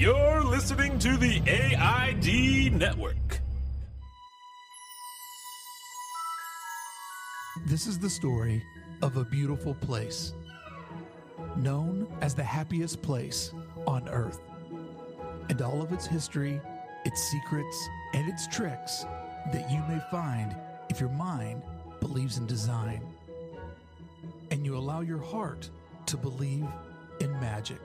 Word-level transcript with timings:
You're 0.00 0.42
listening 0.42 0.98
to 1.00 1.18
the 1.18 1.42
AID 1.46 2.72
Network. 2.72 3.38
This 7.66 7.86
is 7.86 7.98
the 7.98 8.08
story 8.08 8.62
of 9.02 9.18
a 9.18 9.26
beautiful 9.26 9.74
place, 9.74 10.32
known 11.54 12.06
as 12.22 12.34
the 12.34 12.42
happiest 12.42 13.02
place 13.02 13.52
on 13.86 14.08
earth. 14.08 14.40
And 15.50 15.60
all 15.60 15.82
of 15.82 15.92
its 15.92 16.06
history, 16.06 16.62
its 17.04 17.20
secrets, 17.30 17.88
and 18.14 18.26
its 18.26 18.46
tricks 18.46 19.04
that 19.52 19.70
you 19.70 19.82
may 19.86 20.00
find 20.10 20.56
if 20.88 20.98
your 20.98 21.10
mind 21.10 21.62
believes 22.00 22.38
in 22.38 22.46
design 22.46 23.02
and 24.50 24.64
you 24.64 24.78
allow 24.78 25.02
your 25.02 25.20
heart 25.20 25.68
to 26.06 26.16
believe 26.16 26.64
in 27.20 27.32
magic. 27.32 27.79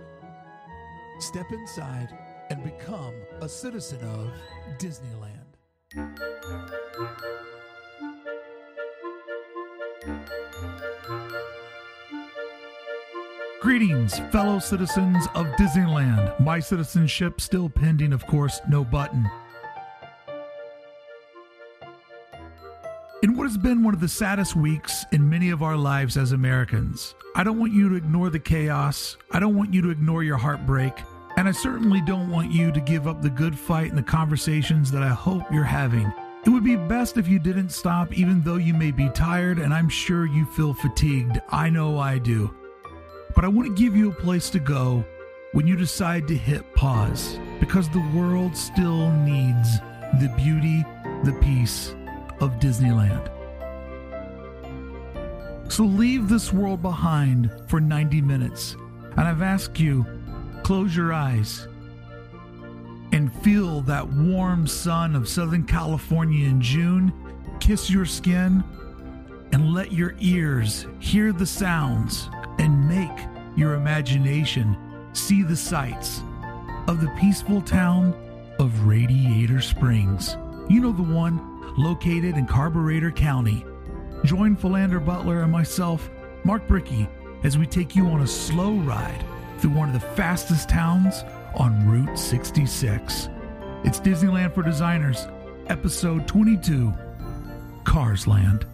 Step 1.20 1.52
inside 1.52 2.10
and 2.50 2.64
become 2.64 3.14
a 3.42 3.50
citizen 3.50 4.00
of 4.02 4.32
Disneyland. 4.78 5.42
Greetings, 13.62 14.20
fellow 14.32 14.60
citizens 14.60 15.26
of 15.34 15.48
Disneyland. 15.58 16.40
My 16.40 16.60
citizenship 16.60 17.42
still 17.42 17.70
pending, 17.70 18.14
of 18.14 18.28
course, 18.28 18.60
no 18.70 18.84
button. 18.84 19.26
What 23.46 23.52
has 23.52 23.58
been 23.60 23.84
one 23.84 23.94
of 23.94 24.00
the 24.00 24.08
saddest 24.08 24.56
weeks 24.56 25.06
in 25.12 25.30
many 25.30 25.52
of 25.52 25.62
our 25.62 25.78
lives 25.78 26.18
as 26.18 26.32
Americans, 26.32 27.14
I 27.36 27.44
don't 27.44 27.60
want 27.60 27.74
you 27.74 27.90
to 27.90 27.96
ignore 27.96 28.32
the 28.32 28.40
chaos. 28.40 29.18
I 29.30 29.40
don't 29.40 29.56
want 29.56 29.72
you 29.72 29.84
to 29.84 29.92
ignore 29.92 30.24
your 30.24 30.36
heartbreak. 30.36 30.94
And 31.38 31.48
I 31.48 31.52
certainly 31.52 32.02
don't 32.02 32.32
want 32.32 32.52
you 32.52 32.72
to 32.72 32.80
give 32.80 33.08
up 33.08 33.22
the 33.22 33.30
good 33.30 33.56
fight 33.56 33.90
and 33.90 33.98
the 34.00 34.02
conversations 34.02 34.90
that 34.90 35.04
I 35.04 35.10
hope 35.10 35.44
you're 35.52 35.64
having. 35.64 36.12
It 36.44 36.50
would 36.50 36.64
be 36.64 36.76
best 36.76 37.18
if 37.18 37.28
you 37.28 37.38
didn't 37.38 37.70
stop, 37.70 38.12
even 38.18 38.42
though 38.42 38.56
you 38.56 38.74
may 38.74 38.90
be 38.90 39.10
tired 39.10 39.60
and 39.60 39.76
I'm 39.76 39.90
sure 39.90 40.26
you 40.26 40.48
feel 40.48 40.74
fatigued. 40.74 41.40
I 41.50 41.70
know 41.70 42.00
I 42.00 42.18
do. 42.18 42.52
But 43.36 43.46
I 43.46 43.48
want 43.48 43.68
to 43.68 43.84
give 43.84 43.96
you 43.96 44.10
a 44.10 44.16
place 44.16 44.50
to 44.50 44.60
go 44.60 45.06
when 45.52 45.68
you 45.68 45.76
decide 45.76 46.28
to 46.30 46.36
hit 46.36 46.74
pause 46.74 47.38
because 47.60 47.90
the 47.90 48.12
world 48.16 48.58
still 48.58 49.12
needs 49.12 49.78
the 50.20 50.34
beauty, 50.36 50.84
the 51.24 51.38
peace 51.44 51.94
of 52.40 52.54
Disneyland. 52.60 53.35
So 55.68 55.84
leave 55.84 56.30
this 56.30 56.54
world 56.54 56.82
behind 56.82 57.52
for 57.68 57.80
90 57.80 58.22
minutes. 58.22 58.76
And 59.18 59.22
I've 59.22 59.42
asked 59.42 59.80
you, 59.80 60.06
close 60.64 60.96
your 60.96 61.14
eyes 61.14 61.68
and 63.12 63.34
feel 63.44 63.82
that 63.82 64.08
warm 64.08 64.68
sun 64.68 65.16
of 65.16 65.28
Southern 65.30 65.64
California 65.64 66.48
in 66.48 66.60
June 66.60 67.14
kiss 67.60 67.90
your 67.90 68.06
skin 68.06 68.64
and 69.54 69.74
let 69.74 69.92
your 69.92 70.16
ears 70.20 70.86
hear 71.00 71.32
the 71.32 71.46
sounds 71.46 72.30
and 72.60 72.88
make 72.88 73.26
your 73.56 73.76
imagination 73.76 74.78
see 75.14 75.44
the 75.44 75.56
sights 75.56 76.22
of 76.88 77.00
the 77.02 77.10
peaceful 77.20 77.62
town 77.62 78.14
of 78.60 78.86
Radiator 78.86 79.62
Springs. 79.62 80.38
You 80.70 80.82
know 80.82 80.92
the 80.92 81.04
one 81.04 81.40
located 81.78 82.38
in 82.38 82.46
Carburetor 82.46 83.12
County. 83.12 83.66
Join 84.26 84.56
Philander 84.56 85.00
Butler 85.00 85.44
and 85.44 85.52
myself, 85.52 86.10
Mark 86.44 86.68
Brickey, 86.68 87.08
as 87.44 87.60
we 87.60 87.68
take 87.68 87.96
you 87.96 88.08
on 88.08 88.22
a 88.22 88.28
slow 88.28 88.74
ride 88.74 89.24
through 89.60 89.70
one 89.70 89.88
of 89.88 89.94
the 89.94 90.08
fastest 90.16 90.68
towns 90.68 91.24
on 91.54 91.88
Route 91.88 92.18
66. 92.18 93.30
It's 93.84 94.00
Disneyland 94.00 94.56
for 94.56 94.64
Designers, 94.64 95.28
episode 95.68 96.28
22, 96.28 96.92
Cars 97.84 98.26
Land. 98.26 98.66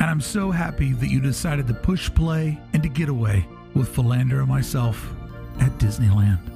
And 0.00 0.04
I'm 0.04 0.22
so 0.22 0.50
happy 0.50 0.94
that 0.94 1.08
you 1.08 1.20
decided 1.20 1.66
to 1.66 1.74
push 1.74 2.10
play 2.14 2.58
and 2.72 2.82
to 2.82 2.88
get 2.88 3.10
away 3.10 3.46
with 3.74 3.94
Philander 3.94 4.40
and 4.40 4.48
myself 4.48 5.06
at 5.60 5.70
Disneyland. 5.72 6.49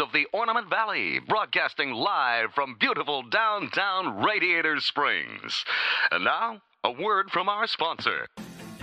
Of 0.00 0.12
the 0.12 0.26
Ornament 0.32 0.68
Valley, 0.70 1.18
broadcasting 1.18 1.92
live 1.92 2.52
from 2.54 2.76
beautiful 2.80 3.22
downtown 3.22 4.22
Radiator 4.22 4.80
Springs. 4.80 5.64
And 6.10 6.24
now, 6.24 6.62
a 6.82 6.90
word 6.90 7.30
from 7.30 7.48
our 7.48 7.66
sponsor. 7.66 8.26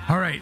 All 0.07 0.19
right. 0.19 0.41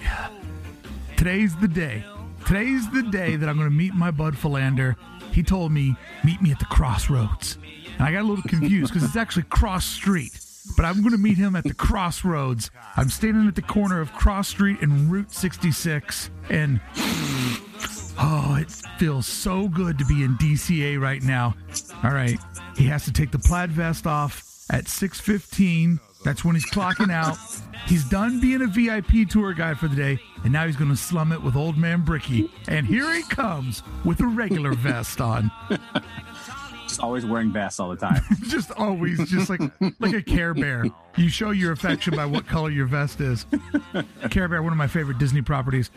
Today's 1.17 1.55
the 1.55 1.67
day. 1.67 2.03
Today's 2.45 2.89
the 2.91 3.03
day 3.03 3.37
that 3.37 3.47
I'm 3.47 3.57
going 3.57 3.69
to 3.69 3.75
meet 3.75 3.93
my 3.93 4.11
bud 4.11 4.37
Philander. 4.37 4.97
He 5.31 5.43
told 5.43 5.71
me, 5.71 5.95
meet 6.23 6.41
me 6.41 6.51
at 6.51 6.59
the 6.59 6.65
crossroads. 6.65 7.57
And 7.97 8.01
I 8.01 8.11
got 8.11 8.21
a 8.21 8.27
little 8.27 8.43
confused 8.43 8.93
because 8.93 9.07
it's 9.07 9.15
actually 9.15 9.43
cross 9.43 9.85
street. 9.85 10.37
But 10.75 10.85
I'm 10.85 10.99
going 11.01 11.11
to 11.11 11.17
meet 11.17 11.37
him 11.37 11.55
at 11.55 11.63
the 11.63 11.73
crossroads. 11.73 12.69
I'm 12.97 13.09
standing 13.09 13.47
at 13.47 13.55
the 13.55 13.61
corner 13.61 14.01
of 14.01 14.11
Cross 14.13 14.49
Street 14.49 14.81
and 14.81 15.11
Route 15.11 15.31
66. 15.31 16.29
And 16.49 16.81
oh, 18.17 18.57
it 18.59 18.71
feels 18.97 19.27
so 19.27 19.67
good 19.67 19.97
to 19.99 20.05
be 20.05 20.23
in 20.23 20.37
DCA 20.37 20.99
right 20.99 21.21
now. 21.21 21.55
All 22.03 22.11
right. 22.11 22.39
He 22.77 22.85
has 22.85 23.05
to 23.05 23.13
take 23.13 23.31
the 23.31 23.39
plaid 23.39 23.71
vest 23.71 24.05
off 24.07 24.43
at 24.69 24.87
615. 24.87 25.99
That's 26.23 26.43
when 26.43 26.55
he's 26.55 26.65
clocking 26.65 27.11
out. 27.11 27.37
He's 27.87 28.03
done 28.09 28.39
being 28.39 28.63
a 28.63 28.67
VIP 28.67 29.29
tour 29.29 29.53
guide 29.53 29.77
for 29.77 29.87
the 29.87 29.95
day, 29.95 30.19
and 30.43 30.51
now 30.51 30.65
he's 30.65 30.75
going 30.75 30.89
to 30.89 30.97
slum 30.97 31.31
it 31.31 31.41
with 31.41 31.55
old 31.55 31.77
man 31.77 32.01
Brickey. 32.01 32.51
And 32.67 32.85
here 32.85 33.13
he 33.13 33.21
comes 33.23 33.83
with 34.03 34.19
a 34.21 34.27
regular 34.27 34.73
vest 34.75 35.21
on. 35.21 35.51
Just 36.87 36.99
always 36.99 37.25
wearing 37.25 37.51
vests 37.51 37.79
all 37.79 37.89
the 37.89 37.95
time. 37.95 38.21
just 38.47 38.71
always, 38.71 39.29
just 39.29 39.49
like 39.49 39.61
like 39.99 40.13
a 40.13 40.21
Care 40.21 40.53
Bear. 40.53 40.85
You 41.15 41.29
show 41.29 41.51
your 41.51 41.71
affection 41.71 42.15
by 42.15 42.25
what 42.25 42.47
color 42.47 42.69
your 42.69 42.85
vest 42.85 43.21
is. 43.21 43.45
Care 44.29 44.47
Bear, 44.47 44.63
one 44.63 44.71
of 44.71 44.77
my 44.77 44.87
favorite 44.87 45.17
Disney 45.17 45.41
properties. 45.41 45.91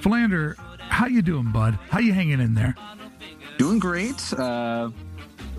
Philander, 0.00 0.56
how 0.90 1.06
you 1.06 1.22
doing, 1.22 1.50
bud? 1.52 1.78
How 1.88 1.98
you 1.98 2.12
hanging 2.12 2.40
in 2.40 2.54
there? 2.54 2.74
Doing 3.58 3.78
great. 3.78 4.32
Uh, 4.32 4.90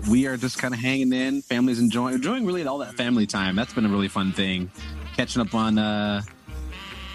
we 0.08 0.26
are 0.26 0.36
just 0.36 0.58
kind 0.58 0.74
of 0.74 0.80
hanging 0.80 1.12
in. 1.12 1.42
Family's 1.42 1.78
enjoying 1.78 2.14
enjoying 2.14 2.44
really 2.44 2.66
all 2.66 2.78
that 2.78 2.94
family 2.94 3.26
time. 3.26 3.56
That's 3.56 3.72
been 3.72 3.86
a 3.86 3.88
really 3.88 4.08
fun 4.08 4.32
thing. 4.32 4.70
Catching 5.16 5.42
up 5.42 5.54
on 5.54 5.78
uh, 5.78 6.22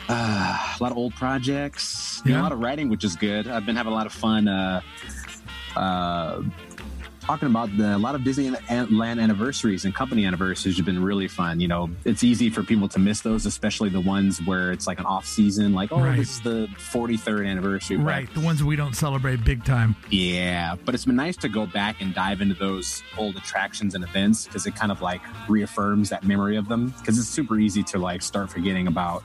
uh, 0.10 0.76
a 0.80 0.84
lot 0.84 0.92
of 0.92 0.98
old 0.98 1.14
projects. 1.16 2.22
Yeah. 2.26 2.42
a 2.42 2.44
lot 2.44 2.52
of 2.52 2.60
writing, 2.60 2.90
which 2.90 3.04
is 3.04 3.16
good. 3.16 3.48
I've 3.48 3.66
been 3.66 3.76
having 3.76 3.92
a 3.92 3.96
lot 3.96 4.06
of 4.06 4.14
fun. 4.14 4.48
Talking 7.28 7.50
about 7.50 7.76
the, 7.76 7.94
a 7.94 7.98
lot 7.98 8.16
of 8.16 8.22
Disneyland 8.22 9.20
anniversaries 9.22 9.84
and 9.84 9.94
company 9.94 10.24
anniversaries 10.26 10.78
have 10.78 10.86
been 10.86 11.04
really 11.04 11.28
fun. 11.28 11.60
You 11.60 11.68
know, 11.68 11.90
it's 12.06 12.24
easy 12.24 12.50
for 12.50 12.64
people 12.64 12.88
to 12.88 13.00
miss 13.00 13.20
those, 13.20 13.46
especially 13.46 13.90
the 13.90 14.00
ones 14.00 14.42
where 14.46 14.72
it's 14.72 14.88
like 14.88 14.98
an 14.98 15.06
off 15.06 15.26
season, 15.28 15.74
like, 15.74 15.92
oh, 15.92 16.00
Right. 16.00 16.16
this 16.18 16.30
is 16.38 16.42
the 16.42 16.70
43rd 16.78 17.46
anniversary. 17.46 17.98
but- 17.98 18.06
Right, 18.06 18.34
the 18.34 18.40
ones 18.40 18.64
we 18.64 18.78
don't 18.78 18.96
celebrate 18.96 19.44
big 19.44 19.66
time. 19.66 19.98
Yeah, 20.10 20.78
but 20.86 20.96
it's 20.96 21.04
been 21.04 21.18
nice 21.18 21.36
to 21.38 21.50
go 21.50 21.66
back 21.66 22.00
and 22.02 22.16
dive 22.16 22.40
into 22.40 22.56
those 22.56 23.04
old 23.18 23.36
attractions 23.36 23.94
and 23.94 24.06
events 24.06 24.46
because 24.46 24.66
it 24.66 24.76
kind 24.78 24.92
of 24.94 25.02
like 25.02 25.20
reaffirms 25.50 26.08
that 26.12 26.24
memory 26.24 26.56
of 26.56 26.70
them. 26.70 26.94
Because 26.98 27.20
it's 27.20 27.28
super 27.28 27.60
easy 27.60 27.84
to 27.84 27.98
like 27.98 28.22
start 28.22 28.50
forgetting 28.50 28.88
about 28.88 29.22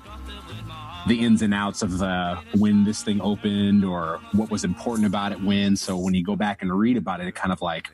the 1.09 1.19
ins 1.19 1.43
and 1.43 1.53
outs 1.53 1.83
of 1.83 2.01
uh, 2.01 2.37
when 2.57 2.85
this 2.85 3.03
thing 3.03 3.21
opened 3.21 3.85
or 3.85 4.21
what 4.35 4.50
was 4.53 4.62
important 4.62 5.05
about 5.05 5.32
it 5.32 5.43
when. 5.43 5.75
So 5.75 5.97
when 5.97 6.15
you 6.15 6.23
go 6.23 6.37
back 6.37 6.62
and 6.62 6.73
read 6.73 6.97
about 6.97 7.21
it, 7.21 7.26
it 7.26 7.35
kind 7.35 7.50
of 7.53 7.61
like 7.61 7.88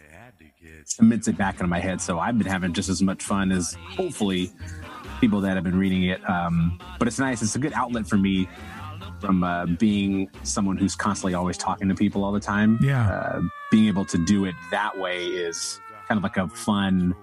cements 0.89 1.29
it 1.29 1.37
back 1.37 1.55
into 1.55 1.67
my 1.67 1.79
head. 1.79 2.01
So 2.01 2.19
I've 2.19 2.39
been 2.39 2.47
having 2.47 2.73
just 2.73 2.89
as 2.89 3.03
much 3.03 3.23
fun 3.23 3.53
as 3.53 3.77
hopefully 3.81 4.51
people 5.21 5.41
that 5.43 5.55
have 5.55 5.65
been 5.65 5.79
reading 5.79 6.05
it. 6.05 6.29
Um, 6.29 6.79
but 6.99 7.07
it's 7.07 7.19
nice. 7.19 7.43
It's 7.43 7.55
a 7.55 7.59
good 7.59 7.73
outlet 7.73 8.07
for 8.07 8.17
me 8.17 8.49
from 9.21 9.45
uh, 9.45 9.67
being 9.67 10.31
someone 10.45 10.77
who's 10.77 10.95
constantly 10.95 11.35
always 11.35 11.59
talking 11.59 11.89
to 11.89 11.95
people 11.95 12.25
all 12.25 12.33
the 12.33 12.41
time. 12.41 12.79
Yeah. 12.81 13.09
Uh, 13.11 13.43
being 13.71 13.89
able 13.89 14.05
to 14.07 14.19
do 14.19 14.45
it 14.45 14.55
that 14.71 14.99
way 14.99 15.25
is 15.25 15.81
kind 16.07 16.17
of 16.19 16.23
like 16.23 16.37
a 16.37 16.49
fun 16.49 17.15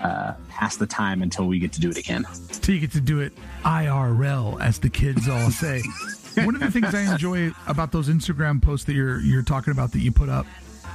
uh, 0.00 0.34
pass 0.48 0.76
the 0.76 0.86
time 0.86 1.22
until 1.22 1.46
we 1.46 1.58
get 1.58 1.72
to 1.72 1.80
do 1.80 1.90
it 1.90 1.98
again. 1.98 2.24
So 2.52 2.72
you 2.72 2.80
get 2.80 2.92
to 2.92 3.00
do 3.00 3.20
it 3.20 3.32
IRL, 3.64 4.60
as 4.60 4.78
the 4.78 4.88
kids 4.88 5.28
all 5.28 5.50
say. 5.50 5.82
One 6.44 6.54
of 6.54 6.60
the 6.60 6.70
things 6.70 6.94
I 6.94 7.12
enjoy 7.12 7.50
about 7.66 7.90
those 7.92 8.08
Instagram 8.08 8.62
posts 8.62 8.86
that 8.86 8.94
you're 8.94 9.20
you're 9.20 9.42
talking 9.42 9.72
about 9.72 9.92
that 9.92 9.98
you 9.98 10.12
put 10.12 10.28
up 10.28 10.46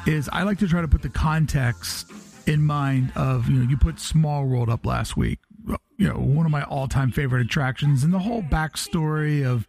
is 0.05 0.29
I 0.31 0.43
like 0.43 0.59
to 0.59 0.67
try 0.67 0.81
to 0.81 0.87
put 0.87 1.01
the 1.01 1.09
context 1.09 2.11
in 2.45 2.65
mind 2.65 3.11
of 3.15 3.49
you 3.49 3.59
know 3.59 3.69
you 3.69 3.77
put 3.77 3.99
Small 3.99 4.45
World 4.45 4.69
up 4.69 4.85
last 4.85 5.15
week, 5.15 5.39
you 5.97 6.07
know 6.07 6.15
one 6.15 6.45
of 6.45 6.51
my 6.51 6.63
all 6.63 6.87
time 6.87 7.11
favorite 7.11 7.41
attractions, 7.45 8.03
and 8.03 8.13
the 8.13 8.19
whole 8.19 8.41
backstory 8.41 9.45
of 9.45 9.67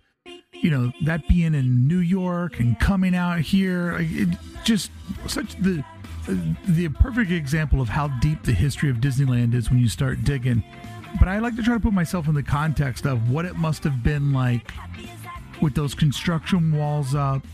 you 0.65 0.71
know, 0.71 0.93
that 1.03 1.29
being 1.29 1.55
in 1.55 1.87
New 1.87 1.99
York 1.99 2.59
and 2.59 2.79
coming 2.81 3.15
out 3.15 3.41
here, 3.41 3.99
it 4.01 4.29
just 4.65 4.91
such 5.27 5.57
the 5.57 5.85
the 6.67 6.89
perfect 6.89 7.31
example 7.31 7.83
of 7.83 7.91
how 7.91 8.09
deep 8.21 8.43
the 8.45 8.53
history 8.53 8.89
of 8.89 8.97
Disneyland 8.97 9.53
is 9.53 9.69
when 9.69 9.79
you 9.79 9.91
start 9.91 10.25
digging. 10.25 10.65
But 11.19 11.29
I 11.29 11.39
like 11.39 11.55
to 11.57 11.63
try 11.63 11.75
to 11.75 11.81
put 11.81 11.93
myself 11.93 12.29
in 12.29 12.35
the 12.35 12.43
context 12.43 13.05
of 13.05 13.31
what 13.31 13.45
it 13.45 13.57
must 13.57 13.85
have 13.85 14.03
been 14.03 14.33
like 14.33 14.73
with 15.61 15.75
those 15.75 15.95
construction 15.95 16.73
walls 16.75 17.15
up 17.15 17.47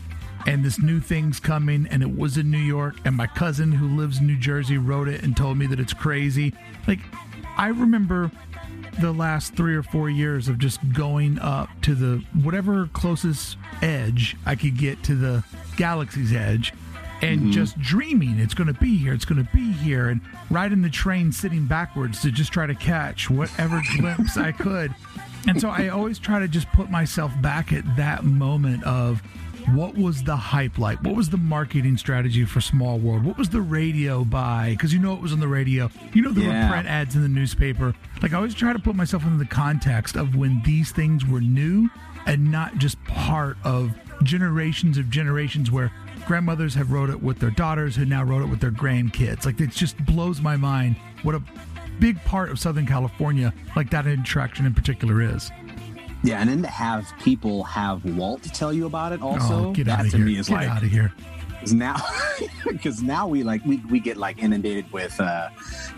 and 0.47 0.63
this 0.63 0.79
new 0.79 0.99
thing's 0.99 1.39
coming 1.39 1.87
and 1.89 2.01
it 2.01 2.17
was 2.17 2.37
in 2.37 2.49
New 2.49 2.57
York 2.57 2.95
and 3.05 3.15
my 3.15 3.27
cousin 3.27 3.71
who 3.71 3.87
lives 3.87 4.19
in 4.19 4.27
New 4.27 4.37
Jersey 4.37 4.77
wrote 4.77 5.07
it 5.07 5.23
and 5.23 5.35
told 5.35 5.57
me 5.57 5.67
that 5.67 5.79
it's 5.79 5.93
crazy. 5.93 6.53
Like 6.87 6.99
I 7.57 7.67
remember 7.67 8.31
the 8.99 9.11
last 9.11 9.55
3 9.55 9.75
or 9.75 9.83
4 9.83 10.09
years 10.09 10.47
of 10.47 10.57
just 10.57 10.79
going 10.93 11.39
up 11.39 11.69
to 11.83 11.95
the 11.95 12.23
whatever 12.43 12.89
closest 12.93 13.57
edge 13.81 14.35
I 14.45 14.55
could 14.55 14.77
get 14.77 15.03
to 15.03 15.15
the 15.15 15.43
galaxy's 15.77 16.33
edge 16.33 16.73
and 17.21 17.41
mm-hmm. 17.41 17.51
just 17.51 17.79
dreaming 17.79 18.39
it's 18.39 18.53
going 18.53 18.67
to 18.67 18.79
be 18.79 18.97
here, 18.97 19.13
it's 19.13 19.25
going 19.25 19.43
to 19.43 19.51
be 19.53 19.71
here, 19.73 20.09
and 20.09 20.21
riding 20.49 20.81
the 20.81 20.89
train 20.89 21.31
sitting 21.31 21.65
backwards 21.65 22.21
to 22.21 22.31
just 22.31 22.51
try 22.51 22.65
to 22.65 22.75
catch 22.75 23.29
whatever 23.29 23.81
glimpse 23.97 24.37
I 24.37 24.51
could. 24.51 24.93
And 25.47 25.59
so 25.59 25.69
I 25.69 25.89
always 25.89 26.19
try 26.19 26.39
to 26.39 26.47
just 26.47 26.71
put 26.71 26.89
myself 26.89 27.31
back 27.41 27.73
at 27.73 27.95
that 27.95 28.23
moment 28.23 28.83
of 28.83 29.23
what 29.75 29.95
was 29.95 30.23
the 30.23 30.35
hype 30.35 30.77
like? 30.77 31.01
What 31.03 31.15
was 31.15 31.29
the 31.29 31.37
marketing 31.37 31.97
strategy 31.97 32.45
for 32.45 32.61
Small 32.61 32.97
World? 32.99 33.23
What 33.23 33.37
was 33.37 33.49
the 33.49 33.61
radio 33.61 34.23
buy? 34.23 34.71
Because 34.71 34.93
you 34.93 34.99
know 34.99 35.13
it 35.13 35.21
was 35.21 35.33
on 35.33 35.39
the 35.39 35.47
radio. 35.47 35.89
You 36.13 36.21
know 36.21 36.31
there 36.31 36.45
Yeah. 36.45 36.65
were 36.67 36.71
print 36.73 36.87
ads 36.87 37.15
in 37.15 37.21
the 37.21 37.27
newspaper. 37.29 37.93
Like 38.21 38.33
I 38.33 38.37
always 38.37 38.53
try 38.53 38.73
to 38.73 38.79
put 38.79 38.95
myself 38.95 39.23
in 39.25 39.37
the 39.37 39.45
context 39.45 40.15
of 40.15 40.35
when 40.35 40.61
these 40.65 40.91
things 40.91 41.25
were 41.25 41.41
new 41.41 41.89
and 42.25 42.51
not 42.51 42.77
just 42.77 43.03
part 43.05 43.57
of 43.63 43.91
generations 44.23 44.97
of 44.97 45.09
generations 45.09 45.71
where 45.71 45.91
grandmothers 46.27 46.75
have 46.75 46.91
wrote 46.91 47.09
it 47.09 47.21
with 47.21 47.39
their 47.39 47.49
daughters 47.49 47.95
who 47.95 48.05
now 48.05 48.23
wrote 48.23 48.41
it 48.43 48.45
with 48.49 48.59
their 48.59 48.71
grandkids. 48.71 49.45
Like 49.45 49.59
it 49.59 49.71
just 49.71 49.97
blows 50.05 50.39
my 50.41 50.55
mind 50.55 50.95
what 51.23 51.33
a 51.35 51.41
big 51.99 52.23
part 52.23 52.49
of 52.51 52.59
Southern 52.59 52.85
California 52.85 53.53
like 53.75 53.89
that 53.91 54.05
attraction 54.07 54.65
in 54.65 54.73
particular 54.73 55.21
is. 55.21 55.51
Yeah, 56.23 56.39
and 56.39 56.49
then 56.49 56.61
to 56.61 56.69
have 56.69 57.11
people 57.23 57.63
have 57.63 58.03
Walt 58.05 58.43
tell 58.49 58.71
you 58.71 58.85
about 58.85 59.11
it 59.11 59.21
oh, 59.21 59.29
also, 59.29 59.69
oh, 59.69 59.73
that 59.87 60.09
to 60.11 60.17
here! 60.17 60.25
me 60.25 60.37
is 60.37 60.49
Get 60.49 60.55
like 60.55 60.69
out 60.69 60.83
of 60.83 60.89
here! 60.89 61.11
Is 61.61 61.73
now 61.73 61.95
because 62.71 63.03
now 63.03 63.27
we 63.27 63.43
like 63.43 63.63
we, 63.65 63.77
we 63.89 63.99
get 63.99 64.17
like 64.17 64.41
inundated 64.41 64.91
with 64.91 65.19
uh, 65.19 65.49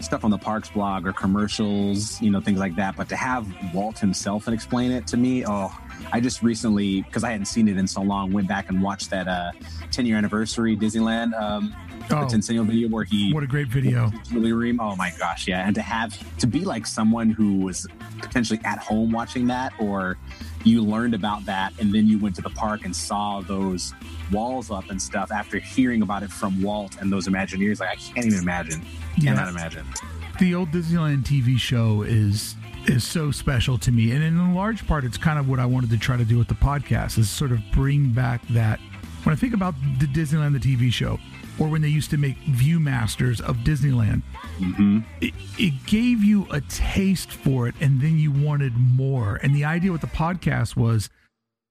stuff 0.01 0.25
on 0.25 0.31
the 0.31 0.37
parks 0.37 0.69
blog 0.69 1.07
or 1.07 1.13
commercials 1.13 2.21
you 2.21 2.29
know 2.29 2.41
things 2.41 2.59
like 2.59 2.75
that 2.75 2.97
but 2.97 3.07
to 3.07 3.15
have 3.15 3.47
walt 3.73 3.97
himself 3.97 4.47
and 4.47 4.53
explain 4.53 4.91
it 4.91 5.07
to 5.07 5.15
me 5.15 5.45
oh 5.47 5.73
i 6.11 6.19
just 6.19 6.43
recently 6.43 7.01
because 7.03 7.23
i 7.23 7.31
hadn't 7.31 7.45
seen 7.45 7.69
it 7.69 7.77
in 7.77 7.87
so 7.87 8.01
long 8.01 8.33
went 8.33 8.47
back 8.47 8.67
and 8.67 8.81
watched 8.81 9.09
that 9.09 9.27
uh 9.29 9.51
10 9.91 10.05
year 10.05 10.17
anniversary 10.17 10.75
disneyland 10.75 11.33
um 11.39 11.73
Oh. 12.11 12.27
the 12.27 12.63
video 12.63 12.89
where 12.89 13.05
he 13.05 13.33
What 13.33 13.43
a 13.43 13.47
great 13.47 13.69
video! 13.69 14.11
Julie 14.29 14.51
Reihm. 14.51 14.77
Oh 14.79 14.95
my 14.95 15.13
gosh, 15.17 15.47
yeah. 15.47 15.65
And 15.65 15.73
to 15.75 15.81
have 15.81 16.37
to 16.39 16.47
be 16.47 16.65
like 16.65 16.85
someone 16.85 17.29
who 17.29 17.59
was 17.59 17.87
potentially 18.19 18.59
at 18.65 18.77
home 18.79 19.11
watching 19.11 19.47
that, 19.47 19.73
or 19.79 20.17
you 20.63 20.81
learned 20.81 21.13
about 21.13 21.45
that 21.45 21.73
and 21.79 21.93
then 21.93 22.07
you 22.07 22.17
went 22.19 22.35
to 22.35 22.41
the 22.41 22.49
park 22.49 22.85
and 22.85 22.95
saw 22.95 23.41
those 23.41 23.93
walls 24.31 24.71
up 24.71 24.89
and 24.89 25.01
stuff 25.01 25.31
after 25.31 25.59
hearing 25.59 26.01
about 26.01 26.23
it 26.23 26.31
from 26.31 26.61
Walt 26.61 26.97
and 27.01 27.11
those 27.11 27.27
Imagineers. 27.27 27.79
Like 27.79 27.89
I 27.89 27.95
can't 27.95 28.25
even 28.25 28.39
imagine. 28.39 28.81
Yeah. 29.17 29.33
Cannot 29.33 29.49
imagine. 29.49 29.85
the 30.39 30.55
old 30.55 30.71
Disneyland 30.71 31.23
TV 31.23 31.57
show 31.57 32.01
is 32.03 32.55
is 32.85 33.03
so 33.03 33.31
special 33.31 33.77
to 33.77 33.91
me, 33.91 34.11
and 34.11 34.23
in 34.23 34.53
large 34.53 34.85
part, 34.85 35.05
it's 35.05 35.17
kind 35.17 35.39
of 35.39 35.47
what 35.47 35.59
I 35.59 35.65
wanted 35.65 35.89
to 35.91 35.97
try 35.97 36.17
to 36.17 36.25
do 36.25 36.37
with 36.37 36.49
the 36.49 36.55
podcast 36.55 37.17
is 37.17 37.29
sort 37.29 37.51
of 37.51 37.59
bring 37.71 38.11
back 38.11 38.45
that. 38.49 38.79
When 39.23 39.31
I 39.31 39.37
think 39.37 39.53
about 39.53 39.73
the 39.99 40.05
Disneyland 40.05 40.51
the 40.51 40.75
TV 40.75 40.91
show, 40.91 41.17
or 41.59 41.67
when 41.67 41.81
they 41.81 41.89
used 41.89 42.09
to 42.11 42.17
make 42.17 42.37
Viewmasters 42.41 43.41
of 43.41 43.57
Disneyland, 43.57 44.23
mm-hmm. 44.59 44.99
it, 45.21 45.33
it 45.57 45.85
gave 45.85 46.23
you 46.23 46.47
a 46.51 46.61
taste 46.61 47.31
for 47.31 47.67
it, 47.67 47.75
and 47.79 48.01
then 48.01 48.17
you 48.17 48.31
wanted 48.31 48.73
more. 48.75 49.39
And 49.43 49.55
the 49.55 49.65
idea 49.65 49.91
with 49.91 50.01
the 50.01 50.07
podcast 50.07 50.75
was 50.75 51.09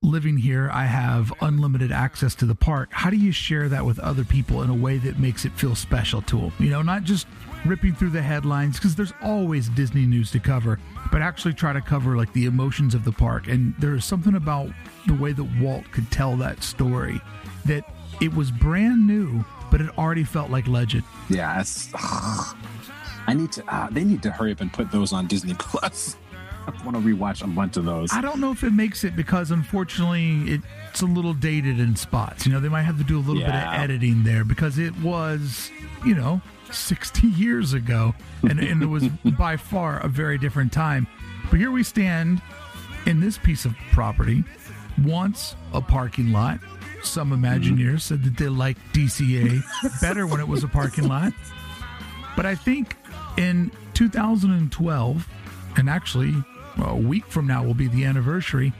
living 0.02 0.36
here, 0.36 0.68
I 0.72 0.84
have 0.86 1.32
unlimited 1.40 1.92
access 1.92 2.34
to 2.36 2.46
the 2.46 2.54
park. 2.54 2.90
How 2.92 3.10
do 3.10 3.16
you 3.16 3.32
share 3.32 3.68
that 3.68 3.86
with 3.86 3.98
other 4.00 4.24
people 4.24 4.62
in 4.62 4.70
a 4.70 4.74
way 4.74 4.98
that 4.98 5.18
makes 5.18 5.44
it 5.44 5.52
feel 5.52 5.74
special 5.74 6.22
to 6.22 6.36
them? 6.38 6.52
You 6.58 6.70
know, 6.70 6.82
not 6.82 7.04
just 7.04 7.26
ripping 7.64 7.94
through 7.94 8.10
the 8.10 8.22
headlines 8.22 8.76
because 8.76 8.96
there's 8.96 9.12
always 9.22 9.68
Disney 9.68 10.04
news 10.06 10.30
to 10.32 10.40
cover, 10.40 10.80
but 11.12 11.22
actually 11.22 11.54
try 11.54 11.72
to 11.72 11.80
cover 11.80 12.16
like 12.16 12.32
the 12.32 12.46
emotions 12.46 12.94
of 12.94 13.04
the 13.04 13.12
park. 13.12 13.46
And 13.46 13.74
there's 13.78 14.04
something 14.04 14.34
about 14.34 14.70
the 15.06 15.14
way 15.14 15.32
that 15.32 15.60
Walt 15.60 15.84
could 15.92 16.10
tell 16.10 16.36
that 16.36 16.62
story 16.62 17.20
that 17.64 17.84
it 18.20 18.34
was 18.34 18.50
brand 18.50 19.06
new, 19.06 19.44
but 19.72 19.80
it 19.80 19.98
already 19.98 20.22
felt 20.22 20.50
like 20.50 20.68
legend. 20.68 21.02
Yeah, 21.30 21.58
it's, 21.60 21.88
I 21.94 23.34
need 23.34 23.50
to. 23.52 23.64
Uh, 23.74 23.88
they 23.90 24.04
need 24.04 24.22
to 24.22 24.30
hurry 24.30 24.52
up 24.52 24.60
and 24.60 24.72
put 24.72 24.92
those 24.92 25.12
on 25.12 25.26
Disney 25.26 25.54
Plus. 25.58 26.16
I 26.64 26.70
want 26.84 26.96
to 26.96 27.02
rewatch 27.02 27.42
a 27.42 27.48
bunch 27.48 27.76
of 27.76 27.86
those. 27.86 28.12
I 28.12 28.20
don't 28.20 28.38
know 28.38 28.52
if 28.52 28.62
it 28.62 28.72
makes 28.72 29.02
it 29.02 29.16
because 29.16 29.50
unfortunately 29.50 30.60
it's 30.92 31.00
a 31.00 31.06
little 31.06 31.34
dated 31.34 31.80
in 31.80 31.96
spots. 31.96 32.46
You 32.46 32.52
know, 32.52 32.60
they 32.60 32.68
might 32.68 32.82
have 32.82 32.98
to 32.98 33.04
do 33.04 33.18
a 33.18 33.24
little 33.24 33.42
bit 33.42 33.48
of 33.48 33.74
editing 33.74 34.22
there 34.22 34.44
because 34.44 34.78
it 34.78 34.96
was, 35.00 35.72
you 36.06 36.14
know, 36.14 36.40
60 36.70 37.26
years 37.26 37.72
ago 37.72 38.14
and, 38.42 38.60
and 38.60 38.80
it 38.80 38.86
was 38.86 39.08
by 39.36 39.56
far 39.56 39.98
a 40.00 40.08
very 40.08 40.38
different 40.38 40.72
time. 40.72 41.08
But 41.50 41.58
here 41.58 41.72
we 41.72 41.82
stand 41.82 42.40
in 43.06 43.18
this 43.18 43.38
piece 43.38 43.64
of 43.64 43.74
property, 43.90 44.44
once 45.04 45.56
a 45.72 45.80
parking 45.80 46.30
lot. 46.30 46.60
Some 47.02 47.30
Imagineers 47.30 48.02
said 48.02 48.22
that 48.24 48.36
they 48.36 48.48
liked 48.48 48.80
DCA 48.92 49.62
better 50.00 50.26
when 50.26 50.40
it 50.40 50.48
was 50.48 50.64
a 50.64 50.68
parking 50.68 51.08
lot. 51.08 51.32
But 52.36 52.46
I 52.46 52.54
think 52.54 52.96
in 53.36 53.70
2012, 53.94 55.28
and 55.76 55.90
actually 55.90 56.34
a 56.78 56.96
week 56.96 57.26
from 57.26 57.46
now 57.46 57.62
will 57.64 57.74
be 57.74 57.88
the 57.88 58.04
anniversary, 58.04 58.72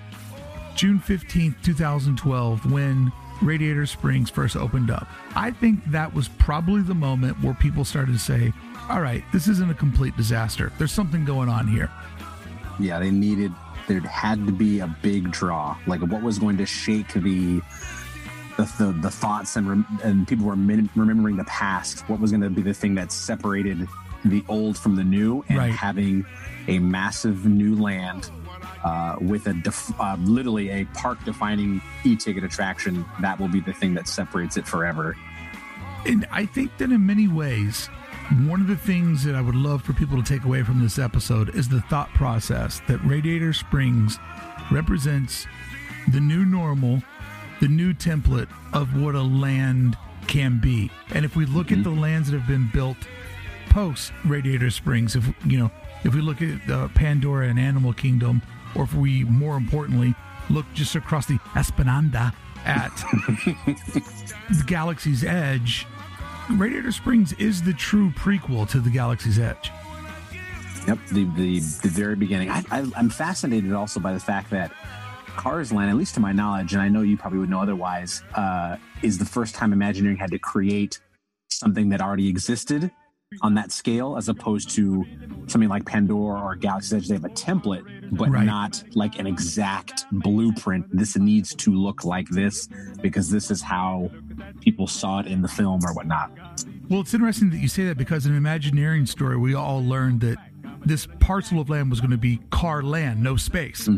June 0.77 0.99
15th, 0.99 1.57
2012, 1.63 2.71
when 2.71 3.13
Radiator 3.43 3.87
Springs 3.87 4.31
first 4.31 4.57
opened 4.57 4.91
up. 4.91 5.07
I 5.35 5.51
think 5.51 5.85
that 5.91 6.15
was 6.15 6.29
probably 6.29 6.81
the 6.83 6.95
moment 6.95 7.43
where 7.43 7.55
people 7.55 7.85
started 7.85 8.13
to 8.13 8.19
say, 8.19 8.53
all 8.89 9.01
right, 9.01 9.23
this 9.33 9.49
isn't 9.49 9.71
a 9.71 9.75
complete 9.75 10.17
disaster. 10.17 10.73
There's 10.79 10.93
something 10.93 11.25
going 11.25 11.49
on 11.49 11.67
here. 11.67 11.91
yeah, 12.81 12.99
they 12.99 13.11
needed. 13.11 13.53
There 13.89 14.01
had 14.01 14.47
to 14.47 14.53
be 14.53 14.79
a 14.81 14.87
big 15.03 15.31
draw, 15.33 15.77
like 15.87 16.01
what 16.03 16.23
was 16.23 16.39
going 16.39 16.57
to 16.59 16.67
shake 16.67 17.13
the 17.15 17.61
the, 18.57 18.65
the, 18.79 18.93
the 19.03 19.11
thoughts 19.11 19.57
and 19.57 19.69
rem, 19.69 19.87
and 20.05 20.27
people 20.29 20.47
were 20.47 20.57
min- 20.57 20.91
remembering 20.95 21.37
the 21.37 21.45
past. 21.45 22.09
What 22.09 22.21
was 22.21 22.31
going 22.31 22.43
to 22.43 22.51
be 22.51 22.63
the 22.63 22.75
thing 22.75 22.95
that 22.97 23.11
separated 23.13 23.87
the 24.25 24.45
old 24.49 24.79
from 24.79 24.95
the 24.97 25.05
new, 25.05 25.45
and 25.49 25.59
Right. 25.59 25.73
having 25.73 26.25
a 26.69 26.79
massive 26.79 27.45
new 27.47 27.75
land 27.77 28.31
uh, 28.85 29.17
with 29.21 29.47
a 29.47 29.55
def- 29.55 29.99
uh, 30.01 30.17
literally 30.21 30.71
a 30.71 30.85
park 30.95 31.23
defining 31.25 31.81
e-ticket 32.05 32.45
attraction. 32.45 33.05
That 33.21 33.39
will 33.41 33.49
be 33.49 33.61
the 33.61 33.73
thing 33.73 33.95
that 33.95 34.07
separates 34.09 34.57
it 34.57 34.67
forever. 34.67 35.17
And 36.07 36.27
I 36.31 36.47
think 36.47 36.77
that 36.79 36.91
in 36.93 37.05
many 37.07 37.29
ways, 37.29 37.87
one 38.47 38.61
of 38.61 38.67
the 38.67 38.77
things 38.77 39.25
that 39.25 39.35
I 39.35 39.41
would 39.41 39.55
love 39.57 39.83
for 39.83 39.93
people 39.93 40.21
to 40.21 40.25
take 40.25 40.45
away 40.45 40.63
from 40.63 40.81
this 40.81 40.99
episode 40.99 41.55
is 41.55 41.69
the 41.69 41.81
thought 41.83 42.09
process 42.15 42.81
that 42.89 42.99
Radiator 43.05 43.53
Springs 43.53 44.19
represents 44.71 45.47
the 46.13 46.21
new 46.21 46.45
normal, 46.45 47.03
the 47.63 47.69
new 47.69 47.95
template 47.95 48.49
of 48.73 49.01
what 49.01 49.15
a 49.15 49.23
land 49.23 49.97
can 50.27 50.59
be. 50.59 50.91
And 51.15 51.25
if 51.25 51.37
we 51.37 51.47
look 51.47 51.71
at 51.71 51.85
the 51.85 51.91
lands 51.91 52.29
that 52.29 52.37
have 52.37 52.49
been 52.49 52.69
built 52.73 52.97
post 53.71 54.13
Radiator 54.25 54.69
Springs, 54.69 55.15
if 55.15 55.33
you 55.47 55.59
know, 55.59 55.71
if 56.03 56.13
we 56.13 56.21
look 56.21 56.43
at 56.43 56.69
uh, 56.69 56.89
Pandora 56.89 57.47
and 57.47 57.61
Animal 57.61 57.93
Kingdom, 57.93 58.43
or 58.75 58.83
if 58.83 58.95
we 58.95 59.23
more 59.23 59.57
importantly 59.57 60.13
look 60.51 60.67
just 60.75 60.97
across 60.97 61.27
the 61.27 61.39
Esplanade 61.55 62.33
at 62.65 62.91
the 64.51 64.65
Galaxy's 64.67 65.23
Edge, 65.23 65.87
Radiator 66.51 66.91
Springs 66.91 67.33
is 67.35 67.63
the 67.63 67.75
true 67.75 68.11
prequel 68.11 68.69
to 68.71 68.81
the 68.81 68.91
Galaxy's 68.91 69.39
Edge. 69.39 69.71
Yep, 70.89 70.99
the 71.13 71.25
the, 71.37 71.61
the 71.61 71.89
very 71.89 72.17
beginning. 72.17 72.51
I, 72.51 72.65
I, 72.73 72.85
I'm 72.97 73.09
fascinated 73.09 73.73
also 73.73 74.01
by 74.01 74.13
the 74.13 74.21
fact 74.21 74.51
that 74.51 74.73
Cars 75.37 75.73
Land, 75.73 75.91
at 75.91 75.97
least 75.97 76.15
to 76.15 76.21
my 76.21 76.33
knowledge, 76.33 76.73
and 76.73 76.83
I 76.83 76.89
know 76.89 77.03
you 77.03 77.17
probably 77.17 77.39
would 77.41 77.51
know 77.51 77.61
otherwise, 77.61 78.23
uh, 78.35 78.77
is 79.03 79.19
the 79.19 79.25
first 79.25 79.55
time 79.55 79.73
Imagineering 79.73 80.17
had 80.17 80.31
to 80.31 80.39
create 80.39 81.01
something 81.51 81.89
that 81.91 82.01
already 82.01 82.29
existed 82.29 82.91
on 83.41 83.55
that 83.55 83.73
scale, 83.73 84.17
as 84.17 84.29
opposed 84.29 84.71
to 84.71 85.07
something 85.47 85.69
like 85.69 85.87
Pandora 85.87 86.39
or 86.41 86.55
Galaxy's 86.55 86.93
Edge. 86.93 87.09
They 87.09 87.15
have 87.15 87.25
a 87.25 87.31
template, 87.31 87.83
but 88.17 88.29
Right. 88.31 88.45
not 88.45 88.85
like 88.95 89.19
an 89.19 89.27
exact 89.27 90.05
blueprint. 90.13 90.85
This 90.95 91.17
needs 91.17 91.55
to 91.57 91.73
look 91.73 92.05
like 92.05 92.29
this 92.29 92.69
because 93.01 93.31
this 93.31 93.51
is 93.51 93.63
how 93.63 94.11
people 94.61 94.87
saw 94.87 95.21
it 95.21 95.27
in 95.27 95.41
the 95.41 95.49
film 95.49 95.81
or 95.85 95.95
whatnot. 95.95 96.31
Well, 96.91 97.01
it's 97.01 97.15
interesting 97.15 97.49
that 97.51 97.59
you 97.59 97.69
say 97.69 97.87
that 97.87 97.97
because 97.97 98.27
in 98.27 98.37
Imagineering 98.37 99.07
story, 99.07 99.39
we 99.39 99.55
all 99.55 99.83
learned 99.83 100.21
that 100.21 100.37
this 100.85 101.07
parcel 101.21 101.61
of 101.61 101.69
land 101.71 101.91
was 101.91 102.01
going 102.01 102.11
to 102.11 102.17
be 102.19 102.41
car 102.51 102.83
land, 102.83 103.23
no 103.23 103.37
space. 103.37 103.89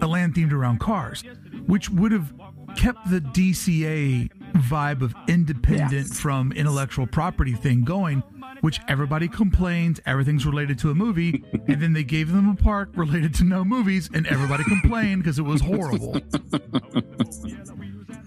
A 0.00 0.06
land 0.06 0.34
themed 0.34 0.52
around 0.52 0.80
cars. 0.80 1.22
which 1.66 1.90
would 1.90 2.12
have 2.12 2.32
kept 2.76 3.10
the 3.10 3.20
DCA 3.20 4.28
vibe 4.54 5.02
of 5.02 5.14
independent 5.28 6.08
Yes. 6.08 6.20
from 6.20 6.52
intellectual 6.52 7.06
property 7.06 7.52
thing 7.52 7.84
going, 7.84 8.22
which 8.60 8.80
everybody 8.88 9.28
complains 9.28 10.00
everything's 10.06 10.46
related 10.46 10.78
to 10.80 10.90
a 10.90 10.94
movie, 10.94 11.44
and 11.68 11.80
then 11.80 11.92
they 11.92 12.04
gave 12.04 12.32
them 12.32 12.48
a 12.48 12.54
park 12.56 12.90
related 12.94 13.34
to 13.36 13.44
no 13.44 13.64
movies, 13.64 14.08
and 14.14 14.26
everybody 14.26 14.64
complained 14.64 15.22
because 15.22 15.38
it 15.38 15.42
was 15.42 15.60
horrible. 15.60 16.20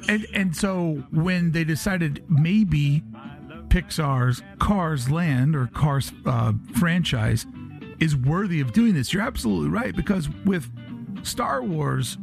and 0.08 0.26
and 0.34 0.56
so 0.56 1.04
when 1.12 1.52
they 1.52 1.64
decided 1.64 2.24
maybe 2.30 3.04
Pixar's 3.68 4.42
Cars 4.60 5.10
Land 5.10 5.56
or 5.56 5.68
Cars 5.68 6.12
uh, 6.26 6.54
franchise 6.76 7.46
is 8.04 8.18
worthy 8.18 8.60
of 8.60 8.74
doing 8.74 8.94
this, 8.94 9.14
you're 9.14 9.24
absolutely 9.24 9.70
right 9.70 9.96
because 9.96 10.28
with 10.44 10.70
Star 11.26 11.64
Wars, 11.64 12.18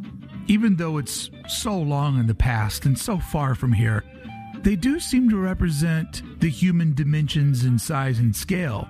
even 0.47 0.77
though 0.77 0.99
it's 0.99 1.31
so 1.49 1.79
long 1.79 2.21
in 2.21 2.27
the 2.27 2.35
past 2.35 2.85
and 2.85 2.99
so 2.99 3.19
far 3.19 3.55
from 3.55 3.73
here, 3.73 4.05
they 4.59 4.77
do 4.77 5.01
seem 5.01 5.31
to 5.31 5.39
represent 5.39 6.23
the 6.41 6.51
human 6.51 6.93
dimensions 6.93 7.65
in 7.65 7.79
size 7.79 8.19
and 8.19 8.37
scale. 8.37 8.87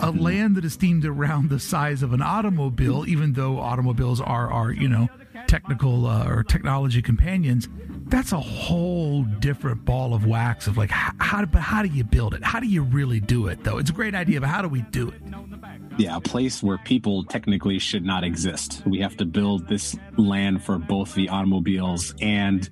A 0.00 0.10
land 0.10 0.56
that 0.56 0.64
is 0.64 0.78
themed 0.78 1.04
around 1.04 1.50
the 1.50 1.60
size 1.60 2.02
of 2.02 2.14
an 2.14 2.22
automobile, 2.22 3.06
even 3.06 3.34
though 3.34 3.58
automobiles 3.58 4.20
are 4.22 4.50
our, 4.50 4.72
you 4.72 4.88
know 4.88 5.08
technical 5.46 6.06
uh, 6.06 6.26
or 6.26 6.42
technology 6.42 7.02
companions, 7.02 7.68
that's 8.06 8.32
a 8.32 8.40
whole 8.40 9.24
different 9.24 9.84
ball 9.84 10.14
of 10.14 10.26
wax 10.26 10.66
of 10.66 10.76
like 10.76 10.90
how, 10.90 11.12
how 11.18 11.44
but 11.44 11.60
how 11.60 11.82
do 11.82 11.88
you 11.88 12.04
build 12.04 12.34
it? 12.34 12.44
How 12.44 12.60
do 12.60 12.66
you 12.66 12.82
really 12.82 13.20
do 13.20 13.48
it 13.48 13.64
though? 13.64 13.78
It's 13.78 13.90
a 13.90 13.92
great 13.92 14.14
idea, 14.14 14.40
but 14.40 14.48
how 14.48 14.62
do 14.62 14.68
we 14.68 14.82
do 14.82 15.08
it? 15.08 15.20
Yeah, 15.98 16.16
a 16.16 16.20
place 16.20 16.62
where 16.62 16.78
people 16.78 17.24
technically 17.24 17.78
should 17.78 18.04
not 18.04 18.22
exist. 18.22 18.82
We 18.86 19.00
have 19.00 19.16
to 19.16 19.24
build 19.24 19.66
this 19.66 19.96
land 20.16 20.62
for 20.62 20.78
both 20.78 21.14
the 21.14 21.28
automobiles 21.30 22.14
and 22.20 22.68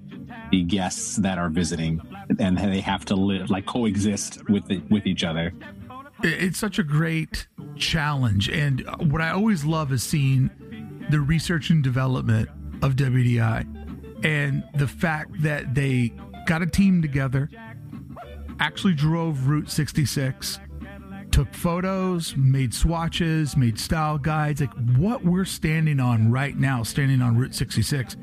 the 0.51 0.63
guests 0.63 1.17
that 1.17 1.39
are 1.39 1.49
visiting, 1.49 2.01
and 2.39 2.59
they 2.59 2.81
have 2.81 3.05
to 3.07 3.17
live 3.17 3.51
like 3.51 3.65
coexist 3.65 4.49
with 4.51 4.71
it, 4.71 4.89
with 4.91 5.07
each 5.07 5.25
other. 5.25 5.53
It's 6.23 6.59
such 6.59 6.79
a 6.79 6.83
great 6.83 7.49
challenge, 7.77 8.51
and 8.51 8.85
what 9.11 9.23
I 9.23 9.31
always 9.31 9.65
love 9.65 9.91
is 9.91 10.03
seeing 10.03 10.51
the 11.11 11.21
research 11.21 11.71
and 11.71 11.83
development 11.83 12.51
of 12.83 12.95
WDI, 12.95 13.84
and 14.25 14.65
the 14.75 14.89
fact 14.89 15.43
that 15.43 15.75
they 15.75 16.13
got 16.47 16.63
a 16.63 16.67
team 16.67 17.03
together, 17.03 17.49
actually 18.59 18.95
drove 18.95 19.47
Route 19.47 19.71
66, 19.71 20.59
took 21.31 21.53
photos, 21.53 22.35
made 22.37 22.73
swatches, 22.73 23.57
made 23.57 23.79
style 23.79 24.19
guides, 24.19 24.61
like 24.61 24.73
what 24.97 25.25
we're 25.25 25.45
standing 25.45 26.01
on 26.01 26.33
right 26.33 26.57
now, 26.57 26.83
standing 26.83 27.21
on 27.21 27.37
Route 27.37 27.55
66. 27.55 28.17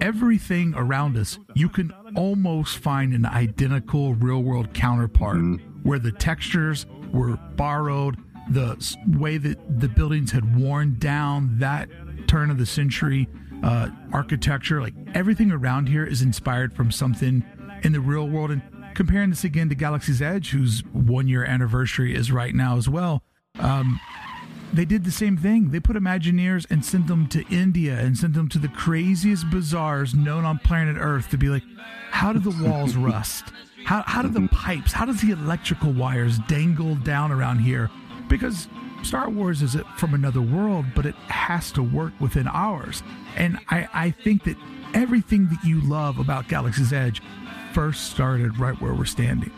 Everything 0.00 0.74
around 0.76 1.16
us, 1.16 1.38
you 1.54 1.70
can 1.70 1.92
almost 2.14 2.78
find 2.78 3.14
an 3.14 3.24
identical 3.24 4.14
real 4.14 4.42
world 4.42 4.74
counterpart 4.74 5.36
mm-hmm. 5.36 5.88
where 5.88 5.98
the 5.98 6.12
textures 6.12 6.84
were 7.12 7.36
borrowed, 7.56 8.18
the 8.50 8.76
way 9.18 9.38
that 9.38 9.80
the 9.80 9.88
buildings 9.88 10.30
had 10.32 10.60
worn 10.60 10.96
down 10.98 11.58
that 11.58 11.88
turn 12.26 12.50
of 12.50 12.58
the 12.58 12.66
century 12.66 13.26
uh, 13.62 13.88
architecture, 14.12 14.80
like 14.80 14.94
everything 15.14 15.50
around 15.50 15.88
here 15.88 16.04
is 16.04 16.22
inspired 16.22 16.74
from 16.74 16.90
something 16.90 17.44
in 17.82 17.92
the 17.92 18.00
real 18.00 18.28
world. 18.28 18.50
And 18.50 18.62
comparing 18.94 19.30
this 19.30 19.44
again 19.44 19.68
to 19.68 19.74
Galaxy's 19.74 20.22
Edge, 20.22 20.50
whose 20.50 20.82
one 20.92 21.28
year 21.28 21.44
anniversary 21.44 22.14
is 22.14 22.32
right 22.32 22.54
now 22.54 22.76
as 22.76 22.88
well, 22.88 23.22
um, 23.58 24.00
they 24.72 24.84
did 24.84 25.04
the 25.04 25.10
same 25.10 25.36
thing. 25.36 25.70
They 25.70 25.80
put 25.80 25.96
Imagineers 25.96 26.66
and 26.70 26.84
sent 26.84 27.06
them 27.06 27.28
to 27.28 27.44
India 27.48 27.98
and 27.98 28.16
sent 28.16 28.34
them 28.34 28.48
to 28.50 28.58
the 28.58 28.68
craziest 28.68 29.50
bazaars 29.50 30.14
known 30.14 30.44
on 30.44 30.58
planet 30.58 30.96
Earth 30.98 31.30
to 31.30 31.38
be 31.38 31.48
like, 31.48 31.62
how 32.10 32.32
do 32.32 32.38
the 32.38 32.68
walls 32.68 32.96
rust? 32.96 33.44
How, 33.84 34.02
how 34.04 34.22
do 34.22 34.28
the 34.28 34.48
pipes, 34.48 34.92
how 34.92 35.04
does 35.04 35.20
the 35.20 35.30
electrical 35.30 35.92
wires 35.92 36.38
dangle 36.48 36.96
down 36.96 37.30
around 37.30 37.60
here? 37.60 37.88
Because 38.28 38.68
Star 39.06 39.30
Wars 39.30 39.62
is 39.62 39.76
from 39.96 40.14
another 40.14 40.40
world, 40.40 40.84
but 40.96 41.06
it 41.06 41.14
has 41.28 41.70
to 41.70 41.80
work 41.80 42.12
within 42.18 42.48
ours. 42.48 43.04
And 43.36 43.56
I, 43.70 43.88
I 43.94 44.10
think 44.10 44.42
that 44.44 44.56
everything 44.94 45.46
that 45.46 45.62
you 45.62 45.80
love 45.82 46.18
about 46.18 46.48
Galaxy's 46.48 46.92
Edge 46.92 47.22
first 47.72 48.10
started 48.10 48.58
right 48.58 48.74
where 48.80 48.94
we're 48.94 49.04
standing. 49.04 49.52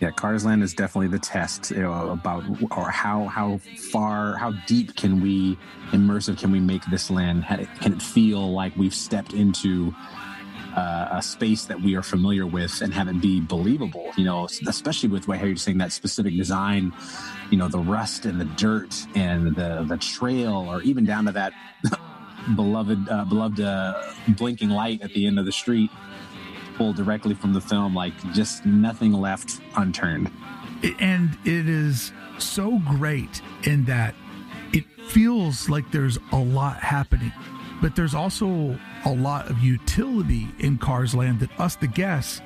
Yeah, 0.00 0.10
Cars 0.10 0.44
Land 0.44 0.62
is 0.62 0.74
definitely 0.74 1.08
the 1.08 1.18
test 1.18 1.70
you 1.70 1.78
know, 1.78 2.10
about 2.10 2.44
or 2.70 2.90
how 2.90 3.24
how 3.28 3.62
far 3.90 4.36
how 4.36 4.52
deep 4.66 4.94
can 4.94 5.22
we 5.22 5.56
immersive 5.92 6.38
can 6.38 6.52
we 6.52 6.60
make 6.60 6.84
this 6.90 7.10
land? 7.10 7.46
Can 7.80 7.94
it 7.94 8.02
feel 8.02 8.52
like 8.52 8.76
we've 8.76 8.94
stepped 8.94 9.32
into 9.32 9.94
uh, 10.76 11.08
a 11.12 11.22
space 11.22 11.64
that 11.66 11.80
we 11.80 11.94
are 11.94 12.02
familiar 12.02 12.46
with 12.46 12.80
and 12.80 12.92
have 12.92 13.08
it 13.08 13.20
be 13.20 13.40
believable? 13.40 14.10
You 14.16 14.24
know, 14.24 14.48
especially 14.66 15.08
with 15.08 15.28
what 15.28 15.44
you're 15.44 15.56
saying 15.56 15.78
that 15.78 15.92
specific 15.92 16.36
design, 16.36 16.92
you 17.50 17.58
know, 17.58 17.68
the 17.68 17.78
rust 17.78 18.26
and 18.26 18.40
the 18.40 18.44
dirt 18.44 19.06
and 19.14 19.54
the 19.54 19.84
the 19.88 19.96
trail, 19.96 20.66
or 20.68 20.82
even 20.82 21.04
down 21.04 21.26
to 21.26 21.32
that 21.32 21.52
beloved 22.56 23.08
uh, 23.08 23.24
beloved 23.24 23.60
uh, 23.60 23.94
blinking 24.28 24.70
light 24.70 25.02
at 25.02 25.12
the 25.14 25.26
end 25.26 25.38
of 25.38 25.46
the 25.46 25.52
street 25.52 25.90
pulled 26.76 26.96
directly 26.96 27.34
from 27.34 27.52
the 27.52 27.60
film 27.60 27.94
like 27.94 28.12
just 28.32 28.66
nothing 28.66 29.12
left 29.12 29.60
unturned 29.76 30.30
and 30.98 31.38
it 31.44 31.68
is 31.68 32.12
so 32.38 32.80
great 32.80 33.40
in 33.62 33.84
that 33.84 34.14
it 34.72 34.84
feels 35.08 35.68
like 35.68 35.90
there's 35.92 36.18
a 36.32 36.36
lot 36.36 36.76
happening 36.78 37.32
but 37.84 37.94
there's 37.94 38.14
also 38.14 38.78
a 39.04 39.12
lot 39.12 39.50
of 39.50 39.58
utility 39.58 40.48
in 40.58 40.78
cars 40.78 41.14
land 41.14 41.38
that 41.40 41.50
us 41.60 41.76
the 41.76 41.86
guests 41.86 42.40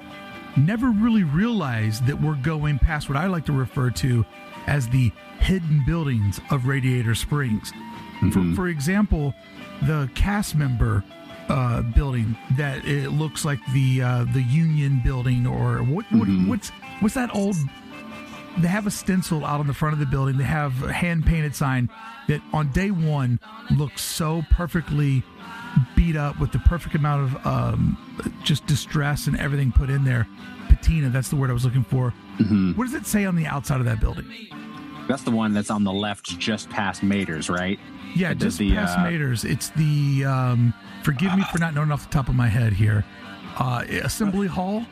never 0.57 0.91
really 0.91 1.23
realize 1.23 2.01
that 2.01 2.21
we're 2.21 2.35
going 2.43 2.77
past 2.77 3.09
what 3.09 3.17
i 3.17 3.29
like 3.29 3.45
to 3.45 3.53
refer 3.53 3.89
to 3.89 4.27
as 4.67 4.89
the 4.89 5.13
hidden 5.39 5.85
buildings 5.87 6.41
of 6.51 6.67
radiator 6.67 7.15
springs. 7.15 7.73
For, 8.33 8.43
for 8.57 8.67
example 8.67 9.33
the 9.83 10.11
cast 10.17 10.57
member 10.57 11.05
uh, 11.49 11.83
building 11.83 12.37
that 12.57 12.85
it 12.85 13.11
looks 13.11 13.45
like 13.45 13.61
the 13.73 14.03
uh, 14.03 14.25
the 14.33 14.43
union 14.43 15.01
building 15.05 15.47
or 15.47 15.85
what, 15.85 16.05
what 16.11 16.27
what's 16.49 16.71
what's 16.99 17.15
that 17.15 17.33
old 17.33 17.55
they 18.61 18.69
have 18.69 18.87
a 18.87 18.91
stencil 18.91 19.45
out 19.45 19.61
on 19.61 19.67
the 19.67 19.75
front 19.75 19.93
of 19.95 19.99
the 19.99 20.07
building. 20.07 20.37
They 20.39 20.45
have 20.45 20.83
a 20.83 20.93
hand 20.93 21.27
painted 21.27 21.55
sign 21.55 21.89
that 22.29 22.41
on 22.53 22.71
day 22.73 22.91
one 22.91 23.41
looks 23.77 24.03
so 24.03 24.43
perfectly 24.51 25.23
beat 25.97 26.17
up 26.17 26.39
with 26.41 26.53
the 26.53 26.59
perfect 26.61 26.95
amount 26.95 27.35
of 27.37 27.47
um, 27.47 27.99
just 28.45 28.67
distress 28.67 29.27
and 29.27 29.39
everything 29.39 29.73
put 29.73 29.91
in 29.91 30.05
there. 30.05 30.27
Patina, 30.69 31.09
that's 31.09 31.29
the 31.29 31.37
word 31.37 31.51
I 31.51 31.53
was 31.53 31.65
looking 31.65 31.85
for. 31.85 32.11
What 32.75 32.85
does 32.85 32.95
it 32.95 33.07
say 33.07 33.25
on 33.25 33.37
the 33.37 33.47
outside 33.47 33.81
of 33.81 33.87
that 33.87 34.01
building? 34.01 34.27
That's 35.09 35.23
the 35.23 35.31
one 35.31 35.55
that's 35.55 35.71
on 35.71 35.85
the 35.85 35.93
left, 35.93 36.39
just 36.39 36.69
past 36.69 37.01
Maters, 37.01 37.49
right? 37.49 37.79
Yeah, 38.15 38.33
It 38.33 38.39
just 38.39 38.59
the, 38.59 38.75
past 38.75 38.99
uh, 38.99 39.03
Maters. 39.03 39.49
It's 39.49 39.71
the 39.71 40.25
um, 40.25 40.75
forgive 41.03 41.35
me 41.37 41.45
for 41.51 41.59
not 41.59 41.75
knowing 41.75 41.91
off 41.91 42.05
the 42.05 42.13
top 42.13 42.29
of 42.29 42.35
my 42.35 42.49
head 42.49 42.73
here. 42.75 43.05
Uh, 43.59 43.85
Assembly 44.03 44.47
Hall. 44.47 44.85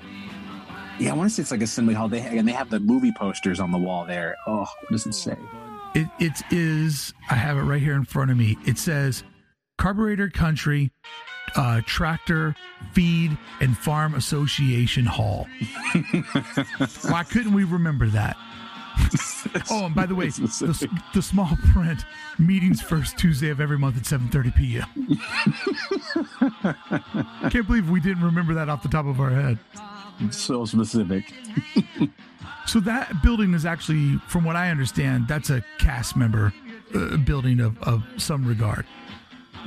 Yeah, 0.98 1.12
I 1.12 1.14
want 1.14 1.30
to 1.30 1.34
say 1.34 1.42
it's 1.42 1.50
like 1.50 1.62
Assembly 1.62 1.94
Hall. 1.94 2.08
They 2.08 2.20
and 2.20 2.46
they 2.48 2.52
have 2.52 2.70
the 2.70 2.80
movie 2.80 3.12
posters 3.12 3.60
on 3.60 3.70
the 3.70 3.78
wall 3.78 4.06
there. 4.06 4.36
Oh, 4.46 4.60
what 4.60 4.90
does 4.90 5.06
it 5.06 5.14
say? 5.14 5.36
It 5.94 6.08
it 6.18 6.42
is. 6.50 7.12
I 7.30 7.34
have 7.34 7.56
it 7.58 7.62
right 7.62 7.82
here 7.82 7.94
in 7.94 8.04
front 8.04 8.30
of 8.30 8.36
me. 8.36 8.56
It 8.66 8.78
says 8.78 9.22
Carburetor 9.78 10.30
Country 10.30 10.90
uh, 11.54 11.80
Tractor 11.86 12.56
Feed 12.92 13.36
and 13.60 13.76
Farm 13.76 14.14
Association 14.14 15.06
Hall. 15.06 15.46
Why 17.08 17.24
couldn't 17.24 17.52
we 17.52 17.64
remember 17.64 18.06
that? 18.08 18.36
oh, 19.70 19.86
and 19.86 19.94
by 19.94 20.06
the 20.06 20.14
way, 20.14 20.28
the, 20.28 20.88
the 21.12 21.20
small 21.20 21.54
print 21.72 22.04
meetings 22.38 22.80
first 22.80 23.18
Tuesday 23.18 23.50
of 23.50 23.60
every 23.60 23.78
month 23.78 23.98
at 23.98 24.04
7:30 24.04 24.56
p.m. 24.56 24.86
Can't 27.50 27.66
believe 27.66 27.90
we 27.90 28.00
didn't 28.00 28.24
remember 28.24 28.54
that 28.54 28.70
off 28.70 28.82
the 28.82 28.88
top 28.88 29.04
of 29.04 29.20
our 29.20 29.30
head. 29.30 29.58
So 30.30 30.64
specific. 30.64 31.32
So 32.66 32.80
that 32.80 33.22
building 33.22 33.54
is 33.54 33.64
actually, 33.64 34.16
from 34.26 34.44
what 34.44 34.56
I 34.56 34.70
understand, 34.70 35.28
that's 35.28 35.50
a 35.50 35.64
cast 35.78 36.16
member 36.16 36.52
uh, 36.94 37.16
building 37.18 37.60
of, 37.60 37.80
of 37.82 38.02
some 38.16 38.44
regard. 38.44 38.84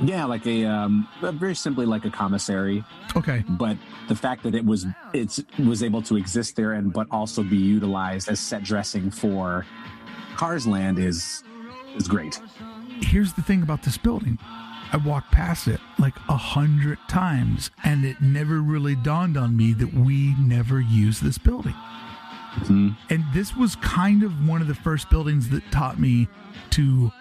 Yeah, 0.02 0.24
like 0.26 0.46
a 0.46 0.64
um, 0.66 1.08
very 1.20 1.54
simply 1.54 1.86
like 1.86 2.04
a 2.04 2.10
commissary. 2.10 2.84
Okay. 3.16 3.42
But 3.48 3.76
the 4.08 4.14
fact 4.14 4.42
that 4.44 4.54
it 4.54 4.64
was 4.64 4.86
it's 5.12 5.42
was 5.58 5.82
able 5.82 6.00
to 6.02 6.16
exist 6.16 6.56
there 6.56 6.72
and 6.72 6.92
but 6.92 7.06
also 7.10 7.42
be 7.42 7.56
utilized 7.56 8.28
as 8.30 8.40
set 8.40 8.62
dressing 8.62 9.10
for 9.10 9.66
Cars 10.36 10.66
Land 10.66 10.98
is 10.98 11.42
is 11.96 12.08
great. 12.08 12.40
Here's 13.02 13.32
the 13.32 13.42
thing 13.42 13.62
about 13.62 13.82
this 13.82 13.98
building. 13.98 14.38
I 14.92 14.96
walked 14.96 15.30
past 15.32 15.68
it 15.68 15.80
like 15.98 16.14
a 16.28 16.36
hundred 16.36 16.98
times, 17.08 17.70
and 17.84 18.04
it 18.04 18.20
never 18.20 18.60
really 18.60 18.96
dawned 18.96 19.36
on 19.36 19.56
me 19.56 19.72
that 19.74 19.94
we 19.94 20.34
never 20.36 20.80
used 20.80 21.22
this 21.22 21.38
building. 21.38 21.74
And 22.68 23.24
this 23.32 23.56
was 23.56 23.76
kind 23.76 24.22
of 24.24 24.48
one 24.48 24.60
of 24.60 24.66
the 24.66 24.74
first 24.74 25.08
buildings 25.10 25.48
that 25.50 25.62
taught 25.70 26.00
me 26.00 26.26
to 26.70 27.12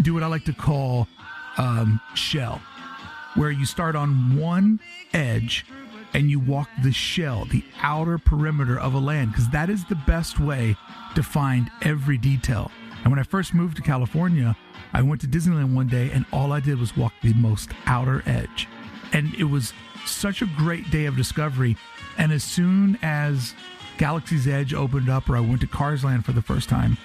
do 0.00 0.14
what 0.14 0.22
I 0.22 0.26
like 0.26 0.44
to 0.46 0.54
call 0.54 1.06
um, 1.58 2.00
shell. 2.14 2.60
where 3.34 3.50
you 3.50 3.64
start 3.66 3.94
on 3.94 4.36
one 4.36 4.80
edge 5.12 5.64
and 6.14 6.30
you 6.30 6.40
walk 6.40 6.68
the 6.82 6.92
shell, 6.92 7.44
the 7.44 7.62
outer 7.82 8.18
perimeter 8.18 8.78
of 8.78 8.94
a 8.94 8.98
land, 8.98 9.30
because 9.30 9.48
that 9.50 9.70
is 9.70 9.84
the 9.84 9.94
best 9.94 10.40
way 10.40 10.76
to 11.14 11.22
find 11.22 11.70
every 11.82 12.18
detail. 12.18 12.70
And 13.02 13.12
when 13.12 13.18
I 13.18 13.22
first 13.22 13.54
moved 13.54 13.76
to 13.76 13.82
California, 13.82 14.56
I 14.92 15.02
went 15.02 15.20
to 15.22 15.26
Disneyland 15.26 15.74
one 15.74 15.88
day 15.88 16.10
and 16.12 16.24
all 16.32 16.52
I 16.52 16.60
did 16.60 16.78
was 16.78 16.96
walk 16.96 17.12
the 17.22 17.34
most 17.34 17.70
outer 17.86 18.22
edge. 18.26 18.68
And 19.12 19.34
it 19.34 19.44
was 19.44 19.72
such 20.06 20.42
a 20.42 20.46
great 20.56 20.90
day 20.90 21.06
of 21.06 21.16
discovery. 21.16 21.76
And 22.16 22.32
as 22.32 22.42
soon 22.42 22.98
as 23.02 23.54
Galaxy's 23.98 24.46
Edge 24.46 24.74
opened 24.74 25.08
up, 25.08 25.28
or 25.28 25.36
I 25.36 25.40
went 25.40 25.60
to 25.62 25.66
Cars 25.66 26.04
Land 26.04 26.24
for 26.24 26.32
the 26.32 26.42
first 26.42 26.68
time, 26.68 26.96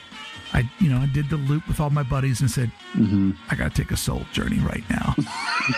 I, 0.53 0.69
you 0.79 0.89
know, 0.89 0.99
I 0.99 1.07
did 1.07 1.29
the 1.29 1.37
loop 1.37 1.67
with 1.67 1.79
all 1.79 1.89
my 1.89 2.03
buddies 2.03 2.39
and 2.41 2.49
said, 2.49 2.71
mm-hmm. 2.93 3.31
I 3.49 3.55
got 3.55 3.73
to 3.73 3.81
take 3.81 3.91
a 3.91 3.97
soul 3.97 4.21
journey 4.31 4.59
right 4.59 4.83
now. 4.87 5.15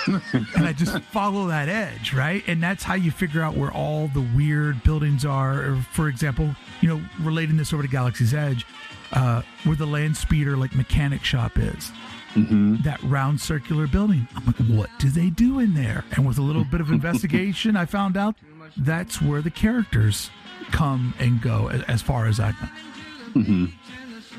and 0.56 0.66
I 0.66 0.74
just 0.74 1.00
follow 1.04 1.48
that 1.48 1.70
edge, 1.70 2.14
right? 2.14 2.44
And 2.46 2.62
that's 2.62 2.84
how 2.84 2.96
you 2.96 3.10
figure 3.10 3.42
out 3.42 3.56
where 3.56 3.72
all 3.72 4.10
the 4.10 4.26
weird 4.36 4.84
buildings 4.84 5.24
are. 5.24 5.62
Or 5.62 5.76
for 5.92 6.10
example, 6.10 6.54
you 6.82 6.90
know, 6.90 7.02
relating 7.22 7.56
this 7.56 7.72
over 7.72 7.84
to 7.84 7.88
Galaxy's 7.88 8.34
Edge, 8.34 8.66
uh, 9.12 9.42
where 9.64 9.76
the 9.76 9.86
land 9.86 10.18
speeder 10.18 10.58
like 10.58 10.76
mechanic 10.76 11.24
shop 11.24 11.58
is. 11.58 11.92
That 12.84 13.00
round 13.04 13.40
circular 13.40 13.88
building. 13.88 14.28
I'm 14.36 14.46
like, 14.46 14.58
what 14.58 14.90
do 15.00 15.10
they 15.10 15.30
do 15.30 15.60
in 15.60 15.74
there? 15.74 16.04
And 16.12 16.28
with 16.28 16.38
a 16.38 16.42
little 16.42 16.66
bit 16.66 16.82
of 16.82 16.92
investigation, 16.92 17.78
I 17.78 17.86
found 17.86 18.18
out 18.18 18.36
that's 18.76 19.22
where 19.22 19.42
the 19.42 19.50
characters 19.52 20.30
come 20.72 21.14
and 21.18 21.42
go, 21.42 21.70
as 21.88 22.02
far 22.02 22.26
as 22.26 22.42
I 22.42 22.52
know. 22.52 23.68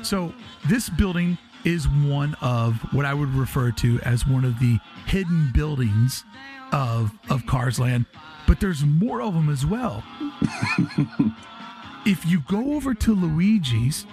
So 0.03 0.31
this 0.67 0.89
building 0.89 1.39
is 1.65 1.87
one 1.87 2.35
of 2.41 2.75
what 2.93 3.05
I 3.05 3.13
would 3.15 3.33
refer 3.33 3.71
to 3.71 3.99
as 4.01 4.27
one 4.27 4.45
of 4.45 4.59
the 4.59 4.77
hidden 5.07 5.51
buildings 5.53 6.23
of 6.71 7.11
of 7.29 7.45
Cars 7.45 7.79
Land, 7.79 8.05
but 8.45 8.59
there's 8.59 8.83
more 8.85 9.21
of 9.21 9.33
them 9.33 9.49
as 9.49 9.65
well. 9.65 10.03
if 12.05 12.25
you 12.25 12.41
go 12.47 12.73
over 12.75 12.93
to 12.93 13.15
Luigi's, 13.15 14.05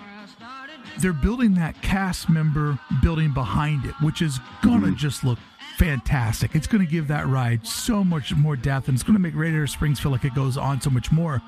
they're 0.99 1.13
building 1.13 1.55
that 1.55 1.81
cast 1.83 2.29
member 2.29 2.79
building 3.03 3.33
behind 3.33 3.85
it, 3.85 3.95
which 4.01 4.23
is 4.23 4.39
gonna 4.63 4.93
just 4.93 5.25
look 5.25 5.39
fantastic. 5.77 6.55
It's 6.55 6.67
gonna 6.67 6.87
give 6.87 7.09
that 7.09 7.27
ride 7.27 7.67
so 7.67 8.05
much 8.05 8.35
more 8.35 8.57
depth, 8.57 8.89
and 8.89 8.95
it's 8.95 9.03
gonna 9.03 9.19
make 9.19 9.35
Radiator 9.35 9.67
Springs 9.67 9.99
feel 10.01 10.13
like 10.13 10.25
it 10.25 10.35
goes 10.35 10.57
on 10.57 10.81
so 10.81 10.91
much 10.91 11.11
more. 11.11 11.43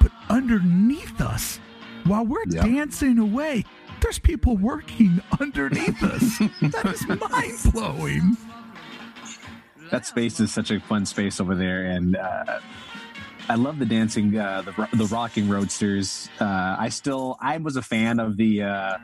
But 0.00 0.12
underneath 0.28 1.20
us, 1.20 1.58
while 2.04 2.24
we're 2.24 2.44
Yep. 2.48 2.64
dancing 2.64 3.18
away, 3.18 3.64
there's 4.00 4.18
people 4.18 4.56
working 4.56 5.20
underneath 5.40 6.02
us. 6.02 6.38
that 6.60 6.84
is 6.94 7.06
mind 7.08 7.72
blowing. 7.72 8.36
that 9.90 10.06
space 10.06 10.40
is 10.40 10.52
such 10.52 10.70
a 10.70 10.80
fun 10.80 11.04
space 11.06 11.40
over 11.40 11.54
there, 11.54 11.84
and 11.84 12.16
uh, 12.16 12.60
I 13.48 13.56
love 13.56 13.78
the 13.78 13.84
dancing, 13.86 14.36
uh, 14.38 14.62
the 14.62 14.88
the 14.96 15.04
rocking 15.06 15.48
roadsters. 15.48 16.28
Uh, 16.40 16.76
I 16.78 16.88
still, 16.88 17.36
I 17.40 17.58
was 17.58 17.76
a 17.76 17.82
fan 17.82 18.18
of 18.18 18.36
the, 18.38 18.62
uh, 18.62 18.96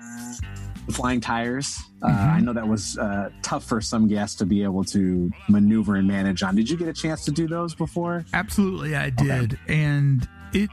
the 0.87 0.93
flying 0.93 1.21
tires. 1.21 1.79
Uh, 2.03 2.07
I 2.09 2.41
know 2.41 2.53
that 2.55 2.67
was 2.67 2.97
uh, 2.97 3.29
tough 3.43 3.65
for 3.65 3.81
some 3.83 4.09
guests 4.09 4.37
to 4.39 4.47
be 4.47 4.63
able 4.63 4.83
to 4.85 5.31
maneuver 5.51 5.97
and 5.97 6.09
manage 6.09 6.43
on. 6.43 6.57
Did 6.57 6.71
you 6.71 6.79
get 6.79 6.89
a 6.89 6.93
chance 6.95 7.25
to 7.27 7.31
do 7.31 7.47
those 7.47 7.75
before? 7.75 8.25
Absolutely, 8.33 8.97
I 8.97 9.11
did, 9.11 9.59
and 9.69 10.27
it 10.55 10.71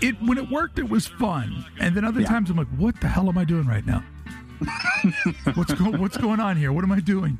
it 0.00 0.20
when 0.22 0.38
it 0.38 0.50
worked, 0.50 0.78
it 0.78 0.88
was 0.88 1.06
fun. 1.06 1.64
And 1.78 1.94
then 1.94 2.04
other 2.04 2.22
Yeah. 2.22 2.28
times, 2.28 2.48
I'm 2.50 2.56
like, 2.56 2.68
what 2.78 2.98
the 3.02 3.08
hell 3.08 3.28
am 3.28 3.36
I 3.36 3.44
doing 3.44 3.66
right 3.66 3.84
now? 3.86 4.02
what's 5.54 5.74
go- 5.74 5.90
what's 5.98 6.16
going 6.16 6.40
on 6.40 6.56
here? 6.56 6.72
What 6.72 6.82
am 6.84 6.92
I 6.92 7.00
doing? 7.00 7.38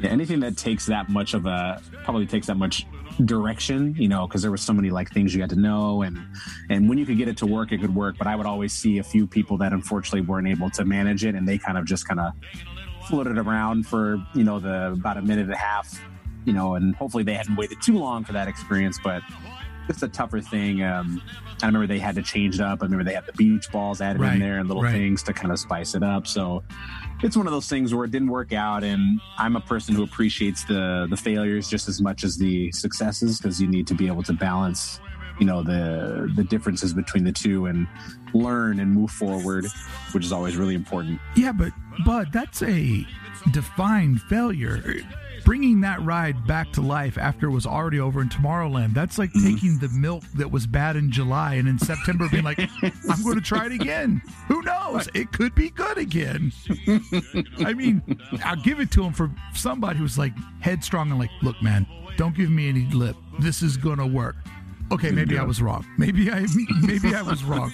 Yeah, 0.00 0.10
anything 0.10 0.40
that 0.40 0.56
takes 0.56 0.86
that 0.86 1.08
much 1.08 1.34
of 1.34 1.46
a 1.46 1.80
probably 2.04 2.26
takes 2.26 2.46
that 2.48 2.56
much 2.56 2.86
direction, 3.24 3.94
you 3.98 4.08
know, 4.08 4.26
because 4.26 4.42
there 4.42 4.50
were 4.50 4.56
so 4.56 4.72
many 4.72 4.90
like 4.90 5.10
things 5.10 5.34
you 5.34 5.40
had 5.40 5.50
to 5.50 5.56
know, 5.56 6.02
and 6.02 6.18
and 6.70 6.88
when 6.88 6.98
you 6.98 7.06
could 7.06 7.16
get 7.16 7.28
it 7.28 7.36
to 7.38 7.46
work, 7.46 7.72
it 7.72 7.80
could 7.80 7.94
work. 7.94 8.16
But 8.18 8.26
I 8.26 8.36
would 8.36 8.46
always 8.46 8.72
see 8.72 8.98
a 8.98 9.02
few 9.04 9.26
people 9.26 9.58
that 9.58 9.72
unfortunately 9.72 10.22
weren't 10.22 10.48
able 10.48 10.70
to 10.70 10.84
manage 10.84 11.24
it, 11.24 11.34
and 11.34 11.46
they 11.46 11.58
kind 11.58 11.78
of 11.78 11.84
just 11.84 12.08
kind 12.08 12.20
of 12.20 12.32
floated 13.06 13.38
around 13.38 13.86
for 13.86 14.24
you 14.34 14.44
know 14.44 14.58
the 14.58 14.92
about 14.92 15.16
a 15.16 15.22
minute 15.22 15.44
and 15.44 15.52
a 15.52 15.56
half, 15.56 16.00
you 16.44 16.52
know, 16.52 16.74
and 16.74 16.94
hopefully 16.96 17.22
they 17.22 17.34
hadn't 17.34 17.56
waited 17.56 17.78
too 17.82 17.98
long 17.98 18.24
for 18.24 18.32
that 18.32 18.48
experience, 18.48 18.98
but. 19.02 19.22
It's 19.88 20.02
a 20.02 20.08
tougher 20.08 20.40
thing. 20.40 20.82
Um, 20.82 21.20
I 21.62 21.66
remember 21.66 21.86
they 21.86 21.98
had 21.98 22.14
to 22.16 22.22
change 22.22 22.54
it 22.56 22.60
up. 22.60 22.80
I 22.82 22.86
remember 22.86 23.04
they 23.04 23.14
had 23.14 23.26
the 23.26 23.32
beach 23.34 23.70
balls 23.70 24.00
added 24.00 24.20
Right, 24.20 24.34
in 24.34 24.40
there 24.40 24.58
and 24.58 24.68
little 24.68 24.82
right. 24.82 24.92
things 24.92 25.22
to 25.24 25.32
kind 25.32 25.52
of 25.52 25.58
spice 25.58 25.94
it 25.94 26.02
up. 26.02 26.26
So 26.26 26.62
it's 27.22 27.36
one 27.36 27.46
of 27.46 27.52
those 27.52 27.68
things 27.68 27.94
where 27.94 28.04
it 28.04 28.10
didn't 28.10 28.28
work 28.28 28.52
out 28.52 28.82
and 28.84 29.20
i'm 29.38 29.54
a 29.56 29.60
person 29.60 29.94
who 29.94 30.02
appreciates 30.02 30.64
the 30.64 31.06
the 31.08 31.16
failures 31.16 31.70
just 31.70 31.88
as 31.88 32.00
much 32.02 32.22
as 32.24 32.36
the 32.36 32.70
successes 32.72 33.38
because 33.38 33.60
you 33.62 33.68
need 33.68 33.86
to 33.86 33.94
be 33.94 34.08
able 34.08 34.22
to 34.22 34.32
balance 34.32 35.00
you 35.38 35.46
know 35.46 35.62
the 35.62 36.30
the 36.34 36.42
differences 36.44 36.92
between 36.92 37.22
the 37.24 37.30
two 37.32 37.66
and 37.66 37.86
learn 38.34 38.80
and 38.80 38.90
move 38.92 39.10
forward 39.10 39.64
which 40.12 40.24
is 40.24 40.32
always 40.32 40.56
really 40.56 40.74
important 40.74 41.18
Yeah, 41.36 41.52
but 41.52 41.72
Bud, 42.04 42.30
that's 42.32 42.62
a 42.62 43.06
defined 43.52 44.20
failure. 44.22 44.82
Bringing 45.44 45.82
that 45.82 46.02
ride 46.02 46.46
back 46.46 46.72
to 46.72 46.80
life 46.80 47.18
after 47.18 47.46
it 47.46 47.50
was 47.50 47.66
already 47.66 48.00
over 48.00 48.22
in 48.22 48.28
Tomorrowland, 48.28 48.94
that's 48.94 49.18
like 49.18 49.30
mm-hmm. 49.30 49.54
taking 49.54 49.78
the 49.78 49.88
milk 49.90 50.24
that 50.34 50.50
was 50.50 50.66
bad 50.66 50.96
in 50.96 51.10
July 51.10 51.54
and 51.54 51.68
in 51.68 51.78
September 51.78 52.28
being 52.30 52.44
like, 52.44 52.58
I'm 52.58 53.22
going 53.22 53.36
to 53.36 53.42
try 53.42 53.66
it 53.66 53.72
again. 53.72 54.22
Who 54.48 54.62
knows? 54.62 55.08
It 55.14 55.32
could 55.32 55.54
be 55.54 55.70
good 55.70 55.98
again. 55.98 56.52
I 57.58 57.74
mean, 57.74 58.02
I'll 58.42 58.56
give 58.56 58.80
it 58.80 58.90
to 58.92 59.04
him 59.04 59.12
for 59.12 59.30
somebody 59.54 59.98
who's 59.98 60.16
like 60.16 60.32
headstrong 60.60 61.10
and 61.10 61.18
like, 61.18 61.30
look, 61.42 61.60
man, 61.62 61.86
don't 62.16 62.34
give 62.34 62.50
me 62.50 62.68
any 62.68 62.86
lip. 62.86 63.16
This 63.38 63.62
is 63.62 63.76
going 63.76 63.98
to 63.98 64.06
work. 64.06 64.36
Okay, 64.92 65.10
maybe 65.10 65.38
I 65.38 65.42
was 65.42 65.62
wrong. 65.62 65.86
Maybe 65.98 66.30
I 66.30 66.46
maybe 66.82 67.14
I 67.14 67.22
was 67.22 67.42
wrong. 67.44 67.72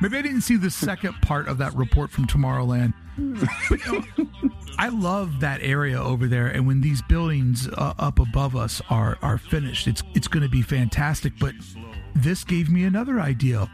Maybe 0.00 0.16
I 0.16 0.22
didn't 0.22 0.42
see 0.42 0.56
the 0.56 0.70
second 0.70 1.14
part 1.22 1.48
of 1.48 1.58
that 1.58 1.74
report 1.74 2.10
from 2.10 2.26
Tomorrowland. 2.26 2.94
But, 3.16 3.86
you 3.86 3.92
know, 4.16 4.28
I 4.78 4.88
love 4.88 5.40
that 5.40 5.60
area 5.62 6.00
over 6.00 6.26
there, 6.26 6.46
and 6.46 6.66
when 6.66 6.80
these 6.82 7.02
buildings 7.02 7.66
uh, 7.68 7.94
up 7.98 8.18
above 8.18 8.54
us 8.56 8.82
are 8.90 9.18
are 9.22 9.38
finished, 9.38 9.86
it's 9.86 10.02
it's 10.14 10.28
going 10.28 10.42
to 10.42 10.48
be 10.48 10.62
fantastic. 10.62 11.32
But 11.38 11.54
this 12.14 12.44
gave 12.44 12.70
me 12.70 12.84
another 12.84 13.20
idea. 13.20 13.70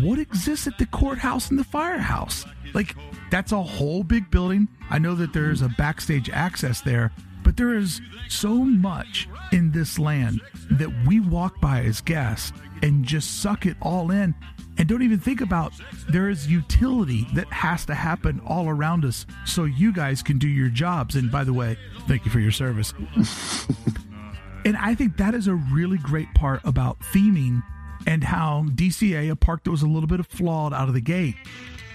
What 0.00 0.18
exists 0.18 0.66
at 0.66 0.78
the 0.78 0.86
courthouse 0.86 1.50
and 1.50 1.58
the 1.58 1.64
firehouse? 1.64 2.44
Like 2.72 2.96
that's 3.30 3.52
a 3.52 3.62
whole 3.62 4.02
big 4.02 4.30
building. 4.30 4.68
I 4.90 4.98
know 4.98 5.14
that 5.14 5.32
there's 5.32 5.62
a 5.62 5.68
backstage 5.68 6.30
access 6.30 6.80
there, 6.80 7.12
but 7.44 7.56
there 7.56 7.74
is 7.74 8.00
so 8.28 8.54
much 8.54 9.28
in 9.52 9.70
this 9.70 9.98
land 9.98 10.40
that 10.72 10.90
we 11.06 11.20
walk 11.20 11.60
by 11.60 11.82
as 11.82 12.00
guests 12.00 12.52
and 12.82 13.04
just 13.04 13.40
suck 13.40 13.66
it 13.66 13.76
all 13.80 14.10
in 14.10 14.34
and 14.76 14.88
don't 14.88 15.02
even 15.02 15.20
think 15.20 15.40
about 15.40 15.72
there 16.08 16.28
is 16.28 16.50
utility 16.50 17.26
that 17.34 17.46
has 17.52 17.84
to 17.86 17.94
happen 17.94 18.40
all 18.46 18.68
around 18.68 19.04
us 19.04 19.24
so 19.44 19.64
you 19.64 19.92
guys 19.92 20.22
can 20.22 20.38
do 20.38 20.48
your 20.48 20.68
jobs. 20.68 21.14
And 21.14 21.30
by 21.30 21.44
the 21.44 21.52
way, 21.52 21.78
thank 22.08 22.24
you 22.24 22.30
for 22.30 22.40
your 22.40 22.50
service. 22.50 22.92
and 24.64 24.76
I 24.76 24.94
think 24.94 25.16
that 25.18 25.34
is 25.34 25.46
a 25.46 25.54
really 25.54 25.98
great 25.98 26.32
part 26.34 26.60
about 26.64 26.98
theming 27.00 27.62
and 28.06 28.24
how 28.24 28.66
DCA, 28.68 29.30
a 29.30 29.36
park 29.36 29.64
that 29.64 29.70
was 29.70 29.82
a 29.82 29.86
little 29.86 30.08
bit 30.08 30.20
of 30.20 30.26
flawed 30.26 30.74
out 30.74 30.88
of 30.88 30.94
the 30.94 31.00
gate, 31.00 31.36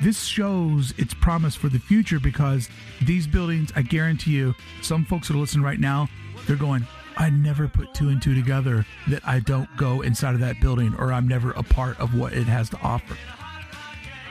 this 0.01 0.23
shows 0.23 0.93
its 0.97 1.13
promise 1.13 1.55
for 1.55 1.69
the 1.69 1.79
future 1.79 2.19
because 2.19 2.69
these 3.01 3.27
buildings, 3.27 3.71
I 3.75 3.81
guarantee 3.81 4.31
you, 4.31 4.55
some 4.81 5.05
folks 5.05 5.27
that 5.27 5.35
are 5.35 5.39
listening 5.39 5.63
right 5.63 5.79
now, 5.79 6.07
they're 6.47 6.55
going, 6.55 6.87
I 7.17 7.29
never 7.29 7.67
put 7.67 7.93
two 7.93 8.09
and 8.09 8.21
two 8.21 8.33
together 8.33 8.85
that 9.09 9.21
I 9.27 9.39
don't 9.41 9.69
go 9.75 10.01
inside 10.01 10.35
of 10.35 10.39
that 10.39 10.61
building 10.61 10.95
or 10.97 11.11
I'm 11.11 11.27
never 11.27 11.51
a 11.51 11.63
part 11.63 11.99
of 11.99 12.17
what 12.17 12.33
it 12.33 12.45
has 12.45 12.69
to 12.69 12.79
offer. 12.81 13.17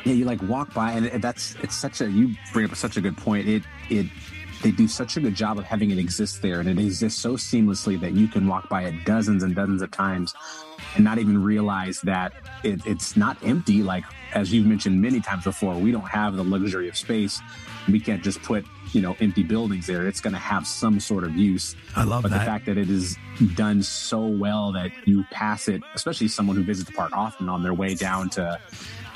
yeah 0.04 0.14
you 0.14 0.24
like 0.24 0.40
walk 0.42 0.72
by 0.72 0.92
and 0.92 1.22
that's 1.22 1.54
it's 1.62 1.74
such 1.76 2.00
a 2.00 2.11
you 2.11 2.35
bring 2.52 2.64
up 2.64 2.74
such 2.74 2.96
a 2.96 3.00
good 3.00 3.16
point 3.16 3.46
it 3.46 3.62
it 3.90 4.07
they 4.62 4.70
do 4.70 4.88
such 4.88 5.16
a 5.16 5.20
good 5.20 5.35
job 5.35 5.59
of 5.59 5.64
having 5.64 5.90
it 5.90 5.98
exist 5.98 6.40
there 6.40 6.61
and 6.61 6.68
it 6.68 6.78
exists 6.78 7.20
so 7.20 7.35
seamlessly 7.35 8.00
that 8.00 8.12
you 8.12 8.26
can 8.26 8.46
walk 8.46 8.68
by 8.68 8.85
it 8.85 9.04
dozens 9.04 9.42
and 9.42 9.54
dozens 9.54 9.83
of 9.83 9.90
times 9.90 10.35
and 10.94 11.04
not 11.04 11.18
even 11.18 11.42
realize 11.42 12.00
that 12.00 12.33
it, 12.64 12.81
it's 12.87 13.16
not 13.16 13.37
empty 13.44 13.83
like 13.83 14.04
as 14.34 14.52
you've 14.52 14.66
mentioned 14.66 15.00
many 15.00 15.20
times 15.20 15.44
before 15.44 15.74
we 15.74 15.90
don't 15.90 16.08
have 16.08 16.36
the 16.36 16.44
luxury 16.44 16.88
of 16.88 16.96
space 16.96 17.40
we 17.88 17.98
can't 17.98 18.22
just 18.22 18.42
put 18.42 18.64
you 18.92 19.00
know 19.00 19.16
empty 19.20 19.42
buildings 19.42 19.86
there 19.86 20.06
it's 20.06 20.20
going 20.20 20.32
to 20.32 20.38
have 20.38 20.66
some 20.66 21.00
sort 21.00 21.24
of 21.24 21.34
use 21.36 21.74
I 21.96 22.04
love 22.04 22.22
but 22.22 22.30
the 22.30 22.38
fact 22.40 22.66
that 22.66 22.76
it 22.78 22.90
is 22.90 23.16
done 23.54 23.82
so 23.82 24.26
well 24.26 24.72
that 24.72 24.90
you 25.06 25.24
pass 25.30 25.68
it, 25.68 25.82
especially 25.94 26.28
someone 26.28 26.56
who 26.56 26.62
visits 26.64 26.88
the 26.88 26.94
park 26.96 27.12
often 27.16 27.48
on 27.48 27.62
their 27.62 27.74
way 27.74 27.94
down 27.94 28.30
to 28.30 28.58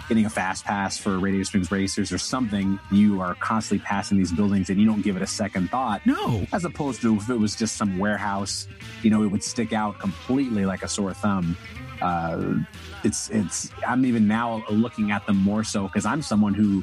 getting 0.09 0.27
a 0.27 0.31
fast 0.31 0.65
pass 0.65 0.99
for 0.99 1.19
Radio 1.19 1.43
Springs 1.43 1.71
Racers 1.71 2.13
or 2.13 2.19
something, 2.19 2.79
you 2.91 3.21
are 3.21 3.35
constantly 3.37 3.85
passing 3.85 4.19
these 4.19 4.33
buildings 4.33 4.69
and 4.69 4.81
you 4.81 4.87
don't 4.87 5.03
give 5.03 5.17
it 5.17 5.23
a 5.23 5.27
second 5.27 5.71
thought. 5.71 6.05
no. 6.07 6.47
As 6.53 6.65
opposed 6.65 7.01
to 7.03 7.17
if 7.17 7.31
it 7.31 7.39
was 7.39 7.57
just 7.57 7.77
some 7.77 7.99
warehouse, 7.99 8.69
you 9.03 9.11
know, 9.11 9.23
it 9.23 9.29
would 9.29 9.43
stick 9.43 9.73
out 9.73 9.99
completely 9.99 10.67
like 10.67 10.83
a 10.83 10.89
sore 10.89 11.15
thumb. 11.15 11.57
Uh, 12.01 12.55
it's 13.05 13.31
it's 13.31 13.71
I'm 13.87 14.05
even 14.05 14.27
now 14.27 14.65
looking 14.71 15.11
at 15.11 15.27
them 15.27 15.37
more 15.37 15.65
so 15.65 15.85
because 15.85 16.07
I'm 16.07 16.23
someone 16.23 16.55
who 16.55 16.83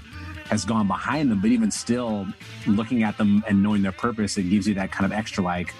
has 0.49 0.65
gone 0.65 0.88
behind 0.88 1.32
them. 1.32 1.41
But 1.41 1.51
even 1.51 1.71
still, 1.71 2.27
looking 2.67 3.03
at 3.03 3.17
them 3.17 3.43
and 3.47 3.62
knowing 3.63 3.82
their 3.82 3.91
purpose, 3.91 4.38
it 4.38 4.43
gives 4.43 4.67
you 4.67 4.73
that 4.75 4.91
kind 4.91 5.05
of 5.05 5.17
extra 5.17 5.43
like, 5.43 5.73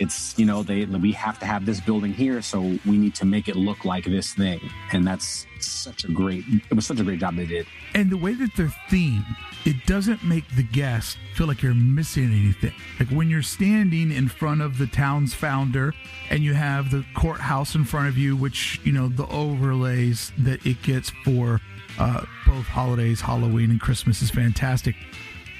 it's 0.00 0.36
you 0.38 0.44
know 0.44 0.62
they 0.62 0.84
we 0.84 1.12
have 1.12 1.38
to 1.38 1.46
have 1.46 1.64
this 1.66 1.80
building 1.80 2.12
here, 2.12 2.42
so 2.42 2.60
we 2.60 2.98
need 2.98 3.14
to 3.16 3.24
make 3.24 3.48
it 3.48 3.56
look 3.56 3.84
like 3.84 4.04
this 4.04 4.34
thing, 4.34 4.60
and 4.92 5.06
that's 5.06 5.46
such 5.60 6.04
a 6.04 6.08
great. 6.08 6.44
It 6.70 6.74
was 6.74 6.86
such 6.86 7.00
a 7.00 7.04
great 7.04 7.20
job 7.20 7.36
they 7.36 7.46
did. 7.46 7.66
And 7.94 8.10
the 8.10 8.16
way 8.16 8.34
that 8.34 8.50
they're 8.56 8.74
themed, 8.90 9.24
it 9.64 9.86
doesn't 9.86 10.24
make 10.24 10.44
the 10.56 10.62
guest 10.62 11.18
feel 11.34 11.46
like 11.46 11.62
you're 11.62 11.74
missing 11.74 12.24
anything. 12.24 12.72
Like 12.98 13.08
when 13.10 13.30
you're 13.30 13.42
standing 13.42 14.10
in 14.10 14.28
front 14.28 14.60
of 14.60 14.78
the 14.78 14.86
town's 14.86 15.34
founder 15.34 15.94
and 16.30 16.42
you 16.42 16.54
have 16.54 16.90
the 16.90 17.04
courthouse 17.14 17.74
in 17.74 17.84
front 17.84 18.08
of 18.08 18.18
you, 18.18 18.36
which, 18.36 18.80
you 18.84 18.92
know, 18.92 19.08
the 19.08 19.26
overlays 19.28 20.32
that 20.38 20.64
it 20.66 20.82
gets 20.82 21.10
for 21.24 21.60
uh, 21.98 22.24
both 22.46 22.66
holidays, 22.66 23.20
Halloween 23.20 23.70
and 23.70 23.80
Christmas 23.80 24.20
is 24.20 24.30
fantastic. 24.30 24.96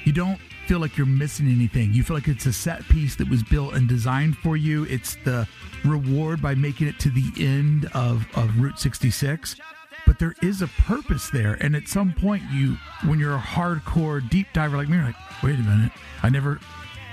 You 0.05 0.13
don't 0.13 0.41
feel 0.67 0.81
like 0.81 0.97
you're 0.97 1.07
missing 1.07 1.47
anything. 1.47 1.93
You 1.93 2.03
feel 2.03 2.17
like 2.17 2.29
it's 2.29 2.47
a 2.47 2.53
set 2.53 2.83
piece 2.89 3.15
that 3.17 3.29
was 3.29 3.43
built 3.45 3.75
and 3.75 3.89
designed 3.89 4.37
for 4.39 4.57
you. 4.57 4.85
It's 4.85 5.17
the 5.25 5.47
reward 5.85 6.43
by 6.43 6.55
making 6.57 6.89
it 6.89 6.99
to 7.01 7.11
the 7.11 7.31
end 7.39 7.89
of, 7.95 8.27
of 8.37 8.59
Route 8.59 8.81
66 8.81 9.57
but 10.07 10.19
there 10.19 10.35
is 10.43 10.63
a 10.63 10.69
purpose 10.69 11.31
there. 11.31 11.55
And 11.61 11.75
at 11.77 11.89
some 11.89 12.13
point, 12.13 12.43
you, 12.53 12.77
when 13.07 13.19
you're 13.19 13.35
a 13.35 13.41
hardcore 13.41 14.29
deep 14.29 14.49
diver 14.53 14.77
like 14.77 14.89
me, 14.89 14.97
you're 14.97 15.07
like, 15.07 15.43
wait 15.43 15.59
a 15.59 15.63
minute, 15.63 15.93
I 16.23 16.29
never. 16.29 16.61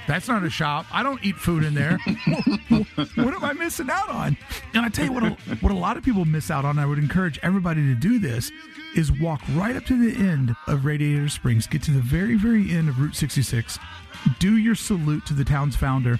That's 0.07 0.27
not 0.27 0.43
a 0.43 0.49
shop. 0.49 0.87
I 0.91 1.03
don't 1.03 1.23
eat 1.23 1.35
food 1.35 1.63
in 1.63 1.75
there. 1.75 1.99
what 3.15 3.33
am 3.33 3.43
I 3.43 3.53
missing 3.53 3.91
out 3.91 4.09
on? 4.09 4.37
And 4.73 4.83
I 4.83 4.89
tell 4.89 5.05
you 5.05 5.13
what, 5.13 5.23
a, 5.23 5.29
what 5.61 5.71
a 5.71 5.75
lot 5.75 5.97
of 5.97 6.03
people 6.03 6.25
miss 6.25 6.49
out 6.49 6.65
on. 6.65 6.79
I 6.79 6.85
would 6.87 6.97
encourage 6.97 7.39
everybody 7.43 7.81
to 7.83 7.93
do 7.93 8.17
this: 8.17 8.51
is 8.95 9.11
walk 9.11 9.41
right 9.53 9.75
up 9.75 9.85
to 9.85 9.97
the 9.97 10.17
end 10.19 10.55
of 10.67 10.85
Radiator 10.85 11.29
Springs, 11.29 11.67
get 11.67 11.83
to 11.83 11.91
the 11.91 11.99
very, 11.99 12.35
very 12.35 12.71
end 12.71 12.89
of 12.89 12.99
Route 12.99 13.15
66, 13.15 13.77
do 14.39 14.57
your 14.57 14.75
salute 14.75 15.25
to 15.27 15.33
the 15.33 15.45
town's 15.45 15.75
founder, 15.75 16.19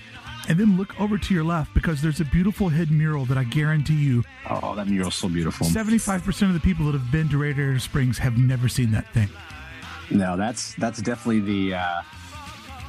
and 0.50 0.60
then 0.60 0.78
look 0.78 1.00
over 1.00 1.18
to 1.18 1.34
your 1.34 1.44
left 1.44 1.74
because 1.76 2.02
there's 2.02 2.20
a 2.20 2.26
beautiful 2.26 2.70
hidden 2.70 2.98
mural 2.98 3.26
that 3.26 3.38
I 3.38 3.44
guarantee 3.44 3.94
you. 3.94 4.24
Oh, 4.50 4.74
that 4.76 4.88
mural's 4.88 5.16
so 5.16 5.30
beautiful. 5.30 5.68
75% 5.68 6.42
of 6.48 6.54
the 6.54 6.60
people 6.60 6.88
that 6.88 6.94
have 6.94 7.12
been 7.12 7.30
to 7.30 7.38
Radiator 7.38 7.80
Springs 7.80 8.18
have 8.18 8.38
never 8.38 8.68
seen 8.68 8.92
that 8.92 9.08
thing. 9.14 9.30
No, 10.10 10.36
that's 10.36 10.74
that's 10.74 11.02
definitely 11.04 11.42
the 11.42 11.76
uh, 11.76 12.02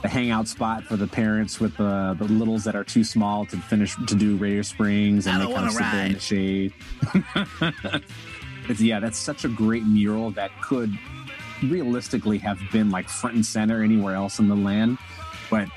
the 0.01 0.09
hangout 0.09 0.49
spot 0.49 0.85
for 0.85 0.96
the 0.96 1.07
parents 1.07 1.61
with 1.61 1.77
the 1.77 2.16
the 2.18 2.25
littles 2.25 2.64
that 2.64 2.75
are 2.75 2.83
too 2.83 3.05
small 3.05 3.44
to 3.44 3.59
finish 3.59 3.94
to 4.07 4.14
do 4.14 4.37
Radiator 4.37 4.62
Springs, 4.62 5.27
and 5.27 5.42
they 5.42 5.53
kind 5.53 5.66
of 5.66 5.73
sit 5.73 5.81
ride. 5.81 5.94
there 5.94 6.07
in 6.07 6.12
the 6.14 6.20
shade. 6.20 6.73
it's, 8.70 8.81
yeah, 8.81 9.01
that's 9.01 9.18
such 9.18 9.44
a 9.44 9.49
great 9.49 9.85
mural 9.85 10.31
that 10.31 10.51
could 10.62 10.99
realistically 11.62 12.38
have 12.38 12.59
been 12.73 12.90
like 12.90 13.07
front 13.07 13.37
and 13.37 13.44
center 13.44 13.83
anywhere 13.83 14.14
else 14.14 14.38
in 14.38 14.49
the 14.49 14.57
land, 14.57 14.96
but 15.51 15.68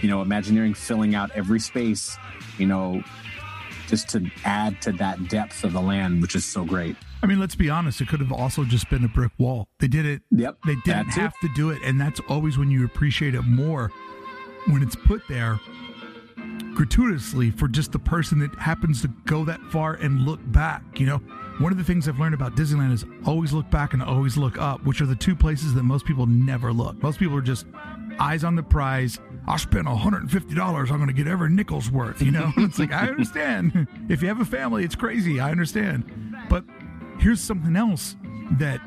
you 0.00 0.08
know, 0.08 0.22
Imagineering 0.22 0.74
filling 0.74 1.14
out 1.14 1.30
every 1.34 1.60
space, 1.60 2.16
you 2.58 2.66
know, 2.66 3.02
just 3.88 4.08
to 4.10 4.30
add 4.44 4.80
to 4.82 4.92
that 4.92 5.28
depth 5.28 5.64
of 5.64 5.72
the 5.72 5.80
land, 5.80 6.20
which 6.22 6.34
is 6.34 6.44
so 6.44 6.64
great. 6.64 6.96
I 7.22 7.26
mean, 7.26 7.40
let's 7.40 7.56
be 7.56 7.68
honest, 7.68 8.00
it 8.00 8.08
could 8.08 8.20
have 8.20 8.32
also 8.32 8.64
just 8.64 8.88
been 8.90 9.04
a 9.04 9.08
brick 9.08 9.32
wall. 9.38 9.68
They 9.80 9.88
did 9.88 10.06
it. 10.06 10.22
Yep. 10.30 10.58
They 10.66 10.76
didn't 10.84 11.08
have 11.10 11.34
it. 11.42 11.46
to 11.46 11.54
do 11.54 11.70
it. 11.70 11.78
And 11.82 12.00
that's 12.00 12.20
always 12.28 12.58
when 12.58 12.70
you 12.70 12.84
appreciate 12.84 13.34
it 13.34 13.42
more 13.42 13.90
when 14.66 14.82
it's 14.82 14.94
put 14.94 15.22
there 15.28 15.58
gratuitously 16.74 17.50
for 17.50 17.66
just 17.66 17.90
the 17.90 17.98
person 17.98 18.38
that 18.38 18.54
happens 18.54 19.02
to 19.02 19.08
go 19.24 19.44
that 19.44 19.60
far 19.72 19.94
and 19.94 20.20
look 20.20 20.40
back. 20.52 20.82
You 21.00 21.06
know, 21.06 21.18
one 21.58 21.72
of 21.72 21.78
the 21.78 21.82
things 21.82 22.08
I've 22.08 22.20
learned 22.20 22.34
about 22.34 22.54
Disneyland 22.54 22.92
is 22.92 23.04
always 23.26 23.52
look 23.52 23.68
back 23.68 23.94
and 23.94 24.02
always 24.02 24.36
look 24.36 24.58
up, 24.58 24.84
which 24.84 25.00
are 25.00 25.06
the 25.06 25.16
two 25.16 25.34
places 25.34 25.74
that 25.74 25.82
most 25.82 26.06
people 26.06 26.26
never 26.26 26.72
look. 26.72 27.02
Most 27.02 27.18
people 27.18 27.36
are 27.36 27.42
just 27.42 27.66
eyes 28.18 28.44
on 28.44 28.56
the 28.56 28.62
prize. 28.62 29.18
I'll 29.46 29.58
spent 29.58 29.86
$150. 29.86 30.78
I'm 30.90 30.96
going 30.96 31.06
to 31.06 31.12
get 31.12 31.26
every 31.26 31.50
nickel's 31.50 31.90
worth. 31.90 32.20
You 32.20 32.30
know, 32.30 32.52
it's 32.58 32.78
like, 32.78 32.92
I 32.92 33.08
understand. 33.08 33.88
If 34.08 34.22
you 34.22 34.28
have 34.28 34.40
a 34.40 34.44
family, 34.44 34.84
it's 34.84 34.94
crazy. 34.94 35.40
I 35.40 35.50
understand. 35.50 36.36
But 36.48 36.64
here's 37.18 37.40
something 37.40 37.74
else 37.76 38.16
that 38.52 38.80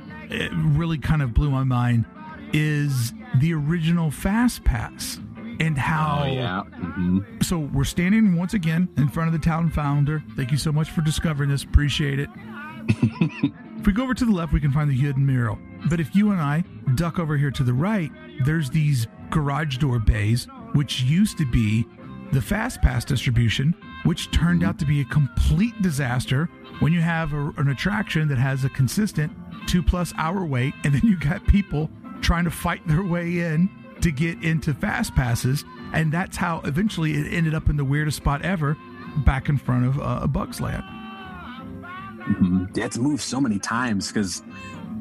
really 0.54 0.98
kind 0.98 1.22
of 1.22 1.34
blew 1.34 1.50
my 1.50 1.64
mind 1.64 2.06
is 2.54 3.14
the 3.40 3.54
original 3.54 4.12
Fast 4.12 4.64
Pass 4.64 5.20
and 5.60 5.78
how. 5.78 6.24
Oh, 6.24 6.32
yeah. 6.32 6.64
Mm-hmm. 6.76 7.42
So 7.42 7.60
we're 7.60 7.84
standing 7.84 8.36
once 8.36 8.54
again 8.54 8.90
in 8.98 9.10
front 9.10 9.34
of 9.34 9.40
the 9.40 9.44
town 9.46 9.70
founder. 9.70 10.24
Thank 10.36 10.52
you 10.52 10.58
so 10.58 10.72
much 10.72 10.90
for 10.92 11.02
discovering 11.02 11.50
this. 11.50 11.64
Appreciate 11.64 12.20
it. 12.20 12.30
if 13.82 13.88
we 13.88 13.94
go 13.94 14.04
over 14.04 14.14
to 14.14 14.26
the 14.26 14.32
left, 14.32 14.54
we 14.54 14.62
can 14.62 14.72
find 14.72 14.88
the 14.88 14.96
hidden 14.96 15.26
mural. 15.26 15.58
But 15.90 16.00
if 16.00 16.16
you 16.16 16.30
and 16.30 16.40
I 16.40 16.64
duck 16.94 17.18
over 17.18 17.36
here 17.36 17.50
to 17.50 17.64
the 17.64 17.74
right, 17.74 18.12
there's 18.46 18.70
these 18.70 19.08
garage 19.32 19.78
door 19.78 19.98
bays, 19.98 20.48
which 20.74 21.02
used 21.02 21.40
to 21.40 21.52
be 21.52 21.88
the 22.32 22.44
Fast 22.44 22.80
Pass 22.84 23.04
distribution, 23.04 23.76
which 24.04 24.30
turned 24.30 24.64
out 24.64 24.78
to 24.78 24.86
be 24.86 25.02
a 25.02 25.06
complete 25.06 25.74
disaster 25.82 26.48
when 26.78 26.94
you 26.94 27.02
have 27.02 27.34
a, 27.34 27.50
an 27.58 27.70
attraction 27.70 28.28
that 28.28 28.38
has 28.38 28.64
a 28.64 28.70
consistent 28.70 29.32
two 29.66 29.82
plus 29.82 30.14
hour 30.16 30.46
wait, 30.46 30.76
and 30.84 30.94
then 30.94 31.02
you 31.04 31.18
got 31.18 31.44
people 31.48 31.90
trying 32.22 32.44
to 32.44 32.52
fight 32.52 32.88
their 32.88 33.04
way 33.04 33.40
in 33.40 33.68
to 34.02 34.12
get 34.12 34.44
into 34.44 34.76
Fast 34.76 35.16
Passes. 35.16 35.66
And 35.94 36.12
that's 36.12 36.38
how 36.38 36.62
eventually 36.66 37.14
it 37.14 37.34
ended 37.34 37.56
up 37.56 37.68
in 37.68 37.78
the 37.78 37.86
weirdest 37.86 38.18
spot 38.18 38.44
ever 38.44 38.78
back 39.26 39.50
in 39.50 39.58
front 39.58 39.88
of 39.88 40.00
uh, 40.00 40.28
Bugs 40.28 40.62
Land. 40.62 40.84
Mm-hmm. 42.28 42.66
They 42.74 42.82
had 42.82 42.92
to 42.94 43.00
move 43.00 43.22
so 43.22 43.42
many 43.42 43.60
times 43.60 44.08
because, 44.08 44.44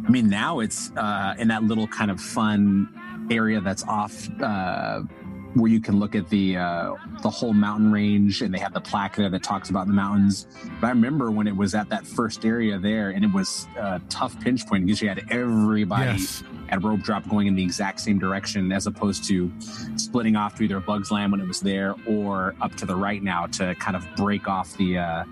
I 0.07 0.11
mean, 0.11 0.29
now 0.29 0.61
it's 0.61 0.91
uh, 0.97 1.35
in 1.39 1.49
that 1.49 1.63
little 1.65 1.87
kind 1.87 2.11
of 2.11 2.21
fun 2.21 2.89
area 3.31 3.61
that's 3.61 3.85
off 3.85 4.29
uh, 4.41 5.03
where 5.55 5.71
you 5.71 5.81
can 5.81 5.99
look 5.99 6.15
at 6.15 6.29
the 6.29 6.57
uh, 6.57 6.95
the 7.23 7.31
whole 7.31 7.53
mountain 7.53 7.91
range, 7.91 8.43
and 8.43 8.55
they 8.55 8.59
have 8.59 8.73
the 8.73 8.81
plaque 8.81 9.17
there 9.17 9.29
that 9.29 9.43
talks 9.43 9.71
about 9.71 9.87
the 9.87 9.93
mountains. 9.93 10.47
But 10.81 10.89
I 10.89 10.91
remember 10.91 11.31
when 11.31 11.47
it 11.47 11.57
was 11.57 11.75
at 11.75 11.89
that 11.89 12.07
first 12.07 12.45
area 12.45 12.79
there, 12.79 13.11
and 13.11 13.25
it 13.25 13.33
was 13.33 13.67
a 13.77 14.01
tough 14.09 14.39
pinch 14.41 14.67
point 14.67 14.87
because 14.87 15.03
you 15.03 15.09
had 15.09 15.25
everybody 15.31 16.21
yes. 16.21 16.43
at 16.69 16.83
rope 16.83 17.01
drop 17.01 17.29
going 17.29 17.47
in 17.47 17.55
the 17.55 17.63
exact 17.63 18.01
same 18.01 18.19
direction, 18.19 18.71
as 18.73 18.87
opposed 18.87 19.25
to 19.25 19.51
splitting 19.97 20.37
off 20.37 20.55
to 20.57 20.65
either 20.65 20.79
Bugs 20.81 21.11
Land 21.11 21.33
when 21.33 21.41
it 21.41 21.49
was 21.49 21.61
there, 21.61 21.95
or 22.07 22.55
up 22.61 22.75
to 22.77 22.87
the 22.87 22.95
right 22.95 23.23
now 23.23 23.47
to 23.47 23.75
kind 23.77 23.97
of 23.97 24.07
break 24.17 24.47
off 24.49 24.77
the 24.77 24.99
uh, 24.99 25.25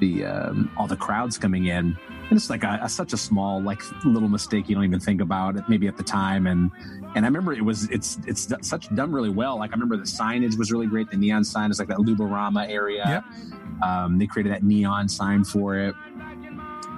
the 0.00 0.24
um, 0.24 0.70
all 0.76 0.86
the 0.86 0.96
crowds 0.96 1.38
coming 1.38 1.66
in. 1.66 1.96
And 2.28 2.36
it's 2.36 2.50
like 2.50 2.64
a, 2.64 2.80
a, 2.82 2.88
such 2.88 3.12
a 3.12 3.16
small, 3.16 3.62
like 3.62 3.80
little 4.04 4.28
mistake 4.28 4.68
you 4.68 4.74
don't 4.74 4.84
even 4.84 4.98
think 4.98 5.20
about 5.20 5.56
it 5.56 5.64
maybe 5.68 5.86
at 5.86 5.96
the 5.96 6.02
time. 6.02 6.46
And 6.46 6.70
and 7.14 7.24
I 7.24 7.28
remember 7.28 7.52
it 7.52 7.64
was 7.64 7.88
it's 7.90 8.18
it's 8.26 8.52
such 8.62 8.94
done 8.94 9.12
really 9.12 9.30
well. 9.30 9.58
Like 9.58 9.70
I 9.70 9.74
remember 9.74 9.96
the 9.96 10.02
signage 10.02 10.58
was 10.58 10.72
really 10.72 10.86
great. 10.86 11.10
The 11.10 11.16
neon 11.16 11.44
sign 11.44 11.70
is 11.70 11.78
like 11.78 11.88
that 11.88 11.98
Lubarama 11.98 12.68
area. 12.68 13.04
Yep. 13.06 13.82
Um, 13.84 14.18
they 14.18 14.26
created 14.26 14.52
that 14.52 14.64
neon 14.64 15.08
sign 15.08 15.44
for 15.44 15.76
it. 15.76 15.94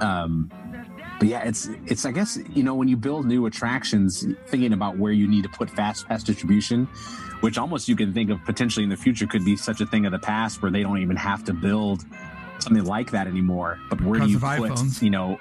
Um, 0.00 0.50
but 1.18 1.26
yeah, 1.28 1.42
it's 1.42 1.68
it's 1.86 2.04
I 2.04 2.12
guess 2.12 2.38
you 2.54 2.62
know 2.62 2.74
when 2.74 2.88
you 2.88 2.96
build 2.96 3.26
new 3.26 3.46
attractions, 3.46 4.24
thinking 4.46 4.72
about 4.72 4.98
where 4.98 5.12
you 5.12 5.26
need 5.26 5.42
to 5.42 5.48
put 5.48 5.68
fast 5.68 6.06
pass 6.06 6.22
distribution, 6.22 6.86
which 7.40 7.58
almost 7.58 7.88
you 7.88 7.96
can 7.96 8.12
think 8.12 8.30
of 8.30 8.42
potentially 8.44 8.84
in 8.84 8.90
the 8.90 8.96
future 8.96 9.26
could 9.26 9.44
be 9.44 9.56
such 9.56 9.80
a 9.80 9.86
thing 9.86 10.06
of 10.06 10.12
the 10.12 10.18
past 10.18 10.62
where 10.62 10.70
they 10.70 10.82
don't 10.82 10.98
even 10.98 11.16
have 11.16 11.44
to 11.44 11.52
build 11.52 12.04
something 12.58 12.84
like 12.84 13.10
that 13.12 13.26
anymore. 13.26 13.78
But 13.88 14.00
where 14.00 14.20
because 14.20 14.28
do 14.28 14.32
you 14.32 14.38
put, 14.38 14.70
iPhones. 14.72 15.02
you 15.02 15.10
know, 15.10 15.40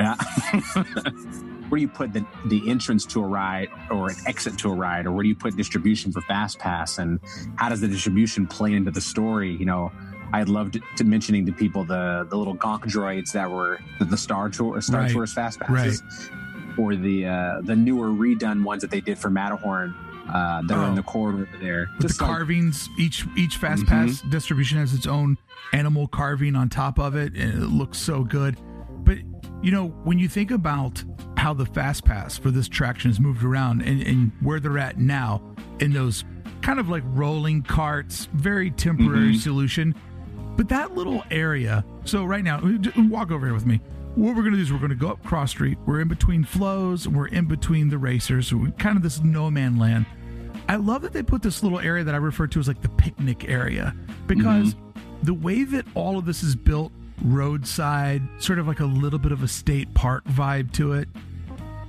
where 1.68 1.78
do 1.78 1.82
you 1.82 1.88
put 1.88 2.12
the, 2.12 2.26
the 2.46 2.68
entrance 2.68 3.06
to 3.06 3.22
a 3.22 3.26
ride 3.26 3.68
or 3.90 4.10
an 4.10 4.16
exit 4.26 4.58
to 4.58 4.70
a 4.70 4.74
ride, 4.74 5.06
or 5.06 5.12
where 5.12 5.22
do 5.22 5.28
you 5.28 5.34
put 5.34 5.56
distribution 5.56 6.12
for 6.12 6.20
Fast 6.22 6.58
Pass, 6.58 6.98
and 6.98 7.20
how 7.56 7.68
does 7.68 7.80
the 7.80 7.88
distribution 7.88 8.46
play 8.46 8.72
into 8.72 8.90
the 8.90 9.00
story? 9.00 9.52
You 9.52 9.66
know, 9.66 9.92
I'd 10.32 10.48
love 10.48 10.72
to, 10.72 10.80
to 10.96 11.04
mentioning 11.04 11.46
to 11.46 11.52
people 11.52 11.84
the 11.84 12.26
the 12.28 12.36
little 12.36 12.56
gonk 12.56 12.82
droids 12.82 13.32
that 13.32 13.50
were 13.50 13.80
the, 13.98 14.04
the 14.04 14.16
Star 14.16 14.48
Tour 14.48 14.80
Star 14.80 15.02
right. 15.02 15.10
Tours 15.10 15.32
Fast 15.32 15.60
Passes, 15.60 16.02
right. 16.02 16.78
or 16.78 16.96
the 16.96 17.26
uh, 17.26 17.60
the 17.62 17.76
newer 17.76 18.08
redone 18.08 18.64
ones 18.64 18.82
that 18.82 18.90
they 18.90 19.00
did 19.00 19.18
for 19.18 19.30
Matterhorn 19.30 19.94
uh, 20.32 20.62
that 20.62 20.76
oh. 20.76 20.80
are 20.80 20.88
in 20.88 20.94
the 20.94 21.00
oh. 21.00 21.04
corridor 21.04 21.48
there. 21.60 21.88
With 21.96 22.08
Just 22.08 22.18
the 22.18 22.24
like, 22.24 22.32
carvings, 22.32 22.88
each 22.98 23.26
each 23.36 23.56
fast 23.56 23.84
mm-hmm. 23.84 24.06
pass 24.06 24.20
distribution 24.22 24.78
has 24.78 24.94
its 24.94 25.06
own 25.06 25.38
animal 25.72 26.06
carving 26.08 26.56
on 26.56 26.68
top 26.68 26.98
of 26.98 27.14
it, 27.16 27.34
and 27.34 27.62
it 27.62 27.66
looks 27.66 27.98
so 27.98 28.24
good. 28.24 28.56
But 29.04 29.18
you 29.62 29.70
know, 29.70 29.88
when 30.04 30.18
you 30.18 30.28
think 30.28 30.50
about 30.50 31.02
how 31.36 31.54
the 31.54 31.66
fast 31.66 32.04
pass 32.04 32.36
for 32.36 32.50
this 32.50 32.68
traction 32.68 33.10
has 33.10 33.18
moved 33.18 33.42
around 33.42 33.80
and, 33.82 34.02
and 34.02 34.30
where 34.40 34.60
they're 34.60 34.78
at 34.78 34.98
now 34.98 35.42
in 35.80 35.92
those 35.92 36.24
kind 36.60 36.78
of 36.78 36.88
like 36.88 37.02
rolling 37.06 37.62
carts, 37.62 38.28
very 38.34 38.70
temporary 38.70 39.30
mm-hmm. 39.30 39.38
solution. 39.38 39.94
But 40.56 40.68
that 40.68 40.94
little 40.94 41.22
area, 41.30 41.84
so 42.04 42.24
right 42.24 42.44
now, 42.44 42.60
walk 43.08 43.30
over 43.30 43.46
here 43.46 43.54
with 43.54 43.64
me 43.64 43.80
what 44.14 44.34
we're 44.34 44.42
going 44.42 44.52
to 44.52 44.58
do 44.58 44.62
is 44.62 44.72
we're 44.72 44.78
going 44.78 44.90
to 44.90 44.96
go 44.96 45.08
up 45.08 45.22
Cross 45.24 45.52
Street. 45.52 45.78
We're 45.86 46.00
in 46.00 46.08
between 46.08 46.44
flows. 46.44 47.06
We're 47.06 47.28
in 47.28 47.46
between 47.46 47.88
the 47.88 47.98
racers. 47.98 48.48
So 48.48 48.56
we're 48.56 48.70
kind 48.72 48.96
of 48.96 49.02
this 49.02 49.20
no 49.22 49.50
man 49.50 49.78
land. 49.78 50.06
I 50.70 50.76
love 50.76 51.02
that 51.02 51.12
they 51.12 51.24
put 51.24 51.42
this 51.42 51.64
little 51.64 51.80
area 51.80 52.04
that 52.04 52.14
I 52.14 52.18
refer 52.18 52.46
to 52.46 52.60
as 52.60 52.68
like 52.68 52.80
the 52.80 52.90
picnic 52.90 53.48
area 53.48 53.92
because 54.28 54.72
mm-hmm. 54.72 55.24
the 55.24 55.34
way 55.34 55.64
that 55.64 55.84
all 55.96 56.16
of 56.16 56.26
this 56.26 56.44
is 56.44 56.54
built 56.54 56.92
roadside, 57.24 58.22
sort 58.38 58.60
of 58.60 58.68
like 58.68 58.78
a 58.78 58.84
little 58.84 59.18
bit 59.18 59.32
of 59.32 59.42
a 59.42 59.48
state 59.48 59.92
park 59.94 60.22
vibe 60.26 60.72
to 60.74 60.92
it. 60.92 61.08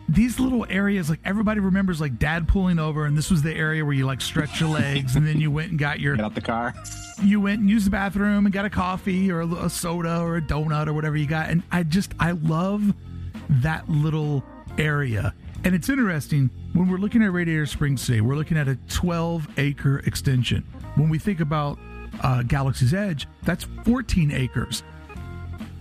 these 0.10 0.40
little 0.40 0.66
areas, 0.68 1.12
like 1.12 1.20
everybody 1.24 1.60
remembers, 1.60 2.02
like 2.02 2.18
dad 2.18 2.48
pulling 2.48 2.80
over, 2.80 3.06
and 3.06 3.16
this 3.16 3.30
was 3.30 3.44
the 3.44 3.54
area 3.54 3.86
where 3.86 3.94
you 3.94 4.08
like 4.08 4.20
stretch 4.20 4.60
your 4.60 4.70
legs, 4.70 5.16
and 5.16 5.28
then 5.28 5.40
you 5.40 5.52
went 5.52 5.70
and 5.70 5.78
got 5.78 6.00
your, 6.00 6.16
Get 6.16 6.26
out 6.26 6.34
the 6.34 6.42
car. 6.42 6.74
you 7.22 7.40
went 7.40 7.62
and 7.62 7.70
used 7.70 7.86
the 7.86 7.92
bathroom 7.92 8.48
and 8.48 8.52
got 8.52 8.66
a 8.66 8.70
coffee 8.72 9.32
or 9.32 9.42
a, 9.42 9.48
a 9.48 9.70
soda 9.70 10.22
or 10.22 10.38
a 10.38 10.42
donut 10.42 10.88
or 10.88 10.94
whatever 10.94 11.18
you 11.18 11.28
got. 11.28 11.52
And 11.52 11.62
I 11.72 11.84
just, 11.84 12.16
I 12.20 12.32
love 12.32 12.96
that 13.48 13.88
little 13.88 14.44
area. 14.80 15.36
And 15.64 15.76
it's 15.76 15.88
interesting 15.88 16.50
when 16.74 16.88
we're 16.88 16.98
looking 16.98 17.22
at 17.22 17.32
Radiator 17.32 17.66
Springs 17.66 18.06
today, 18.06 18.22
we're 18.22 18.36
looking 18.36 18.58
at 18.58 18.68
a 18.68 18.76
12 18.90 19.48
acre 19.58 20.00
extension. 20.00 20.64
When 20.96 21.10
we 21.10 21.20
think 21.20 21.40
about 21.40 21.78
uh, 22.22 22.44
Galaxy's 22.44 22.94
Edge, 22.94 23.28
that's 23.44 23.66
14 23.84 24.32
acres. 24.32 24.84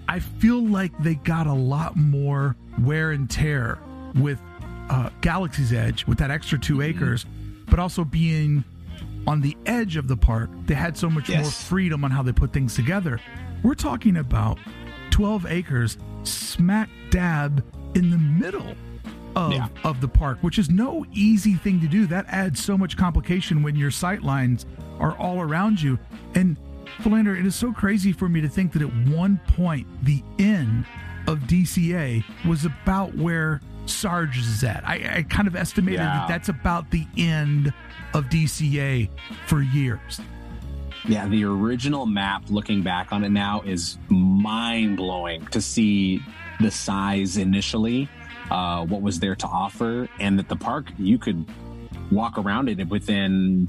I 0.09 0.18
feel 0.18 0.66
like 0.66 0.96
they 1.03 1.14
got 1.14 1.46
a 1.46 1.53
lot 1.53 1.96
more 1.96 2.57
wear 2.81 3.12
and 3.12 3.31
tear 3.31 3.79
with 4.16 4.40
uh, 4.88 5.11
Galaxy's 5.20 5.72
Edge 5.72 6.07
with 6.07 6.18
that 6.18 6.33
extra 6.33 6.59
two 6.59 6.83
acres, 6.83 7.24
but 7.66 7.79
also 7.79 8.05
being 8.05 8.64
on 9.29 9.40
the 9.40 9.57
edge 9.66 9.96
of 9.96 10.09
the 10.09 10.16
park, 10.16 10.50
they 10.66 10.74
had 10.74 10.96
so 10.96 11.09
much 11.09 11.29
more 11.29 11.44
freedom 11.44 12.05
on 12.05 12.11
how 12.11 12.22
they 12.22 12.33
put 12.33 12.53
things 12.53 12.74
together. 12.74 13.20
We're 13.62 13.74
talking 13.74 14.16
about 14.16 14.59
12 15.11 15.46
acres 15.46 15.98
smack 16.24 16.88
dab 17.11 17.64
in 17.94 18.11
the 18.11 18.18
middle 18.18 18.74
of, 19.37 19.53
Yeah. 19.53 19.69
of 19.85 20.01
the 20.01 20.09
park, 20.09 20.38
which 20.43 20.59
is 20.59 20.71
no 20.71 21.05
easy 21.12 21.55
thing 21.55 21.81
to 21.81 21.88
do. 21.88 22.07
That 22.07 22.27
adds 22.29 22.62
so 22.62 22.77
much 22.77 22.97
complication 22.97 23.62
when 23.62 23.77
your 23.77 23.90
sight 23.90 24.23
lines 24.23 24.66
are 24.99 25.16
all 25.16 25.40
around 25.40 25.81
you. 25.81 25.99
And 26.35 26.57
Philander, 27.01 27.37
it 27.37 27.47
is 27.47 27.55
so 27.55 27.73
crazy 27.73 28.12
for 28.12 28.29
me 28.29 28.40
to 28.40 28.49
think 28.49 28.73
that 28.73 28.83
at 28.83 29.09
one 29.09 29.40
point 29.47 29.87
the 30.05 30.23
end 30.38 30.85
of 31.27 31.40
DCA 31.40 32.25
was 32.47 32.64
about 32.64 33.14
where 33.14 33.61
Sarge 33.87 34.38
is 34.38 34.62
at. 34.64 34.87
I, 34.87 35.19
I 35.19 35.23
kind 35.29 35.47
of 35.49 35.55
estimated 35.57 36.01
Yeah. 36.01 36.07
that 36.07 36.29
that's 36.29 36.49
about 36.49 36.90
the 36.90 37.07
end 37.16 37.73
of 38.14 38.29
DCA 38.29 39.09
for 39.47 39.62
years. 39.62 40.21
Yeah, 41.09 41.27
the 41.29 41.45
original 41.45 42.05
map, 42.05 42.43
looking 42.51 42.83
back 42.83 43.11
on 43.12 43.25
it 43.25 43.31
now, 43.31 43.62
is 43.62 43.97
mind 44.09 44.97
blowing 44.99 45.47
to 45.47 45.61
see 45.61 46.23
the 46.61 46.71
size 46.71 47.38
initially, 47.38 48.07
uh, 48.50 48.84
what 48.84 49.02
was 49.02 49.20
there 49.20 49.36
to 49.36 49.46
offer, 49.46 50.08
and 50.18 50.38
that 50.38 50.48
the 50.48 50.56
park 50.56 50.86
you 50.98 51.18
could 51.18 51.44
walk 52.10 52.38
around 52.38 52.68
it 52.68 52.88
within 52.88 53.68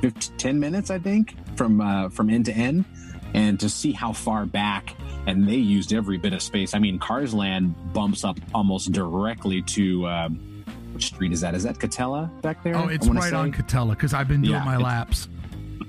50, 0.00 0.36
10 0.36 0.60
minutes, 0.60 0.90
I 0.90 0.98
think, 0.98 1.34
from 1.56 1.80
uh, 1.80 2.08
from 2.08 2.30
end 2.30 2.46
to 2.46 2.52
end, 2.52 2.84
and 3.34 3.58
to 3.60 3.68
see 3.68 3.92
how 3.92 4.12
far 4.12 4.46
back. 4.46 4.94
And 5.26 5.46
they 5.46 5.56
used 5.56 5.92
every 5.92 6.16
bit 6.16 6.32
of 6.32 6.40
space. 6.40 6.74
I 6.74 6.78
mean, 6.78 6.98
Cars 6.98 7.34
Land 7.34 7.74
bumps 7.92 8.24
up 8.24 8.38
almost 8.54 8.92
directly 8.92 9.60
to 9.62 10.06
um, 10.06 10.64
which 10.92 11.06
street 11.06 11.32
is 11.32 11.42
that? 11.42 11.54
Is 11.54 11.64
that 11.64 11.78
Katella 11.78 12.30
back 12.40 12.62
there? 12.64 12.76
Oh, 12.76 12.88
it's 12.88 13.06
right 13.06 13.30
say? 13.30 13.36
on 13.36 13.52
Katella 13.52 13.90
because 13.90 14.14
I've 14.14 14.28
been 14.28 14.40
doing 14.40 14.54
Yeah, 14.54 14.64
my 14.64 14.78
laps. 14.78 15.28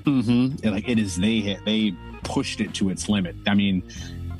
Mm-hmm. 0.03 0.67
Like 0.67 0.89
it 0.89 0.99
is, 0.99 1.15
they 1.15 1.39
hit, 1.39 1.63
they 1.65 1.93
pushed 2.23 2.59
it 2.61 2.73
to 2.75 2.89
its 2.89 3.09
limit. 3.09 3.35
I 3.47 3.53
mean, 3.53 3.83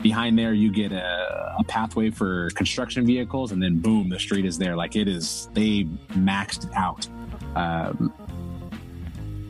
behind 0.02 0.38
there 0.38 0.54
you 0.54 0.72
get 0.72 0.92
a, 0.92 1.56
a 1.60 1.64
pathway 1.66 2.10
for 2.10 2.50
construction 2.52 3.06
vehicles, 3.06 3.52
and 3.52 3.62
then 3.62 3.80
boom, 3.80 4.10
the 4.10 4.20
street 4.20 4.46
is 4.46 4.58
there. 4.58 4.76
Like 4.76 4.96
it 4.96 5.08
is, 5.08 5.50
they 5.54 5.84
maxed 6.12 6.66
it 6.66 6.74
out. 6.76 7.08
Um, 7.56 8.14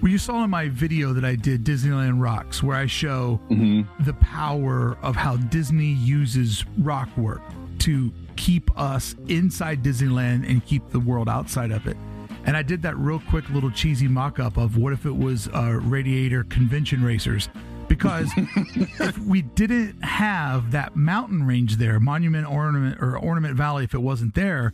Well, 0.01 0.11
you 0.11 0.17
saw 0.17 0.43
in 0.45 0.49
my 0.49 0.69
video 0.69 1.11
that 1.13 1.25
I 1.25 1.35
did 1.35 1.65
Disneyland 1.65 2.21
Rocks, 2.21 2.63
where 2.63 2.77
I 2.77 2.85
show 2.85 3.39
mhm. 3.49 3.85
the 4.05 4.13
power 4.13 4.97
of 5.01 5.15
how 5.15 5.35
Disney 5.35 5.93
uses 5.93 6.63
rock 6.77 7.09
work 7.17 7.41
to 7.79 8.11
keep 8.37 8.71
us 8.79 9.15
inside 9.27 9.83
Disneyland 9.83 10.49
and 10.49 10.65
keep 10.65 10.89
the 10.91 10.99
world 10.99 11.27
outside 11.27 11.71
of 11.71 11.85
it. 11.85 11.97
And 12.45 12.55
I 12.55 12.63
did 12.63 12.81
that 12.83 12.97
real 12.97 13.21
quick 13.29 13.49
little 13.49 13.69
cheesy 13.69 14.07
mock 14.07 14.39
up 14.39 14.55
of 14.55 14.77
what 14.77 14.93
if 14.93 15.05
it 15.05 15.15
was 15.15 15.49
uh, 15.49 15.79
Radiator 15.83 16.45
Convention 16.45 17.03
Racers. 17.03 17.49
Because 17.89 18.31
if 18.37 19.17
we 19.17 19.41
didn't 19.41 20.01
have 20.01 20.71
that 20.71 20.95
mountain 20.95 21.43
range 21.45 21.75
there, 21.75 21.99
Monument 21.99 22.49
Ornament 22.49 23.01
or 23.01 23.17
Ornament 23.17 23.55
Valley, 23.55 23.83
if 23.83 23.93
it 23.93 24.01
wasn't 24.01 24.35
there, 24.35 24.73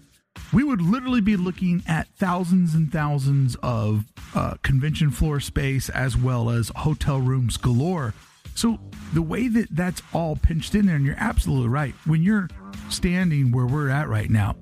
we 0.53 0.63
would 0.63 0.81
literally 0.81 1.21
be 1.21 1.37
looking 1.37 1.81
at 1.87 2.07
thousands 2.09 2.75
and 2.75 2.91
thousands 2.91 3.55
of 3.63 4.05
uh, 4.35 4.55
convention 4.61 5.09
floor 5.09 5.39
space 5.39 5.89
as 5.89 6.15
well 6.17 6.49
as 6.49 6.71
hotel 6.75 7.19
rooms 7.19 7.57
galore. 7.57 8.13
So 8.53 8.79
the 9.13 9.21
way 9.21 9.47
that 9.47 9.67
that's 9.71 10.01
all 10.13 10.35
pinched 10.35 10.75
in 10.75 10.85
there, 10.85 10.95
and 10.95 11.05
you're 11.05 11.15
absolutely 11.17 11.69
right. 11.69 11.93
When 12.05 12.21
you're 12.21 12.49
standing 12.89 13.51
where 13.51 13.65
we're 13.65 13.89
at 13.89 14.07
right 14.07 14.29
now, 14.29 14.55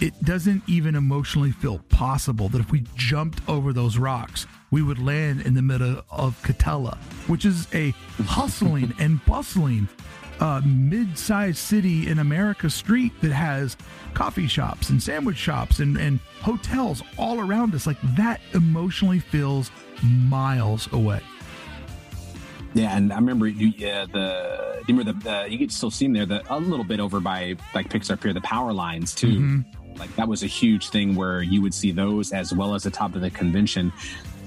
it 0.00 0.18
doesn't 0.24 0.62
even 0.66 0.94
emotionally 0.94 1.52
feel 1.52 1.78
possible 1.88 2.48
that 2.50 2.60
if 2.60 2.70
we 2.70 2.84
jumped 2.94 3.40
over 3.48 3.72
those 3.72 3.98
rocks, 3.98 4.46
we 4.74 4.82
would 4.82 4.98
land 4.98 5.40
in 5.42 5.54
the 5.54 5.62
middle 5.62 6.02
of 6.10 6.36
Katella, 6.42 6.96
which 7.28 7.44
is 7.44 7.68
a 7.72 7.90
hustling 8.24 8.92
and 8.98 9.24
bustling 9.24 9.88
uh, 10.40 10.60
mid-sized 10.66 11.58
city 11.58 12.08
in 12.08 12.18
America 12.18 12.68
street 12.68 13.12
that 13.22 13.30
has 13.30 13.76
coffee 14.14 14.48
shops 14.48 14.90
and 14.90 15.00
sandwich 15.00 15.36
shops 15.36 15.78
and, 15.78 15.96
and 15.96 16.18
hotels 16.40 17.04
all 17.16 17.38
around 17.38 17.72
us. 17.72 17.86
Like 17.86 17.98
that 18.16 18.40
emotionally 18.52 19.20
feels 19.20 19.70
miles 20.02 20.92
away. 20.92 21.20
yeah, 22.74 22.96
and 22.96 23.12
I 23.12 23.16
remember 23.16 23.46
you, 23.46 23.68
yeah, 23.76 24.06
the 24.06 24.82
you 24.88 24.96
remember 24.96 25.12
the, 25.12 25.44
the 25.44 25.50
you 25.52 25.64
to 25.64 25.72
still 25.72 25.92
see 25.92 26.06
them 26.06 26.14
there, 26.14 26.26
the 26.26 26.42
a 26.52 26.58
little 26.58 26.84
bit 26.84 26.98
over 26.98 27.20
by 27.20 27.54
like 27.76 27.90
Pixar 27.90 28.20
Pier, 28.20 28.32
the 28.32 28.40
power 28.40 28.72
lines 28.72 29.14
too. 29.14 29.38
Mm-hmm. 29.38 30.00
Like 30.00 30.12
that 30.16 30.26
was 30.26 30.42
a 30.42 30.48
huge 30.48 30.88
thing 30.88 31.14
where 31.14 31.42
you 31.42 31.62
would 31.62 31.72
see 31.72 31.92
those 31.92 32.32
as 32.32 32.52
well 32.52 32.74
as 32.74 32.82
the 32.82 32.90
top 32.90 33.14
of 33.14 33.20
the 33.20 33.30
convention 33.30 33.92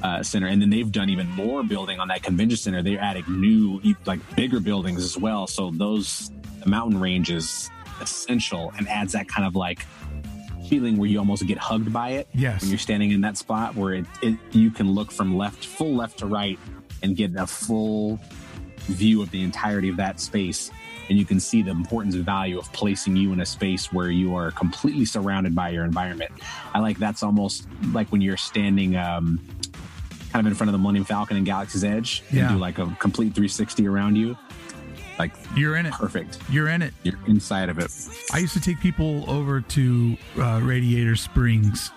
uh, 0.03 0.21
center, 0.23 0.47
and 0.47 0.61
then 0.61 0.69
they've 0.69 0.91
done 0.91 1.09
even 1.09 1.27
more 1.31 1.63
building 1.63 1.99
on 1.99 2.07
that 2.09 2.23
convention 2.23 2.57
center. 2.57 2.81
They're 2.83 2.99
adding 3.01 3.23
new, 3.27 3.81
like 4.05 4.19
bigger 4.35 4.59
buildings 4.59 5.03
as 5.03 5.17
well. 5.17 5.47
So 5.47 5.71
those 5.71 6.31
the 6.63 6.69
mountain 6.69 6.99
range 6.99 7.31
is 7.31 7.69
essential 8.01 8.71
and 8.77 8.87
adds 8.87 9.13
that 9.13 9.27
kind 9.27 9.47
of 9.47 9.55
like 9.55 9.85
feeling 10.69 10.97
where 10.97 11.09
you 11.09 11.17
almost 11.17 11.45
get 11.47 11.57
hugged 11.57 11.91
by 11.93 12.09
it 12.09 12.27
Yes. 12.33 12.61
when 12.61 12.69
you're 12.69 12.77
standing 12.79 13.11
in 13.11 13.21
that 13.21 13.37
spot 13.37 13.75
where 13.75 13.93
it, 13.93 14.05
it 14.21 14.37
you 14.51 14.69
can 14.69 14.91
look 14.91 15.11
from 15.11 15.37
left 15.37 15.65
full 15.65 15.95
left 15.95 16.19
to 16.19 16.25
right 16.25 16.59
and 17.01 17.15
get 17.15 17.33
a 17.37 17.47
full 17.47 18.19
view 18.81 19.21
of 19.21 19.31
the 19.31 19.41
entirety 19.41 19.87
of 19.89 19.95
that 19.97 20.19
space 20.19 20.69
and 21.09 21.17
you 21.17 21.23
can 21.23 21.39
see 21.39 21.61
the 21.61 21.71
importance 21.71 22.15
and 22.15 22.25
value 22.25 22.59
of 22.59 22.71
placing 22.73 23.15
you 23.15 23.31
in 23.31 23.39
a 23.39 23.45
space 23.45 23.93
where 23.93 24.11
you 24.11 24.35
are 24.35 24.51
completely 24.51 25.05
surrounded 25.05 25.55
by 25.55 25.69
your 25.69 25.85
environment 25.85 26.31
i 26.73 26.79
like 26.79 26.97
that's 26.99 27.23
almost 27.23 27.65
like 27.93 28.09
when 28.11 28.19
you're 28.21 28.35
standing 28.37 28.95
um, 28.97 29.39
kind 30.37 30.45
of 30.45 30.51
in 30.51 30.55
front 30.55 30.69
of 30.69 30.73
the 30.73 30.77
millennium 30.77 31.03
falcon 31.03 31.35
and 31.35 31.45
galaxy's 31.47 31.83
edge 31.83 32.21
Yeah. 32.31 32.41
and 32.49 32.49
do 32.55 32.59
like 32.59 32.77
a 32.77 32.85
complete 32.99 33.33
360 33.33 33.87
around 33.87 34.15
you 34.17 34.37
like 35.17 35.31
You're 35.55 35.77
in 35.77 35.87
it. 35.87 35.93
perfect 35.93 36.37
You're 36.51 36.67
in 36.67 36.83
it. 36.83 36.93
you're 37.01 37.17
inside 37.25 37.69
of 37.69 37.79
it 37.79 37.89
I 38.31 38.37
used 38.37 38.53
to 38.53 38.61
take 38.61 38.79
people 38.79 39.27
over 39.27 39.61
to 39.61 40.15
uh, 40.37 40.59
Radiator 40.63 41.15
Springs, 41.15 41.89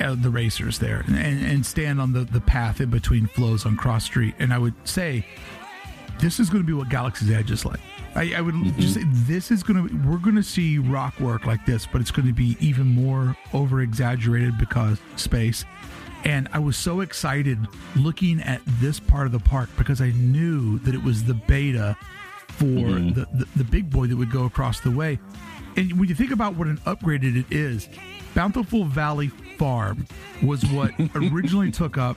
uh, 0.00 0.14
the 0.14 0.30
racers 0.30 0.78
there, 0.78 1.04
and, 1.06 1.44
and 1.44 1.66
stand 1.66 2.00
on 2.00 2.14
the, 2.14 2.20
the 2.24 2.40
path 2.40 2.80
in 2.80 2.88
between 2.88 3.26
flows 3.26 3.66
on 3.66 3.76
Cross 3.76 4.04
Street. 4.04 4.34
And 4.38 4.54
I 4.54 4.58
would 4.58 4.74
say, 4.84 5.26
this 6.18 6.40
is 6.40 6.48
going 6.48 6.62
to 6.62 6.66
be 6.66 6.72
what 6.72 6.88
Galaxy's 6.88 7.30
Edge 7.30 7.50
is 7.50 7.64
like. 7.66 7.80
I, 8.14 8.32
I 8.36 8.40
would 8.40 8.54
just 8.78 8.94
say, 8.94 9.02
this 9.06 9.50
is 9.50 9.62
going 9.62 9.86
to, 9.86 9.92
be 9.94 10.08
we're 10.08 10.16
going 10.18 10.36
to 10.36 10.42
see 10.42 10.78
rock 10.78 11.18
work 11.20 11.44
like 11.46 11.66
this, 11.66 11.84
but 11.86 12.00
it's 12.00 12.10
going 12.10 12.26
to 12.28 12.32
be 12.34 12.56
even 12.60 12.86
more 12.86 13.36
over 13.52 13.82
exaggerated 13.82 14.56
because 14.56 14.98
space. 15.16 15.64
And 16.24 16.48
I 16.52 16.58
was 16.58 16.76
so 16.76 17.00
excited 17.00 17.58
looking 17.96 18.40
at 18.42 18.60
this 18.80 19.00
part 19.00 19.26
of 19.26 19.32
the 19.32 19.40
park 19.40 19.68
because 19.76 20.00
I 20.00 20.10
knew 20.10 20.78
that 20.80 20.94
it 20.94 21.02
was 21.02 21.24
the 21.24 21.34
beta 21.34 21.96
for 22.48 22.66
the, 22.66 23.26
the, 23.32 23.48
the 23.56 23.64
big 23.64 23.90
boy 23.90 24.06
that 24.06 24.16
would 24.16 24.30
go 24.30 24.44
across 24.44 24.80
the 24.80 24.90
way. 24.90 25.18
And 25.76 25.98
when 25.98 26.08
you 26.08 26.14
think 26.14 26.30
about 26.30 26.54
what 26.54 26.68
an 26.68 26.78
upgraded 26.78 27.36
it 27.36 27.46
is, 27.50 27.88
Bountiful 28.34 28.84
Valley 28.84 29.28
Farm 29.58 30.06
was 30.42 30.64
what 30.66 30.92
originally 31.14 31.70
took 31.70 31.98
up 31.98 32.16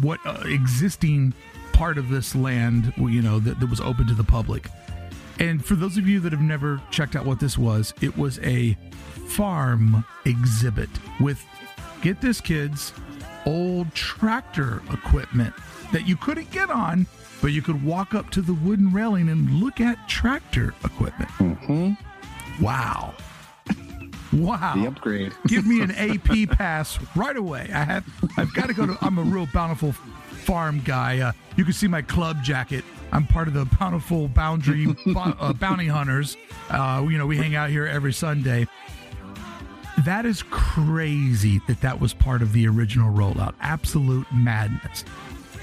what 0.00 0.20
uh, 0.26 0.42
existing 0.46 1.32
part 1.72 1.96
of 1.98 2.08
this 2.08 2.34
land, 2.34 2.92
you 2.96 3.22
know, 3.22 3.38
that, 3.38 3.60
that 3.60 3.70
was 3.70 3.80
open 3.80 4.06
to 4.08 4.14
the 4.14 4.24
public. 4.24 4.68
And 5.38 5.64
for 5.64 5.74
those 5.76 5.96
of 5.96 6.08
you 6.08 6.18
that 6.20 6.32
have 6.32 6.40
never 6.40 6.82
checked 6.90 7.14
out 7.14 7.24
what 7.24 7.38
this 7.38 7.56
was, 7.56 7.94
it 8.00 8.16
was 8.16 8.40
a 8.40 8.76
farm 9.28 10.04
exhibit 10.24 10.88
with, 11.20 11.44
get 12.02 12.20
this, 12.20 12.40
kids, 12.40 12.92
old 13.46 13.92
tractor 13.94 14.82
equipment 14.92 15.54
that 15.92 16.06
you 16.06 16.16
couldn't 16.16 16.50
get 16.50 16.70
on, 16.70 17.06
but 17.40 17.48
you 17.48 17.62
could 17.62 17.82
walk 17.84 18.14
up 18.14 18.30
to 18.30 18.42
the 18.42 18.54
wooden 18.54 18.92
railing 18.92 19.28
and 19.28 19.60
look 19.60 19.80
at 19.80 20.08
tractor 20.08 20.74
equipment. 20.84 21.98
Wow. 22.60 23.14
Wow. 24.30 24.74
the 24.76 24.86
upgrade 24.86 25.32
Give 25.46 25.66
me 25.66 25.80
an 25.80 25.90
AP 25.96 26.50
pass 26.50 26.98
right 27.16 27.34
away. 27.34 27.70
I 27.72 27.82
have. 27.84 28.04
I've 28.36 28.52
got 28.52 28.66
to 28.66 28.74
go 28.74 28.84
to. 28.86 28.98
I'm 29.00 29.16
a 29.18 29.22
real 29.22 29.48
bountiful 29.54 29.92
farm 29.92 30.82
guy. 30.84 31.20
Uh, 31.20 31.32
you 31.56 31.64
can 31.64 31.72
see 31.72 31.88
my 31.88 32.02
club 32.02 32.44
jacket. 32.44 32.84
I'm 33.10 33.26
part 33.26 33.48
of 33.48 33.54
the 33.54 33.64
bountiful 33.80 34.28
boundary 34.28 34.94
uh, 35.16 35.54
bounty 35.54 35.86
hunters. 35.86 36.36
Uh, 36.68 37.06
you 37.08 37.16
know, 37.16 37.26
we 37.26 37.38
hang 37.38 37.54
out 37.54 37.70
here 37.70 37.86
every 37.86 38.12
Sunday. 38.12 38.66
That 40.04 40.24
is 40.26 40.42
crazy 40.50 41.60
that 41.66 41.80
that 41.80 42.00
was 42.00 42.14
part 42.14 42.42
of 42.42 42.52
the 42.52 42.66
original 42.68 43.12
rollout. 43.12 43.54
Absolute 43.60 44.26
madness. 44.32 45.04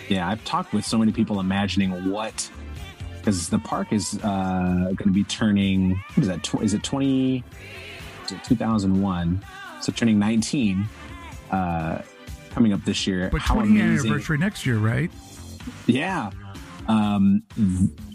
Yeah, 0.09 0.27
I've 0.29 0.43
talked 0.45 0.73
with 0.73 0.85
so 0.85 0.97
many 0.97 1.11
people 1.11 1.39
imagining 1.39 2.09
what 2.11 2.49
because 3.17 3.49
the 3.49 3.57
park 3.59 3.91
is 3.91 4.19
uh, 4.23 4.83
going 4.85 4.97
to 4.97 5.11
be 5.11 5.23
turning. 5.23 5.91
What 6.13 6.17
is 6.19 6.27
that? 6.27 6.43
Tw- 6.43 6.61
is 6.61 6.73
it 6.73 6.83
twenty? 6.83 7.43
Is 8.25 8.33
it 8.33 8.43
two 8.43 8.55
thousand 8.55 9.01
one? 9.01 9.43
So 9.81 9.91
turning 9.91 10.19
nineteen, 10.19 10.87
uh, 11.51 12.01
coming 12.51 12.71
up 12.73 12.83
this 12.85 13.07
year. 13.07 13.29
But 13.31 13.41
How 13.41 13.55
20th 13.55 13.63
amazing! 13.63 14.11
anniversary 14.11 14.37
next 14.37 14.65
year, 14.65 14.77
right? 14.77 15.09
Yeah. 15.87 16.29
Um, 16.87 17.41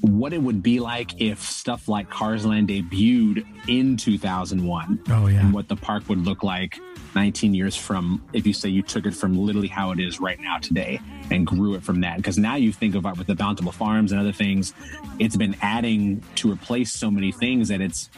what 0.02 0.33
it 0.33 0.40
would 0.40 0.62
be 0.62 0.78
like 0.78 1.20
if 1.20 1.40
stuff 1.42 1.88
like 1.88 2.09
Cars 2.09 2.46
Land 2.46 2.68
debuted 2.68 3.44
in 3.68 3.96
2001 3.96 5.00
Oh 5.09 5.26
yeah. 5.26 5.40
and 5.40 5.52
what 5.52 5.68
the 5.68 5.74
park 5.76 6.09
would 6.09 6.24
look 6.24 6.42
like 6.44 6.78
19 7.16 7.52
years 7.52 7.74
from 7.74 8.24
if 8.33 8.46
you 8.46 8.52
say 8.52 8.68
you 8.68 8.83
took 8.83 9.06
it 9.06 9.14
from 9.14 9.37
literally 9.37 9.66
how 9.66 9.90
it 9.90 9.98
is 9.98 10.20
right 10.20 10.38
now 10.40 10.59
today 10.59 11.00
and 11.33 11.46
grew 11.46 11.74
it 11.74 11.83
from 11.83 12.00
that 12.02 12.18
because 12.18 12.38
now 12.38 12.54
you 12.54 12.72
think 12.72 12.94
about 12.94 13.18
with 13.18 13.26
the 13.26 13.35
bountiful 13.35 13.72
farms 13.72 14.12
and 14.12 14.20
other 14.20 14.33
things 14.33 14.72
it's 15.18 15.37
been 15.37 15.56
adding 15.62 16.22
to 16.37 16.50
replace 16.50 16.92
so 16.92 17.11
many 17.11 17.33
things 17.33 17.68
that 17.68 17.80
it's 17.80 18.09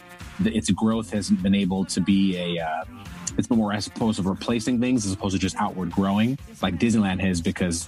its 0.45 0.69
growth 0.71 1.11
hasn't 1.11 1.41
been 1.41 1.55
able 1.55 1.83
to 1.85 1.99
be 1.99 2.37
a 2.37 2.63
uh, 2.63 2.83
it's 3.37 3.47
been 3.47 3.57
more 3.57 3.73
as 3.73 3.87
opposed 3.87 4.21
to 4.21 4.27
replacing 4.29 4.79
things 4.79 5.05
as 5.05 5.11
opposed 5.13 5.33
to 5.33 5.39
just 5.39 5.55
outward 5.55 5.91
growing 5.91 6.37
like 6.61 6.75
disneyland 6.77 7.19
has 7.19 7.41
because 7.41 7.87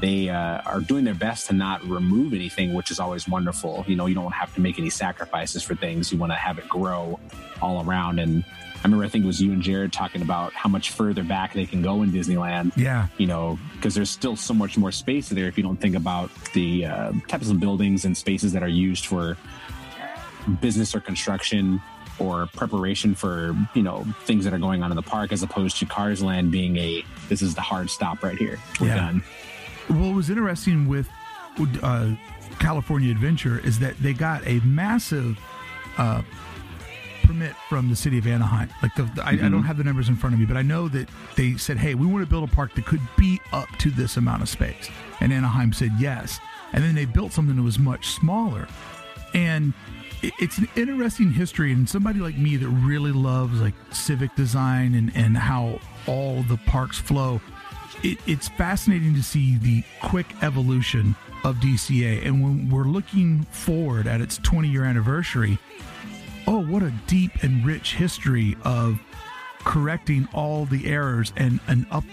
they 0.00 0.28
uh, 0.28 0.60
are 0.66 0.80
doing 0.80 1.04
their 1.04 1.14
best 1.14 1.46
to 1.48 1.54
not 1.54 1.82
remove 1.84 2.32
anything, 2.34 2.74
which 2.74 2.90
is 2.90 3.00
always 3.00 3.26
wonderful. 3.28 3.84
You 3.88 3.96
know, 3.96 4.06
you 4.06 4.14
don't 4.14 4.32
have 4.32 4.54
to 4.54 4.60
make 4.60 4.78
any 4.78 4.90
sacrifices 4.90 5.62
for 5.62 5.74
things. 5.74 6.12
You 6.12 6.18
want 6.18 6.32
to 6.32 6.36
have 6.36 6.58
it 6.58 6.68
grow 6.68 7.18
all 7.62 7.82
around. 7.82 8.18
And 8.18 8.44
I 8.76 8.82
remember, 8.84 9.04
I 9.04 9.08
think 9.08 9.24
it 9.24 9.26
was 9.26 9.40
you 9.40 9.52
and 9.52 9.62
Jared 9.62 9.92
talking 9.94 10.20
about 10.20 10.52
how 10.52 10.68
much 10.68 10.90
further 10.90 11.22
back 11.24 11.54
they 11.54 11.64
can 11.64 11.80
go 11.80 12.02
in 12.02 12.12
Disneyland. 12.12 12.76
Yeah. 12.76 13.08
You 13.16 13.26
know, 13.26 13.58
because 13.74 13.94
there's 13.94 14.10
still 14.10 14.36
so 14.36 14.52
much 14.52 14.76
more 14.76 14.92
space 14.92 15.30
there 15.30 15.46
if 15.46 15.56
you 15.56 15.64
don't 15.64 15.78
think 15.80 15.96
about 15.96 16.30
the 16.52 16.84
uh, 16.84 17.12
types 17.26 17.48
of 17.48 17.58
buildings 17.58 18.04
and 18.04 18.14
spaces 18.16 18.52
that 18.52 18.62
are 18.62 18.68
used 18.68 19.06
for 19.06 19.36
business 20.60 20.94
or 20.94 21.00
construction 21.00 21.80
or 22.18 22.46
preparation 22.54 23.14
for 23.14 23.54
you 23.74 23.82
know 23.82 24.06
things 24.24 24.44
that 24.44 24.54
are 24.54 24.58
going 24.58 24.82
on 24.82 24.90
in 24.90 24.96
the 24.96 25.02
park 25.02 25.32
as 25.32 25.42
opposed 25.42 25.76
to 25.78 25.84
Cars 25.84 26.22
Land 26.22 26.50
being 26.50 26.76
a 26.78 27.04
this 27.28 27.42
is 27.42 27.54
the 27.54 27.60
hard 27.60 27.90
stop 27.90 28.22
right 28.22 28.38
here. 28.38 28.58
We're 28.80 28.86
Yeah. 28.88 28.94
done. 28.96 29.24
What 29.88 30.14
was 30.14 30.30
interesting 30.30 30.88
with 30.88 31.08
uh, 31.82 32.12
California 32.58 33.10
Adventure 33.10 33.60
is 33.64 33.78
that 33.78 33.96
they 33.98 34.12
got 34.12 34.46
a 34.46 34.60
massive 34.60 35.38
uh, 35.96 36.22
permit 37.24 37.54
from 37.68 37.88
the 37.88 37.96
city 37.96 38.18
of 38.18 38.26
Anaheim. 38.26 38.68
Like 38.82 38.94
the, 38.94 39.04
the- 39.04 39.24
I, 39.24 39.30
I 39.30 39.36
don't 39.48 39.62
have 39.62 39.76
the 39.78 39.84
numbers 39.84 40.08
in 40.08 40.16
front 40.16 40.34
of 40.34 40.40
me, 40.40 40.46
but 40.46 40.56
I 40.56 40.62
know 40.62 40.88
that 40.88 41.08
they 41.36 41.56
said, 41.56 41.76
"Hey, 41.78 41.94
we 41.94 42.06
want 42.06 42.24
to 42.24 42.28
build 42.30 42.48
a 42.48 42.52
park 42.52 42.74
that 42.74 42.86
could 42.86 43.00
be 43.16 43.40
up 43.52 43.68
to 43.78 43.90
this 43.90 44.16
amount 44.16 44.42
of 44.42 44.48
space," 44.48 44.90
and 45.20 45.32
Anaheim 45.32 45.72
said 45.72 45.92
yes. 45.98 46.40
And 46.72 46.82
then 46.82 46.94
they 46.96 47.04
built 47.04 47.32
something 47.32 47.56
that 47.56 47.62
was 47.62 47.78
much 47.78 48.08
smaller, 48.08 48.66
and 49.34 49.72
it- 50.22 50.34
it's 50.40 50.58
an 50.58 50.68
interesting 50.76 51.30
history. 51.32 51.72
And 51.72 51.88
somebody 51.88 52.18
like 52.20 52.36
me 52.36 52.56
that 52.56 52.68
really 52.68 53.12
loves 53.12 53.60
like 53.60 53.74
civic 53.92 54.34
design 54.34 54.94
and 54.94 55.12
and 55.14 55.36
how 55.36 55.78
all 56.06 56.42
the 56.42 56.56
parks 56.58 56.98
flow 56.98 57.40
it, 58.02 58.18
it's 58.26 58.48
fascinating 58.48 59.14
to 59.14 59.22
see 59.22 59.56
the 59.58 59.82
quick 60.02 60.26
evolution 60.42 61.14
of 61.44 61.56
DCA. 61.56 62.24
And 62.26 62.42
when 62.42 62.68
we're 62.70 62.84
looking 62.84 63.42
forward 63.44 64.06
at 64.06 64.20
its 64.20 64.38
20 64.38 64.68
year 64.68 64.84
anniversary, 64.84 65.58
oh, 66.46 66.64
what 66.64 66.82
a 66.82 66.92
deep 67.06 67.32
and 67.42 67.64
rich 67.64 67.94
history 67.94 68.56
of 68.64 69.00
correcting 69.60 70.28
all 70.32 70.64
the 70.64 70.86
errors 70.86 71.32
and, 71.36 71.60
and 71.66 71.86
up, 71.90 72.04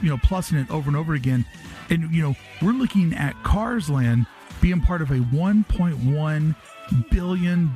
you 0.00 0.08
know, 0.08 0.16
plussing 0.18 0.60
it 0.62 0.70
over 0.70 0.88
and 0.88 0.96
over 0.96 1.14
again. 1.14 1.44
And, 1.90 2.12
you 2.14 2.22
know, 2.22 2.34
we're 2.62 2.72
looking 2.72 3.14
at 3.14 3.34
Cars 3.44 3.88
Land 3.90 4.26
being 4.60 4.80
part 4.80 5.02
of 5.02 5.10
a 5.10 5.18
$1.1 5.18 6.54
billion 7.10 7.72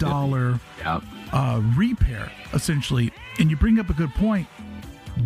Yeah. 0.78 1.00
uh, 1.32 1.60
repair, 1.76 2.30
essentially. 2.52 3.12
And 3.38 3.50
you 3.50 3.56
bring 3.56 3.78
up 3.78 3.90
a 3.90 3.94
good 3.94 4.12
point. 4.14 4.46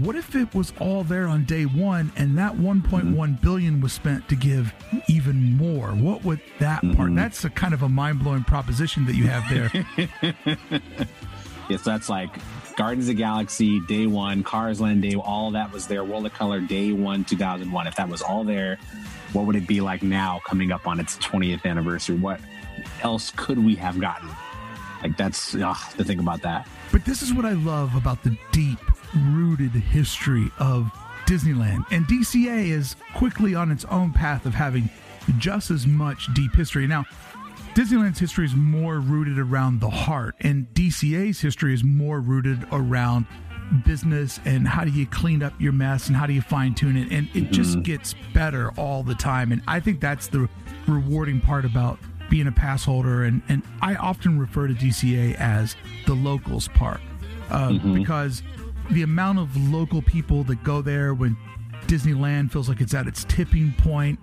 What 0.01 0.17
if 0.17 0.35
it 0.35 0.55
was 0.55 0.73
all 0.81 1.05
there 1.05 1.27
on 1.29 1.45
day 1.45 1.65
one, 1.65 2.13
and 2.17 2.37
that 2.39 2.55
1.1 2.55 2.83
mm-hmm. 2.83 3.33
billion 3.35 3.81
was 3.81 3.93
spent 3.93 4.29
to 4.29 4.37
give 4.37 4.73
even 5.09 5.57
more? 5.57 5.89
What 5.91 6.25
would 6.25 6.41
that 6.59 6.83
part? 6.83 6.95
Mm-hmm. 6.95 7.15
That's 7.15 7.45
a 7.45 7.51
kind 7.51 7.75
of 7.75 7.83
a 7.83 7.89
mind 7.89 8.21
blowing 8.21 8.45
proposition 8.45 9.07
that 9.07 9.15
you 9.15 9.27
have 9.27 9.49
there. 9.49 10.33
yes, 11.69 11.83
that's 11.83 12.09
like 12.09 12.31
Guardians 12.77 13.09
of 13.09 13.17
the 13.17 13.23
Galaxy 13.23 13.81
Day 13.81 14.07
One, 14.07 14.43
Cars 14.43 14.81
Land 14.81 15.03
Day, 15.03 15.15
all 15.15 15.53
that 15.53 15.73
was 15.73 15.87
there. 15.87 16.03
World 16.03 16.27
of 16.27 16.35
Color 16.35 16.61
Day 16.61 16.93
One, 16.93 17.25
2001. 17.25 17.87
If 17.87 17.97
that 17.97 18.09
was 18.09 18.21
all 18.21 18.43
there, 18.43 18.79
what 19.33 19.47
would 19.47 19.57
it 19.57 19.67
be 19.67 19.81
like 19.81 20.03
now 20.03 20.41
coming 20.45 20.73
up 20.73 20.87
on 20.87 20.99
its 20.99 21.17
20th 21.19 21.65
anniversary? 21.65 22.17
What 22.17 22.41
else 23.03 23.33
could 23.37 23.59
we 23.59 23.77
have 23.77 24.01
gotten? 24.01 24.29
Like, 25.03 25.17
that's 25.17 25.55
ugh, 25.55 25.77
to 25.99 26.05
think 26.05 26.21
about 26.21 26.43
that. 26.43 26.67
But 26.91 27.05
this 27.05 27.23
is 27.23 27.33
what 27.33 27.45
I 27.45 27.53
love 27.53 27.95
about 27.95 28.23
the 28.23 28.37
deep 28.51 28.79
rooted 29.17 29.73
history 29.73 30.51
of 30.59 30.91
Disneyland. 31.27 31.85
And 31.91 32.07
DCA 32.07 32.69
is 32.69 32.97
quickly 33.15 33.55
on 33.55 33.71
its 33.71 33.85
own 33.87 34.13
path 34.13 34.47
of 34.47 34.55
having 34.55 34.91
just 35.39 35.71
as 35.71 35.87
much 35.87 36.33
deep 36.35 36.55
history. 36.55 36.87
Now, 36.87 37.05
Disneyland's 37.75 38.19
history 38.19 38.45
is 38.45 38.55
more 38.55 39.01
rooted 39.01 39.39
around 39.39 39.81
the 39.81 39.91
heart, 39.91 40.37
and 40.41 40.69
DCA's 40.75 41.41
history 41.41 41.75
is 41.75 41.83
more 41.83 42.21
rooted 42.21 42.65
around 42.71 43.27
business 43.85 44.39
and 44.45 44.69
how 44.69 44.85
do 44.85 44.91
you 44.91 45.07
clean 45.07 45.43
up 45.43 45.53
your 45.59 45.73
mess 45.73 46.09
and 46.09 46.17
how 46.17 46.27
do 46.27 46.33
you 46.33 46.43
fine 46.43 46.75
tune 46.75 46.97
it. 46.97 47.11
And 47.11 47.29
it 47.35 47.51
just 47.51 47.83
gets 47.83 48.15
better 48.33 48.71
all 48.77 49.03
the 49.03 49.15
time. 49.15 49.53
And 49.53 49.63
I 49.67 49.81
think 49.81 50.01
that's 50.01 50.29
the 50.29 50.49
rewarding 50.87 51.41
part 51.41 51.65
about 51.65 51.99
being 52.31 52.47
a 52.47 52.53
pass 52.53 52.85
holder. 52.85 53.25
And, 53.25 53.43
and 53.49 53.63
I 53.81 53.95
often 53.97 54.39
refer 54.39 54.69
to 54.69 54.75
DCA 54.75 55.35
as 55.37 55.77
the 56.07 56.15
locals 56.15 56.69
park 56.69 57.01
uh, 57.51 57.73
because 57.95 58.43
the 58.91 59.03
amount 59.03 59.39
of 59.39 59.57
local 59.71 60.03
people 60.03 60.45
that 60.45 60.63
go 60.63 60.83
there 60.83 61.15
when 61.15 61.37
Disneyland 61.87 62.51
feels 62.53 62.69
like 62.69 62.81
it's 62.81 62.95
at 62.95 63.07
its 63.07 63.25
tipping 63.25 63.73
point, 63.79 64.19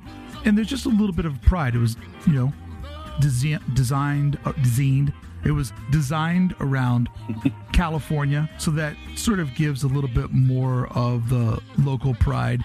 and 0.45 0.57
there's 0.57 0.67
just 0.67 0.85
a 0.85 0.89
little 0.89 1.13
bit 1.13 1.25
of 1.25 1.41
pride. 1.41 1.75
It 1.75 1.79
was, 1.79 1.97
you 2.25 2.33
know, 2.33 2.53
desi- 3.19 3.75
designed, 3.75 4.39
uh, 4.45 4.51
designed. 4.63 5.13
It 5.43 5.51
was 5.51 5.73
designed 5.89 6.55
around 6.59 7.09
California, 7.73 8.49
so 8.57 8.71
that 8.71 8.95
sort 9.15 9.39
of 9.39 9.53
gives 9.55 9.83
a 9.83 9.87
little 9.87 10.09
bit 10.09 10.31
more 10.31 10.87
of 10.95 11.29
the 11.29 11.59
local 11.79 12.13
pride. 12.15 12.63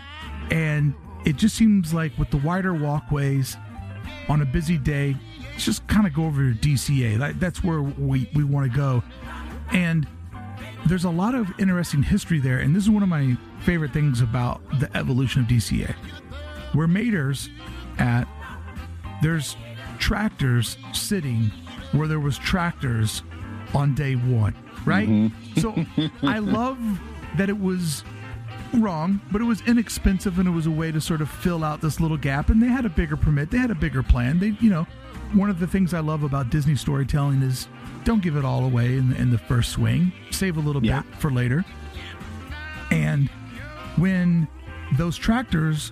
And 0.51 0.95
it 1.25 1.37
just 1.37 1.57
seems 1.57 1.95
like 1.95 2.17
with 2.19 2.31
the 2.31 2.37
wider 2.39 2.75
walkways 2.75 3.57
on 4.29 4.43
a 4.43 4.45
busy 4.45 4.77
day, 4.79 5.17
just 5.57 5.87
kind 5.89 6.07
of 6.07 6.15
go 6.15 6.27
over 6.27 6.53
to 6.53 6.59
DCA. 6.59 7.19
That, 7.19 7.41
that's 7.41 7.65
where 7.65 7.81
we, 7.83 8.31
we 8.35 8.45
want 8.45 8.71
to 8.71 8.77
go. 8.77 9.03
And 9.73 10.07
there's 10.87 11.05
a 11.05 11.11
lot 11.11 11.35
of 11.35 11.49
interesting 11.59 12.03
history 12.03 12.39
there, 12.39 12.59
and 12.59 12.75
this 12.75 12.85
is 12.85 12.91
one 12.91 13.03
of 13.03 13.09
my 13.09 13.37
favorite 13.61 13.93
things 13.93 14.21
about 14.21 14.61
the 14.81 14.95
evolution 14.97 15.43
of 15.43 15.49
DCA. 15.49 15.95
Where 16.73 16.87
Mater's 16.87 17.49
at, 17.99 18.27
there's 19.23 19.57
tractors 19.99 20.77
sitting 20.93 21.51
where 21.93 22.07
there 22.07 22.21
was 22.21 22.39
tractors 22.39 23.23
on 23.75 23.95
day 23.95 24.15
one, 24.15 24.55
right? 24.85 25.09
Mm-hmm. 25.09 25.61
So 25.61 26.09
I 26.23 26.39
love 26.41 26.79
that 27.37 27.49
it 27.49 27.59
was 27.59 28.05
wrong, 28.75 29.21
but 29.33 29.41
it 29.41 29.45
was 29.45 29.63
inexpensive 29.63 30.39
and 30.39 30.49
it 30.49 30.53
was 30.53 30.67
a 30.67 30.71
way 30.71 30.93
to 30.93 31.01
sort 31.01 31.21
of 31.21 31.31
fill 31.31 31.65
out 31.65 31.81
this 31.81 32.01
little 32.01 32.17
gap. 32.17 32.51
And 32.51 32.63
they 32.63 32.69
had 32.69 32.85
a 32.85 32.91
bigger 32.91 33.17
permit, 33.17 33.51
they 33.51 33.59
had 33.59 33.71
a 33.71 33.77
bigger 33.77 34.03
plan. 34.03 34.39
They, 34.39 34.57
you 34.61 34.71
know, 34.71 34.87
one 35.33 35.51
of 35.51 35.59
the 35.59 35.67
things 35.67 35.95
I 35.95 36.01
love 36.01 36.23
about 36.23 36.51
Disney 36.51 36.77
storytelling 36.77 37.43
is 37.43 37.69
don't 38.07 38.23
give 38.23 38.37
it 38.37 38.45
all 38.45 38.65
away 38.65 38.97
in 38.97 39.11
the, 39.11 39.17
in 39.17 39.31
the 39.31 39.37
first 39.37 39.73
swing. 39.73 40.13
Save 40.31 40.57
a 40.57 40.61
little 40.61 40.83
Yeah. 40.83 41.03
bit 41.03 41.21
for 41.21 41.31
later. 41.31 41.65
And 42.93 43.29
when 43.97 44.47
those 44.97 45.17
tractors 45.17 45.91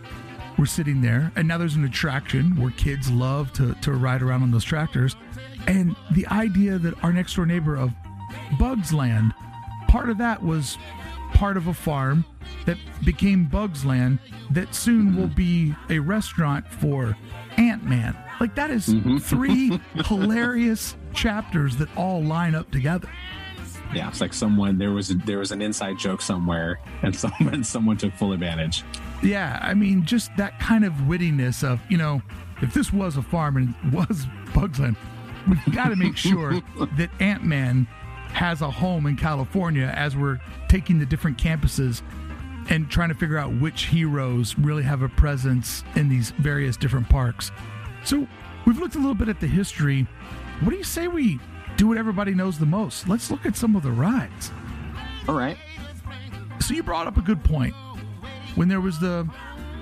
were 0.56 0.64
sitting 0.64 1.00
there, 1.00 1.32
and 1.34 1.48
now 1.48 1.58
there's 1.58 1.74
an 1.74 1.84
attraction 1.84 2.56
where 2.56 2.70
kids 2.70 3.10
love 3.10 3.52
to, 3.54 3.74
to 3.82 3.92
ride 3.92 4.22
around 4.22 4.44
on 4.44 4.52
those 4.52 4.62
tractors. 4.62 5.16
And 5.66 5.96
the 6.12 6.24
idea 6.28 6.78
that 6.78 6.94
our 7.02 7.12
next 7.12 7.34
door 7.34 7.46
neighbor 7.46 7.74
of 7.74 7.90
Bugs 8.60 8.92
Land, 8.92 9.34
part 9.88 10.08
of 10.08 10.18
that 10.18 10.40
was 10.40 10.78
part 11.32 11.56
of 11.56 11.66
a 11.66 11.74
farm 11.74 12.24
that 12.64 12.78
became 13.04 13.46
Bugs 13.46 13.84
Land 13.84 14.20
that 14.50 14.72
soon 14.72 15.16
will 15.16 15.26
be 15.26 15.74
a 15.90 15.98
restaurant 15.98 16.68
for 16.68 17.16
Ant 17.56 17.82
Man. 17.82 18.16
Like 18.38 18.54
that 18.54 18.70
is 18.70 18.86
mm-hmm. 18.86 19.18
three 19.18 19.80
hilarious 20.04 20.94
chapters 21.14 21.76
that 21.76 21.88
all 21.96 22.22
line 22.22 22.54
up 22.54 22.70
together. 22.70 23.08
Yeah, 23.94 24.08
it's 24.08 24.20
like 24.20 24.34
someone 24.34 24.78
there 24.78 24.92
was 24.92 25.10
a, 25.10 25.14
there 25.14 25.38
was 25.38 25.52
an 25.52 25.62
inside 25.62 25.98
joke 25.98 26.20
somewhere, 26.20 26.80
and 27.02 27.14
someone 27.16 27.64
someone 27.64 27.96
took 27.96 28.14
full 28.14 28.32
advantage. 28.32 28.84
Yeah, 29.22 29.58
I 29.62 29.74
mean, 29.74 30.04
just 30.04 30.36
that 30.36 30.58
kind 30.60 30.84
of 30.84 30.92
wittiness 30.94 31.64
of, 31.64 31.80
you 31.88 31.96
know, 31.96 32.20
if 32.60 32.74
this 32.74 32.92
was 32.92 33.16
a 33.16 33.22
farm 33.22 33.56
and 33.56 33.74
it 33.86 33.92
was 34.08 34.26
Bugs 34.54 34.78
Land, 34.78 34.96
we've 35.48 35.74
got 35.74 35.88
to 35.88 35.96
make 35.96 36.16
sure 36.16 36.52
that 36.98 37.10
Ant 37.20 37.44
Man 37.44 37.86
has 38.28 38.62
a 38.62 38.70
home 38.70 39.06
in 39.06 39.16
California 39.16 39.92
as 39.96 40.16
we're 40.16 40.40
taking 40.68 40.98
the 40.98 41.06
different 41.06 41.38
campuses 41.38 42.02
and 42.68 42.90
trying 42.90 43.10
to 43.10 43.14
figure 43.14 43.38
out 43.38 43.54
which 43.60 43.86
heroes 43.86 44.58
really 44.58 44.82
have 44.82 45.02
a 45.02 45.08
presence 45.08 45.84
in 45.94 46.08
these 46.08 46.30
various 46.32 46.76
different 46.76 47.08
parks. 47.08 47.52
So 48.04 48.26
we've 48.66 48.78
looked 48.78 48.94
a 48.94 48.98
little 48.98 49.14
bit 49.14 49.28
at 49.28 49.40
the 49.40 49.46
history. 49.46 50.06
What 50.60 50.70
do 50.70 50.76
you 50.76 50.84
say 50.84 51.08
we 51.08 51.40
do 51.76 51.88
what 51.88 51.98
everybody 51.98 52.34
knows 52.34 52.58
the 52.58 52.66
most? 52.66 53.08
Let's 53.08 53.30
look 53.30 53.44
at 53.44 53.56
some 53.56 53.76
of 53.76 53.82
the 53.82 53.90
rides. 53.90 54.52
All 55.28 55.34
right. 55.34 55.56
So 56.60 56.74
you 56.74 56.82
brought 56.82 57.06
up 57.06 57.16
a 57.16 57.22
good 57.22 57.42
point. 57.42 57.74
When 58.54 58.68
there 58.68 58.80
was 58.80 58.98
the 59.00 59.28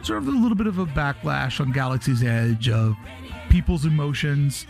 sort 0.02 0.22
of 0.22 0.28
a 0.28 0.30
little 0.30 0.56
bit 0.56 0.66
of 0.66 0.78
a 0.78 0.86
backlash 0.86 1.60
on 1.60 1.72
Galaxy's 1.72 2.22
Edge 2.22 2.68
of 2.68 2.96
people's 3.50 3.84
emotions 3.84 4.66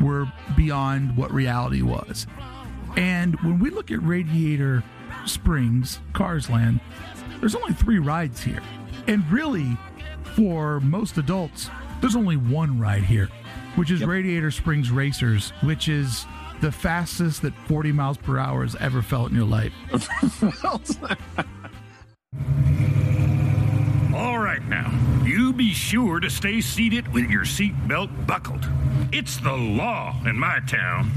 were 0.00 0.30
beyond 0.56 1.16
what 1.16 1.32
reality 1.32 1.82
was. 1.82 2.26
And 2.96 3.38
when 3.40 3.58
we 3.58 3.70
look 3.70 3.90
at 3.90 4.02
Radiator 4.02 4.82
Springs, 5.26 6.00
Cars 6.12 6.48
Land, 6.48 6.80
there's 7.40 7.54
only 7.54 7.72
three 7.72 7.98
rides 7.98 8.42
here. 8.42 8.62
And 9.08 9.28
really, 9.30 9.76
for 10.36 10.80
most 10.80 11.18
adults, 11.18 11.68
there's 12.00 12.16
only 12.16 12.36
one 12.36 12.78
ride 12.78 13.04
here, 13.04 13.28
which 13.76 13.90
is 13.90 14.00
Yep. 14.00 14.08
Radiator 14.08 14.50
Springs 14.50 14.90
Racers, 14.90 15.52
which 15.62 15.88
is 15.88 16.26
the 16.60 16.70
fastest 16.72 17.42
that 17.42 17.54
40 17.66 17.92
miles 17.92 18.16
per 18.18 18.38
hour 18.38 18.62
has 18.62 18.76
ever 18.76 19.02
felt 19.02 19.30
in 19.30 19.36
your 19.36 19.46
life. 19.46 19.72
All 24.14 24.38
right 24.38 24.62
now, 24.68 24.92
you 25.24 25.52
be 25.52 25.72
sure 25.72 26.20
to 26.20 26.28
stay 26.30 26.60
seated 26.60 27.08
with 27.12 27.28
your 27.30 27.44
seatbelt 27.44 28.26
buckled. 28.26 28.68
It's 29.12 29.38
the 29.38 29.52
law 29.56 30.14
in 30.26 30.38
my 30.38 30.60
town. 30.66 31.10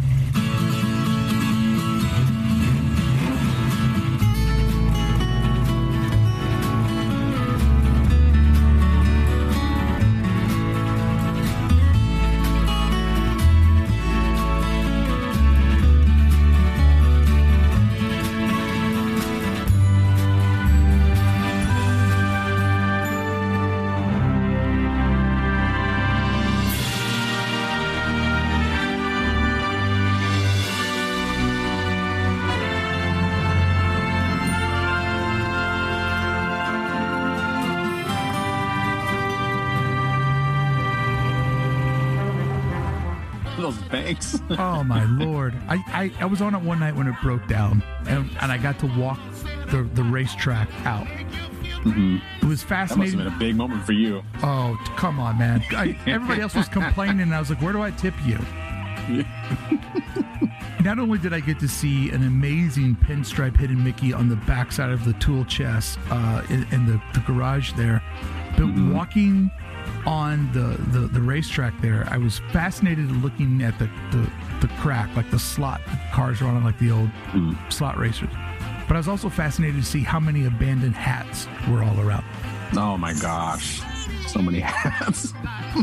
Oh 44.57 44.83
my 44.83 45.03
lord! 45.23 45.53
I, 45.67 45.75
I, 45.87 46.11
I 46.19 46.25
was 46.25 46.41
on 46.41 46.55
it 46.55 46.61
one 46.61 46.79
night 46.79 46.95
when 46.95 47.07
it 47.07 47.15
broke 47.21 47.47
down, 47.47 47.83
and, 48.07 48.29
and 48.41 48.51
I 48.51 48.57
got 48.57 48.79
to 48.79 48.87
walk 48.97 49.19
the 49.67 49.83
the 49.93 50.03
racetrack 50.03 50.69
out. 50.85 51.07
It 51.07 52.43
was 52.43 52.63
Mm-hmm. 52.63 52.69
That 52.69 52.97
must 52.97 53.13
have 53.13 53.17
been 53.17 53.27
a 53.27 53.37
big 53.37 53.55
moment 53.55 53.85
for 53.85 53.91
you. 53.91 54.23
Oh, 54.41 54.75
come 54.97 55.19
on, 55.19 55.37
man! 55.37 55.63
I, 55.71 55.97
everybody 56.07 56.41
else 56.41 56.55
was 56.55 56.67
complaining, 56.67 57.21
and 57.21 57.33
I 57.33 57.39
was 57.39 57.49
like, 57.49 57.61
"Where 57.61 57.73
do 57.73 57.81
I 57.81 57.91
tip 57.91 58.15
you?" 58.25 58.39
Not 60.83 60.97
only 60.99 61.19
did 61.19 61.33
I 61.33 61.39
get 61.39 61.59
to 61.59 61.67
see 61.67 62.09
an 62.09 62.25
amazing 62.25 62.95
pinstripe 62.95 63.57
hidden 63.57 63.83
Mickey 63.83 64.13
on 64.13 64.29
the 64.29 64.35
backside 64.35 64.89
of 64.89 65.05
the 65.05 65.13
tool 65.13 65.45
chest 65.45 65.99
uh, 66.09 66.41
in, 66.49 66.65
in 66.71 66.85
the, 66.85 66.99
the 67.13 67.19
garage 67.21 67.73
there, 67.73 68.01
but 68.57 68.67
walking 68.93 69.51
on 70.05 70.51
the, 70.53 70.77
the, 70.91 71.07
the 71.07 71.21
racetrack 71.21 71.79
there, 71.81 72.07
I 72.09 72.17
was 72.17 72.39
fascinated 72.51 73.11
looking 73.23 73.61
at 73.61 73.77
the, 73.79 73.89
the, 74.11 74.29
the 74.61 74.67
crack, 74.79 75.15
like 75.15 75.29
the 75.31 75.39
slot 75.39 75.81
that 75.87 76.11
cars 76.11 76.41
are 76.41 76.47
on, 76.47 76.63
like 76.63 76.79
the 76.79 76.91
old 76.91 77.09
mm-hmm. 77.09 77.69
slot 77.69 77.97
racers. 77.97 78.29
But 78.87 78.95
I 78.95 78.97
was 78.97 79.07
also 79.07 79.29
fascinated 79.29 79.77
to 79.77 79.85
see 79.85 80.03
how 80.03 80.19
many 80.19 80.45
abandoned 80.45 80.95
hats 80.95 81.47
were 81.69 81.83
all 81.83 81.99
around. 81.99 82.23
Oh 82.77 82.97
my 82.97 83.13
gosh. 83.13 83.81
So 84.27 84.41
many 84.41 84.59
hats. 84.59 85.31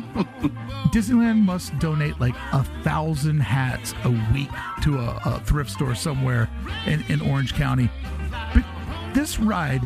Disneyland 0.92 1.44
must 1.44 1.76
donate 1.78 2.20
like 2.20 2.34
a 2.52 2.62
thousand 2.82 3.40
hats 3.40 3.94
a 4.04 4.10
week 4.32 4.50
to 4.82 4.98
a, 4.98 5.20
a 5.24 5.40
thrift 5.40 5.70
store 5.70 5.94
somewhere 5.94 6.48
in, 6.86 7.02
in 7.08 7.20
Orange 7.22 7.54
County. 7.54 7.90
But 8.54 8.64
this 9.14 9.38
ride, 9.40 9.82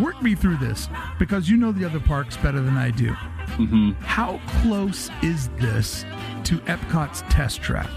work 0.00 0.20
me 0.22 0.34
through 0.34 0.56
this 0.58 0.88
because 1.18 1.48
you 1.48 1.56
know 1.56 1.72
the 1.72 1.84
other 1.84 2.00
parks 2.00 2.36
better 2.36 2.60
than 2.60 2.76
I 2.76 2.90
do. 2.90 3.14
How 4.00 4.40
close 4.62 5.10
is 5.22 5.48
this 5.58 6.04
to 6.44 6.58
Epcot's 6.60 7.22
test 7.30 7.62
track? 7.62 7.88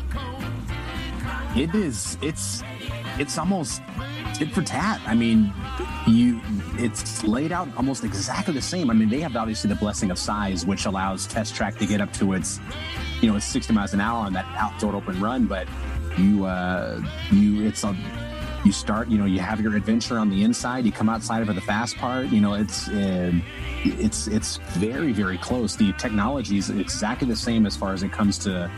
It 1.55 1.73
is. 1.75 2.17
It's. 2.21 2.63
It's 3.17 3.37
almost 3.37 3.81
tit 4.33 4.49
for 4.51 4.61
tat. 4.61 5.01
I 5.05 5.13
mean, 5.13 5.53
you. 6.07 6.39
It's 6.77 7.23
laid 7.23 7.51
out 7.51 7.67
almost 7.75 8.03
exactly 8.03 8.53
the 8.53 8.61
same. 8.61 8.89
I 8.89 8.93
mean, 8.93 9.09
they 9.09 9.19
have 9.19 9.35
obviously 9.35 9.67
the 9.67 9.75
blessing 9.75 10.11
of 10.11 10.17
size, 10.17 10.65
which 10.65 10.85
allows 10.85 11.27
Test 11.27 11.55
Track 11.55 11.77
to 11.79 11.85
get 11.85 11.99
up 11.99 12.13
to 12.13 12.33
its, 12.33 12.59
you 13.21 13.29
know, 13.29 13.35
it's 13.35 13.45
60 13.45 13.73
miles 13.73 13.93
an 13.93 13.99
hour 13.99 14.25
on 14.25 14.33
that 14.33 14.45
outdoor 14.55 14.95
open 14.95 15.19
run. 15.19 15.47
But 15.47 15.67
you, 16.17 16.45
uh, 16.45 17.01
you, 17.31 17.67
it's 17.67 17.83
a. 17.83 17.97
You 18.65 18.71
start, 18.73 19.07
you 19.07 19.17
know, 19.17 19.25
you 19.25 19.39
have 19.39 19.61
your 19.61 19.75
adventure 19.75 20.19
on 20.19 20.29
the 20.29 20.43
inside. 20.43 20.85
You 20.85 20.91
come 20.91 21.07
outside 21.07 21.45
for 21.47 21.53
the 21.53 21.61
fast 21.61 21.95
part. 21.95 22.27
You 22.27 22.41
know, 22.41 22.55
it's 22.55 22.89
uh, 22.89 23.31
it's 23.83 24.27
it's 24.27 24.57
very 24.73 25.13
very 25.13 25.37
close. 25.37 25.75
The 25.77 25.93
technology 25.93 26.57
is 26.57 26.69
exactly 26.69 27.27
the 27.27 27.37
same 27.37 27.65
as 27.65 27.77
far 27.77 27.93
as 27.93 28.03
it 28.03 28.11
comes 28.11 28.37
to 28.39 28.69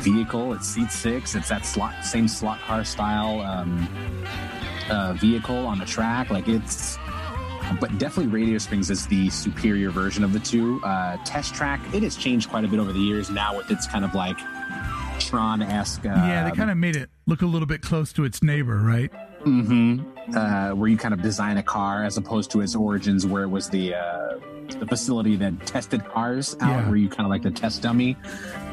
vehicle. 0.00 0.52
It's 0.52 0.66
seat 0.66 0.90
six. 0.90 1.34
It's 1.34 1.48
that 1.48 1.64
slot, 1.64 2.04
same 2.04 2.26
slot 2.26 2.60
car 2.62 2.84
style 2.84 3.40
um, 3.40 3.88
uh, 4.90 5.12
vehicle 5.14 5.66
on 5.66 5.78
the 5.78 5.84
track. 5.84 6.30
Like 6.30 6.48
it's, 6.48 6.98
but 7.80 7.96
definitely 7.98 8.32
Radio 8.32 8.58
Springs 8.58 8.90
is 8.90 9.06
the 9.06 9.30
superior 9.30 9.90
version 9.90 10.24
of 10.24 10.32
the 10.32 10.40
two. 10.40 10.80
Uh, 10.82 11.16
test 11.24 11.54
track, 11.54 11.80
it 11.94 12.02
has 12.02 12.16
changed 12.16 12.50
quite 12.50 12.64
a 12.64 12.68
bit 12.68 12.80
over 12.80 12.92
the 12.92 12.98
years 12.98 13.30
now 13.30 13.56
with 13.56 13.70
its 13.70 13.86
kind 13.86 14.04
of 14.04 14.14
like 14.14 14.38
Tron 15.28 15.62
esque. 15.62 16.04
Uh, 16.06 16.08
yeah, 16.08 16.48
they 16.48 16.56
kind 16.56 16.70
of 16.70 16.76
made 16.76 16.96
it 16.96 17.10
look 17.26 17.42
a 17.42 17.46
little 17.46 17.66
bit 17.66 17.82
close 17.82 18.12
to 18.14 18.24
its 18.24 18.42
neighbor, 18.42 18.78
right? 18.78 19.10
Mm-hmm. 19.44 20.36
Uh, 20.36 20.74
where 20.74 20.88
you 20.88 20.96
kind 20.96 21.12
of 21.14 21.20
design 21.22 21.56
a 21.56 21.62
car 21.62 22.04
as 22.04 22.16
opposed 22.16 22.50
to 22.52 22.60
its 22.60 22.74
origins, 22.76 23.26
where 23.26 23.42
it 23.42 23.48
was 23.48 23.68
the 23.68 23.94
uh, 23.94 24.38
the 24.78 24.86
facility 24.86 25.36
that 25.36 25.66
tested 25.66 26.04
cars 26.04 26.56
out, 26.60 26.68
Yeah. 26.70 26.86
where 26.88 26.96
you 26.96 27.08
kind 27.08 27.26
of 27.26 27.30
like 27.30 27.42
the 27.42 27.50
test 27.50 27.82
dummy. 27.82 28.16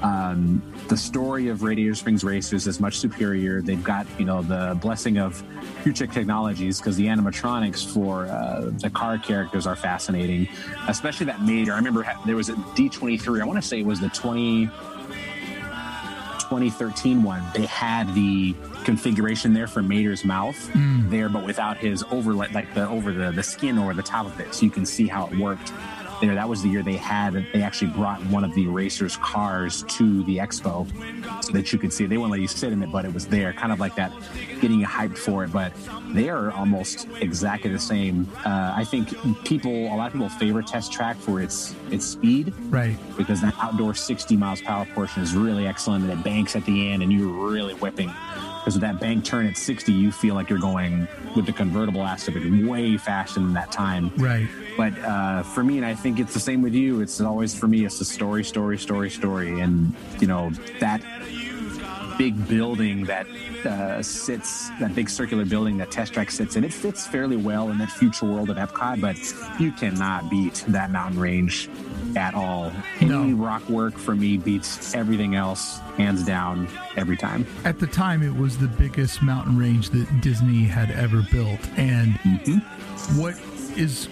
Um, 0.02 0.62
the 0.88 0.96
story 0.96 1.50
of 1.50 1.64
Radiator 1.64 1.96
Springs 1.96 2.24
Racers 2.24 2.68
is 2.68 2.80
much 2.80 2.98
superior. 3.00 3.62
They've 3.62 3.84
got 3.84 4.06
you 4.20 4.26
know 4.26 4.42
the 4.44 4.78
blessing 4.82 5.18
of 5.18 5.44
future 5.84 6.08
technologies 6.08 6.80
because 6.80 6.96
the 6.96 7.08
animatronics 7.08 7.92
for 7.94 8.26
uh, 8.28 8.70
the 8.80 8.90
car 8.90 9.18
characters 9.18 9.66
are 9.68 9.76
fascinating, 9.76 10.48
especially 10.88 11.26
that 11.28 11.42
Mater. 11.42 11.74
I 11.74 11.78
remember 11.78 12.06
there 12.26 12.36
was 12.36 12.50
a 12.50 12.56
D 12.76 12.90
twenty 12.90 13.18
three. 13.18 13.42
I 13.42 13.46
want 13.46 13.62
to 13.62 13.68
say 13.68 13.80
it 13.80 13.86
was 13.86 14.00
the 14.00 14.10
twenty. 14.10 14.70
2013 16.50 17.22
one, 17.22 17.44
they 17.54 17.68
had 17.68 18.12
the 18.16 18.56
configuration 18.84 19.54
there 19.54 19.68
for 19.68 19.84
Mater's 19.84 20.26
mouth 20.26 20.58
hmm. 20.70 21.08
there, 21.10 21.30
but 21.30 21.46
without 21.46 21.78
his 21.78 22.04
overlay, 22.12 22.48
like 22.52 22.74
the 22.74 22.88
over 22.90 23.14
the, 23.14 23.32
the 23.32 23.44
skin 23.44 23.78
over 23.78 23.94
the 23.94 24.02
top 24.02 24.26
of 24.26 24.40
it, 24.40 24.54
so 24.56 24.66
you 24.66 24.72
can 24.72 24.86
see 24.86 25.08
how 25.08 25.28
it 25.28 25.38
worked 25.38 25.72
there. 26.22 26.36
That 26.36 26.48
was 26.50 26.62
the 26.62 26.70
year 26.70 26.84
they 26.84 26.96
had 26.98 27.34
they 27.54 27.62
actually 27.62 27.92
brought 27.92 28.24
one 28.28 28.44
of 28.44 28.54
the 28.56 28.68
racers' 28.68 29.18
cars 29.18 29.84
to 29.90 30.24
the 30.24 30.38
expo 30.38 30.88
so 31.44 31.52
that 31.54 31.72
you 31.72 31.80
could 31.80 31.94
see. 31.94 32.06
They 32.06 32.18
wouldn't 32.18 32.32
let 32.32 32.42
you 32.42 32.48
sit 32.48 32.72
in 32.74 32.82
it, 32.84 32.92
but 32.92 33.06
it 33.06 33.14
was 33.14 33.28
there, 33.28 33.54
kind 33.54 33.72
of 33.72 33.80
like 33.80 33.96
that, 33.96 34.12
getting 34.62 34.80
you 34.80 34.86
hyped 34.86 35.18
for 35.18 35.44
it. 35.44 35.52
But 35.52 35.74
they 36.14 36.30
are 36.30 36.52
almost 36.52 37.08
exactly 37.22 37.72
the 37.72 37.80
same. 37.80 38.28
Uh, 38.46 38.74
I 38.76 38.84
think 38.84 39.10
people, 39.46 39.72
a 39.94 39.96
lot 39.96 40.08
of 40.08 40.14
people 40.14 40.30
favor 40.30 40.62
Test 40.62 40.92
Track 40.92 41.18
for 41.18 41.42
its 41.42 41.76
its 41.92 42.06
speed 42.06 42.54
Right. 42.70 42.98
because 43.18 43.42
that 43.42 43.56
outdoor 43.60 43.94
60 43.94 44.36
miles 44.38 44.62
per 44.62 44.70
hour 44.72 44.86
portion 44.94 45.22
is 45.24 45.36
really 45.36 45.68
excellent 45.68 46.04
and 46.04 46.14
it 46.20 46.24
banks 46.24 46.56
at 46.56 46.66
the 46.66 46.92
end 46.92 47.02
and 47.04 47.12
you're 47.12 47.28
really 47.28 47.74
whipping 47.76 48.12
because 48.60 48.76
with 48.76 48.82
that 48.82 49.00
bank 49.00 49.24
turn 49.26 49.46
at 49.48 49.58
60 49.58 49.92
you 49.92 50.12
feel 50.12 50.36
like 50.36 50.50
you're 50.50 50.60
going 50.60 51.08
with 51.36 51.46
the 51.46 51.54
convertible 51.54 52.04
aspect 52.04 52.38
way 52.66 52.98
faster 52.98 53.40
than 53.40 53.54
that 53.54 53.72
time 53.72 54.12
Right. 54.18 54.48
but 54.78 54.98
uh, 55.00 55.44
for 55.44 55.64
me 55.64 55.78
and 55.78 55.86
i 55.86 55.94
think 55.96 56.20
it's 56.20 56.34
the 56.34 56.40
same 56.40 56.62
with 56.62 56.74
you 56.74 57.02
it's 57.02 57.20
always 57.22 57.58
for 57.58 57.68
me 57.68 57.86
it's 57.86 58.00
a 58.02 58.06
story 58.06 58.44
story 58.44 58.78
story 58.78 59.10
story 59.10 59.60
and 59.60 59.94
you 60.20 60.28
know 60.28 60.52
that 60.80 61.02
big 62.20 62.50
building 62.50 63.06
that 63.06 63.26
uh, 63.66 64.04
sits, 64.04 64.70
that 64.82 64.94
big 64.94 65.10
circular 65.10 65.46
building 65.46 65.78
that 65.78 65.90
Test 65.90 66.14
Track 66.14 66.30
sits 66.30 66.58
in. 66.58 66.66
It 66.66 66.74
fits 66.74 67.08
fairly 67.08 67.38
well 67.38 67.72
in 67.72 67.78
that 67.78 67.90
future 67.90 68.26
world 68.26 68.50
of 68.50 68.58
Epcot, 68.58 69.00
but 69.00 69.18
you 69.60 69.72
cannot 69.72 70.30
beat 70.30 70.66
that 70.68 70.92
mountain 70.92 71.18
range 71.18 71.70
at 72.18 72.34
all. 72.34 72.74
No. 73.02 73.24
Any 73.24 73.34
rock 73.34 73.68
work 73.70 73.98
for 73.98 74.16
me 74.16 74.36
beats 74.36 74.94
everything 74.94 75.36
else, 75.36 75.80
hands 75.96 76.26
down, 76.26 76.68
every 76.98 77.16
time. 77.16 77.48
At 77.64 77.80
the 77.80 77.88
time, 77.88 78.22
it 78.22 78.36
was 78.36 78.58
the 78.58 78.68
biggest 78.68 79.22
mountain 79.22 79.58
range 79.58 79.90
that 79.92 80.20
Disney 80.20 80.64
had 80.64 80.92
ever 80.92 81.26
built. 81.32 81.66
And 81.78 82.16
what 83.16 83.40
is 83.78 84.10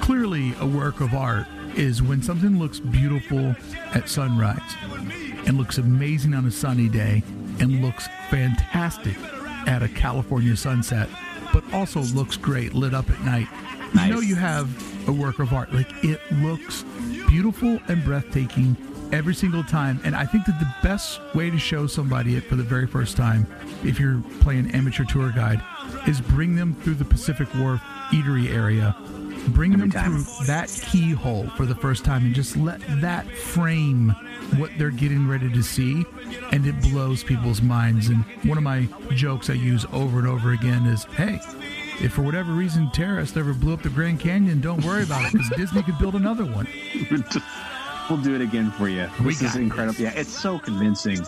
clearly 0.00 0.52
a 0.58 0.66
work 0.66 1.00
of 1.00 1.14
art 1.14 1.46
is 1.76 2.02
when 2.02 2.22
something 2.22 2.58
looks 2.58 2.80
beautiful 2.80 3.54
at 3.94 4.08
sunrise 4.08 4.74
and 5.46 5.56
looks 5.56 5.78
amazing 5.78 6.34
on 6.34 6.46
a 6.46 6.50
sunny 6.50 6.88
day 6.88 7.22
and 7.60 7.82
looks 7.82 8.08
fantastic 8.30 9.16
at 9.66 9.82
a 9.82 9.88
California 9.88 10.56
sunset, 10.56 11.08
but 11.52 11.64
also 11.72 12.00
looks 12.00 12.36
great 12.36 12.74
lit 12.74 12.94
up 12.94 13.10
at 13.10 13.20
night. 13.22 13.48
You 13.94 14.14
know 14.14 14.20
you 14.20 14.34
have 14.34 15.08
a 15.08 15.12
work 15.12 15.38
of 15.38 15.52
art. 15.52 15.72
Like 15.72 15.88
it 16.04 16.20
looks 16.32 16.84
beautiful 17.28 17.78
and 17.88 18.04
breathtaking 18.04 18.76
every 19.12 19.34
single 19.34 19.62
time. 19.64 20.00
And 20.04 20.14
I 20.14 20.26
think 20.26 20.46
that 20.46 20.58
the 20.58 20.74
best 20.82 21.20
way 21.34 21.50
to 21.50 21.58
show 21.58 21.86
somebody 21.86 22.36
it 22.36 22.44
for 22.44 22.56
the 22.56 22.62
very 22.62 22.86
first 22.86 23.16
time, 23.16 23.46
if 23.84 24.00
you're 24.00 24.22
playing 24.40 24.70
amateur 24.72 25.04
tour 25.04 25.30
guide, 25.30 25.62
is 26.06 26.20
bring 26.20 26.56
them 26.56 26.74
through 26.82 26.94
the 26.94 27.04
Pacific 27.04 27.48
Wharf 27.54 27.80
eatery 28.10 28.50
area. 28.50 28.96
Bring 29.48 29.74
Every 29.74 29.88
them 29.88 29.90
time. 29.90 30.24
through 30.24 30.46
that 30.46 30.68
keyhole 30.68 31.48
for 31.50 31.66
the 31.66 31.74
first 31.74 32.04
time 32.04 32.24
and 32.24 32.34
just 32.34 32.56
let 32.56 32.80
that 33.00 33.26
frame 33.30 34.10
what 34.58 34.70
they're 34.78 34.90
getting 34.90 35.26
ready 35.28 35.50
to 35.50 35.62
see 35.62 36.04
and 36.52 36.66
it 36.66 36.80
blows 36.82 37.22
people's 37.24 37.60
minds 37.62 38.08
and 38.08 38.24
one 38.44 38.56
of 38.58 38.62
my 38.64 38.88
jokes 39.10 39.50
i 39.50 39.52
use 39.54 39.84
over 39.92 40.18
and 40.20 40.28
over 40.28 40.52
again 40.52 40.86
is 40.86 41.04
hey 41.16 41.40
if 42.00 42.12
for 42.12 42.22
whatever 42.22 42.52
reason 42.52 42.88
terrorists 42.92 43.36
ever 43.36 43.52
blew 43.52 43.74
up 43.74 43.82
the 43.82 43.88
grand 43.88 44.20
canyon 44.20 44.60
don't 44.60 44.84
worry 44.84 45.02
about 45.02 45.24
it 45.26 45.32
because 45.32 45.48
disney 45.56 45.82
could 45.82 45.98
build 45.98 46.14
another 46.14 46.44
one 46.44 46.66
we'll 48.08 48.22
do 48.22 48.34
it 48.34 48.40
again 48.40 48.70
for 48.72 48.88
you. 48.88 49.08
We 49.20 49.26
This 49.34 49.42
is 49.42 49.56
incredible. 49.56 50.00
Yeah, 50.00 50.12
it's 50.14 50.30
so 50.30 50.58
convincing. 50.58 51.18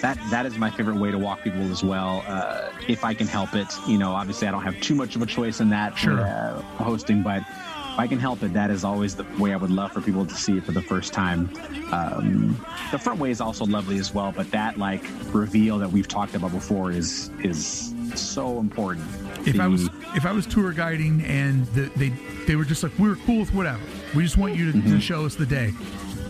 That 0.00 0.18
that 0.30 0.44
is 0.46 0.58
my 0.58 0.70
favorite 0.70 0.96
way 0.96 1.10
to 1.10 1.18
walk 1.18 1.42
people 1.42 1.62
as 1.70 1.82
well. 1.82 2.22
Uh, 2.26 2.70
if 2.88 3.04
I 3.04 3.14
can 3.14 3.26
help 3.26 3.54
it, 3.54 3.68
you 3.88 3.98
know, 3.98 4.12
obviously 4.12 4.46
I 4.48 4.50
don't 4.50 4.62
have 4.62 4.80
too 4.80 4.94
much 4.94 5.16
of 5.16 5.22
a 5.22 5.26
choice 5.26 5.60
in 5.60 5.68
that 5.70 5.96
Sure. 5.96 6.20
uh, 6.20 6.60
hosting, 6.82 7.22
but 7.22 7.42
if 7.42 7.98
I 8.00 8.06
can 8.08 8.18
help 8.18 8.42
it, 8.42 8.52
that 8.54 8.70
is 8.70 8.82
always 8.84 9.14
the 9.14 9.24
way 9.38 9.52
I 9.52 9.56
would 9.56 9.70
love 9.70 9.92
for 9.92 10.00
people 10.00 10.26
to 10.26 10.34
see 10.34 10.56
it 10.58 10.64
for 10.64 10.72
the 10.72 10.82
first 10.82 11.12
time. 11.12 11.48
Um, 11.92 12.56
the 12.90 12.98
front 12.98 13.20
way 13.20 13.30
is 13.30 13.40
also 13.40 13.64
lovely 13.64 13.98
as 13.98 14.12
well, 14.12 14.32
but 14.32 14.50
that 14.50 14.78
like 14.78 15.04
reveal 15.32 15.78
that 15.78 15.90
we've 15.92 16.08
talked 16.08 16.34
about 16.34 16.50
before 16.52 16.90
is 16.90 17.30
is 17.42 17.94
so 18.14 18.58
important. 18.58 19.06
if 19.46 19.58
i 19.60 19.66
was 19.66 19.88
if 20.14 20.24
i 20.26 20.30
was 20.32 20.46
tour 20.46 20.72
guiding 20.72 21.20
and 21.24 21.66
the, 21.68 21.90
they 21.96 22.10
they 22.46 22.54
were 22.56 22.64
just 22.64 22.82
like 22.82 22.92
we 22.98 23.08
were 23.08 23.16
cool 23.26 23.40
with 23.40 23.52
whatever 23.52 23.80
we 24.14 24.22
just 24.22 24.36
want 24.38 24.54
you 24.56 24.70
to, 24.72 24.80
to 24.82 25.00
show 25.00 25.24
us 25.26 25.34
the 25.34 25.44
day 25.46 25.72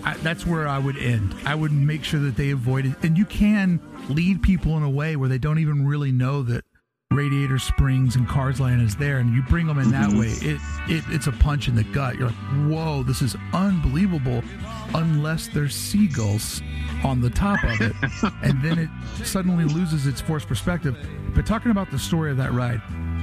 I, 0.04 0.14
that's 0.18 0.46
where 0.46 0.68
i 0.68 0.78
would 0.78 0.96
end. 0.98 1.34
I 1.46 1.54
would 1.54 1.72
make 1.72 2.04
sure 2.04 2.20
that 2.20 2.36
they 2.36 2.50
avoid 2.50 2.86
it. 2.86 2.96
and 3.02 3.16
you 3.16 3.24
can 3.24 3.80
lead 4.08 4.42
people 4.42 4.76
in 4.76 4.82
a 4.82 4.90
way 4.90 5.16
where 5.16 5.28
they 5.28 5.38
don't 5.38 5.58
even 5.58 5.86
really 5.86 6.12
know 6.12 6.42
that 6.42 6.64
radiator 7.10 7.58
springs 7.58 8.16
and 8.16 8.28
cars 8.28 8.60
land 8.60 8.82
is 8.82 8.96
there 8.96 9.18
and 9.18 9.32
you 9.34 9.42
bring 9.42 9.66
them 9.68 9.78
in 9.78 9.90
that 9.92 10.10
mm-hmm. 10.10 10.18
way 10.18 10.26
it, 10.26 10.60
it 10.88 11.04
it's 11.08 11.28
a 11.28 11.32
punch 11.32 11.68
in 11.68 11.74
the 11.74 11.84
gut. 11.84 12.16
You're 12.16 12.28
like 12.28 12.36
whoa 12.68 13.02
this 13.02 13.22
is 13.22 13.36
unbelievable 13.52 14.42
unless 14.94 15.48
there's 15.48 15.74
seagulls 15.74 16.60
on 17.04 17.20
the 17.20 17.30
top 17.30 17.62
of 17.64 17.80
it 17.80 17.94
and 18.42 18.62
then 18.62 18.78
it 18.78 19.26
suddenly 19.26 19.64
loses 19.64 20.06
its 20.06 20.20
forced 20.20 20.48
perspective. 20.48 20.96
But 21.34 21.46
talking 21.46 21.70
about 21.70 21.90
the 21.90 21.98
story 21.98 22.30
of 22.30 22.36
that 22.38 22.52
ride 22.52 22.82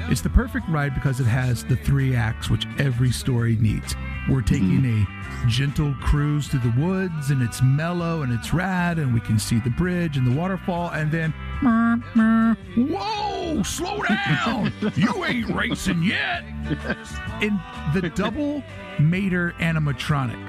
it's 0.09 0.21
the 0.21 0.29
perfect 0.29 0.67
ride 0.69 0.93
because 0.93 1.19
it 1.19 1.25
has 1.25 1.63
the 1.63 1.75
three 1.75 2.15
acts 2.15 2.49
which 2.49 2.65
every 2.79 3.11
story 3.11 3.55
needs. 3.57 3.95
We're 4.29 4.41
taking 4.41 4.81
mm-hmm. 4.81 5.47
a 5.47 5.49
gentle 5.49 5.95
cruise 6.01 6.47
through 6.47 6.59
the 6.59 6.81
woods 6.81 7.31
and 7.31 7.41
it's 7.41 7.61
mellow 7.61 8.21
and 8.21 8.31
it's 8.31 8.53
rad 8.53 8.99
and 8.99 9.13
we 9.13 9.19
can 9.19 9.39
see 9.39 9.59
the 9.59 9.69
bridge 9.71 10.17
and 10.17 10.25
the 10.25 10.37
waterfall 10.39 10.89
and 10.91 11.11
then 11.11 11.31
whoa 12.75 13.63
slow 13.63 14.01
down. 14.03 14.71
You 14.95 15.25
ain't 15.25 15.49
racing 15.49 16.03
yet. 16.03 16.43
In 17.41 17.59
the 17.93 18.11
double 18.15 18.63
mater 18.99 19.53
animatronic 19.59 20.39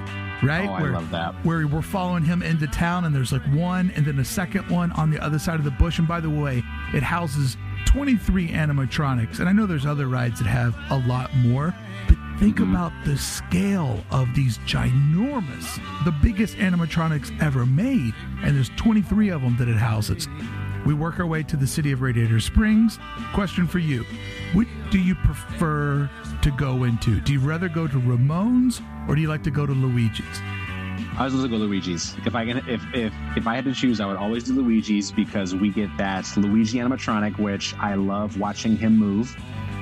right? 0.43 0.67
Oh, 0.67 0.73
I 0.73 0.89
love 0.89 1.09
that. 1.11 1.33
where 1.45 1.65
we're 1.67 1.81
following 1.81 2.23
him 2.23 2.43
into 2.43 2.67
town 2.67 3.05
and 3.05 3.15
there's 3.15 3.31
like 3.31 3.45
one 3.53 3.91
and 3.95 4.05
then 4.05 4.19
a 4.19 4.25
second 4.25 4.69
one 4.69 4.91
on 4.93 5.09
the 5.09 5.23
other 5.23 5.39
side 5.39 5.55
of 5.55 5.63
the 5.63 5.71
bush. 5.71 5.99
And 5.99 6.07
by 6.07 6.19
the 6.19 6.29
way 6.29 6.61
it 6.93 7.03
houses 7.03 7.57
23 7.93 8.49
animatronics 8.49 9.39
and 9.39 9.47
i 9.47 9.51
know 9.51 9.67
there's 9.67 9.85
other 9.85 10.07
rides 10.07 10.39
that 10.39 10.47
have 10.47 10.75
a 10.89 11.07
lot 11.07 11.33
more 11.35 11.73
but 12.07 12.17
think 12.39 12.57
mm-hmm. 12.57 12.71
about 12.71 12.91
the 13.05 13.15
scale 13.15 14.03
of 14.09 14.27
these 14.35 14.57
ginormous 14.59 15.79
the 16.03 16.11
biggest 16.23 16.57
animatronics 16.57 17.31
ever 17.39 17.67
made 17.67 18.13
and 18.41 18.55
there's 18.55 18.69
23 18.77 19.29
of 19.29 19.41
them 19.41 19.55
that 19.57 19.67
it 19.67 19.77
houses 19.77 20.27
we 20.87 20.93
work 20.93 21.19
our 21.19 21.25
way 21.25 21.43
to 21.43 21.55
the 21.55 21.65
city 21.65 21.93
of 21.93 22.01
Radiator 22.01 22.41
Springs. 22.41 22.99
Question 23.33 23.67
for 23.67 23.79
you. 23.79 24.05
What 24.51 24.67
do 24.91 24.99
you 24.99 25.15
prefer 25.15 26.09
to 26.41 26.51
go 26.51 26.83
into? 26.83 27.21
Do 27.21 27.31
you 27.31 27.39
rather 27.39 27.69
go 27.69 27.87
to 27.87 27.97
Ramone's 27.99 28.81
or 29.07 29.15
do 29.15 29.21
you 29.21 29.29
like 29.29 29.43
to 29.43 29.51
go 29.51 29.65
to 29.65 29.71
Luigi's? 29.71 30.41
I 31.15 31.25
was 31.25 31.33
to 31.33 31.47
go 31.47 31.57
Luigi's. 31.57 32.15
If 32.25 32.33
I 32.33 32.45
can, 32.45 32.57
if 32.67 32.81
if 32.93 33.13
if 33.37 33.45
I 33.45 33.55
had 33.55 33.65
to 33.65 33.73
choose, 33.73 33.99
I 33.99 34.07
would 34.07 34.17
always 34.17 34.45
do 34.45 34.53
Luigi's 34.53 35.11
because 35.11 35.53
we 35.53 35.69
get 35.69 35.95
that 35.97 36.25
Luigi 36.35 36.79
animatronic, 36.79 37.37
which 37.37 37.75
I 37.79 37.93
love 37.93 38.39
watching 38.39 38.75
him 38.75 38.97
move, 38.97 39.35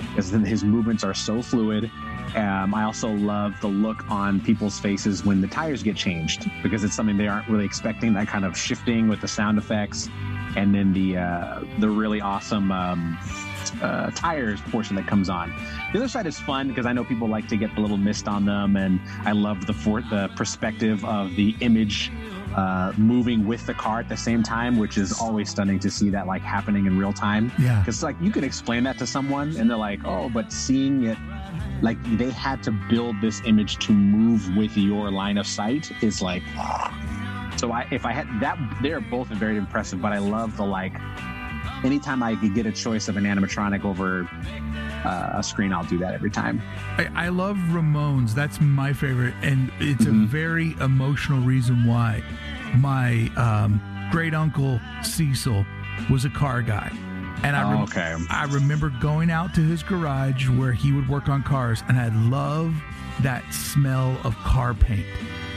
because 0.10 0.30
his 0.30 0.64
movements 0.64 1.06
are 1.06 1.14
so 1.14 1.42
fluid. 1.42 1.90
Um, 2.36 2.74
I 2.74 2.84
also 2.84 3.10
love 3.10 3.60
the 3.62 3.68
look 3.68 4.10
on 4.10 4.40
people's 4.42 4.80
faces 4.80 5.26
when 5.26 5.42
the 5.42 5.48
tires 5.48 5.84
get 5.84 5.96
changed 5.96 6.50
because 6.64 6.84
it's 6.84 6.96
something 6.96 7.18
they 7.18 7.28
aren't 7.28 7.48
really 7.50 7.66
expecting. 7.66 8.14
That 8.14 8.28
kind 8.28 8.46
of 8.46 8.58
shifting 8.58 9.08
with 9.08 9.22
the 9.22 9.28
sound 9.28 9.58
effects, 9.58 10.08
and 10.56 10.74
then 10.74 10.94
the 10.94 11.18
uh, 11.18 11.60
the 11.80 11.90
really 11.90 12.22
awesome 12.22 12.72
um, 12.72 13.18
uh, 13.82 14.12
tires 14.12 14.62
portion 14.72 14.96
that 14.96 15.08
comes 15.08 15.30
on. 15.30 15.54
The 15.92 16.00
other 16.00 16.08
side 16.08 16.26
is 16.26 16.40
fun 16.40 16.68
because 16.70 16.86
I 16.86 16.94
know 16.94 17.04
people 17.04 17.28
like 17.28 17.48
to 17.50 17.58
get 17.58 17.74
the 17.76 17.82
little 17.82 17.98
mist 17.98 18.28
on 18.28 18.46
them, 18.46 18.76
and 18.78 19.00
I 19.26 19.34
love 19.34 19.66
the 19.66 19.74
for- 19.74 20.02
the 20.02 20.30
perspective 20.36 21.04
of 21.06 21.36
the 21.36 21.56
image 21.60 22.12
uh, 22.56 22.92
moving 22.98 23.46
with 23.48 23.66
the 23.66 23.74
car 23.74 24.00
at 24.00 24.10
the 24.10 24.18
same 24.18 24.44
time, 24.44 24.78
which 24.78 24.98
is 24.98 25.18
always 25.20 25.50
stunning 25.50 25.80
to 25.80 25.90
see 25.90 26.10
that 26.10 26.28
like 26.28 26.42
happening 26.42 26.86
in 26.86 26.98
real 26.98 27.14
time. 27.14 27.52
Yeah. 27.60 27.80
because 27.80 28.04
like 28.04 28.16
you 28.22 28.32
can 28.32 28.44
explain 28.44 28.84
that 28.86 28.98
to 29.00 29.08
someone, 29.08 29.56
and 29.58 29.70
they're 29.70 29.78
like, 29.78 30.00
"Oh," 30.06 30.30
but 30.30 30.52
seeing 30.52 31.04
it. 31.06 31.18
Like 31.82 31.98
they 32.18 32.30
had 32.30 32.64
to 32.64 32.72
build 32.72 33.20
this 33.22 33.42
image 33.46 33.78
to 33.86 33.92
move 33.94 34.56
with 34.56 34.78
your 34.78 35.12
line 35.12 35.38
of 35.38 35.48
sight 35.48 35.92
is 36.04 36.22
like, 36.22 36.44
so 37.58 37.72
I 37.72 37.88
if 37.92 38.06
I 38.06 38.12
had 38.12 38.28
that, 38.40 38.58
they're 38.82 39.02
both 39.02 39.28
very 39.28 39.58
impressive. 39.58 40.02
But 40.02 40.14
I 40.14 40.20
love 40.20 40.58
the 40.58 40.66
like 40.66 40.94
anytime 41.84 42.24
I 42.24 42.36
could 42.36 42.54
get 42.54 42.66
a 42.66 42.72
choice 42.72 43.08
of 43.08 43.18
an 43.18 43.24
animatronic 43.24 43.84
over 43.84 44.30
uh, 45.04 45.40
a 45.40 45.44
screen, 45.44 45.74
I'll 45.74 45.84
do 45.84 45.98
that 46.00 46.14
every 46.14 46.30
time. 46.30 46.62
I, 46.98 47.10
I 47.16 47.30
love 47.30 47.58
Ramone's. 47.72 48.36
That's 48.36 48.62
my 48.62 48.94
favorite, 48.94 49.34
and 49.42 49.72
it's 49.80 50.06
a 50.06 50.12
very 50.12 50.74
emotional 50.80 51.42
reason 51.42 51.86
why. 51.86 52.24
My 52.76 53.30
um, 53.36 53.82
great 54.12 54.34
uncle 54.34 54.80
Cecil 55.04 55.66
was 56.10 56.26
a 56.26 56.30
car 56.30 56.62
guy, 56.62 56.92
and 57.44 57.56
I 57.56 57.64
oh, 57.64 57.72
rem- 57.72 57.84
okay. 57.84 58.16
I 58.30 58.46
remember 58.46 58.92
going 59.02 59.30
out 59.30 59.54
to 59.56 59.62
his 59.62 59.84
garage 59.84 60.50
where 60.50 60.74
he 60.74 60.92
would 60.92 61.10
work 61.10 61.30
on 61.30 61.44
cars, 61.44 61.84
and 61.88 61.98
I 61.98 62.10
love 62.30 62.74
that 63.22 63.54
smell 63.54 64.18
of 64.24 64.36
car 64.38 64.74
paint. 64.74 65.06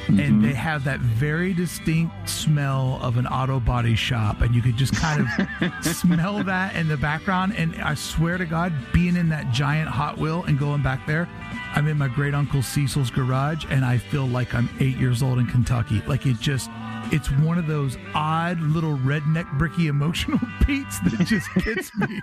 And 0.07 0.19
mm-hmm. 0.19 0.43
they 0.43 0.53
have 0.53 0.85
that 0.85 1.01
very 1.01 1.55
distinct 1.55 2.29
smell 2.29 2.99
of 3.01 3.17
an 3.17 3.27
auto 3.27 3.59
body 3.59 3.95
shop, 3.95 4.43
and 4.43 4.55
you 4.55 4.61
could 4.61 4.77
just 4.77 4.95
kind 4.95 5.27
of 5.61 5.85
smell 5.97 6.45
that 6.45 6.77
in 6.77 6.89
the 6.89 6.97
background. 6.99 7.55
And 7.57 7.75
I 7.77 7.95
swear 7.95 8.37
to 8.37 8.45
God, 8.45 8.75
being 8.93 9.17
in 9.17 9.31
that 9.31 9.51
giant 9.51 9.89
Hot 9.89 10.19
Wheel 10.19 10.45
and 10.45 10.59
going 10.59 10.83
back 10.83 11.07
there, 11.07 11.27
I'm 11.75 11.89
in 11.89 11.97
my 11.97 12.09
great 12.09 12.35
uncle 12.35 12.63
Cecil's 12.63 13.11
garage, 13.11 13.65
and 13.71 13.83
I 13.83 13.97
feel 13.97 14.27
like 14.27 14.55
I'm 14.55 14.69
eight 14.79 14.97
years 14.99 15.23
old 15.23 15.39
in 15.39 15.47
Kentucky. 15.47 16.03
Like 16.07 16.27
it 16.27 16.39
just, 16.39 16.69
it's 17.13 17.31
one 17.31 17.59
of 17.59 17.67
those 17.67 17.97
odd 18.15 18.61
little 18.61 18.97
redneck 18.99 19.51
Brickey 19.59 19.87
emotional 19.87 20.41
beats 20.67 20.99
that 21.01 21.25
just 21.27 21.49
gets 21.65 21.95
me. 21.97 22.21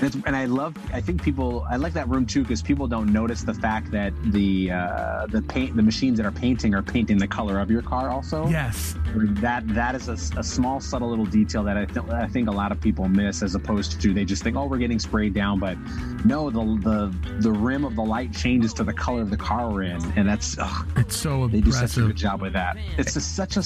And, 0.01 0.35
I 0.35 0.45
love. 0.45 0.75
I 0.93 1.01
think 1.01 1.21
people. 1.21 1.65
I 1.69 1.75
like 1.75 1.93
that 1.93 2.07
room 2.07 2.25
too 2.25 2.41
because 2.43 2.61
people 2.61 2.87
don't 2.87 3.11
notice 3.11 3.43
the 3.43 3.53
fact 3.53 3.91
that 3.91 4.13
the 4.31 4.71
uh, 4.71 5.25
the 5.27 5.41
paint, 5.41 5.75
the 5.75 5.83
machines 5.83 6.17
that 6.17 6.25
are 6.25 6.31
painting 6.31 6.73
are 6.73 6.81
painting 6.81 7.17
the 7.17 7.27
color 7.27 7.59
of 7.59 7.69
your 7.69 7.81
car. 7.81 8.09
Also, 8.09 8.47
Yes. 8.47 8.95
that 9.15 9.67
that 9.69 9.95
is 9.95 10.07
a, 10.07 10.13
a 10.39 10.43
small, 10.43 10.79
subtle 10.79 11.09
little 11.09 11.25
detail 11.25 11.63
that 11.63 11.75
I, 11.77 11.85
th- 11.85 12.05
I 12.09 12.27
think 12.27 12.47
a 12.47 12.51
lot 12.51 12.71
of 12.71 12.79
people 12.79 13.07
miss, 13.09 13.41
as 13.43 13.55
opposed 13.55 13.99
to 14.01 14.13
they 14.13 14.23
just 14.25 14.41
think, 14.43 14.55
oh, 14.55 14.65
we're 14.67 14.77
getting 14.77 14.99
sprayed 14.99 15.33
down, 15.33 15.59
but 15.59 15.77
no, 16.25 16.49
the 16.49 16.59
the 16.81 17.15
the 17.39 17.51
rim 17.51 17.83
of 17.83 17.95
the 17.95 18.03
light 18.03 18.31
changes 18.33 18.73
to 18.75 18.83
the 18.83 18.93
color 18.93 19.21
of 19.21 19.29
the 19.29 19.37
car 19.37 19.69
we're 19.69 19.83
in, 19.83 20.01
and 20.15 20.27
that's 20.29 20.57
ugh, 20.59 20.87
It's 20.95 21.15
so 21.17 21.47
they 21.47 21.59
do 21.61 21.71
such 21.71 21.97
a 21.97 22.01
good 22.01 22.15
job 22.15 22.41
with 22.41 22.53
that. 22.53 22.77
It's 22.97 23.13
just 23.13 23.35
such 23.35 23.57
a, 23.57 23.59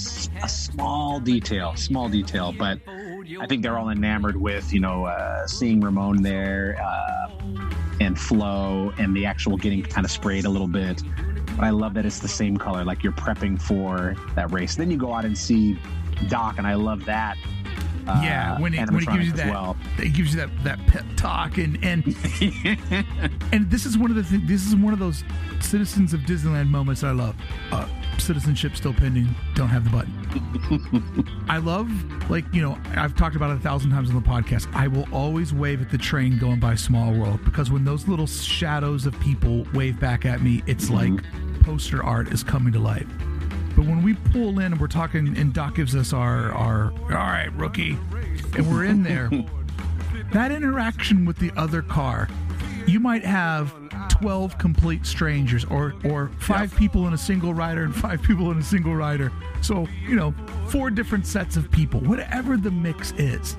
a 0.44 0.50
small 0.50 1.20
detail, 1.20 1.76
small 1.76 2.10
detail, 2.10 2.52
but 2.58 2.80
I 3.40 3.48
think 3.48 3.64
they're 3.64 3.78
all 3.78 3.90
enamored 3.90 4.36
with 4.36 4.74
you 4.74 4.80
know 4.80 5.06
uh, 5.06 5.48
seeing 5.48 5.82
Ramone 5.82 6.22
there 6.22 6.78
uh, 6.84 7.30
and 8.00 8.20
Flo 8.20 8.94
and 8.98 9.16
the 9.16 9.26
actual 9.26 9.58
getting 9.58 9.82
kind 9.84 10.06
of 10.06 10.12
sprayed 10.12 10.46
a 10.46 10.50
little 10.50 10.68
bit. 10.68 11.02
But 11.56 11.66
I 11.66 11.70
love 11.70 11.94
that 11.94 12.06
it's 12.06 12.20
the 12.20 12.28
same 12.28 12.58
color, 12.58 12.84
like 12.84 13.04
you're 13.04 13.14
prepping 13.14 13.62
for 13.62 14.16
that 14.36 14.52
race. 14.52 14.76
Then 14.76 14.90
you 14.90 14.98
go 14.98 15.14
out 15.14 15.24
and 15.24 15.38
see 15.38 15.78
Doc, 16.28 16.58
and 16.58 16.66
I 16.66 16.74
love 16.74 17.06
that. 17.06 17.38
Uh, 18.08 18.22
yeah, 18.24 18.60
when 18.60 18.74
it 18.74 18.90
when 18.92 19.04
it 19.04 19.10
gives 19.10 19.26
you 19.26 19.34
that, 19.34 19.50
well. 19.50 19.78
it 19.98 20.14
gives 20.14 20.34
you 20.34 20.40
that 20.40 20.64
that 20.64 20.86
pep 20.88 21.06
talk, 21.16 21.58
and 21.58 21.78
and 21.84 22.04
and 23.52 23.70
this 23.70 23.86
is 23.86 23.98
one 23.98 24.10
of 24.12 24.16
the 24.16 24.24
th- 24.24 24.48
this 24.48 24.68
is 24.68 24.76
one 24.76 24.94
of 24.94 25.00
those 25.00 25.24
citizens 25.62 26.14
of 26.14 26.22
Disneyland 26.22 26.70
moments 26.70 27.04
I 27.04 27.12
love. 27.12 27.36
Uh, 27.72 27.88
citizenship 28.18 28.76
still 28.76 28.94
pending. 28.94 29.36
Don't 29.56 29.70
have 29.70 29.84
the 29.84 29.90
button. 29.90 31.46
I 31.50 31.58
love 31.58 31.90
like 32.30 32.46
you 32.54 32.62
know 32.62 32.78
I've 32.96 33.16
talked 33.16 33.36
about 33.36 33.52
it 33.52 33.58
a 33.58 33.62
thousand 33.62 33.92
times 33.92 34.10
on 34.10 34.16
the 34.16 34.22
podcast. 34.22 34.74
I 34.74 34.88
will 34.88 35.08
always 35.12 35.54
wave 35.54 35.82
at 35.82 35.90
the 35.90 35.98
train 35.98 36.38
going 36.38 36.60
by 36.60 36.76
Small 36.76 37.14
World 37.14 37.44
because 37.46 37.72
when 37.72 37.86
those 37.86 38.08
little 38.08 38.28
shadows 38.28 39.06
of 39.06 39.20
people 39.20 39.66
wave 39.74 40.00
back 40.00 40.26
at 40.26 40.42
me, 40.42 40.64
it's 40.68 40.90
like 40.90 41.14
poster 41.64 42.04
art 42.04 42.32
is 42.34 42.44
coming 42.44 42.74
to 42.74 42.80
life. 42.80 43.08
But 43.76 43.86
when 43.86 44.04
we 44.04 44.14
pull 44.14 44.60
in 44.60 44.74
and 44.74 44.80
we're 44.80 44.88
talking, 44.88 45.36
and 45.38 45.54
Doc 45.54 45.76
gives 45.76 45.96
us 45.96 46.14
our 46.14 46.52
our 46.52 46.92
all 46.92 47.10
right 47.10 47.52
rookie, 47.54 47.98
and 48.56 48.72
we're 48.72 48.86
in 48.86 49.04
there, 49.04 49.30
that 50.32 50.52
interaction 50.52 51.26
with 51.26 51.38
the 51.38 51.52
other 51.58 51.82
car, 51.82 52.30
you 52.86 53.00
might 53.00 53.26
have 53.26 53.74
twelve 54.10 54.58
complete 54.58 55.06
strangers, 55.06 55.66
or 55.66 55.94
or 56.04 56.30
five 56.38 56.76
people 56.76 57.08
in 57.08 57.14
a 57.14 57.18
single 57.18 57.54
rider 57.54 57.84
and 57.84 57.96
five 57.96 58.22
people 58.22 58.52
in 58.52 58.60
a 58.60 58.64
single 58.64 58.96
rider. 58.96 59.32
So 59.62 59.88
you 60.08 60.16
know, 60.16 60.34
four 60.68 60.92
different 60.92 61.26
sets 61.26 61.58
of 61.58 61.72
people, 61.72 62.00
whatever 62.02 62.58
the 62.58 62.72
mix 62.72 63.12
is. 63.14 63.56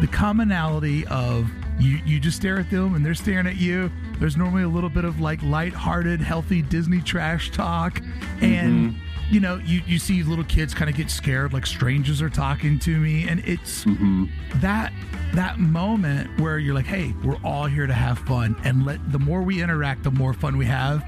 The 0.00 0.08
commonality 0.08 1.06
of 1.06 1.48
you 1.78 2.00
you 2.04 2.18
just 2.18 2.36
stare 2.36 2.58
at 2.58 2.70
them 2.70 2.94
and 2.94 3.06
they're 3.06 3.14
staring 3.14 3.46
at 3.46 3.56
you. 3.56 3.90
There's 4.18 4.36
normally 4.36 4.64
a 4.64 4.68
little 4.68 4.90
bit 4.90 5.04
of 5.04 5.20
like 5.20 5.42
light-hearted, 5.42 6.20
healthy 6.20 6.62
Disney 6.62 7.00
trash 7.00 7.50
talk, 7.50 8.00
and 8.40 8.92
mm-hmm. 8.92 9.03
You 9.30 9.40
know, 9.40 9.56
you, 9.56 9.80
you 9.86 9.98
see 9.98 10.22
little 10.22 10.44
kids 10.44 10.74
kind 10.74 10.90
of 10.90 10.96
get 10.96 11.10
scared, 11.10 11.52
like 11.52 11.66
strangers 11.66 12.20
are 12.20 12.30
talking 12.30 12.78
to 12.80 12.98
me, 12.98 13.28
and 13.28 13.40
it's 13.40 13.84
mm-hmm. 13.84 14.26
that 14.60 14.92
that 15.34 15.58
moment 15.58 16.40
where 16.40 16.58
you're 16.58 16.74
like, 16.74 16.86
hey, 16.86 17.12
we're 17.24 17.38
all 17.42 17.66
here 17.66 17.86
to 17.86 17.92
have 17.92 18.18
fun, 18.20 18.56
and 18.64 18.84
let 18.84 19.12
the 19.12 19.18
more 19.18 19.42
we 19.42 19.62
interact, 19.62 20.02
the 20.04 20.10
more 20.10 20.32
fun 20.32 20.56
we 20.56 20.66
have, 20.66 21.02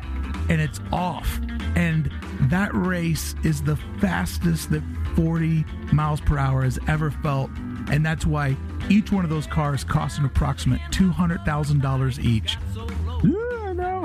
and 0.48 0.60
it's 0.60 0.80
off. 0.92 1.40
And 1.76 2.10
that 2.42 2.70
race 2.74 3.34
is 3.44 3.62
the 3.62 3.76
fastest 4.00 4.70
that 4.70 4.82
40 5.14 5.64
miles 5.92 6.20
per 6.20 6.38
hour 6.38 6.62
has 6.62 6.78
ever 6.88 7.10
felt, 7.10 7.50
and 7.90 8.04
that's 8.04 8.26
why 8.26 8.56
each 8.88 9.12
one 9.12 9.24
of 9.24 9.30
those 9.30 9.46
cars 9.46 9.84
costs 9.84 10.18
an 10.18 10.24
approximate 10.24 10.80
two 10.90 11.10
hundred 11.10 11.44
thousand 11.44 11.82
dollars 11.82 12.18
each 12.20 12.56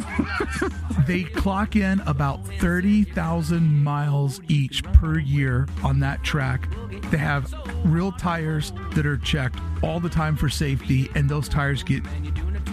they 1.08 1.24
clock 1.24 1.76
in 1.76 2.00
about 2.02 2.46
30,000 2.60 3.84
miles 3.84 4.42
each 4.48 4.84
per 4.84 5.20
year 5.20 5.68
on 5.84 6.00
that 6.00 6.24
track. 6.24 6.68
They 7.10 7.18
have 7.18 7.54
real 7.84 8.12
tires 8.12 8.74
that 8.94 9.06
are 9.06 9.18
checked 9.18 9.60
all 9.84 10.00
the 10.00 10.10
time 10.10 10.36
for 10.36 10.50
safety, 10.50 11.10
and 11.16 11.30
those 11.30 11.50
tires 11.50 11.84
get 11.84 12.04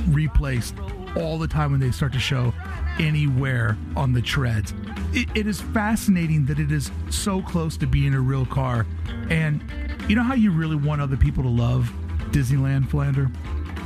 replaced 0.08 0.74
all 1.16 1.38
the 1.38 1.48
time 1.48 1.70
when 1.70 1.80
they 1.80 1.90
start 1.90 2.12
to 2.12 2.18
show 2.18 2.52
anywhere 2.98 3.76
on 3.96 4.12
the 4.12 4.22
treads. 4.22 4.74
It, 5.12 5.28
it 5.34 5.46
is 5.46 5.60
fascinating 5.60 6.46
that 6.46 6.58
it 6.58 6.70
is 6.70 6.90
so 7.10 7.40
close 7.42 7.76
to 7.78 7.86
being 7.86 8.14
a 8.14 8.20
real 8.20 8.46
car. 8.46 8.86
And 9.30 9.62
you 10.08 10.16
know 10.16 10.22
how 10.22 10.34
you 10.34 10.50
really 10.50 10.76
want 10.76 11.00
other 11.00 11.16
people 11.16 11.42
to 11.42 11.48
love 11.48 11.92
Disneyland, 12.30 12.90
Philander? 12.90 13.30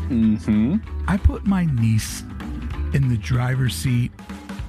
Mm-hmm. 0.09 0.77
I 1.09 1.17
put 1.17 1.47
my 1.47 1.65
niece 1.67 2.25
in 2.95 3.09
the 3.09 3.17
driver's 3.17 3.75
seat 3.75 4.11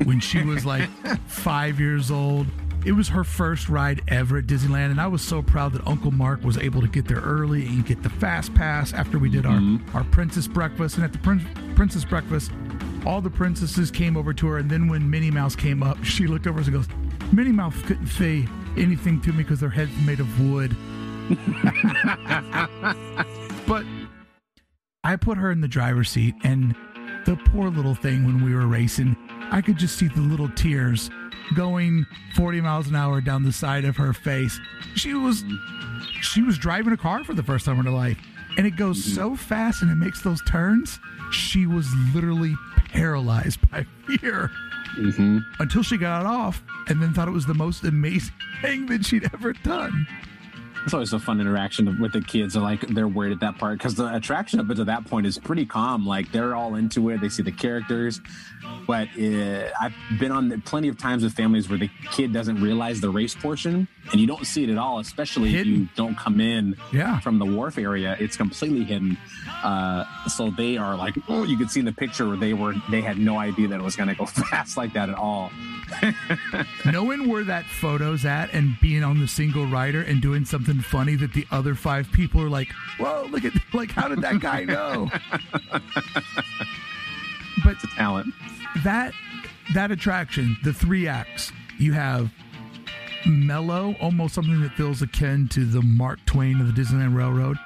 when 0.04 0.20
she 0.20 0.44
was 0.44 0.66
like 0.66 0.90
five 1.28 1.80
years 1.80 2.12
old. 2.12 2.48
It 2.86 2.92
was 2.92 3.08
her 3.10 3.24
first 3.24 3.70
ride 3.70 4.02
ever 4.10 4.40
at 4.40 4.46
Disneyland, 4.46 4.92
and 4.92 5.00
I 5.00 5.08
was 5.08 5.22
so 5.22 5.42
proud 5.42 5.72
that 5.72 5.88
Uncle 5.88 6.12
Mark 6.12 6.44
was 6.44 6.58
able 6.58 6.82
to 6.82 6.88
get 6.88 7.08
there 7.08 7.22
early 7.22 7.66
and 7.66 7.86
get 7.86 8.04
the 8.04 8.10
fast 8.10 8.54
pass 8.54 8.92
after 8.92 9.18
we 9.18 9.30
did 9.30 9.46
our, 9.46 9.54
mm-hmm. 9.54 9.96
our 9.96 10.04
princess 10.06 10.48
breakfast. 10.48 10.98
And 10.98 11.06
at 11.06 11.14
the 11.14 11.20
prin- 11.20 11.48
princess 11.76 12.04
breakfast, 12.04 12.52
all 13.06 13.22
the 13.22 13.30
princesses 13.30 13.90
came 13.90 14.18
over 14.18 14.34
to 14.34 14.48
her, 14.48 14.58
and 14.58 14.70
then 14.70 14.90
when 14.90 15.10
Minnie 15.10 15.32
Mouse 15.32 15.56
came 15.56 15.82
up, 15.82 16.04
she 16.04 16.28
looked 16.28 16.46
over 16.46 16.60
and 16.60 16.74
goes, 16.74 16.88
Minnie 17.32 17.54
Mouse 17.54 17.82
couldn't 17.84 18.08
say 18.08 18.46
anything 18.78 19.22
to 19.22 19.32
me 19.32 19.44
because 19.44 19.62
their 19.62 19.70
head's 19.70 19.96
made 20.06 20.20
of 20.20 20.42
wood. 20.42 20.76
but 23.66 23.86
I 25.06 25.16
put 25.16 25.38
her 25.38 25.52
in 25.52 25.62
the 25.62 25.70
driver's 25.70 26.10
seat, 26.10 26.36
and 26.44 26.76
the 27.26 27.36
poor 27.36 27.70
little 27.70 27.96
thing, 27.96 28.26
when 28.26 28.44
we 28.44 28.54
were 28.54 28.68
racing, 28.68 29.16
I 29.52 29.62
could 29.62 29.78
just 29.78 29.98
see 29.98 30.08
the 30.08 30.22
little 30.22 30.50
tears 30.50 31.10
going 31.56 32.06
40 32.36 32.62
miles 32.62 32.88
an 32.88 32.96
hour 32.96 33.22
down 33.22 33.44
the 33.44 33.52
side 33.52 33.86
of 33.86 33.98
her 33.98 34.14
face. 34.14 34.60
She 34.96 35.14
was 35.14 35.44
she 36.22 36.42
was 36.42 36.58
driving 36.58 36.94
a 36.94 36.98
car 36.98 37.24
for 37.24 37.34
the 37.34 37.44
first 37.44 37.66
time 37.66 37.80
in 37.80 37.86
her 37.86 37.92
life, 37.92 38.18
and 38.58 38.66
it 38.66 38.76
goes 38.76 39.04
so 39.04 39.36
fast 39.36 39.82
and 39.82 39.92
it 39.92 39.96
makes 39.96 40.22
those 40.22 40.42
turns. 40.44 41.00
She 41.32 41.66
was 41.68 41.88
literally 42.14 42.56
paralyzed 42.90 43.60
by 43.72 43.86
fear 44.08 44.50
Mm-hmm. 44.96 45.40
until 45.60 45.82
she 45.82 45.98
got 45.98 46.28
off, 46.28 46.62
and 46.88 47.02
then 47.02 47.16
thought 47.16 47.28
it 47.28 47.32
was 47.32 47.48
the 47.48 47.56
most 47.56 47.84
amazing 47.84 48.32
thing 48.62 48.86
that 48.86 49.04
she'd 49.04 49.28
ever 49.34 49.52
done. 49.54 50.06
It's 50.86 50.94
always 50.94 51.14
a 51.14 51.20
fun 51.20 51.40
interaction 51.40 52.00
with 52.02 52.12
the 52.14 52.22
kids. 52.22 52.54
They're 52.54 52.62
like 52.64 52.82
they're 52.88 53.08
worried 53.08 53.32
at 53.32 53.40
that 53.40 53.58
part 53.58 53.78
because 53.78 53.96
the 53.96 54.14
attraction 54.14 54.60
up 54.60 54.68
to 54.68 54.84
that 54.84 55.06
point 55.06 55.26
is 55.26 55.38
pretty 55.38 55.66
calm. 55.66 56.06
Like 56.06 56.32
they're 56.32 56.56
all 56.56 56.76
into 56.76 57.10
it. 57.10 57.22
They 57.22 57.30
see 57.30 57.42
the 57.44 57.52
characters, 57.54 58.20
but 58.86 59.08
uh, 59.20 59.70
I've 59.82 59.94
been 60.20 60.32
on 60.32 60.62
plenty 60.62 60.90
of 60.90 60.98
times 60.98 61.24
with 61.24 61.34
families 61.34 61.70
where 61.70 61.78
the 61.80 61.90
kid 62.12 62.34
doesn't 62.34 62.62
realize 62.62 63.00
the 63.02 63.10
race 63.10 63.34
portion, 63.34 63.88
and 64.12 64.20
you 64.20 64.28
don't 64.28 64.46
see 64.46 64.64
it 64.66 64.70
at 64.70 64.78
all. 64.78 65.00
Especially 65.00 65.56
if 65.56 65.66
you 65.66 65.88
don't 65.96 66.18
come 66.18 66.42
in 66.42 66.76
Yeah. 66.92 67.20
from 67.22 67.40
the 67.40 67.46
wharf 67.46 67.78
area, 67.78 68.18
it's 68.20 68.36
completely 68.36 68.84
hidden. 68.84 69.18
Uh, 69.64 70.04
so 70.28 70.50
they 70.52 70.76
are 70.78 70.96
like, 70.98 71.16
oh, 71.30 71.44
you 71.44 71.58
could 71.58 71.72
see 71.72 71.80
in 71.80 71.86
the 71.86 71.94
picture 71.94 72.28
where 72.28 72.36
they 72.38 72.54
were 72.54 72.74
they 72.92 73.02
had 73.02 73.18
no 73.18 73.38
idea 73.38 73.70
that 73.70 73.80
it 73.80 73.84
was 73.84 73.96
going 73.96 74.10
to 74.10 74.16
go 74.16 74.26
fast 74.50 74.76
like 74.76 74.92
that 74.94 75.08
at 75.10 75.16
all. 75.16 75.50
knowing 76.86 77.28
where 77.30 77.44
that 77.44 77.66
photo's 77.66 78.26
at 78.26 78.52
and 78.54 78.80
being 78.82 79.04
on 79.04 79.20
the 79.20 79.28
single 79.28 79.66
rider 79.66 80.02
and 80.02 80.22
doing 80.22 80.44
something 80.46 80.73
funny 80.82 81.16
that 81.16 81.34
the 81.34 81.46
other 81.52 81.76
five 81.76 82.12
people 82.12 82.42
are 82.42 82.50
like, 82.50 82.70
whoa, 83.00 83.28
look 83.30 83.46
at 83.46 83.54
like 83.74 83.92
how 83.92 84.08
did 84.08 84.22
that 84.22 84.40
guy 84.40 84.64
know? 84.64 85.10
but 87.64 87.74
It's 87.74 87.84
a 87.84 87.88
talent. 87.88 88.34
that 88.84 89.14
that 89.74 89.92
attraction, 89.92 90.58
the 90.64 90.74
three 90.74 91.08
acts, 91.08 91.52
you 91.78 91.94
have 91.94 92.32
mellow, 93.26 93.96
almost 94.02 94.36
something 94.36 94.62
that 94.62 94.74
feels 94.74 95.02
akin 95.02 95.48
to 95.50 95.66
the 95.66 95.82
Mark 95.82 96.24
Twain 96.26 96.60
of 96.60 96.74
the 96.74 96.82
Disneyland 96.82 97.16
Railroad. 97.16 97.58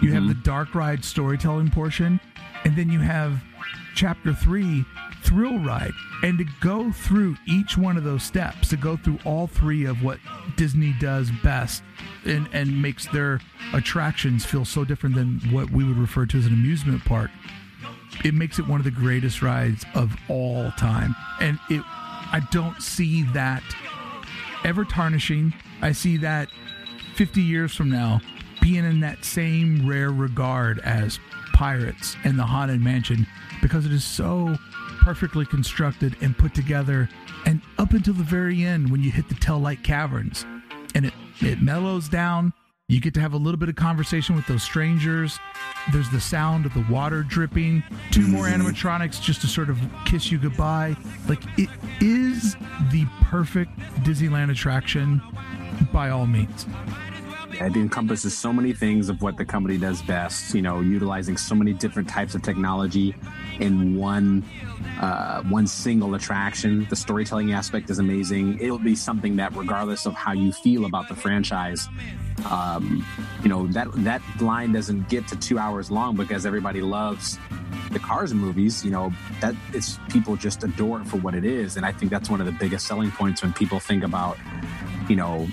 You 0.00 0.12
have 0.12 0.22
mm-hmm. 0.22 0.28
the 0.28 0.42
dark 0.42 0.74
ride 0.74 1.04
storytelling 1.04 1.70
portion, 1.70 2.18
and 2.64 2.76
then 2.76 2.90
you 2.90 3.00
have 3.00 3.42
chapter 3.94 4.32
three, 4.32 4.84
thrill 5.22 5.58
ride. 5.58 5.92
And 6.22 6.38
to 6.38 6.44
go 6.60 6.92
through 6.92 7.36
each 7.46 7.76
one 7.76 7.96
of 7.96 8.04
those 8.04 8.22
steps, 8.22 8.68
to 8.68 8.76
go 8.76 8.96
through 8.96 9.18
all 9.24 9.46
three 9.46 9.84
of 9.84 10.02
what 10.02 10.18
Disney 10.56 10.94
does 11.00 11.30
best 11.42 11.82
and, 12.24 12.48
and 12.52 12.80
makes 12.80 13.06
their 13.08 13.40
attractions 13.74 14.44
feel 14.44 14.64
so 14.64 14.84
different 14.84 15.14
than 15.14 15.40
what 15.50 15.70
we 15.70 15.84
would 15.84 15.98
refer 15.98 16.26
to 16.26 16.38
as 16.38 16.46
an 16.46 16.52
amusement 16.52 17.04
park 17.04 17.30
it 18.24 18.34
makes 18.34 18.58
it 18.58 18.66
one 18.66 18.80
of 18.80 18.84
the 18.84 18.90
greatest 18.90 19.42
rides 19.42 19.84
of 19.94 20.14
all 20.28 20.70
time 20.72 21.14
and 21.40 21.58
it 21.70 21.82
i 21.86 22.40
don't 22.50 22.80
see 22.82 23.22
that 23.32 23.62
ever 24.64 24.84
tarnishing 24.84 25.52
i 25.80 25.92
see 25.92 26.16
that 26.16 26.48
50 27.16 27.40
years 27.40 27.74
from 27.74 27.90
now 27.90 28.20
being 28.60 28.84
in 28.84 29.00
that 29.00 29.24
same 29.24 29.88
rare 29.88 30.10
regard 30.10 30.78
as 30.80 31.18
pirates 31.62 32.16
and 32.24 32.36
the 32.36 32.42
haunted 32.44 32.80
mansion 32.80 33.24
because 33.60 33.86
it 33.86 33.92
is 33.92 34.02
so 34.02 34.56
perfectly 35.00 35.46
constructed 35.46 36.16
and 36.20 36.36
put 36.36 36.52
together 36.54 37.08
and 37.46 37.62
up 37.78 37.92
until 37.92 38.14
the 38.14 38.24
very 38.24 38.64
end 38.64 38.90
when 38.90 39.00
you 39.00 39.12
hit 39.12 39.28
the 39.28 39.34
Taillight 39.36 39.84
Caverns 39.84 40.44
and 40.96 41.06
it 41.06 41.12
it 41.40 41.62
mellows 41.62 42.08
down 42.08 42.52
You 42.88 43.00
get 43.00 43.14
to 43.14 43.20
have 43.20 43.32
a 43.32 43.36
little 43.36 43.58
bit 43.58 43.68
of 43.68 43.76
conversation 43.76 44.34
with 44.34 44.46
those 44.48 44.64
strangers. 44.64 45.38
There's 45.92 46.10
the 46.10 46.20
sound 46.20 46.66
of 46.66 46.74
the 46.74 46.84
water 46.90 47.22
dripping. 47.22 47.84
Two 48.10 48.26
more 48.26 48.46
mm-hmm. 48.46 48.60
animatronics 48.60 49.22
just 49.22 49.40
to 49.42 49.46
sort 49.46 49.70
of 49.70 49.78
kiss 50.04 50.32
you 50.32 50.38
goodbye. 50.38 50.96
Like 51.28 51.42
it 51.58 51.70
is 52.00 52.56
the 52.90 53.06
perfect 53.22 53.78
Disneyland 54.04 54.50
attraction 54.50 55.22
by 55.92 56.10
all 56.10 56.26
means. 56.26 56.66
It 57.66 57.76
encompasses 57.76 58.36
so 58.36 58.52
many 58.52 58.72
things 58.72 59.08
of 59.08 59.22
what 59.22 59.36
the 59.36 59.44
company 59.44 59.78
does 59.78 60.02
best. 60.02 60.54
You 60.54 60.62
know, 60.62 60.80
utilizing 60.80 61.36
so 61.36 61.54
many 61.54 61.72
different 61.72 62.08
types 62.08 62.34
of 62.34 62.42
technology 62.42 63.14
in 63.60 63.96
one 63.96 64.44
uh, 65.00 65.42
one 65.44 65.66
single 65.66 66.14
attraction. 66.14 66.86
The 66.90 66.96
storytelling 66.96 67.52
aspect 67.52 67.90
is 67.90 67.98
amazing. 67.98 68.58
It'll 68.60 68.78
be 68.78 68.96
something 68.96 69.36
that, 69.36 69.54
regardless 69.56 70.06
of 70.06 70.14
how 70.14 70.32
you 70.32 70.52
feel 70.52 70.86
about 70.86 71.08
the 71.08 71.14
franchise, 71.14 71.88
um, 72.50 73.06
you 73.42 73.48
know 73.48 73.66
that 73.68 73.88
that 74.04 74.22
line 74.40 74.72
doesn't 74.72 75.08
get 75.08 75.28
to 75.28 75.36
two 75.36 75.58
hours 75.58 75.90
long 75.90 76.16
because 76.16 76.44
everybody 76.44 76.80
loves 76.80 77.38
the 77.92 77.98
Cars 77.98 78.34
movies. 78.34 78.84
You 78.84 78.90
know 78.90 79.12
that 79.40 79.54
it's 79.72 79.98
people 80.10 80.36
just 80.36 80.64
adore 80.64 81.00
it 81.00 81.06
for 81.06 81.18
what 81.18 81.34
it 81.34 81.44
is, 81.44 81.76
and 81.76 81.86
I 81.86 81.92
think 81.92 82.10
that's 82.10 82.28
one 82.28 82.40
of 82.40 82.46
the 82.46 82.52
biggest 82.52 82.86
selling 82.86 83.10
points 83.10 83.42
when 83.42 83.52
people 83.52 83.78
think 83.78 84.02
about 84.02 84.36
you 85.08 85.16
know, 85.16 85.48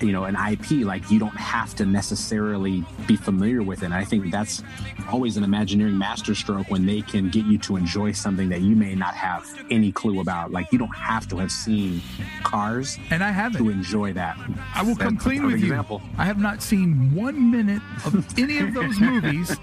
you 0.00 0.12
know, 0.12 0.24
an 0.24 0.36
IP. 0.36 0.84
Like 0.84 1.10
you 1.10 1.18
don't 1.18 1.36
have 1.36 1.74
to 1.76 1.86
necessarily 1.86 2.84
be 3.06 3.16
familiar 3.16 3.62
with 3.62 3.82
it. 3.82 3.86
And 3.86 3.94
I 3.94 4.04
think 4.04 4.30
that's 4.30 4.62
always 5.10 5.36
an 5.36 5.44
Imagineering 5.44 5.98
masterstroke 5.98 6.70
when 6.70 6.86
they 6.86 7.02
can 7.02 7.28
get 7.28 7.44
you 7.44 7.58
to 7.58 7.76
enjoy 7.76 8.12
something 8.12 8.48
that 8.48 8.60
you 8.62 8.74
may 8.74 8.94
not 8.94 9.14
have 9.14 9.46
any 9.70 9.92
clue 9.92 10.20
about. 10.20 10.50
Like 10.52 10.72
you 10.72 10.78
don't 10.78 10.96
have 10.96 11.28
to 11.28 11.38
have 11.38 11.50
seen 11.50 12.00
Cars, 12.42 12.98
and 13.10 13.22
I 13.22 13.30
haven't 13.30 13.62
to 13.62 13.70
enjoy 13.70 14.12
that. 14.14 14.38
I 14.74 14.82
will 14.82 14.96
come 14.96 15.14
That's 15.14 15.26
a 15.26 15.28
clean 15.28 15.46
with 15.46 15.60
perfect 15.60 15.90
you. 15.90 16.00
I 16.18 16.24
have 16.24 16.38
not 16.38 16.62
seen 16.62 17.14
one 17.14 17.50
minute 17.50 17.82
of 18.04 18.38
any 18.38 18.58
of 18.58 18.74
those 18.74 19.00
movies. 19.00 19.56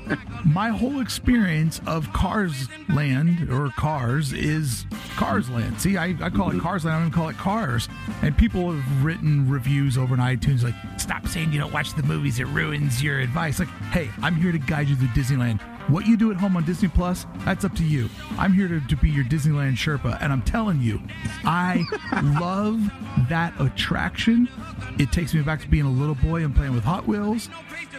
My 0.46 0.70
whole 0.70 1.02
experience 1.02 1.82
of 1.86 2.12
Cars 2.14 2.68
Land 2.88 3.50
or 3.50 3.70
Cars 3.72 4.34
is 4.34 4.86
Cars 5.16 5.50
Land. 5.50 5.80
See, 5.82 5.98
I, 5.98 6.16
I 6.22 6.30
call 6.30 6.52
it 6.52 6.60
Cars 6.60 6.86
Land. 6.86 6.96
I 6.96 7.00
don't 7.00 7.08
even 7.08 7.20
call 7.20 7.30
it 7.30 7.38
Cars. 7.38 7.88
And 8.22 8.38
people 8.38 8.72
have 8.72 9.04
written 9.04 9.29
reviews 9.50 9.98
over 9.98 10.14
on 10.14 10.20
iTunes 10.20 10.64
like, 10.64 10.76
stop 10.98 11.28
saying 11.28 11.52
you 11.52 11.60
don't 11.60 11.74
watch 11.74 11.94
the 11.94 12.04
movies. 12.04 12.40
It 12.40 12.48
ruins 12.48 13.04
your 13.04 13.20
advice. 13.20 13.60
Like, 13.60 13.70
hey, 13.92 14.10
I'm 14.22 14.36
here 14.36 14.52
to 14.52 14.58
guide 14.58 14.88
you 14.88 14.96
through 14.96 15.10
Disneyland. 15.10 15.62
What 15.90 16.06
you 16.06 16.18
do 16.18 16.30
at 16.30 16.38
home 16.38 16.56
on 16.56 16.66
Disney 16.66 16.88
Plus, 16.88 17.26
that's 17.46 17.66
up 17.66 17.74
to 17.78 17.84
you. 17.84 18.10
I'm 18.38 18.54
here 18.54 18.68
to, 18.68 18.80
to 18.80 18.96
be 18.96 19.10
your 19.10 19.24
Disneyland 19.24 19.74
Sherpa, 19.74 20.22
and 20.22 20.32
I'm 20.32 20.44
telling 20.44 20.82
you, 20.82 21.02
I 21.44 21.84
love 22.40 22.80
that 23.28 23.60
attraction. 23.60 24.48
It 25.00 25.12
takes 25.12 25.34
me 25.34 25.42
back 25.42 25.62
to 25.62 25.68
being 25.68 25.86
a 25.86 25.92
little 25.92 26.14
boy 26.14 26.44
and 26.44 26.56
playing 26.56 26.76
with 26.76 26.84
Hot 26.84 27.08
Wheels, 27.08 27.50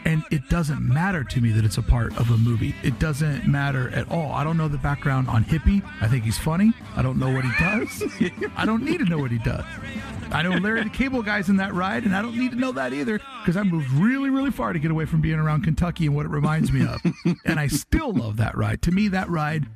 and 0.04 0.22
it 0.30 0.48
doesn't 0.48 0.80
matter 0.80 1.24
to 1.24 1.40
me 1.40 1.50
that 1.50 1.64
it's 1.64 1.78
a 1.78 1.82
part 1.82 2.16
of 2.16 2.30
a 2.30 2.36
movie. 2.36 2.76
It 2.84 3.00
doesn't 3.00 3.48
matter 3.48 3.90
at 3.90 4.08
all. 4.08 4.32
I 4.32 4.44
don't 4.44 4.56
know 4.56 4.68
the 4.68 4.78
background 4.78 5.28
on 5.28 5.44
Hippie. 5.44 5.82
I 6.00 6.06
think 6.06 6.22
he's 6.22 6.38
funny. 6.38 6.72
I 6.94 7.02
don't 7.02 7.18
know 7.18 7.32
what 7.32 7.44
he 7.44 7.50
does. 7.58 8.04
I 8.56 8.66
don't 8.66 8.84
need 8.84 8.98
to 8.98 9.04
know 9.04 9.18
what 9.18 9.32
he 9.32 9.38
does. 9.38 9.64
I 10.32 10.42
know 10.42 10.50
Larry 10.50 10.84
the 10.84 10.90
Cable 10.90 11.22
Guy's 11.22 11.48
in 11.48 11.56
that 11.56 11.74
ride, 11.74 12.04
and 12.04 12.14
I 12.14 12.22
don't 12.22 12.36
need 12.36 12.52
to 12.52 12.56
know 12.56 12.72
that 12.72 12.92
either 12.92 13.20
because 13.40 13.56
I 13.56 13.62
moved 13.62 13.90
really, 13.92 14.30
really 14.30 14.50
far 14.50 14.72
to 14.72 14.78
get 14.78 14.90
away 14.90 15.04
from 15.04 15.20
being 15.20 15.38
around 15.38 15.64
Kentucky 15.64 16.06
and 16.06 16.14
what 16.14 16.24
it 16.26 16.30
reminds 16.30 16.72
me 16.72 16.86
of. 16.86 17.00
and 17.44 17.58
I 17.58 17.66
still 17.66 18.12
love 18.12 18.36
that 18.36 18.56
ride. 18.56 18.82
To 18.82 18.92
me, 18.92 19.08
that 19.08 19.28
ride, 19.28 19.66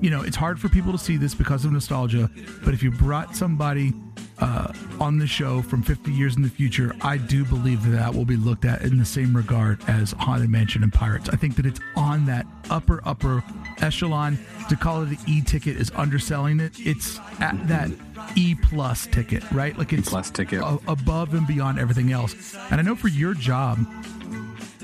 you 0.00 0.10
know, 0.10 0.22
it's 0.22 0.36
hard 0.36 0.60
for 0.60 0.68
people 0.68 0.92
to 0.92 0.98
see 0.98 1.16
this 1.16 1.34
because 1.34 1.64
of 1.64 1.72
nostalgia, 1.72 2.30
but 2.64 2.74
if 2.74 2.82
you 2.82 2.90
brought 2.90 3.34
somebody 3.34 3.92
uh, 4.40 4.72
on 5.00 5.18
the 5.18 5.26
show 5.26 5.62
from 5.62 5.82
50 5.82 6.10
years 6.12 6.36
in 6.36 6.42
the 6.42 6.48
future, 6.48 6.94
I 7.02 7.16
do 7.18 7.44
believe 7.44 7.82
that 7.84 7.90
that 7.90 8.14
will 8.14 8.24
be 8.24 8.36
looked 8.36 8.64
at 8.64 8.82
in 8.82 8.98
the 8.98 9.04
same 9.04 9.36
regard 9.36 9.80
as 9.88 10.12
Haunted 10.12 10.50
Mansion 10.50 10.82
and 10.82 10.92
Pirates. 10.92 11.28
I 11.28 11.36
think 11.36 11.56
that 11.56 11.66
it's 11.66 11.80
on 11.96 12.26
that 12.26 12.46
upper, 12.70 13.00
upper 13.04 13.44
echelon. 13.80 14.38
To 14.68 14.76
call 14.76 15.02
it 15.02 15.06
the 15.06 15.18
E 15.30 15.40
ticket 15.42 15.76
is 15.76 15.90
underselling 15.94 16.58
it. 16.60 16.72
It's 16.78 17.18
at 17.40 17.68
that 17.68 17.90
E 18.34 18.54
plus 18.54 19.06
ticket, 19.06 19.48
right? 19.52 19.76
Like 19.78 19.92
it's 19.92 20.08
plus 20.08 20.30
ticket. 20.30 20.60
a- 20.62 20.78
above 20.88 21.34
and 21.34 21.46
beyond 21.46 21.78
everything 21.78 22.10
else. 22.12 22.54
And 22.70 22.80
I 22.80 22.82
know 22.82 22.96
for 22.96 23.08
your 23.08 23.34
job 23.34 23.78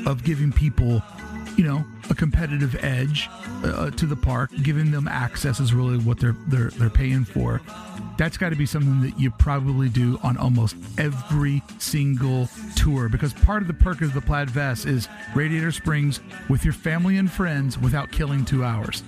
of 0.06 0.22
giving 0.24 0.52
people, 0.52 1.02
you 1.56 1.64
know, 1.64 1.84
a 2.08 2.14
competitive 2.14 2.76
edge 2.84 3.28
uh, 3.64 3.90
to 3.90 4.06
the 4.06 4.16
park, 4.16 4.50
giving 4.62 4.90
them 4.90 5.08
access 5.08 5.60
is 5.60 5.72
really 5.72 5.98
what 5.98 6.18
they're 6.20 6.36
they're 6.48 6.70
they're 6.70 6.90
paying 6.90 7.24
for. 7.24 7.60
That's 8.20 8.36
got 8.36 8.50
to 8.50 8.56
be 8.56 8.66
something 8.66 9.00
that 9.00 9.18
you 9.18 9.30
probably 9.30 9.88
do 9.88 10.20
on 10.22 10.36
almost 10.36 10.76
every 10.98 11.62
single 11.78 12.50
tour 12.76 13.08
because 13.08 13.32
part 13.32 13.62
of 13.62 13.66
the 13.66 13.72
perk 13.72 14.02
of 14.02 14.12
the 14.12 14.20
plaid 14.20 14.50
vest 14.50 14.84
is 14.84 15.08
Radiator 15.34 15.72
Springs 15.72 16.20
with 16.50 16.62
your 16.62 16.74
family 16.74 17.16
and 17.16 17.32
friends 17.32 17.78
without 17.78 18.12
killing 18.12 18.44
two 18.44 18.62
hours. 18.62 19.02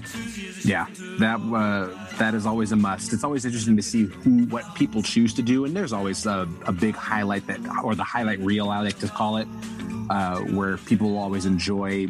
Yeah, 0.65 0.87
that 1.19 1.41
uh, 1.41 2.17
that 2.17 2.33
is 2.33 2.47
always 2.47 2.73
a 2.73 2.77
must. 2.77 3.13
It's 3.13 3.23
always 3.23 3.45
interesting 3.45 3.77
to 3.77 3.83
see 3.83 4.05
who 4.05 4.47
what 4.47 4.75
people 4.75 5.03
choose 5.03 5.35
to 5.35 5.43
do, 5.43 5.67
and 5.67 5.77
there's 5.77 5.93
always 5.93 6.25
a, 6.25 6.49
a 6.65 6.73
big 6.73 6.95
highlight 6.95 7.47
that, 7.49 7.61
or 7.85 7.95
the 7.95 8.05
highlight 8.05 8.39
reel, 8.39 8.71
I 8.71 8.81
like 8.81 8.99
to 9.01 9.09
call 9.09 9.37
it, 9.37 9.49
uh, 10.09 10.39
where 10.39 10.79
people 10.79 11.11
will 11.11 11.19
always 11.19 11.45
enjoy 11.45 12.07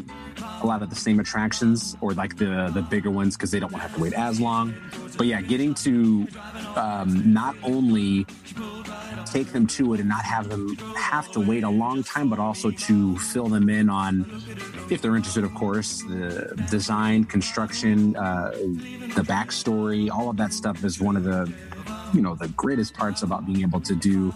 a 0.62 0.66
lot 0.66 0.82
of 0.82 0.90
the 0.90 0.96
same 0.96 1.20
attractions 1.20 1.96
or 2.00 2.12
like 2.14 2.36
the 2.36 2.70
the 2.72 2.82
bigger 2.82 3.10
ones 3.10 3.36
because 3.36 3.50
they 3.50 3.58
don't 3.58 3.72
want 3.72 3.82
to 3.82 3.88
have 3.88 3.96
to 3.96 4.02
wait 4.02 4.12
as 4.12 4.40
long. 4.40 4.74
But 5.16 5.26
yeah, 5.26 5.40
getting 5.40 5.74
to 5.74 6.26
um, 6.92 7.32
not 7.32 7.56
only 7.62 8.26
take 9.24 9.48
them 9.52 9.66
to 9.66 9.94
it 9.94 10.00
and 10.00 10.08
not 10.08 10.24
have 10.24 10.48
them 10.48 10.76
have 10.96 11.30
to 11.32 11.40
wait 11.40 11.64
a 11.64 11.70
long 11.70 12.02
time, 12.02 12.28
but 12.28 12.38
also 12.38 12.70
to 12.70 13.16
fill 13.18 13.48
them 13.48 13.68
in 13.68 13.88
on, 13.88 14.26
if 14.90 15.00
they're 15.00 15.16
interested, 15.16 15.44
of 15.44 15.54
course, 15.54 16.02
the 16.02 16.54
design, 16.70 17.24
construction, 17.24 18.14
uh, 18.16 18.50
the 19.16 19.24
backstory, 19.26 20.10
all 20.10 20.28
of 20.28 20.36
that 20.36 20.52
stuff 20.52 20.84
is 20.84 21.00
one 21.00 21.16
of 21.16 21.24
the, 21.24 21.50
you 22.12 22.20
know, 22.20 22.34
the 22.34 22.48
greatest 22.48 22.94
parts 22.94 23.22
about 23.22 23.46
being 23.46 23.62
able 23.62 23.80
to 23.80 23.94
do 23.94 24.34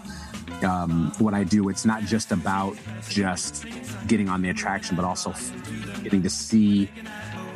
um, 0.63 1.11
what 1.19 1.33
I 1.33 1.43
do. 1.43 1.69
It's 1.69 1.85
not 1.85 2.03
just 2.03 2.31
about 2.31 2.75
just 3.07 3.65
getting 4.07 4.29
on 4.29 4.41
the 4.41 4.49
attraction, 4.49 4.95
but 4.95 5.05
also 5.05 5.33
getting 6.03 6.23
to 6.23 6.29
see 6.29 6.89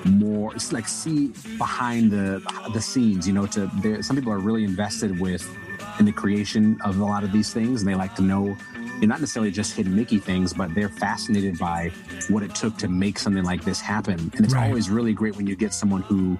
more 0.05 0.53
it's 0.55 0.71
like 0.71 0.87
see 0.87 1.27
behind 1.57 2.11
the 2.11 2.41
the 2.73 2.81
scenes 2.81 3.27
you 3.27 3.33
know 3.33 3.45
to 3.45 3.69
there 3.81 4.01
some 4.01 4.15
people 4.15 4.31
are 4.31 4.39
really 4.39 4.63
invested 4.63 5.19
with 5.19 5.47
in 5.99 6.05
the 6.05 6.11
creation 6.11 6.77
of 6.83 6.99
a 6.99 7.03
lot 7.03 7.23
of 7.23 7.31
these 7.31 7.53
things 7.53 7.81
and 7.81 7.89
they 7.89 7.95
like 7.95 8.15
to 8.15 8.21
know 8.21 8.55
you're 8.99 9.07
not 9.09 9.19
necessarily 9.19 9.51
just 9.51 9.73
hidden 9.75 9.95
mickey 9.95 10.17
things 10.19 10.53
but 10.53 10.73
they're 10.75 10.89
fascinated 10.89 11.57
by 11.57 11.91
what 12.29 12.41
it 12.43 12.53
took 12.55 12.77
to 12.77 12.87
make 12.87 13.17
something 13.19 13.43
like 13.43 13.63
this 13.63 13.79
happen 13.81 14.19
and 14.35 14.45
it's 14.45 14.53
Right. 14.53 14.67
always 14.67 14.89
really 14.89 15.13
great 15.13 15.35
when 15.35 15.47
you 15.47 15.55
get 15.55 15.73
someone 15.73 16.01
who 16.03 16.37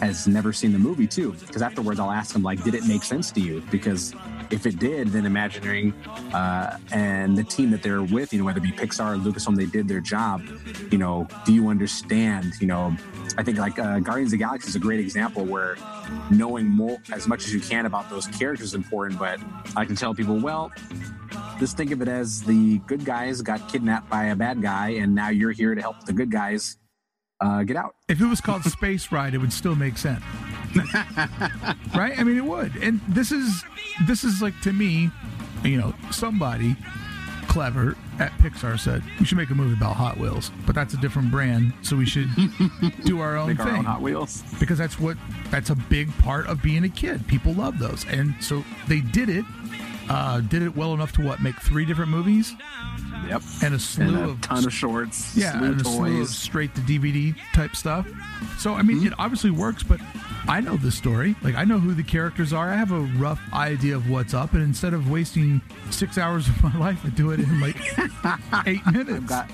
has 0.00 0.26
never 0.26 0.52
seen 0.52 0.72
the 0.72 0.78
movie 0.78 1.06
too 1.06 1.32
because 1.46 1.62
afterwards 1.62 1.98
i'll 2.00 2.10
ask 2.12 2.32
them 2.32 2.42
like 2.42 2.62
did 2.64 2.74
it 2.74 2.84
make 2.86 3.02
sense 3.04 3.30
to 3.32 3.40
you 3.40 3.62
because 3.70 4.14
if 4.50 4.66
it 4.66 4.78
did, 4.78 5.08
then 5.08 5.26
Imagineering 5.26 5.92
uh, 6.32 6.78
and 6.92 7.36
the 7.36 7.44
team 7.44 7.70
that 7.70 7.82
they're 7.82 8.02
with, 8.02 8.32
you 8.32 8.38
know, 8.38 8.44
whether 8.44 8.58
it 8.58 8.62
be 8.62 8.72
Pixar 8.72 9.14
or 9.14 9.18
Lucasfilm, 9.18 9.56
they 9.56 9.66
did 9.66 9.88
their 9.88 10.00
job. 10.00 10.42
You 10.90 10.98
know, 10.98 11.26
do 11.44 11.52
you 11.52 11.68
understand? 11.68 12.54
You 12.60 12.66
know, 12.66 12.96
I 13.36 13.42
think 13.42 13.58
like 13.58 13.78
uh, 13.78 13.98
Guardians 14.00 14.28
of 14.32 14.38
the 14.38 14.44
Galaxy 14.44 14.68
is 14.68 14.76
a 14.76 14.78
great 14.78 15.00
example 15.00 15.44
where 15.44 15.76
knowing 16.30 16.66
more 16.66 16.98
as 17.12 17.26
much 17.26 17.44
as 17.44 17.52
you 17.52 17.60
can 17.60 17.86
about 17.86 18.08
those 18.08 18.26
characters 18.26 18.68
is 18.68 18.74
important. 18.74 19.18
But 19.18 19.40
I 19.76 19.84
can 19.84 19.96
tell 19.96 20.14
people, 20.14 20.38
well, 20.38 20.72
just 21.58 21.76
think 21.76 21.90
of 21.90 22.02
it 22.02 22.08
as 22.08 22.42
the 22.42 22.78
good 22.86 23.04
guys 23.04 23.42
got 23.42 23.68
kidnapped 23.68 24.08
by 24.08 24.26
a 24.26 24.36
bad 24.36 24.62
guy, 24.62 24.90
and 24.90 25.14
now 25.14 25.28
you're 25.28 25.52
here 25.52 25.74
to 25.74 25.80
help 25.80 26.04
the 26.04 26.12
good 26.12 26.30
guys 26.30 26.76
uh, 27.40 27.62
get 27.64 27.76
out. 27.76 27.96
If 28.08 28.20
it 28.20 28.26
was 28.26 28.40
called 28.40 28.64
Space 28.64 29.12
Ride, 29.12 29.34
it 29.34 29.38
would 29.38 29.52
still 29.52 29.74
make 29.74 29.98
sense. 29.98 30.22
right? 31.94 32.18
I 32.18 32.24
mean, 32.24 32.36
it 32.36 32.44
would. 32.44 32.76
And 32.76 33.00
this 33.08 33.32
is 33.32 33.64
this 34.06 34.24
is 34.24 34.42
like 34.42 34.58
to 34.62 34.72
me, 34.72 35.10
you 35.64 35.78
know, 35.78 35.94
somebody 36.10 36.76
clever 37.48 37.96
at 38.18 38.32
Pixar 38.38 38.78
said 38.78 39.02
we 39.20 39.24
should 39.24 39.38
make 39.38 39.50
a 39.50 39.54
movie 39.54 39.74
about 39.74 39.94
Hot 39.96 40.18
Wheels, 40.18 40.50
but 40.66 40.74
that's 40.74 40.94
a 40.94 40.96
different 40.98 41.30
brand, 41.30 41.72
so 41.82 41.96
we 41.96 42.04
should 42.06 42.28
do 43.04 43.20
our 43.20 43.36
own 43.36 43.48
Make 43.48 43.58
thing 43.58 43.66
our 43.68 43.76
own 43.78 43.84
Hot 43.84 44.00
Wheels. 44.02 44.42
because 44.60 44.78
that's 44.78 44.98
what 44.98 45.16
that's 45.50 45.70
a 45.70 45.74
big 45.76 46.10
part 46.18 46.46
of 46.46 46.62
being 46.62 46.84
a 46.84 46.88
kid. 46.88 47.26
People 47.26 47.52
love 47.54 47.78
those, 47.78 48.04
and 48.06 48.34
so 48.40 48.64
they 48.88 49.00
did 49.00 49.28
it. 49.28 49.44
Uh, 50.08 50.38
did 50.40 50.62
it 50.62 50.76
well 50.76 50.94
enough 50.94 51.10
to 51.10 51.20
what 51.20 51.42
make 51.42 51.56
three 51.60 51.84
different 51.84 52.12
movies 52.12 52.54
Yep. 53.28 53.42
and 53.64 53.74
a 53.74 53.78
slew 53.80 54.06
And 54.06 54.16
a 54.18 54.22
of 54.28 54.40
ton 54.40 54.64
of 54.64 54.72
shorts. 54.72 55.36
yeah, 55.36 55.60
and 55.60 55.80
a 55.80 55.84
slew 55.84 56.22
of 56.22 56.28
straight 56.28 56.72
to 56.76 56.80
DVD 56.82 57.34
type 57.52 57.74
stuff. 57.74 58.06
So 58.58 58.74
I 58.74 58.82
mean, 58.82 59.04
it 59.04 59.12
obviously 59.18 59.50
works, 59.50 59.82
but 59.82 60.00
I 60.48 60.60
know 60.60 60.76
the 60.76 60.92
story. 60.92 61.34
Like 61.42 61.56
I 61.56 61.64
know 61.64 61.78
who 61.78 61.92
the 61.94 62.02
characters 62.02 62.52
are. 62.52 62.70
I 62.70 62.76
have 62.76 62.92
a 62.92 63.00
rough 63.00 63.40
idea 63.52 63.96
of 63.96 64.08
what's 64.08 64.34
up, 64.34 64.54
and 64.54 64.62
instead 64.62 64.94
of 64.94 65.10
wasting 65.10 65.60
six 65.90 66.18
hours 66.18 66.48
of 66.48 66.62
my 66.62 66.76
life, 66.78 67.00
I 67.04 67.10
do 67.10 67.32
it 67.32 67.40
in 67.40 67.60
like 67.60 67.76
eight 68.66 68.84
minutes. 68.86 69.26
got 69.26 69.50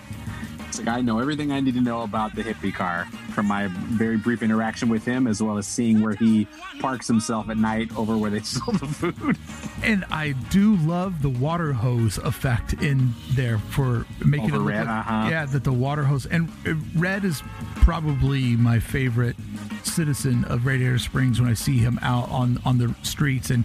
It's 0.69 0.79
like 0.79 0.89
I 0.89 1.01
know 1.01 1.19
everything 1.19 1.51
I 1.51 1.61
need 1.61 1.75
to 1.75 1.81
know 1.81 2.03
about 2.03 2.35
the 2.35 2.43
hippie 2.43 2.75
car 2.75 3.07
from 3.33 3.47
my 3.47 3.69
very 3.69 4.17
brief 4.17 4.43
interaction 4.43 4.89
with 4.89 5.05
him, 5.05 5.27
as 5.27 5.43
well 5.43 5.57
as 5.59 5.67
seeing 5.67 6.03
where 6.03 6.15
he 6.15 6.47
parks 6.81 7.07
himself 7.07 7.49
at 7.49 7.57
night 7.57 7.95
over 7.97 8.17
where 8.19 8.31
they 8.31 8.41
sell 8.43 8.73
the 8.73 8.87
food. 8.87 9.39
And 9.83 10.05
I 10.11 10.33
do 10.51 10.77
love 10.77 11.23
the 11.23 11.31
water 11.31 11.73
hose 11.73 12.19
effect 12.19 12.75
in 12.75 13.15
there 13.31 13.59
for 13.59 14.07
making 14.25 14.53
Over 14.53 14.57
it 14.57 14.59
look 14.59 14.69
red, 14.69 14.87
like, 14.87 15.07
uh-huh. 15.07 15.29
yeah, 15.31 15.47
that 15.47 15.65
the 15.65 15.73
water 15.73 16.05
hose 16.05 16.27
and 16.27 16.51
uh, 16.67 16.75
red 16.97 17.25
is 17.25 17.43
probably 17.83 18.57
my 18.57 18.79
favorite 18.79 19.37
citizen 19.83 20.45
of 20.45 20.65
Radiator 20.65 20.99
Springs 20.99 21.41
when 21.41 21.51
I 21.51 21.55
see 21.55 21.79
him 21.79 21.99
out 22.01 22.31
on 22.31 22.61
on 22.65 22.79
the 22.79 22.95
streets. 23.03 23.51
And 23.51 23.65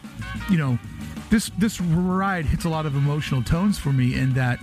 you 0.50 0.58
know 0.58 0.80
this 1.30 1.52
this 1.58 1.80
ride 1.80 2.46
hits 2.46 2.66
a 2.66 2.70
lot 2.70 2.86
of 2.86 2.96
emotional 2.96 3.44
tones 3.44 3.78
for 3.78 3.94
me 3.94 4.16
in 4.16 4.34
that 4.34 4.60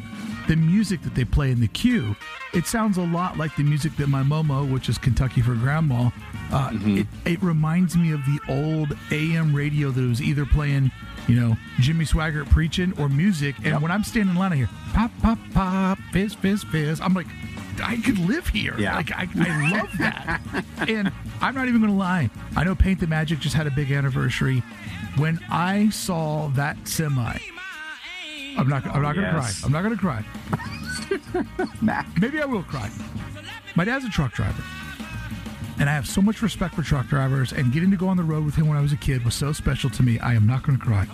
the 0.49 0.57
music 0.57 1.03
that 1.03 1.15
they 1.15 1.25
play 1.25 1.51
in 1.51 1.61
the 1.61 1.69
queue 1.69 2.15
it 2.53 2.67
sounds 2.67 2.99
a 2.99 3.03
lot 3.03 3.39
like 3.39 3.55
the 3.57 3.63
music 3.63 3.97
that 3.97 4.09
my 4.09 4.23
momo 4.23 4.71
which 4.71 4.91
is 4.91 4.99
kentucky 4.99 5.41
for 5.41 5.55
grandma 5.55 6.11
uh, 6.53 6.71
it, 6.73 7.07
it 7.25 7.43
reminds 7.43 7.97
me 7.97 8.13
of 8.13 8.21
the 8.27 8.39
old 8.49 8.95
am 9.11 9.55
radio 9.55 9.91
that 9.91 10.03
was 10.03 10.21
either 10.21 10.45
playing 10.45 10.91
you 11.29 11.35
know 11.35 11.57
jimmy 11.81 12.05
swaggart 12.05 12.49
preaching 12.51 12.93
or 12.99 13.09
music. 13.09 13.55
And 13.65 13.81
when 13.81 13.91
i'm 13.91 14.05
standing 14.05 14.35
in 14.35 14.39
line 14.39 14.53
i 14.53 14.57
hear 14.57 14.69
pop 14.93 15.11
pop 15.23 15.39
pop 15.53 15.99
fizz 16.13 16.35
fizz 16.35 16.65
fizz. 16.65 17.01
I'm 17.01 17.15
like 17.15 17.27
I 17.83 17.97
could 17.99 18.19
live 18.19 18.47
here. 18.49 18.75
Yeah. 18.79 18.97
Like 18.97 19.11
I, 19.13 19.29
I 19.37 19.71
love 19.71 19.91
that. 19.99 20.41
and 20.89 21.13
I'm 21.41 21.55
not 21.55 21.69
even 21.69 21.81
gonna 21.81 21.95
lie. 21.97 22.31
I 22.57 22.65
know 22.65 22.75
Paint 22.75 23.01
the 23.01 23.07
Magic 23.07 23.39
just 23.41 23.55
had 23.55 23.67
a 23.67 23.71
big 23.71 23.91
anniversary. 23.91 24.63
When 25.17 25.39
I 25.51 25.89
saw 25.91 26.49
that 26.55 26.77
semi, 26.89 27.39
I'm 28.57 28.69
not 28.69 28.87
I'm 28.87 29.03
not 29.03 29.15
gonna 29.15 29.33
Yes. 29.35 29.61
cry. 29.61 29.67
I'm 29.67 29.73
not 29.73 29.83
gonna 29.83 29.97
cry. 29.97 30.25
Maybe 32.21 32.41
I 32.41 32.45
will 32.45 32.63
cry. 32.63 32.91
My 33.75 33.85
dad's 33.85 34.05
a 34.05 34.11
truck 34.11 34.33
driver. 34.33 34.63
And 35.79 35.91
I 35.91 35.93
have 35.93 36.07
so 36.07 36.23
much 36.23 36.41
respect 36.41 36.75
for 36.77 36.83
truck 36.83 37.09
drivers, 37.09 37.53
and 37.53 37.73
getting 37.73 37.91
to 37.91 37.97
go 37.97 38.07
on 38.07 38.17
the 38.17 38.23
road 38.23 38.45
with 38.45 38.55
him 38.55 38.69
when 38.69 38.79
I 38.79 38.81
was 38.81 38.93
a 38.93 38.97
kid 38.97 39.25
was 39.25 39.35
so 39.35 39.53
special 39.53 39.91
to 39.91 40.03
me. 40.05 40.21
I 40.21 40.35
am 40.35 40.47
not 40.47 40.63
going 40.63 40.79
to 40.79 40.85
cry. 40.85 41.05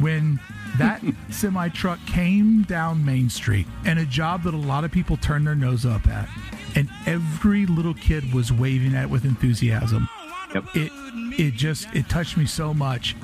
When 0.00 0.38
that 0.78 1.02
semi 1.30 1.68
truck 1.68 1.98
came 2.06 2.62
down 2.62 3.04
Main 3.04 3.28
Street, 3.28 3.66
and 3.84 3.98
a 3.98 4.06
job 4.06 4.44
that 4.44 4.54
a 4.54 4.58
lot 4.58 4.84
of 4.84 4.90
people 4.90 5.16
turned 5.16 5.46
their 5.46 5.54
nose 5.54 5.84
up 5.84 6.06
at, 6.08 6.28
and 6.74 6.88
every 7.06 7.66
little 7.66 7.94
kid 7.94 8.32
was 8.32 8.52
waving 8.52 8.94
at 8.94 9.04
it 9.04 9.10
with 9.10 9.24
enthusiasm. 9.24 10.08
Yep. 10.54 10.64
It 10.74 10.92
it 11.38 11.54
just 11.54 11.88
it 11.94 12.08
touched 12.08 12.36
me 12.36 12.46
so 12.46 12.72
much, 12.72 13.16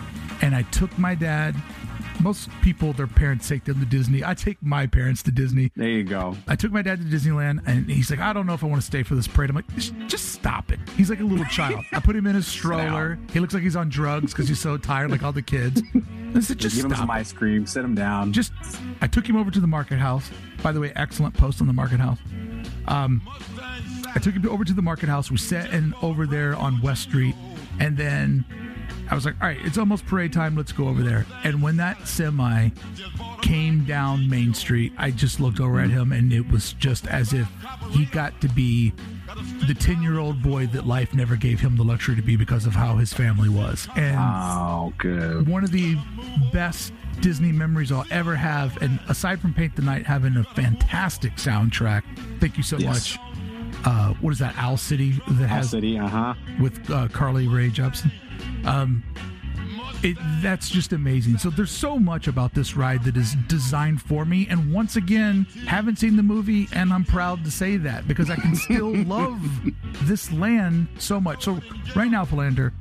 and 0.42 0.54
I 0.54 0.62
took 0.62 0.96
my 0.98 1.14
dad. 1.14 1.54
Most 2.20 2.48
people, 2.62 2.92
their 2.92 3.06
parents 3.06 3.48
take 3.48 3.64
them 3.64 3.78
to 3.80 3.86
Disney. 3.86 4.24
I 4.24 4.34
take 4.34 4.58
my 4.60 4.86
parents 4.86 5.22
to 5.24 5.30
Disney. 5.30 5.70
There 5.76 5.88
you 5.88 6.02
go. 6.04 6.36
I 6.48 6.56
took 6.56 6.72
my 6.72 6.82
dad 6.82 6.98
to 7.00 7.04
Disneyland, 7.04 7.60
and 7.66 7.88
he's 7.88 8.10
like, 8.10 8.18
I 8.20 8.32
don't 8.32 8.46
know 8.46 8.54
if 8.54 8.64
I 8.64 8.66
want 8.66 8.80
to 8.82 8.86
stay 8.86 9.02
for 9.04 9.14
this 9.14 9.28
parade. 9.28 9.50
I'm 9.50 9.56
like, 9.56 9.72
just, 9.76 10.32
stop 10.32 10.72
it. 10.72 10.80
He's 10.96 11.10
like 11.10 11.20
a 11.20 11.24
little 11.24 11.44
child. 11.46 11.84
I 11.92 12.00
put 12.00 12.16
him 12.16 12.26
in 12.26 12.34
his 12.34 12.46
stroller. 12.58 13.18
He 13.32 13.40
looks 13.40 13.54
like 13.54 13.62
he's 13.62 13.76
on 13.76 13.88
drugs 13.88 14.32
because 14.32 14.48
he's 14.48 14.60
so 14.60 14.76
tired, 14.76 15.10
like 15.10 15.22
all 15.22 15.32
the 15.32 15.42
kids. 15.42 15.80
I 16.34 16.40
said, 16.40 16.58
just 16.58 16.76
Give 16.76 16.84
him 16.86 16.94
some 16.94 17.08
it. 17.08 17.12
ice 17.14 17.32
cream, 17.32 17.66
sit 17.66 17.84
him 17.84 17.94
down. 17.94 18.32
Just, 18.32 18.52
I 19.00 19.06
took 19.06 19.26
him 19.26 19.36
over 19.36 19.50
to 19.50 19.60
the 19.60 19.66
market 19.66 19.98
house. 19.98 20.28
By 20.62 20.72
the 20.72 20.80
way, 20.80 20.92
excellent 20.96 21.34
post 21.34 21.60
on 21.60 21.66
the 21.66 21.72
market 21.72 22.00
house. 22.00 22.18
Um, 22.86 23.22
I 24.14 24.18
took 24.20 24.34
him 24.34 24.46
over 24.48 24.64
to 24.64 24.72
the 24.72 24.82
market 24.82 25.08
house. 25.08 25.30
We 25.30 25.36
sat 25.36 25.72
in 25.72 25.94
over 26.02 26.26
there 26.26 26.54
on 26.56 26.80
West 26.82 27.02
Street, 27.02 27.34
and 27.80 27.96
then 27.96 28.44
I 29.10 29.14
was 29.14 29.24
like, 29.24 29.34
"All 29.40 29.48
right, 29.48 29.58
it's 29.64 29.78
almost 29.78 30.06
parade 30.06 30.32
time. 30.32 30.54
Let's 30.56 30.72
go 30.72 30.88
over 30.88 31.02
there." 31.02 31.24
And 31.44 31.62
when 31.62 31.76
that 31.78 32.06
semi 32.06 32.70
came 33.42 33.84
down 33.84 34.28
Main 34.28 34.54
Street, 34.54 34.92
I 34.98 35.10
just 35.10 35.40
looked 35.40 35.60
over 35.60 35.80
at 35.80 35.90
him, 35.90 36.12
and 36.12 36.32
it 36.32 36.50
was 36.50 36.72
just 36.74 37.06
as 37.06 37.32
if 37.32 37.48
he 37.90 38.04
got 38.06 38.40
to 38.42 38.48
be 38.48 38.92
the 39.66 39.74
ten-year-old 39.74 40.42
boy 40.42 40.66
that 40.68 40.86
life 40.86 41.14
never 41.14 41.36
gave 41.36 41.60
him 41.60 41.76
the 41.76 41.84
luxury 41.84 42.16
to 42.16 42.22
be 42.22 42.36
because 42.36 42.66
of 42.66 42.74
how 42.74 42.96
his 42.96 43.12
family 43.12 43.48
was. 43.48 43.88
And 43.96 44.16
oh, 44.18 44.92
good. 44.98 45.48
one 45.48 45.64
of 45.64 45.70
the 45.70 45.96
best 46.52 46.92
Disney 47.20 47.52
memories 47.52 47.90
I'll 47.92 48.06
ever 48.10 48.34
have. 48.36 48.80
And 48.82 48.98
aside 49.08 49.40
from 49.40 49.54
Paint 49.54 49.76
the 49.76 49.82
Night 49.82 50.06
having 50.06 50.36
a 50.36 50.44
fantastic 50.44 51.34
soundtrack, 51.36 52.02
thank 52.40 52.56
you 52.56 52.62
so 52.62 52.78
Yes. 52.78 53.16
much. 53.16 53.84
Uh, 53.84 54.12
what 54.14 54.32
is 54.32 54.38
that? 54.40 54.54
Owl 54.58 54.76
City 54.76 55.12
that 55.28 55.42
Owl 55.42 55.46
has 55.48 55.70
City, 55.70 55.98
uh 55.98 56.08
huh. 56.08 56.34
with 56.60 56.90
uh, 56.90 57.06
Carly 57.08 57.46
Rae 57.46 57.70
Jepsen. 57.70 58.10
Um, 58.64 59.02
it 60.02 60.16
that's 60.42 60.70
just 60.70 60.92
amazing. 60.92 61.38
So 61.38 61.50
there's 61.50 61.70
so 61.72 61.98
much 61.98 62.28
about 62.28 62.54
this 62.54 62.76
ride 62.76 63.02
that 63.04 63.16
is 63.16 63.34
designed 63.48 64.00
for 64.00 64.24
me. 64.24 64.46
And 64.48 64.72
once 64.72 64.94
again, 64.96 65.44
haven't 65.66 65.96
seen 65.98 66.14
the 66.16 66.22
movie, 66.22 66.68
and 66.72 66.92
I'm 66.92 67.04
proud 67.04 67.44
to 67.44 67.50
say 67.50 67.76
that 67.78 68.06
because 68.06 68.30
I 68.30 68.36
can 68.36 68.54
still 68.54 68.94
love 69.06 69.40
this 70.02 70.30
land 70.32 70.86
so 70.98 71.20
much. 71.20 71.44
So 71.44 71.60
right 71.96 72.10
now, 72.10 72.24
Philander, 72.24 72.72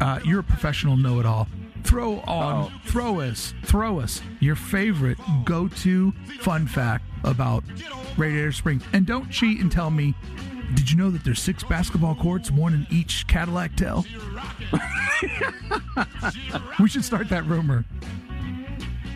uh, 0.00 0.20
you're 0.24 0.40
a 0.40 0.44
professional 0.44 0.96
know-it-all. 0.96 1.48
Throw 1.82 2.20
on, 2.20 2.70
Oh. 2.72 2.72
throw 2.86 3.20
us, 3.20 3.52
throw 3.64 3.98
us 4.00 4.22
your 4.40 4.56
favorite 4.56 5.18
go-to 5.44 6.12
fun 6.40 6.66
fact 6.66 7.04
about 7.24 7.62
Radiator 8.16 8.52
Springs, 8.52 8.82
and 8.92 9.04
don't 9.04 9.28
cheat 9.30 9.60
and 9.60 9.70
tell 9.72 9.90
me. 9.90 10.14
Did 10.74 10.90
you 10.90 10.96
know 10.96 11.10
that 11.10 11.24
there's 11.24 11.40
six 11.40 11.62
basketball 11.64 12.14
courts, 12.14 12.50
one 12.50 12.74
in 12.74 12.86
each 12.90 13.26
Cadillac 13.26 13.76
tail? 13.76 14.04
we 16.80 16.88
should 16.88 17.04
start 17.04 17.28
that 17.28 17.44
rumor. 17.46 17.84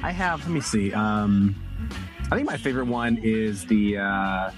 I 0.02 0.12
have. 0.12 0.40
Let 0.44 0.50
me 0.50 0.60
see. 0.60 0.92
Um, 0.92 1.54
I 2.30 2.36
think 2.36 2.46
my 2.46 2.56
favorite 2.56 2.86
one 2.86 3.18
is 3.22 3.64
the 3.66 3.98
uh, 3.98 4.50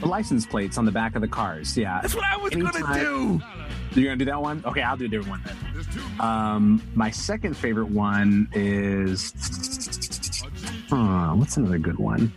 the 0.00 0.06
license 0.06 0.46
plates 0.46 0.78
on 0.78 0.84
the 0.84 0.92
back 0.92 1.14
of 1.14 1.22
the 1.22 1.28
cars. 1.28 1.76
Yeah, 1.76 2.00
That's 2.00 2.14
what 2.14 2.24
I 2.24 2.36
was 2.36 2.54
gonna 2.54 2.94
do. 2.94 3.40
You're 3.92 4.06
gonna 4.06 4.16
do 4.16 4.24
that 4.26 4.42
one? 4.42 4.62
Okay, 4.66 4.82
I'll 4.82 4.96
do 4.96 5.04
a 5.04 5.08
different 5.08 5.30
one 5.30 5.42
then. 5.44 6.20
Um, 6.20 6.82
my 6.94 7.10
second 7.10 7.56
favorite 7.56 7.90
one 7.90 8.48
is. 8.52 9.32
Huh, 10.88 11.34
what's 11.34 11.56
another 11.56 11.78
good 11.78 11.98
one? 11.98 12.32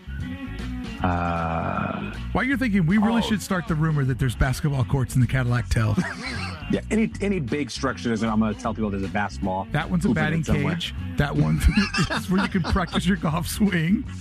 Uh, 1.03 2.11
While 2.31 2.43
you're 2.43 2.57
thinking, 2.57 2.85
we 2.85 2.97
really 2.97 3.21
Oh. 3.23 3.29
should 3.29 3.41
start 3.41 3.67
the 3.67 3.75
rumor 3.75 4.03
that 4.05 4.19
there's 4.19 4.35
basketball 4.35 4.83
courts 4.85 5.15
in 5.15 5.21
the 5.21 5.27
Cadillac 5.27 5.69
tail. 5.69 5.95
yeah, 6.71 6.81
any 6.91 7.11
any 7.21 7.39
big 7.39 7.69
structures, 7.69 8.23
I'm 8.23 8.39
gonna 8.39 8.53
tell 8.53 8.73
people 8.73 8.89
there's 8.89 9.03
a 9.03 9.07
basketball. 9.07 9.67
That 9.71 9.89
one's 9.89 10.05
a 10.05 10.09
hoop 10.09 10.17
in 10.17 10.23
it 10.23 10.45
batting 10.47 10.63
cage. 10.63 10.95
That 11.17 11.35
one 11.35 11.61
is 12.11 12.29
where 12.29 12.41
you 12.41 12.47
can 12.49 12.63
practice 12.63 13.05
your 13.05 13.17
golf 13.17 13.47
swing. 13.47 14.03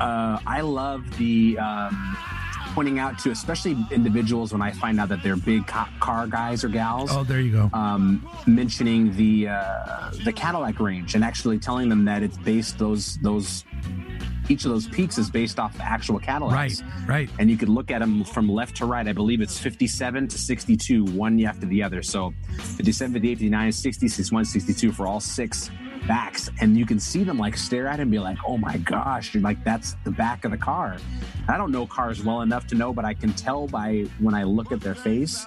Uh, 0.00 0.38
I 0.46 0.60
love 0.60 1.04
the 1.18 1.58
um, 1.58 2.16
pointing 2.74 2.98
out 2.98 3.18
to 3.20 3.30
especially 3.30 3.76
individuals 3.90 4.52
when 4.52 4.62
I 4.62 4.72
find 4.72 5.00
out 5.00 5.08
that 5.10 5.22
they're 5.22 5.36
big 5.36 5.66
car 5.66 6.26
guys 6.26 6.64
or 6.64 6.68
gals. 6.68 7.10
Oh, 7.12 7.24
there 7.24 7.40
you 7.40 7.52
go. 7.52 7.70
um, 7.72 8.28
mentioning 8.46 9.14
the 9.16 9.48
uh, 9.48 10.10
the 10.24 10.32
Cadillac 10.32 10.80
range 10.80 11.14
and 11.14 11.24
actually 11.24 11.58
telling 11.58 11.88
them 11.88 12.04
that 12.04 12.22
it's 12.22 12.38
based 12.38 12.78
those 12.78 13.16
those 13.18 13.64
each 14.48 14.64
of 14.64 14.72
those 14.72 14.88
peaks 14.88 15.18
is 15.18 15.30
based 15.30 15.58
off 15.58 15.78
actual 15.80 16.18
Cadillacs. 16.18 16.82
Right, 16.82 17.08
right. 17.08 17.30
And 17.38 17.50
you 17.50 17.56
could 17.56 17.68
look 17.68 17.90
at 17.90 18.00
them 18.00 18.24
from 18.24 18.48
left 18.48 18.76
to 18.78 18.86
right. 18.86 19.06
I 19.06 19.12
believe 19.12 19.40
it's 19.40 19.58
57 19.58 20.28
to 20.28 20.38
62, 20.38 21.04
one 21.04 21.42
after 21.44 21.66
the 21.66 21.82
other. 21.82 22.02
So 22.02 22.34
57, 22.58 23.14
58, 23.14 23.34
59, 23.36 23.72
60, 23.72 24.08
61, 24.08 24.44
62 24.44 24.92
for 24.92 25.06
all 25.06 25.20
six 25.20 25.70
backs. 26.06 26.50
And 26.60 26.76
you 26.76 26.86
can 26.86 26.98
see 27.00 27.24
them 27.24 27.38
like 27.38 27.56
stare 27.56 27.86
at 27.86 28.00
and 28.00 28.10
be 28.10 28.18
like, 28.18 28.38
oh 28.46 28.56
my 28.58 28.76
gosh, 28.78 29.34
you're 29.34 29.42
like, 29.42 29.62
that's 29.64 29.94
the 30.04 30.10
back 30.10 30.44
of 30.44 30.50
the 30.50 30.58
car. 30.58 30.96
I 31.48 31.56
don't 31.56 31.72
know 31.72 31.86
cars 31.86 32.22
well 32.24 32.42
enough 32.42 32.66
to 32.68 32.74
know, 32.74 32.92
but 32.92 33.04
I 33.04 33.14
can 33.14 33.32
tell 33.32 33.66
by 33.66 34.06
when 34.18 34.34
I 34.34 34.44
look 34.44 34.72
at 34.72 34.80
their 34.80 34.94
face 34.94 35.46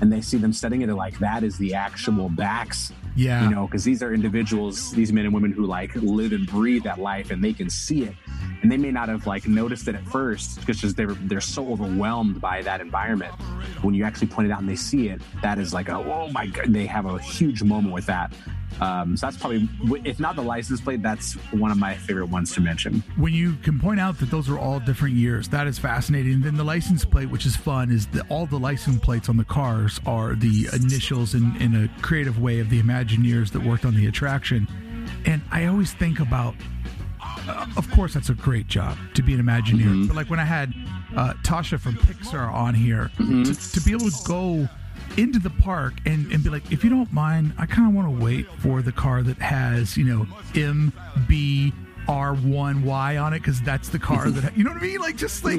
and 0.00 0.12
they 0.12 0.20
see 0.20 0.36
them 0.36 0.52
studying 0.52 0.82
it, 0.82 0.86
they're 0.86 0.94
like, 0.94 1.18
that 1.20 1.44
is 1.44 1.56
the 1.58 1.74
actual 1.74 2.28
backs 2.28 2.92
Yeah. 3.14 3.44
you 3.44 3.50
know 3.50 3.66
because 3.66 3.84
these 3.84 4.02
are 4.02 4.12
individuals 4.14 4.90
these 4.92 5.12
men 5.12 5.26
and 5.26 5.34
women 5.34 5.52
who 5.52 5.66
like 5.66 5.94
live 5.96 6.32
and 6.32 6.46
breathe 6.46 6.82
that 6.84 6.98
life 6.98 7.30
and 7.30 7.44
they 7.44 7.52
can 7.52 7.68
see 7.68 8.04
it 8.04 8.14
and 8.62 8.72
they 8.72 8.78
may 8.78 8.90
not 8.90 9.08
have 9.10 9.26
like 9.26 9.46
noticed 9.46 9.86
it 9.86 9.94
at 9.94 10.04
first 10.06 10.58
because 10.64 10.94
they're 10.94 11.14
they're 11.28 11.40
so 11.40 11.70
overwhelmed 11.72 12.40
by 12.40 12.62
that 12.62 12.80
environment 12.80 13.32
when 13.82 13.94
you 13.94 14.04
actually 14.04 14.28
point 14.28 14.48
it 14.48 14.52
out 14.52 14.60
and 14.60 14.68
they 14.68 14.76
see 14.76 15.08
it 15.08 15.20
that 15.42 15.58
is 15.58 15.72
like 15.72 15.88
a 15.88 15.96
oh 15.96 16.28
my 16.30 16.46
god 16.46 16.72
they 16.72 16.86
have 16.86 17.06
a 17.06 17.18
huge 17.18 17.62
moment 17.62 17.92
with 17.92 18.06
that 18.06 18.32
um, 18.80 19.16
so 19.18 19.26
that's 19.26 19.36
probably 19.36 19.68
if 20.04 20.18
not 20.18 20.34
the 20.34 20.42
license 20.42 20.80
plate 20.80 21.02
that's 21.02 21.34
one 21.52 21.70
of 21.70 21.76
my 21.76 21.94
favorite 21.94 22.26
ones 22.26 22.54
to 22.54 22.60
mention 22.60 23.02
when 23.16 23.34
you 23.34 23.54
can 23.62 23.78
point 23.78 24.00
out 24.00 24.18
that 24.18 24.30
those 24.30 24.48
are 24.48 24.58
all 24.58 24.80
different 24.80 25.14
years, 25.14 25.48
that 25.48 25.66
is 25.66 25.78
fascinating. 25.78 26.40
Then 26.40 26.56
the 26.56 26.64
license 26.64 27.04
plate, 27.04 27.30
which 27.30 27.46
is 27.46 27.56
fun, 27.56 27.90
is 27.90 28.06
that 28.08 28.24
all 28.30 28.46
the 28.46 28.58
license 28.58 28.98
plates 29.00 29.28
on 29.28 29.36
the 29.36 29.44
cars 29.44 30.00
are 30.06 30.34
the 30.34 30.68
initials 30.72 31.34
in, 31.34 31.56
in 31.60 31.84
a 31.84 32.02
creative 32.02 32.40
way 32.40 32.60
of 32.60 32.70
the 32.70 32.80
Imagineers 32.80 33.50
that 33.52 33.62
worked 33.62 33.84
on 33.84 33.94
the 33.94 34.06
attraction. 34.06 34.66
And 35.24 35.42
I 35.50 35.66
always 35.66 35.92
think 35.92 36.20
about, 36.20 36.54
Uh, 37.48 37.66
of 37.76 37.90
course, 37.90 38.14
that's 38.14 38.28
a 38.28 38.34
great 38.34 38.66
job 38.66 38.96
to 39.14 39.22
be 39.22 39.34
an 39.34 39.42
Imagineer. 39.42 39.84
Mm-hmm. 39.84 40.06
But 40.06 40.16
like 40.16 40.30
when 40.30 40.40
I 40.40 40.44
had 40.44 40.72
uh, 41.16 41.34
Tasha 41.42 41.78
from 41.80 41.96
Pixar 41.96 42.52
on 42.52 42.74
here, 42.74 43.10
mm-hmm. 43.18 43.42
to, 43.44 43.72
to 43.72 43.80
be 43.80 43.92
able 43.92 44.10
to 44.10 44.24
go 44.24 44.68
into 45.16 45.38
the 45.38 45.50
park 45.50 45.94
and, 46.06 46.30
and 46.32 46.42
be 46.42 46.50
like, 46.50 46.70
if 46.72 46.84
you 46.84 46.90
don't 46.90 47.12
mind, 47.12 47.52
I 47.58 47.66
kind 47.66 47.88
of 47.88 47.94
want 47.94 48.18
to 48.18 48.24
wait 48.24 48.46
for 48.58 48.82
the 48.82 48.92
car 48.92 49.22
that 49.22 49.38
has, 49.38 49.96
you 49.96 50.04
know, 50.04 50.26
M, 50.54 50.92
B, 51.28 51.72
R1Y 52.08 53.22
on 53.22 53.32
it 53.32 53.38
because 53.38 53.60
that's 53.62 53.88
the 53.88 53.98
car 53.98 54.30
that 54.30 54.56
you 54.56 54.64
know 54.64 54.70
what 54.70 54.82
I 54.82 54.86
mean. 54.86 55.00
Like 55.00 55.16
just 55.16 55.44
like 55.44 55.58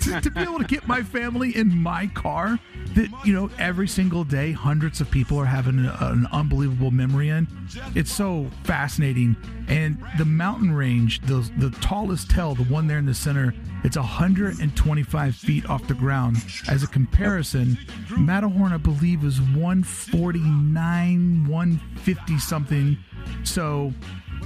to, 0.00 0.20
to 0.20 0.30
be 0.30 0.40
able 0.40 0.58
to 0.58 0.64
get 0.64 0.86
my 0.86 1.02
family 1.02 1.56
in 1.56 1.76
my 1.76 2.06
car 2.08 2.58
that 2.94 3.08
you 3.24 3.32
know 3.32 3.50
every 3.58 3.88
single 3.88 4.24
day 4.24 4.52
hundreds 4.52 5.00
of 5.00 5.10
people 5.10 5.38
are 5.38 5.46
having 5.46 5.84
a, 5.84 5.96
an 6.00 6.26
unbelievable 6.32 6.90
memory 6.90 7.28
in. 7.28 7.46
It's 7.94 8.12
so 8.12 8.50
fascinating. 8.64 9.36
And 9.68 10.02
the 10.18 10.24
mountain 10.24 10.72
range, 10.72 11.20
the 11.22 11.48
the 11.58 11.70
tallest 11.80 12.30
tell, 12.30 12.54
the 12.54 12.64
one 12.64 12.86
there 12.86 12.98
in 12.98 13.06
the 13.06 13.14
center, 13.14 13.54
it's 13.82 13.96
125 13.96 15.36
feet 15.36 15.68
off 15.68 15.86
the 15.88 15.94
ground. 15.94 16.36
As 16.68 16.82
a 16.82 16.86
comparison, 16.86 17.78
Matterhorn, 18.18 18.72
I 18.72 18.76
believe, 18.76 19.24
is 19.24 19.40
149, 19.40 21.48
150 21.48 22.38
something. 22.38 22.98
So, 23.44 23.92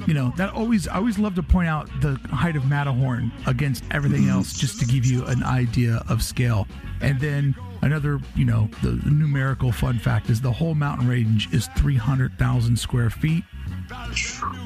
you 0.06 0.14
know, 0.14 0.32
that 0.36 0.52
always, 0.52 0.86
I 0.88 0.96
always 0.96 1.18
love 1.18 1.34
to 1.36 1.42
point 1.42 1.68
out 1.68 1.88
the 2.00 2.14
height 2.28 2.56
of 2.56 2.66
Matterhorn 2.66 3.32
against 3.46 3.84
everything 3.90 4.28
else 4.28 4.52
just 4.52 4.78
to 4.80 4.86
give 4.86 5.06
you 5.06 5.24
an 5.26 5.42
idea 5.42 6.04
of 6.08 6.22
scale. 6.22 6.66
And 7.00 7.20
then 7.20 7.54
another, 7.82 8.20
you 8.34 8.44
know, 8.44 8.68
the 8.82 8.92
numerical 9.08 9.72
fun 9.72 9.98
fact 9.98 10.30
is 10.30 10.40
the 10.40 10.52
whole 10.52 10.74
mountain 10.74 11.08
range 11.08 11.52
is 11.52 11.68
300,000 11.76 12.78
square 12.78 13.10
feet. 13.10 13.44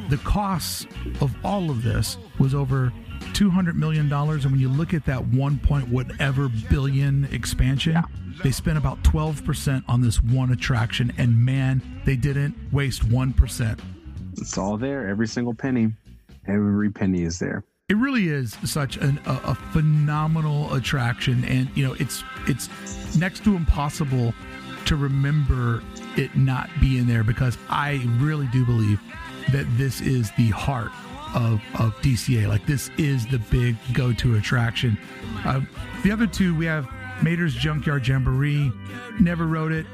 The 0.08 0.20
cost 0.24 0.88
of 1.20 1.34
all 1.44 1.70
of 1.70 1.82
this 1.82 2.16
was 2.38 2.54
over 2.54 2.92
$200 3.32 3.74
million. 3.74 4.12
And 4.12 4.44
when 4.44 4.60
you 4.60 4.68
look 4.68 4.94
at 4.94 5.04
that 5.06 5.26
one 5.28 5.58
point 5.58 5.88
whatever 5.88 6.48
billion 6.70 7.24
expansion, 7.26 8.02
they 8.42 8.50
spent 8.50 8.78
about 8.78 9.02
12% 9.02 9.82
on 9.88 10.00
this 10.00 10.22
one 10.22 10.52
attraction. 10.52 11.12
And 11.18 11.44
man, 11.44 11.82
they 12.04 12.16
didn't 12.16 12.56
waste 12.72 13.08
1%. 13.08 13.80
It's 14.40 14.58
all 14.58 14.76
there. 14.76 15.08
Every 15.08 15.26
single 15.26 15.54
penny. 15.54 15.92
Every 16.46 16.90
penny 16.90 17.22
is 17.22 17.38
there. 17.38 17.64
It 17.88 17.96
really 17.96 18.28
is 18.28 18.56
such 18.64 18.96
an, 18.98 19.18
a, 19.26 19.40
a 19.44 19.54
phenomenal 19.54 20.74
attraction, 20.74 21.44
and 21.44 21.70
you 21.74 21.86
know 21.86 21.94
it's 21.94 22.22
it's 22.46 22.68
next 23.16 23.44
to 23.44 23.56
impossible 23.56 24.34
to 24.84 24.96
remember 24.96 25.82
it 26.16 26.36
not 26.36 26.68
being 26.80 27.06
there 27.06 27.24
because 27.24 27.56
I 27.68 28.02
really 28.18 28.46
do 28.48 28.64
believe 28.64 29.00
that 29.52 29.66
this 29.76 30.00
is 30.00 30.30
the 30.32 30.48
heart 30.50 30.90
of, 31.34 31.60
of 31.78 31.94
DCA. 32.02 32.48
Like 32.48 32.66
this 32.66 32.90
is 32.98 33.26
the 33.26 33.38
big 33.38 33.76
go-to 33.92 34.36
attraction. 34.36 34.98
Uh, 35.44 35.60
the 36.02 36.10
other 36.10 36.26
two 36.26 36.54
we 36.54 36.66
have 36.66 36.88
Mater's 37.22 37.54
Junkyard 37.54 38.06
Jamboree. 38.06 38.72
Never 39.20 39.46
rode 39.46 39.72
it. 39.72 39.86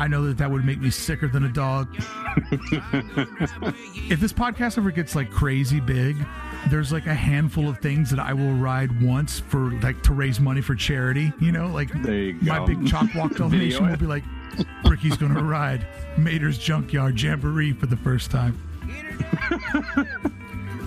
I 0.00 0.08
know 0.08 0.24
that 0.28 0.38
that 0.38 0.50
would 0.50 0.64
make 0.64 0.80
me 0.80 0.88
sicker 0.88 1.28
than 1.28 1.44
a 1.44 1.52
dog. 1.52 1.94
if 4.08 4.18
this 4.18 4.32
podcast 4.32 4.78
ever 4.78 4.90
gets 4.90 5.14
like 5.14 5.30
crazy 5.30 5.78
big, 5.78 6.16
there's 6.68 6.90
like 6.90 7.04
a 7.04 7.14
handful 7.14 7.68
of 7.68 7.80
things 7.80 8.08
that 8.08 8.18
I 8.18 8.32
will 8.32 8.54
ride 8.54 9.02
once 9.02 9.40
for 9.40 9.72
like 9.82 10.02
to 10.04 10.14
raise 10.14 10.40
money 10.40 10.62
for 10.62 10.74
charity. 10.74 11.34
You 11.38 11.52
know, 11.52 11.66
like 11.66 11.92
you 11.92 12.38
my 12.40 12.64
big 12.64 12.86
chalk 12.86 13.14
walk 13.14 13.32
donation 13.36 13.90
will 13.90 13.96
be 13.98 14.06
like, 14.06 14.24
Ricky's 14.88 15.18
gonna 15.18 15.42
ride 15.42 15.86
Mater's 16.16 16.56
Junkyard 16.56 17.20
Jamboree 17.20 17.74
for 17.74 17.84
the 17.84 17.98
first 17.98 18.30
time. 18.30 18.58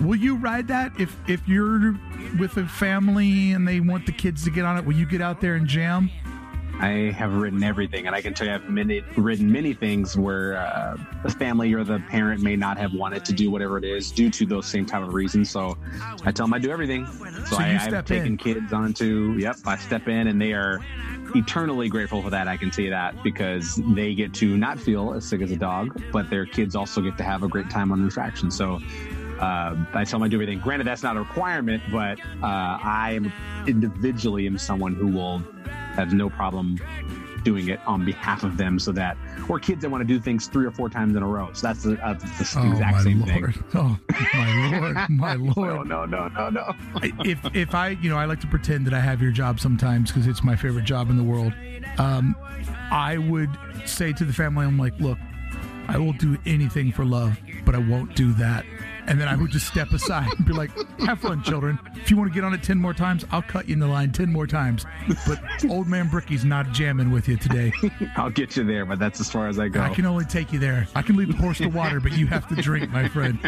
will 0.00 0.16
you 0.16 0.34
ride 0.34 0.66
that 0.66 0.90
if 0.98 1.16
if 1.28 1.46
you're 1.46 1.94
with 2.36 2.56
a 2.56 2.66
family 2.66 3.52
and 3.52 3.68
they 3.68 3.78
want 3.78 4.06
the 4.06 4.12
kids 4.12 4.42
to 4.42 4.50
get 4.50 4.64
on 4.64 4.76
it? 4.76 4.84
Will 4.84 4.96
you 4.96 5.06
get 5.06 5.20
out 5.20 5.40
there 5.40 5.54
and 5.54 5.68
jam? 5.68 6.10
I 6.80 7.12
have 7.16 7.34
written 7.34 7.62
everything, 7.62 8.06
and 8.06 8.16
I 8.16 8.20
can 8.20 8.34
tell 8.34 8.46
you 8.46 8.52
I've 8.52 8.68
many, 8.68 9.02
written 9.16 9.50
many 9.50 9.74
things 9.74 10.16
where 10.16 10.56
uh, 10.56 10.96
the 11.22 11.30
family 11.30 11.72
or 11.72 11.84
the 11.84 12.00
parent 12.08 12.42
may 12.42 12.56
not 12.56 12.76
have 12.78 12.92
wanted 12.92 13.24
to 13.26 13.32
do 13.32 13.50
whatever 13.50 13.78
it 13.78 13.84
is 13.84 14.10
due 14.10 14.28
to 14.30 14.44
those 14.44 14.66
same 14.66 14.84
type 14.84 15.02
of 15.02 15.14
reasons. 15.14 15.50
So 15.50 15.78
I 16.24 16.32
tell 16.32 16.46
them 16.46 16.54
I 16.54 16.58
do 16.58 16.70
everything. 16.70 17.06
So, 17.06 17.56
So 17.56 17.56
I, 17.56 17.78
step 17.78 18.06
taken 18.06 18.36
kids 18.36 18.72
onto, 18.72 19.36
yep, 19.38 19.56
I 19.64 19.76
step 19.76 20.08
in, 20.08 20.26
and 20.26 20.40
they 20.40 20.52
are 20.52 20.80
eternally 21.34 21.88
grateful 21.88 22.22
for 22.22 22.30
that. 22.30 22.48
I 22.48 22.56
can 22.56 22.70
tell 22.70 22.84
you 22.84 22.90
that 22.90 23.22
because 23.22 23.80
they 23.94 24.14
get 24.14 24.34
to 24.34 24.56
not 24.56 24.78
feel 24.78 25.14
as 25.14 25.24
sick 25.24 25.42
as 25.42 25.52
a 25.52 25.56
dog, 25.56 26.02
but 26.12 26.28
their 26.28 26.44
kids 26.44 26.74
also 26.74 27.00
get 27.00 27.16
to 27.18 27.24
have 27.24 27.42
a 27.42 27.48
great 27.48 27.70
time 27.70 27.92
on 27.92 28.02
the 28.02 28.08
attraction. 28.08 28.50
So 28.50 28.80
uh, 29.40 29.76
I 29.94 30.04
tell 30.04 30.18
them 30.18 30.22
I 30.22 30.28
do 30.28 30.36
everything. 30.36 30.60
Granted, 30.60 30.86
that's 30.86 31.02
not 31.02 31.16
a 31.16 31.20
requirement, 31.20 31.82
but 31.90 32.20
uh, 32.20 32.42
I 32.42 33.20
individually 33.66 34.46
am 34.46 34.58
someone 34.58 34.94
who 34.94 35.08
will 35.08 35.42
have 35.94 36.12
no 36.12 36.28
problem 36.28 36.78
doing 37.44 37.68
it 37.68 37.78
on 37.86 38.04
behalf 38.04 38.42
of 38.42 38.56
them, 38.56 38.78
so 38.78 38.90
that 38.92 39.16
or 39.48 39.58
kids 39.58 39.82
that 39.82 39.90
want 39.90 40.00
to 40.00 40.06
do 40.06 40.18
things 40.18 40.46
three 40.46 40.64
or 40.64 40.70
four 40.70 40.88
times 40.88 41.14
in 41.14 41.22
a 41.22 41.26
row. 41.26 41.50
So 41.52 41.66
that's 41.66 41.82
the, 41.82 41.92
uh, 42.04 42.14
the 42.14 42.24
exact 42.40 42.96
my 42.96 43.02
same 43.02 43.20
lord! 43.20 43.54
thing. 43.54 43.64
Oh 43.74 43.98
my 44.34 44.70
lord! 44.70 44.96
My 45.10 45.34
lord! 45.56 45.86
no, 45.86 46.06
no, 46.06 46.28
no, 46.28 46.48
no. 46.50 46.72
if 47.24 47.38
if 47.54 47.74
I 47.74 47.90
you 47.90 48.08
know 48.08 48.16
I 48.16 48.24
like 48.24 48.40
to 48.40 48.46
pretend 48.46 48.86
that 48.86 48.94
I 48.94 49.00
have 49.00 49.20
your 49.20 49.32
job 49.32 49.60
sometimes 49.60 50.10
because 50.10 50.26
it's 50.26 50.42
my 50.42 50.56
favorite 50.56 50.84
job 50.84 51.10
in 51.10 51.16
the 51.16 51.24
world. 51.24 51.52
Um, 51.98 52.34
I 52.90 53.18
would 53.18 53.50
say 53.84 54.12
to 54.12 54.24
the 54.24 54.32
family, 54.32 54.66
I'm 54.66 54.78
like, 54.78 54.98
look, 54.98 55.18
I 55.88 55.98
will 55.98 56.12
do 56.14 56.36
anything 56.46 56.92
for 56.92 57.04
love, 57.04 57.38
but 57.64 57.74
I 57.74 57.78
won't 57.78 58.16
do 58.16 58.32
that. 58.34 58.64
And 59.06 59.20
then 59.20 59.28
I 59.28 59.36
would 59.36 59.50
just 59.50 59.66
step 59.66 59.92
aside 59.92 60.28
and 60.36 60.46
be 60.46 60.52
like, 60.52 60.70
have 61.00 61.20
fun, 61.20 61.42
children. 61.42 61.78
If 61.96 62.10
you 62.10 62.16
want 62.16 62.30
to 62.30 62.34
get 62.34 62.44
on 62.44 62.54
it 62.54 62.62
10 62.62 62.78
more 62.78 62.94
times, 62.94 63.24
I'll 63.30 63.42
cut 63.42 63.68
you 63.68 63.74
in 63.74 63.78
the 63.78 63.86
line 63.86 64.12
10 64.12 64.32
more 64.32 64.46
times. 64.46 64.86
But 65.26 65.40
old 65.68 65.86
man 65.86 66.08
Brickey's 66.08 66.44
not 66.44 66.72
jamming 66.72 67.10
with 67.10 67.28
you 67.28 67.36
today. 67.36 67.72
I'll 68.16 68.30
get 68.30 68.56
you 68.56 68.64
there, 68.64 68.86
but 68.86 68.98
that's 68.98 69.20
as 69.20 69.30
far 69.30 69.48
as 69.48 69.58
I 69.58 69.68
go. 69.68 69.80
I 69.80 69.90
can 69.90 70.06
only 70.06 70.24
take 70.24 70.52
you 70.52 70.58
there. 70.58 70.86
I 70.94 71.02
can 71.02 71.16
lead 71.16 71.28
the 71.28 71.36
horse 71.36 71.58
to 71.58 71.68
water, 71.68 72.00
but 72.00 72.12
you 72.12 72.26
have 72.28 72.48
to 72.48 72.54
drink, 72.56 72.90
my 72.90 73.08
friend. 73.08 73.38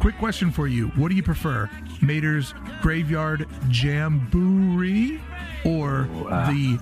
Quick 0.00 0.18
question 0.18 0.50
for 0.50 0.66
you. 0.66 0.88
What 0.88 1.08
do 1.08 1.14
you 1.14 1.22
prefer? 1.22 1.70
Mater's 2.02 2.54
Graveyard 2.82 3.46
Jamboree 3.70 5.20
or 5.64 6.08
uh, 6.30 6.50
the 6.50 6.78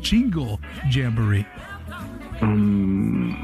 Jingle 0.00 0.60
Jamboree? 0.90 1.46
Um, 2.40 3.36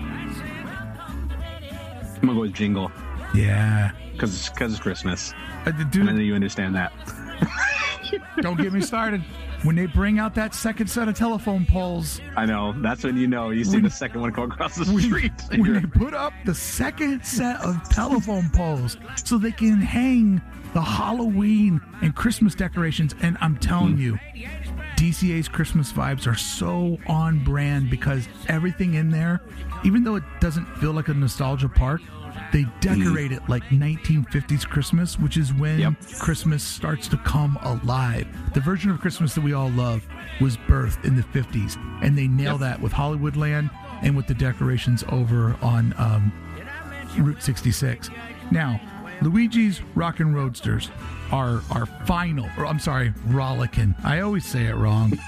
I'm 2.16 2.20
gonna 2.20 2.34
go 2.34 2.40
with 2.40 2.52
Jingle 2.55 2.90
Yeah. 3.35 3.91
because 4.12 4.49
because 4.51 4.72
it's 4.72 4.80
Christmas, 4.82 5.32
Uh, 5.66 5.70
and 5.70 5.74
I 5.76 5.78
know 5.82 6.12
dude, 6.12 6.26
you 6.26 6.35
understand 6.35 6.74
that. 6.76 6.93
don't 8.41 8.57
get 8.61 8.72
me 8.72 8.80
started. 8.80 9.22
When 9.62 9.76
they 9.76 9.87
bring 9.87 10.18
out 10.18 10.35
that 10.35 10.55
second 10.55 10.89
set 10.89 11.09
of 11.09 11.14
telephone 11.16 11.64
poles, 11.64 12.20
I 12.37 12.45
know. 12.45 12.74
That's 12.82 13.03
when 13.03 13.16
you 13.16 13.26
know 13.26 13.49
you 13.51 13.64
see 13.64 13.76
When- 13.76 13.85
the 13.85 13.91
second 13.91 14.20
one 14.20 14.30
go 14.32 14.43
across 14.45 14.76
the 14.76 14.93
when, 14.93 15.03
street. 15.03 15.32
when 15.57 15.72
they 15.72 15.80
put 15.80 16.12
up 16.14 16.32
the 16.45 16.55
second 16.55 17.24
set 17.24 17.61
of 17.62 17.82
telephone 17.89 18.51
poles 18.51 18.99
so 19.24 19.39
they 19.39 19.53
can 19.53 19.80
hang 19.80 20.43
the 20.74 20.82
Halloween 20.82 21.80
and 22.03 22.14
Christmas 22.14 22.55
decorations. 22.55 23.14
And 23.22 23.39
I'm 23.41 23.57
telling 23.57 23.97
you, 23.97 24.18
DCA's 24.97 25.49
Christmas 25.49 25.93
vibes 25.93 26.26
are 26.30 26.35
so 26.37 26.99
on 27.07 27.43
brand 27.43 27.89
because 27.91 28.28
everything 28.49 28.95
in 28.95 29.11
there, 29.11 29.41
even 29.85 30.05
though 30.05 30.16
it 30.16 30.24
doesn't 30.41 30.66
feel 30.76 30.93
like 30.93 31.09
a 31.09 31.14
nostalgia 31.14 31.68
park, 31.70 32.03
they 32.55 32.64
decorate 32.78 33.32
it 33.32 33.42
like 33.48 33.64
1950s 33.64 34.64
Christmas, 34.64 35.18
which 35.18 35.36
is 35.36 35.52
when 35.52 35.80
Yep. 35.80 35.94
Christmas 36.20 36.62
starts 36.62 37.09
to 37.09 37.16
come 37.18 37.59
alive. 37.62 38.28
The 38.55 38.61
version 38.61 38.92
of 38.92 39.00
Christmas 39.00 39.34
that 39.34 39.40
we 39.40 39.52
all 39.55 39.70
love 39.70 40.07
was 40.40 40.57
birthed 40.57 41.05
in 41.05 41.16
the 41.16 41.22
50s, 41.24 41.76
and 42.00 42.16
they 42.16 42.28
nail 42.28 42.57
that 42.59 42.80
with 42.80 42.92
Hollywoodland 42.92 43.70
and 44.02 44.16
with 44.16 44.28
the 44.28 44.34
decorations 44.34 45.02
over 45.09 45.57
on 45.62 45.94
um, 45.98 46.32
Route 47.18 47.42
66. 47.42 48.09
Now, 48.52 48.80
Luigi's 49.20 49.82
Rockin' 49.96 50.32
Roadsters 50.32 50.90
are 51.32 51.61
our 51.72 51.86
final, 52.07 52.48
or 52.57 52.66
I'm 52.66 52.78
sorry, 52.78 53.12
Rollickin'. 53.26 53.96
I 54.05 54.20
always 54.20 54.46
say 54.46 54.66
it 54.66 54.76
wrong. 54.76 55.18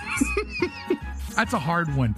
That's 1.34 1.54
a 1.54 1.58
hard 1.58 1.92
one. 1.96 2.14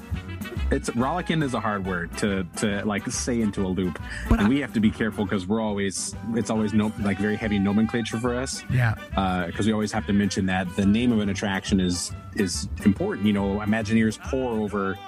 It's 0.70 0.94
rollicking 0.94 1.42
is 1.42 1.54
a 1.54 1.60
hard 1.60 1.86
word 1.86 2.14
to 2.18 2.44
to 2.56 2.84
like 2.84 3.06
say 3.10 3.40
into 3.40 3.64
a 3.64 3.68
loop, 3.68 3.98
But 4.28 4.38
and 4.38 4.46
I- 4.46 4.50
we 4.50 4.60
have 4.60 4.72
to 4.74 4.80
be 4.80 4.90
careful 4.90 5.24
because 5.24 5.46
we're 5.46 5.62
always 5.62 6.14
it's 6.34 6.50
always 6.50 6.74
no 6.74 6.92
like 7.00 7.18
very 7.18 7.36
heavy 7.36 7.58
nomenclature 7.58 8.18
for 8.18 8.34
us. 8.34 8.62
Yeah. 8.70 8.94
Uh, 9.16 9.46
because 9.46 9.66
we 9.66 9.72
always 9.72 9.92
have 9.92 10.06
to 10.06 10.12
mention 10.12 10.44
that 10.46 10.66
the 10.76 10.84
name 10.84 11.10
of 11.10 11.20
an 11.20 11.30
attraction 11.30 11.80
is 11.80 12.12
is 12.34 12.68
important. 12.84 13.26
You 13.26 13.32
know, 13.32 13.58
Imagineers 13.60 14.18
pour 14.20 14.52
over. 14.60 14.98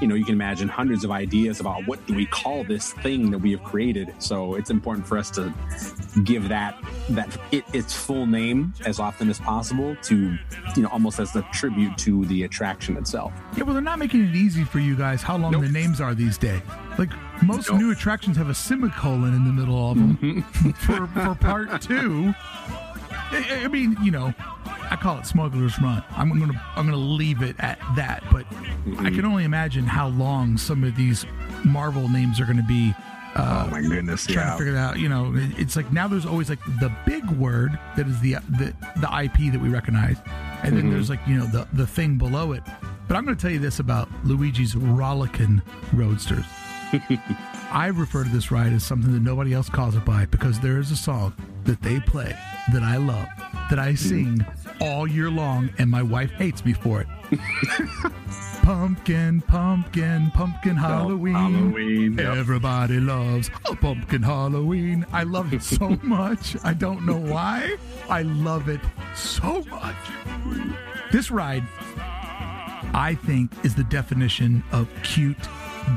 You 0.00 0.06
know, 0.08 0.14
you 0.14 0.24
can 0.24 0.34
imagine 0.34 0.68
hundreds 0.68 1.04
of 1.04 1.10
ideas 1.10 1.60
about 1.60 1.86
what 1.86 2.04
do 2.06 2.14
we 2.14 2.26
call 2.26 2.64
this 2.64 2.92
thing 2.94 3.30
that 3.30 3.38
we 3.38 3.50
have 3.52 3.62
created. 3.62 4.14
So 4.18 4.54
it's 4.54 4.70
important 4.70 5.06
for 5.06 5.18
us 5.18 5.30
to 5.32 5.52
give 6.24 6.48
that 6.48 6.82
that 7.10 7.36
it, 7.50 7.64
its 7.72 7.94
full 7.94 8.26
name 8.26 8.72
as 8.84 8.98
often 8.98 9.28
as 9.28 9.38
possible 9.38 9.96
to 10.02 10.36
you 10.76 10.82
know 10.82 10.88
almost 10.88 11.20
as 11.20 11.34
a 11.36 11.42
tribute 11.52 11.96
to 11.98 12.24
the 12.26 12.44
attraction 12.44 12.96
itself. 12.96 13.32
Yeah, 13.56 13.64
well, 13.64 13.74
they're 13.74 13.82
not 13.82 13.98
making 13.98 14.24
it 14.28 14.34
easy 14.34 14.64
for 14.64 14.78
you 14.78 14.96
guys 14.96 15.22
how 15.22 15.36
long 15.36 15.52
Nope. 15.52 15.62
the 15.62 15.68
names 15.68 16.00
are 16.00 16.14
these 16.14 16.38
days. 16.38 16.62
Like, 16.98 17.10
most 17.42 17.70
Nope. 17.70 17.80
new 17.80 17.90
attractions 17.92 18.36
have 18.36 18.48
a 18.48 18.54
semicolon 18.54 19.34
in 19.34 19.44
the 19.44 19.52
middle 19.52 19.90
of 19.90 19.96
them 19.96 20.16
mm-hmm. 20.16 20.70
for, 20.72 21.06
for 21.06 21.34
part 21.34 21.80
two. 21.82 22.34
I, 23.32 23.62
I 23.64 23.68
mean, 23.68 23.96
you 24.02 24.10
know, 24.10 24.34
I 24.90 24.96
call 25.00 25.18
it 25.18 25.26
Smuggler's 25.26 25.80
Run. 25.80 26.02
I'm 26.16 26.28
gonna 26.38 26.60
I'm 26.76 26.84
gonna 26.86 26.96
leave 26.96 27.42
it 27.42 27.56
at 27.58 27.78
that. 27.96 28.22
But 28.32 28.44
I 28.98 29.10
can 29.10 29.24
only 29.24 29.44
imagine 29.44 29.84
how 29.84 30.08
long 30.08 30.56
some 30.56 30.84
of 30.84 30.96
these 30.96 31.24
Marvel 31.64 32.08
names 32.08 32.40
are 32.40 32.44
gonna 32.46 32.62
be 32.66 32.94
Uh, 33.36 33.64
oh 33.66 33.70
my 33.70 33.80
goodness! 33.80 34.26
trying 34.26 34.38
Yeah. 34.46 34.52
to 34.52 34.58
figure 34.58 34.72
it 34.74 34.78
out. 34.78 34.98
You 34.98 35.08
know, 35.08 35.32
it's 35.36 35.76
like 35.76 35.92
now 35.92 36.08
there's 36.08 36.26
always 36.26 36.48
like 36.50 36.58
the 36.80 36.90
big 37.06 37.24
word 37.30 37.78
that 37.96 38.08
is 38.08 38.18
the 38.20 38.34
the, 38.50 38.74
the 38.96 39.22
IP 39.24 39.52
that 39.52 39.60
we 39.60 39.68
recognize, 39.68 40.16
and 40.64 40.76
then 40.76 40.90
there's 40.90 41.08
like 41.08 41.20
you 41.28 41.36
know 41.36 41.46
the 41.46 41.68
the 41.72 41.86
thing 41.86 42.18
below 42.18 42.52
it. 42.52 42.62
But 43.06 43.16
I'm 43.16 43.24
going 43.24 43.36
to 43.36 43.40
tell 43.42 43.50
you 43.50 43.58
this 43.58 43.80
about 43.80 44.08
Luigi's 44.24 44.76
Rollickin' 44.76 45.62
Roadsters. 45.92 46.44
I 47.72 47.86
refer 47.94 48.24
to 48.24 48.30
this 48.30 48.50
ride 48.50 48.72
as 48.72 48.84
something 48.84 49.12
that 49.12 49.22
nobody 49.22 49.52
else 49.52 49.68
calls 49.68 49.94
it 49.94 50.04
by 50.04 50.26
because 50.26 50.58
there 50.60 50.78
is 50.78 50.90
a 50.90 50.96
song 50.96 51.32
that 51.64 51.80
they 51.82 52.00
play 52.00 52.36
that 52.72 52.82
I 52.82 52.96
love, 52.96 53.28
that 53.70 53.78
I 53.78 53.94
sing 53.94 54.44
all 54.80 55.06
year 55.06 55.30
long, 55.30 55.70
and 55.78 55.90
my 55.90 56.02
wife 56.02 56.30
hates 56.32 56.64
me 56.64 56.72
for 56.72 57.00
it. 57.00 57.06
pumpkin, 58.62 59.40
pumpkin, 59.42 60.30
pumpkin 60.32 60.78
oh, 60.78 60.80
Halloween. 60.80 61.34
Halloween, 61.34 62.18
yep. 62.18 62.36
Everybody 62.36 63.00
loves 63.00 63.50
a 63.70 63.76
pumpkin 63.76 64.22
Halloween. 64.22 65.06
I 65.12 65.22
love 65.22 65.52
it 65.54 65.62
so 65.62 65.90
much. 66.02 66.56
I 66.64 66.74
don't 66.74 67.06
know 67.06 67.18
why. 67.18 67.76
I 68.08 68.22
love 68.22 68.68
it 68.68 68.80
so 69.14 69.64
much. 69.70 69.96
This 71.12 71.30
ride, 71.30 71.64
I 72.94 73.16
think, 73.26 73.52
is 73.64 73.74
the 73.74 73.84
definition 73.84 74.62
of 74.72 74.88
cute 75.02 75.48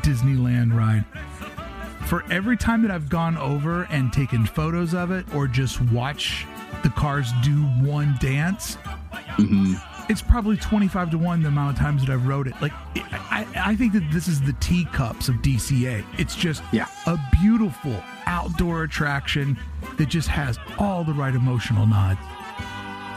Disneyland 0.01 0.73
ride. 0.75 1.05
For 2.07 2.23
every 2.31 2.57
time 2.57 2.81
that 2.81 2.91
I've 2.91 3.09
gone 3.09 3.37
over 3.37 3.83
and 3.89 4.11
taken 4.11 4.45
photos 4.45 4.93
of 4.93 5.11
it 5.11 5.25
or 5.33 5.47
just 5.47 5.81
watch 5.81 6.45
the 6.83 6.89
cars 6.89 7.31
do 7.43 7.55
one 7.81 8.15
dance, 8.19 8.77
it's 10.09 10.21
probably 10.21 10.57
25 10.57 11.11
to 11.11 11.17
1 11.17 11.41
the 11.43 11.47
amount 11.47 11.75
of 11.77 11.79
times 11.81 12.05
that 12.05 12.11
I've 12.11 12.27
rode 12.27 12.47
it. 12.47 12.53
Like, 12.61 12.73
it, 12.93 13.03
I, 13.11 13.47
I 13.55 13.75
think 13.75 13.93
that 13.93 14.03
this 14.11 14.27
is 14.27 14.41
the 14.41 14.53
teacups 14.53 15.29
of 15.29 15.35
DCA. 15.35 16.03
It's 16.19 16.35
just 16.35 16.61
Yeah. 16.73 16.87
a 17.07 17.17
beautiful 17.41 18.03
outdoor 18.25 18.83
attraction 18.83 19.57
that 19.97 20.07
just 20.09 20.27
has 20.27 20.59
all 20.77 21.03
the 21.05 21.13
right 21.13 21.33
emotional 21.33 21.85
nods. 21.87 22.19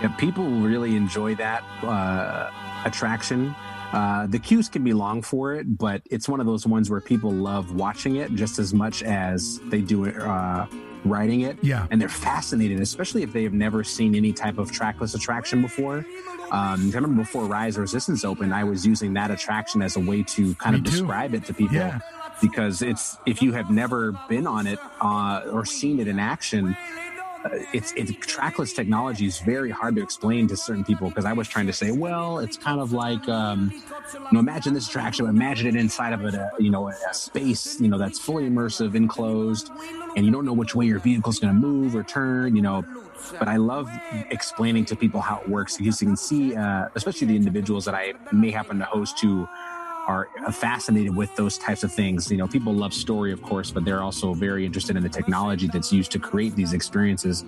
Yeah, 0.01 0.15
people 0.19 0.45
really 0.49 0.95
enjoy 0.95 1.35
that 1.37 1.65
uh, 1.83 2.51
attraction. 2.85 3.55
Uh, 3.93 4.27
the 4.27 4.39
queues 4.39 4.69
can 4.69 4.83
be 4.85 4.93
long 4.93 5.23
for 5.23 5.55
it, 5.55 5.79
but 5.79 6.03
it's 6.11 6.29
one 6.29 6.41
of 6.41 6.47
those 6.47 6.67
ones 6.67 6.91
where 6.91 7.01
people 7.01 7.31
love 7.31 7.75
watching 7.75 8.17
it 8.17 8.35
just 8.35 8.59
as 8.59 8.75
much 8.75 9.03
as 9.03 9.61
they 9.67 9.81
do 9.81 10.05
it 10.05 10.17
uh, 10.19 10.67
riding 11.05 11.43
it. 11.43 11.59
Yeah. 11.63 11.87
and 11.91 12.01
they're 12.01 12.09
fascinated, 12.09 12.81
especially 12.81 13.23
if 13.23 13.33
they 13.33 13.45
have 13.45 13.53
never 13.53 13.85
seen 13.85 14.15
any 14.15 14.33
type 14.33 14.59
of 14.59 14.73
trackless 14.73 15.15
attraction 15.15 15.63
before. 15.63 16.05
Um, 16.51 16.91
I 16.93 16.95
remember 16.95 17.23
before 17.23 17.45
Rise 17.45 17.77
Resistance 17.77 18.25
opened, 18.25 18.55
I 18.55 18.65
was 18.65 18.87
using 18.87 19.15
that 19.15 19.31
attraction 19.31 19.83
as 19.83 19.97
a 19.97 20.01
way 20.01 20.23
to 20.25 20.55
kind 20.57 20.77
of 20.77 20.83
describe 20.85 21.35
it 21.35 21.45
to 21.47 21.55
people. 21.55 21.77
Yeah. 21.77 21.99
Because 22.41 22.83
it's 22.83 23.17
if 23.25 23.41
you 23.41 23.53
have 23.53 23.71
never 23.71 24.13
been 24.29 24.47
on 24.47 24.67
it 24.67 24.79
uh, 25.01 25.43
or 25.51 25.65
seen 25.65 25.99
it 26.01 26.07
in 26.07 26.19
action, 26.19 26.77
it's 27.73 27.93
it's 27.97 28.13
trackless 28.27 28.73
technology 28.73 29.27
is 29.27 29.39
very 29.41 29.71
hard 29.71 29.97
to 29.97 30.03
explain 30.03 30.47
to 30.49 30.57
certain 30.57 30.85
people 30.85 31.09
because 31.09 31.25
I 31.25 31.33
was 31.33 31.49
trying 31.49 31.67
to 31.67 31.73
say, 31.73 31.91
well, 31.91 32.39
it's 32.39 32.57
kind 32.57 32.81
of 32.81 32.93
like 32.93 33.29
um, 33.29 33.73
you 34.15 34.21
know, 34.33 34.41
imagine 34.41 34.75
this 34.75 34.89
attraction, 34.89 35.27
imagine 35.27 35.67
it 35.67 35.77
inside 35.77 36.13
of 36.13 36.25
a 36.25 36.51
you 36.59 36.71
know 36.71 36.89
a, 36.89 36.95
space 37.13 37.81
you 37.81 37.89
know 37.89 37.99
that's 37.99 38.19
fully 38.19 38.49
immersive, 38.49 38.95
enclosed, 38.95 39.71
and 40.17 40.25
you 40.25 40.33
don't 40.33 40.45
know 40.45 40.53
which 40.53 40.75
way 40.75 40.87
your 40.87 40.99
vehicle's 40.99 41.39
going 41.39 41.55
to 41.55 41.61
move 41.61 41.95
or 41.95 42.03
turn, 42.03 42.57
you 42.57 42.63
know. 42.63 42.85
But 43.39 43.49
I 43.49 43.57
love 43.57 43.91
explaining 44.31 44.85
to 44.87 44.97
people 44.97 45.21
how 45.21 45.41
it 45.41 45.49
works 45.49 45.77
because 45.77 46.01
you 46.01 46.07
can 46.07 46.17
see, 46.17 46.55
uh, 46.55 46.89
especially 46.95 47.27
the 47.27 47.37
individuals 47.37 47.85
that 47.87 47.95
I 47.95 48.15
may 48.33 48.51
happen 48.51 48.79
to 48.79 48.85
host 48.85 49.19
who 49.21 49.49
are 50.07 50.29
fascinated 50.53 51.15
with 51.15 51.35
those 51.37 51.59
types 51.59 51.83
of 51.83 51.93
things. 51.93 52.31
You 52.31 52.37
know, 52.37 52.47
people 52.47 52.73
love 52.73 52.95
story, 52.95 53.33
of 53.33 53.43
course, 53.43 53.71
but 53.71 53.85
they're 53.85 54.03
also 54.03 54.35
very 54.35 54.65
interested 54.65 54.97
in 54.97 55.03
the 55.03 55.09
technology 55.09 55.67
that's 55.67 55.93
used 55.93 56.13
to 56.13 56.19
create 56.19 56.55
these 56.55 56.73
experiences. 56.73 57.45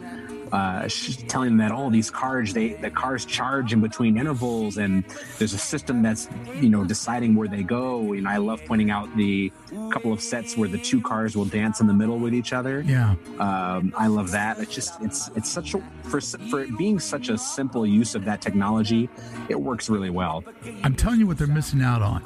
Uh, 0.53 0.89
telling 1.29 1.51
them 1.51 1.59
that 1.59 1.71
all 1.71 1.91
these 1.91 2.11
cars, 2.11 2.55
they 2.55 2.73
the 2.75 2.91
cars 2.91 3.27
charge 3.27 3.75
in 3.75 3.81
between 3.83 4.17
intervals, 4.17 4.79
and 4.79 5.05
there's 5.39 5.53
a 5.53 5.59
system 5.59 6.03
that's 6.03 6.27
you 6.55 6.71
know 6.71 6.85
deciding 6.85 7.35
where 7.35 7.49
they 7.49 7.63
go. 7.63 8.15
And 8.15 8.27
I 8.27 8.39
love 8.39 8.65
pointing 8.65 8.91
out 8.91 9.15
the 9.15 9.53
couple 9.93 10.13
of 10.13 10.21
sets 10.21 10.57
where 10.57 10.69
the 10.69 10.79
two 10.79 11.01
cars 11.01 11.37
will 11.37 11.45
dance 11.45 11.81
in 11.81 11.87
the 11.87 11.95
middle 11.95 12.19
with 12.19 12.35
each 12.35 12.53
other. 12.53 12.81
Yeah. 12.83 13.15
Um, 13.39 13.93
I 13.97 14.07
love 14.07 14.31
that. 14.33 14.59
It's 14.59 14.75
just 14.75 15.01
it's 15.03 15.29
it's 15.37 15.49
such 15.49 15.75
a 15.75 15.83
for 16.05 16.21
for 16.21 16.61
it 16.61 16.77
being 16.79 16.99
such 16.99 17.29
a 17.29 17.39
simple 17.39 17.87
use 17.87 18.15
of 18.15 18.25
that 18.25 18.41
technology, 18.41 19.09
it 19.49 19.61
works 19.61 19.89
really 19.89 20.11
well. 20.11 20.45
I'm 20.83 20.95
telling 20.95 21.21
you 21.21 21.27
what 21.27 21.39
they're 21.39 21.47
missing 21.47 21.83
out 21.83 22.03
on. 22.03 22.23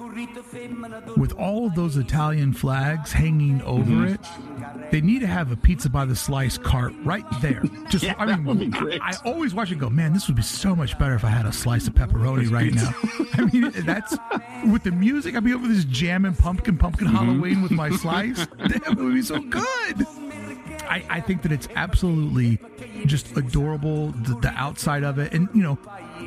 With 1.17 1.33
all 1.33 1.67
of 1.67 1.75
those 1.75 1.97
Italian 1.97 2.53
flags 2.53 3.13
hanging 3.13 3.63
over 3.63 3.83
Mm-hmm. 3.83 4.05
it, 4.85 4.91
they 4.91 5.01
need 5.01 5.21
to 5.21 5.27
have 5.27 5.51
a 5.51 5.57
pizza 5.57 5.89
by 5.91 6.05
the 6.05 6.15
slice 6.17 6.57
cart 6.59 6.93
right 7.05 7.25
there. 7.41 7.63
Just, 7.89 8.05
Yeah, 8.05 8.15
I 8.19 8.27
that 8.27 8.39
mean, 8.39 8.47
would 8.47 8.59
be 8.61 8.67
great. 8.69 9.01
I, 9.03 9.11
I 9.13 9.15
always 9.25 9.55
watch 9.55 9.71
it 9.73 9.77
go, 9.79 9.89
man, 9.91 10.13
this 10.13 10.27
would 10.29 10.37
be 10.37 10.43
so 10.43 10.75
much 10.77 10.99
better 10.99 11.15
if 11.15 11.25
I 11.25 11.29
had 11.29 11.47
a 11.47 11.53
slice 11.53 11.87
of 11.89 11.95
pepperoni 11.95 12.51
right 12.51 12.73
now. 12.73 12.95
I 13.35 13.45
mean, 13.53 13.71
that's 13.85 14.17
with 14.71 14.83
the 14.85 14.91
music. 14.93 15.35
I'd 15.37 15.45
be 15.45 15.53
over 15.55 15.67
this 15.67 15.85
jamming 15.85 16.35
pumpkin, 16.35 16.77
pumpkin 16.79 17.09
Mm-hmm. 17.09 17.17
Mm-hmm. 17.33 17.43
Halloween 17.43 17.63
with 17.63 17.73
my 17.73 17.91
slice. 17.91 18.47
Damn, 18.59 18.99
it 18.99 18.99
would 18.99 19.15
be 19.15 19.23
so 19.23 19.41
good. 19.41 20.07
I, 20.93 21.05
I 21.09 21.21
think 21.21 21.43
that 21.43 21.53
it's 21.53 21.69
absolutely 21.75 22.59
just 23.07 23.37
adorable 23.37 24.09
the, 24.09 24.35
the 24.41 24.51
outside 24.51 25.05
of 25.05 25.19
it 25.19 25.33
and 25.33 25.49
you 25.55 25.63
know 25.63 25.79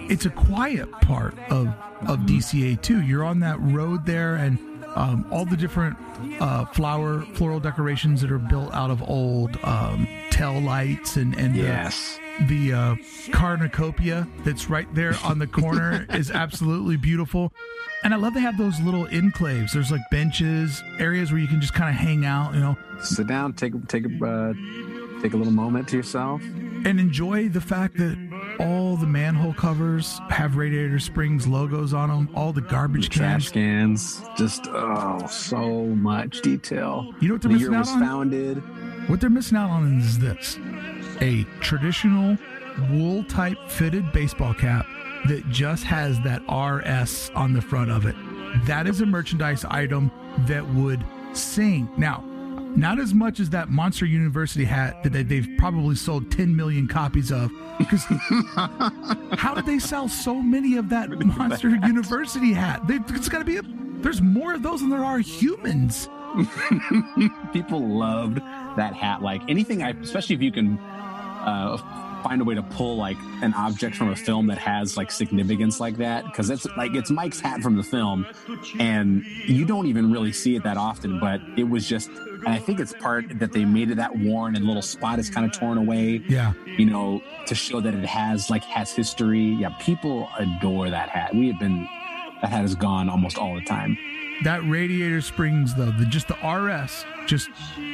it's 0.10 0.26
a 0.26 0.30
quiet 0.30 0.92
part 1.02 1.38
of 1.50 1.68
of 2.08 2.20
mm-hmm. 2.20 2.38
dca 2.38 2.82
too 2.82 3.02
you're 3.02 3.24
on 3.24 3.40
that 3.40 3.60
road 3.62 4.06
there 4.06 4.36
and 4.36 4.60
um, 4.96 5.26
all 5.32 5.46
the 5.46 5.58
different 5.58 5.98
uh, 6.40 6.66
flower 6.66 7.22
floral 7.36 7.60
decorations 7.60 8.22
that 8.22 8.32
are 8.32 8.40
built 8.40 8.74
out 8.74 8.90
of 8.92 9.02
old 9.10 9.58
um, 9.64 10.08
tail 10.32 10.60
lights 10.62 11.18
and 11.18 11.36
and 11.38 11.54
the- 11.56 11.60
Yes. 11.60 12.20
the 12.48 12.74
uh, 12.74 12.96
cornucopia 13.32 14.28
that's 14.44 14.70
right 14.70 14.88
there 14.96 15.16
on 15.24 15.40
the 15.40 15.48
corner 15.48 16.06
is 16.10 16.32
absolutely 16.32 16.98
beautiful. 16.98 17.54
And 18.04 18.14
I 18.14 18.18
love 18.18 18.34
they 18.34 18.40
have 18.42 18.58
those 18.58 18.80
little 18.82 19.06
enclaves. 19.08 19.72
There's 19.74 19.90
like 19.92 20.02
benches, 20.12 20.84
areas 21.00 21.32
where 21.32 21.40
you 21.42 21.48
can 21.48 21.60
just 21.62 21.74
kind 21.74 21.90
of 21.90 21.96
hang 21.96 22.26
out, 22.26 22.54
you 22.54 22.60
know, 22.60 22.78
sit 23.02 23.28
down, 23.28 23.54
take 23.54 23.74
take 23.88 24.06
a 24.06 24.26
uh, 24.26 24.54
take 25.22 25.34
a 25.34 25.38
little 25.38 25.54
moment 25.54 25.88
to 25.90 25.98
yourself. 25.98 26.42
and 26.44 27.00
enjoy 27.00 27.50
the 27.50 27.62
fact 27.62 27.98
that 27.98 28.16
all 28.60 28.96
the 28.96 29.06
manhole 29.08 29.54
covers 29.54 30.20
have 30.30 30.56
Radiator 30.56 31.00
Springs 31.00 31.48
logos 31.48 31.94
on 31.94 32.10
them. 32.10 32.30
All 32.36 32.54
the 32.54 32.62
garbage 32.62 33.10
Trash 33.10 33.52
cans. 33.52 34.20
cans, 34.22 34.38
just 34.38 34.68
oh, 34.70 35.26
so 35.28 35.86
much 35.88 36.42
detail. 36.42 37.14
You 37.20 37.30
know 37.30 37.36
what 37.36 37.42
they're 37.42 37.50
the 37.50 37.56
missing 37.56 37.72
year 37.72 37.76
out 37.76 37.80
was 37.80 37.90
on? 37.90 38.00
founded. 38.00 39.10
What 39.10 39.22
they're 39.22 39.30
missing 39.30 39.58
out 39.58 39.70
on 39.70 40.00
is 40.00 40.20
this: 40.20 40.58
a 41.22 41.44
traditional 41.60 42.38
wool 42.92 43.24
type 43.26 43.58
fitted 43.70 44.12
baseball 44.12 44.54
cap 44.54 44.86
that 45.28 45.48
just 45.50 45.84
has 45.84 46.20
that 46.22 46.42
RS 46.52 47.32
on 47.36 47.54
the 47.54 47.62
front 47.62 47.92
of 47.92 48.06
it. 48.06 48.16
That 48.66 48.88
is 48.88 49.02
a 49.02 49.06
merchandise 49.06 49.66
item 49.66 50.12
that 50.48 50.68
would 50.74 51.04
sing. 51.34 51.90
Now, 51.98 52.24
not 52.76 53.00
as 53.00 53.14
much 53.14 53.40
as 53.40 53.50
that 53.52 53.70
Monster 53.70 54.06
University 54.06 54.66
hat 54.66 55.02
that 55.04 55.14
they- 55.14 55.24
they've 55.24 55.48
probably 55.58 55.96
sold 55.96 56.30
10 56.32 56.56
million 56.56 56.88
copies 56.88 57.32
of. 57.32 57.52
Because 57.78 58.04
how 59.38 59.54
did 59.54 59.66
they 59.66 59.80
sell 59.80 60.08
so 60.08 60.42
many 60.42 60.78
of 60.78 60.90
that 60.90 61.10
Monster 61.26 61.70
University 61.70 62.54
hat? 62.54 62.86
They, 62.88 63.00
it's 63.10 63.30
got 63.30 63.40
to 63.40 63.46
be 63.46 63.58
a. 63.58 63.62
There's 64.02 64.22
more 64.22 64.54
of 64.54 64.62
those 64.64 64.82
than 64.82 64.90
there 64.90 65.04
are 65.04 65.20
humans. 65.20 66.08
People 67.54 67.88
loved 67.88 68.38
that 68.78 68.94
hat. 68.94 69.22
Like 69.22 69.42
anything, 69.50 69.82
I 69.84 69.92
especially 69.92 70.36
if 70.36 70.42
you 70.42 70.52
can 70.52 70.78
uh, 70.78 71.78
find 72.26 72.42
a 72.42 72.44
way 72.44 72.56
to 72.56 72.64
pull 72.64 72.98
like 72.98 73.18
an 73.44 73.54
object 73.54 73.96
from 73.96 74.10
a 74.10 74.16
film 74.16 74.48
that 74.48 74.58
has 74.58 74.98
like 74.98 75.12
significance 75.12 75.80
like 75.80 75.98
that, 75.98 76.26
because 76.26 76.50
it's 76.50 76.66
like 76.76 76.96
it's 76.96 77.12
Mike's 77.12 77.40
hat 77.40 77.62
from 77.62 77.78
the 77.78 77.84
film, 77.84 78.26
and 78.80 79.24
you 79.46 79.64
don't 79.64 79.86
even 79.86 80.12
really 80.12 80.32
see 80.32 80.56
it 80.56 80.64
that 80.64 80.76
often. 80.76 81.20
But 81.20 81.40
it 81.56 81.66
was 81.70 81.88
just, 81.88 82.10
and 82.10 82.48
I 82.48 82.58
think 82.58 82.80
it's 82.80 82.94
part 82.94 83.38
that 83.38 83.52
they 83.52 83.64
made 83.64 83.92
it 83.92 83.98
that 83.98 84.18
worn 84.18 84.56
and 84.56 84.66
little 84.66 84.82
spot 84.82 85.20
is 85.20 85.30
kind 85.30 85.46
of 85.46 85.52
torn 85.52 85.78
away. 85.78 86.24
Yeah. 86.28 86.54
you 86.66 86.86
know, 86.86 87.22
to 87.48 87.56
show 87.56 87.80
that 87.80 87.94
it 87.94 88.06
has 88.06 88.50
like 88.50 88.64
has 88.64 88.92
history. 88.92 89.56
Yeah, 89.60 89.70
people 89.80 90.28
adore 90.40 90.90
that 90.90 91.10
hat. 91.10 91.36
We 91.36 91.48
have 91.50 91.60
been 91.60 91.88
that 92.42 92.50
hat 92.50 92.66
is 92.66 92.76
gone 92.76 93.10
almost 93.10 93.38
all 93.38 93.56
the 93.56 93.66
time. 93.66 93.98
That 94.44 94.62
radiator 94.68 95.22
springs 95.22 95.74
though 95.76 95.92
the 95.92 96.06
just 96.06 96.28
the 96.28 96.36
rs 96.48 97.06
just 97.28 97.50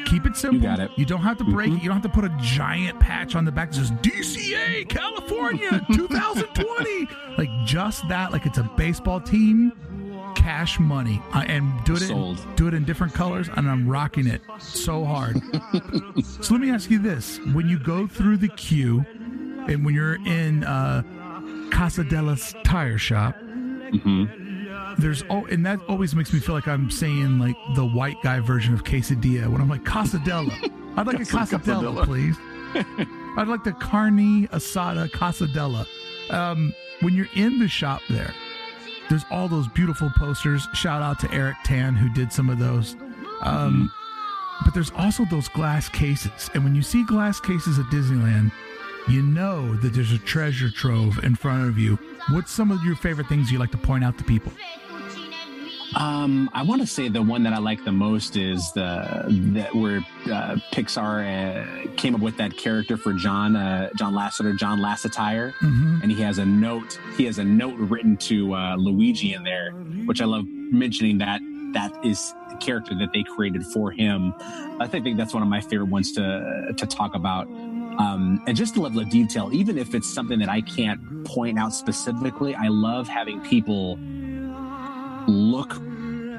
keep 0.06 0.26
it 0.26 0.36
simple. 0.36 0.58
You 0.58 0.64
got 0.64 0.80
it. 0.80 0.92
you 0.98 1.06
don't 1.06 1.22
have 1.22 1.38
to 1.38 1.44
break 1.46 1.70
it. 1.72 1.82
You 1.82 1.88
don't 1.88 2.02
have 2.02 2.04
to 2.04 2.10
put 2.10 2.26
a 2.26 2.38
giant 2.42 3.00
patch 3.00 3.34
on 3.36 3.46
the 3.46 3.52
back 3.52 3.72
that 3.72 3.76
says 3.78 3.92
dca 3.92 4.88
california 4.90 5.86
2020 5.94 7.08
like 7.38 7.50
just 7.66 8.08
that 8.10 8.32
like 8.34 8.46
it's 8.46 8.58
a 8.58 8.64
baseball 8.76 9.22
team 9.22 9.72
cash 10.36 10.80
money. 10.80 11.22
Uh, 11.34 11.44
and 11.48 11.72
do 11.86 11.96
it 11.96 12.10
in, 12.10 12.38
do 12.56 12.68
it 12.68 12.74
in 12.74 12.84
different 12.84 13.14
colors 13.14 13.50
and 13.56 13.70
i'm 13.70 13.88
rocking 13.88 14.28
it 14.28 14.42
so 14.60 15.06
hard. 15.06 15.40
So 16.42 16.54
let 16.56 16.62
me 16.62 16.72
ask 16.72 16.90
you 16.90 17.00
this. 17.00 17.40
When 17.54 17.68
you 17.70 17.80
go 17.80 18.08
through 18.08 18.38
the 18.38 18.48
queue 18.50 19.06
and 19.68 19.86
when 19.86 19.94
you're 19.94 20.16
in 20.26 20.64
uh 20.64 21.04
casa 21.72 22.04
tire 22.64 22.98
shop 22.98 23.36
there's 25.02 25.24
oh, 25.30 25.46
and 25.46 25.66
that 25.66 25.80
always 25.88 26.16
makes 26.16 26.32
me 26.34 26.40
feel 26.40 26.56
like 26.56 26.68
I'm 26.68 26.90
saying 26.90 27.40
like 27.40 27.56
the 27.76 27.86
white 27.86 28.22
guy 28.24 28.40
version 28.40 28.74
of 28.74 28.84
quesadilla 28.84 29.48
when 29.48 29.62
I'm 29.62 29.70
like 29.70 29.84
casadella. 29.84 30.52
I'd 30.98 31.08
like 31.08 31.20
a 31.20 31.24
casadella, 31.24 32.06
please. 32.06 32.38
I'd 33.38 33.48
like 33.48 33.64
the 33.64 33.74
carne 33.74 34.48
asada 34.48 35.10
casadella. 35.12 35.86
Um, 36.30 36.74
when 37.02 37.14
you're 37.14 37.30
in 37.36 37.60
the 37.60 37.68
shop 37.68 38.02
there, 38.10 38.34
there's 39.10 39.26
all 39.30 39.48
those 39.48 39.68
beautiful 39.70 40.10
posters. 40.18 40.68
Shout 40.74 41.02
out 41.02 41.20
to 41.20 41.32
Eric 41.34 41.58
Tan 41.64 41.96
who 41.96 42.10
did 42.10 42.32
some 42.32 42.50
of 42.50 42.60
those. 42.60 42.96
Um, 43.42 43.92
but 44.64 44.74
there's 44.74 44.92
also 44.92 45.26
those 45.26 45.48
glass 45.50 45.90
cases, 45.90 46.50
and 46.54 46.64
when 46.64 46.76
you 46.76 46.84
see 46.84 47.04
glass 47.04 47.40
cases 47.40 47.80
at 47.80 47.86
Disneyland, 47.86 48.52
you 49.08 49.24
know 49.24 49.76
that 49.78 49.94
there's 49.94 50.12
a 50.12 50.20
treasure 50.20 50.70
trove 50.70 51.24
in 51.24 51.36
front 51.36 51.68
of 51.68 51.78
you. 51.78 51.98
What's 52.30 52.52
some 52.52 52.70
of 52.72 52.84
your 52.84 52.96
favorite 52.96 53.28
things 53.28 53.52
you 53.52 53.58
like 53.58 53.72
to 53.72 53.78
point 53.78 54.04
out 54.04 54.18
to 54.20 54.24
people? 54.24 54.52
Um, 55.96 56.50
I 56.54 56.64
want 56.64 56.80
to 56.82 56.88
say 56.88 57.10
the 57.10 57.22
one 57.22 57.44
that 57.44 57.54
I 57.54 57.58
like 57.60 57.84
the 57.84 57.92
most 57.92 58.38
is 58.38 58.72
the 58.72 59.26
that 59.54 59.76
where 59.76 59.98
uh, 60.28 60.56
Pixar 60.72 61.88
uh, 61.88 61.92
came 61.98 62.16
up 62.16 62.22
with 62.22 62.38
that 62.38 62.56
character 62.56 62.96
for 62.96 63.12
John 63.14 63.56
uh, 63.58 63.90
John 63.98 64.14
Lasseter, 64.14 64.58
John 64.58 64.80
Lasseter, 64.80 65.54
Mm-hmm. 65.62 66.00
and 66.04 66.12
he 66.12 66.22
has 66.22 66.38
a 66.38 66.46
note. 66.46 66.98
He 67.18 67.26
has 67.26 67.40
a 67.40 67.44
note 67.44 67.76
written 67.78 68.16
to 68.18 68.56
uh, 68.56 68.76
Luigi 68.78 69.34
in 69.34 69.44
there, 69.44 69.72
which 70.06 70.22
I 70.22 70.26
love 70.26 70.46
mentioning 70.48 71.18
that 71.20 71.42
that 71.74 72.06
is 72.06 72.34
the 72.50 72.56
character 72.58 72.94
that 73.00 73.10
they 73.14 73.24
created 73.24 73.66
for 73.68 73.92
him. 73.92 74.34
I 74.80 74.88
think 74.88 75.18
that's 75.18 75.34
one 75.34 75.44
of 75.44 75.50
my 75.50 75.62
favorite 75.62 75.90
ones 75.90 76.14
to 76.14 76.74
to 76.78 76.86
talk 76.86 77.16
about. 77.16 77.48
Um, 77.48 78.42
and 78.48 78.56
just 78.56 78.76
the 78.76 78.82
level 78.82 79.02
of 79.02 79.10
detail, 79.10 79.50
even 79.54 79.78
if 79.78 79.94
it's 79.94 80.12
something 80.12 80.40
that 80.40 80.48
I 80.50 80.62
can't 80.62 81.26
point 81.26 81.60
out 81.60 81.74
specifically, 81.74 82.56
I 82.56 82.70
love 82.70 83.08
having 83.10 83.42
people 83.42 83.98
look 85.28 85.76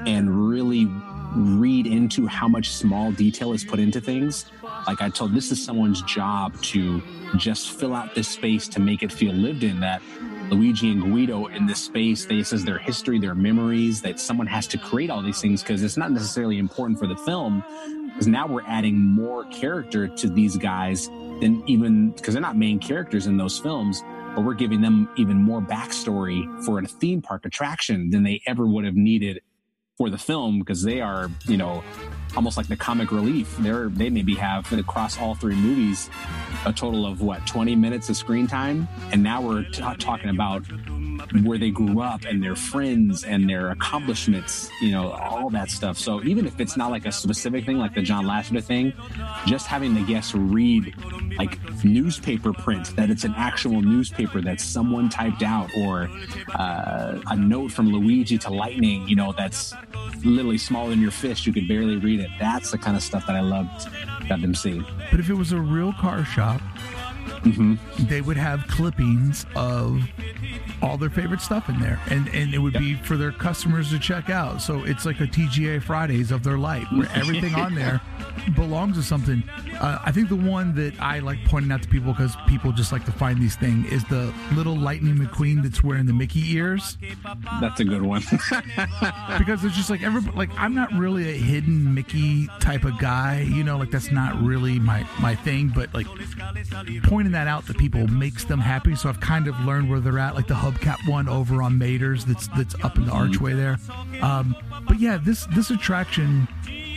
and 0.07 0.49
really 0.49 0.87
read 1.35 1.87
into 1.87 2.27
how 2.27 2.49
much 2.49 2.71
small 2.71 3.11
detail 3.13 3.53
is 3.53 3.65
put 3.65 3.79
into 3.79 4.01
things. 4.01 4.47
Like 4.87 5.01
I 5.01 5.09
told, 5.09 5.35
this 5.35 5.51
is 5.51 5.65
someone's 5.65 6.03
job 6.03 6.61
to 6.63 7.03
just 7.37 7.71
fill 7.71 7.95
out 7.95 8.15
this 8.15 8.29
space 8.29 8.69
to 8.69 8.81
make 8.81 9.03
it 9.03 9.11
feel 9.11 9.33
lived 9.33 9.63
in. 9.63 9.81
That 9.81 10.03
Luigi 10.51 10.91
and 10.93 11.03
Guido 11.03 11.47
in 11.47 11.67
this 11.67 11.81
space, 11.81 12.27
is 12.27 12.65
their 12.65 12.79
history, 12.79 13.19
their 13.19 13.35
memories, 13.35 14.03
that 14.03 14.21
someone 14.21 14.47
has 14.47 14.67
to 14.69 14.79
create 14.79 15.11
all 15.11 15.23
these 15.23 15.41
things 15.41 15.63
because 15.63 15.83
it's 15.83 15.97
not 15.97 16.11
necessarily 16.11 16.59
important 16.59 16.99
for 16.99 17.07
the 17.07 17.17
film. 17.17 17.65
Because 18.09 18.27
now 18.27 18.47
we're 18.47 18.67
adding 18.67 18.99
more 18.99 19.45
character 19.45 20.07
to 20.07 20.29
these 20.29 20.57
guys 20.59 21.09
than 21.41 21.63
even 21.67 22.11
because 22.11 22.35
they're 22.35 22.43
not 22.43 22.57
main 22.57 22.79
characters 22.79 23.27
in 23.27 23.39
those 23.39 23.59
films 23.59 24.03
but 24.35 24.45
we're 24.45 24.55
giving 24.55 24.81
them 24.81 25.09
even 25.17 25.37
more 25.37 25.61
backstory 25.61 26.47
for 26.65 26.79
a 26.79 26.87
theme 26.87 27.23
park 27.23 27.45
attraction 27.45 28.11
than 28.11 28.23
they 28.23 28.41
ever 28.47 28.67
would 28.67 28.85
have 28.85 28.97
needed 28.97 29.41
for 29.97 30.11
the 30.11 30.19
film 30.19 30.59
because 30.59 30.83
they 30.83 31.01
are, 31.01 31.31
you 31.47 31.57
know, 31.57 31.83
almost 32.35 32.57
like 32.57 32.67
the 32.67 32.77
comic 32.77 33.13
relief. 33.13 33.55
They're 33.59 33.89
they 33.89 34.11
maybe 34.11 34.35
have 34.35 34.73
across 34.73 35.19
all 35.19 35.35
three 35.35 35.55
movies 35.55 36.11
a 36.65 36.73
total 36.73 37.07
of 37.07 37.21
what 37.21 37.47
20 37.47 37.77
minutes 37.77 38.09
of 38.09 38.17
screen 38.17 38.47
time, 38.47 38.89
and 39.13 39.23
now 39.23 39.43
we're 39.43 39.65
t- 39.65 39.83
talking 39.99 40.31
about 40.31 40.65
where 41.43 41.59
they 41.59 41.71
grew 41.71 42.01
up 42.01 42.25
and 42.25 42.43
their 42.43 42.57
friends 42.57 43.25
and 43.25 43.49
their 43.49 43.71
accomplishments, 43.71 44.71
you 44.81 44.91
know, 44.91 45.11
all 45.13 45.49
that 45.51 45.71
stuff. 45.71 45.97
So 45.97 46.23
even 46.25 46.47
if 46.47 46.61
it's 46.61 46.77
not 46.77 46.91
like 46.91 47.07
a 47.07 47.13
specific 47.13 47.65
thing, 47.65 47.79
like 47.79 47.95
the 47.95 48.03
John 48.03 48.27
Lasseter 48.27 48.63
thing, 48.63 48.93
just 49.47 49.67
having 49.67 49.95
the 49.95 50.03
guests 50.03 50.35
read 50.35 50.95
like 51.39 51.59
newspaper 51.85 52.53
print 52.53 52.95
that 52.97 53.11
it's 53.11 53.25
an 53.25 53.35
actual 53.37 53.81
newspaper 53.81 54.41
that 54.43 54.61
someone 54.61 55.09
typed 55.09 55.43
out, 55.43 55.71
or 55.79 56.11
uh, 56.55 57.19
a 57.27 57.37
note 57.37 57.73
from 57.73 57.89
Luigi 57.89 58.37
to 58.39 58.51
Lightning, 58.51 59.09
you 59.09 59.17
know, 59.17 59.33
that's 59.33 59.73
literally 60.25 60.59
smaller 60.59 60.91
than 60.91 61.01
your 61.01 61.11
fist. 61.11 61.47
You 61.47 61.53
could 61.53 61.67
barely 61.67 61.97
read 61.97 62.21
it. 62.21 62.31
That's 62.39 62.71
the 62.71 62.79
kind 62.79 62.97
of 62.97 63.03
stuff 63.03 63.27
that 63.27 63.37
I 63.37 63.41
loved 63.41 63.89
that 64.29 64.41
them 64.41 64.55
see. 64.55 64.83
But 65.11 65.21
if 65.21 65.31
it 65.31 65.35
was 65.35 65.53
a 65.53 65.59
real 65.59 65.93
car 65.95 66.25
shop, 66.25 66.61
they 67.99 68.21
would 68.21 68.37
have 68.37 68.67
clippings 68.69 69.47
of 69.57 70.03
all 70.83 70.97
their 70.97 71.11
favorite 71.11 71.41
stuff 71.41 71.69
in 71.69 71.81
there, 71.81 72.01
and 72.11 72.29
and 72.29 72.53
it 72.53 72.59
would 72.59 72.75
be 72.75 72.95
for 72.95 73.17
their 73.17 73.33
customers 73.33 73.91
to 73.91 73.99
check 73.99 74.29
out. 74.29 74.61
So 74.61 74.85
it's 74.85 75.07
like 75.07 75.21
a 75.21 75.27
TGI 75.27 75.83
Fridays 75.83 76.31
of 76.31 76.43
their 76.43 76.59
life, 76.59 76.87
where 76.93 77.09
everything 77.15 77.55
on 77.55 77.75
there 77.75 78.01
belongs 78.57 78.97
to 78.97 79.03
something. 79.03 79.43
Uh, 79.81 79.99
I 80.05 80.13
think 80.13 80.29
the 80.29 80.37
one 80.37 80.75
that 80.75 81.01
I 81.01 81.21
like 81.21 81.45
pointing 81.45 81.71
out 81.73 81.83
to 81.83 81.89
people 81.89 82.13
because 82.13 82.37
people 82.47 82.73
just 82.73 82.93
like 82.93 83.05
to 83.07 83.13
find 83.13 83.41
these 83.41 83.57
things 83.57 83.91
is 83.93 84.05
the 84.05 84.33
little 84.55 84.77
Lightning 84.77 85.15
McQueen 85.15 85.63
that's 85.63 85.83
wearing 85.83 86.07
the 86.07 86.13
Mickey 86.13 86.57
ears 86.57 86.99
That's 87.61 87.81
a 87.81 87.85
good 87.85 88.03
one. 88.03 88.23
because 89.39 89.65
it's 89.65 89.77
just 89.77 89.91
like 89.91 90.03
every 90.03 90.21
like 90.33 90.51
I'm 90.59 90.75
not 90.75 90.93
really 90.93 91.31
a 91.31 91.35
hidden 91.35 91.95
Mickey 91.95 92.49
type 92.61 92.85
of 92.85 92.99
guy, 92.99 93.41
you 93.41 93.65
know, 93.65 93.79
like 93.79 93.91
that's 93.91 94.11
not 94.11 94.41
really 94.43 94.79
my 94.79 95.07
my 95.21 95.35
thing. 95.35 95.73
But 95.75 95.93
like 95.95 96.07
pointing 97.05 97.33
that 97.33 97.47
out 97.47 97.67
to 97.67 97.75
people 97.75 98.07
makes 98.09 98.45
them 98.45 98.61
happy. 98.61 98.95
So 98.97 99.09
I've 99.09 99.21
kind 99.21 99.47
of 99.47 99.59
learned 99.61 99.91
where 99.91 100.01
they're 100.01 100.19
at, 100.19 100.35
like 100.35 100.49
the 100.49 100.55
hubcap 100.73 101.09
one 101.09 101.29
over 101.29 101.63
on 101.63 101.79
Mater's 101.79 102.25
that's 102.25 102.49
that's 102.49 102.75
up 102.83 102.97
in 102.97 103.07
the 103.07 103.13
archway 103.13 103.55
there. 103.55 103.79
Um, 104.21 104.57
but 104.87 105.01
yeah, 105.01 105.19
this 105.23 105.47
this 105.55 105.71
attraction. 105.71 106.49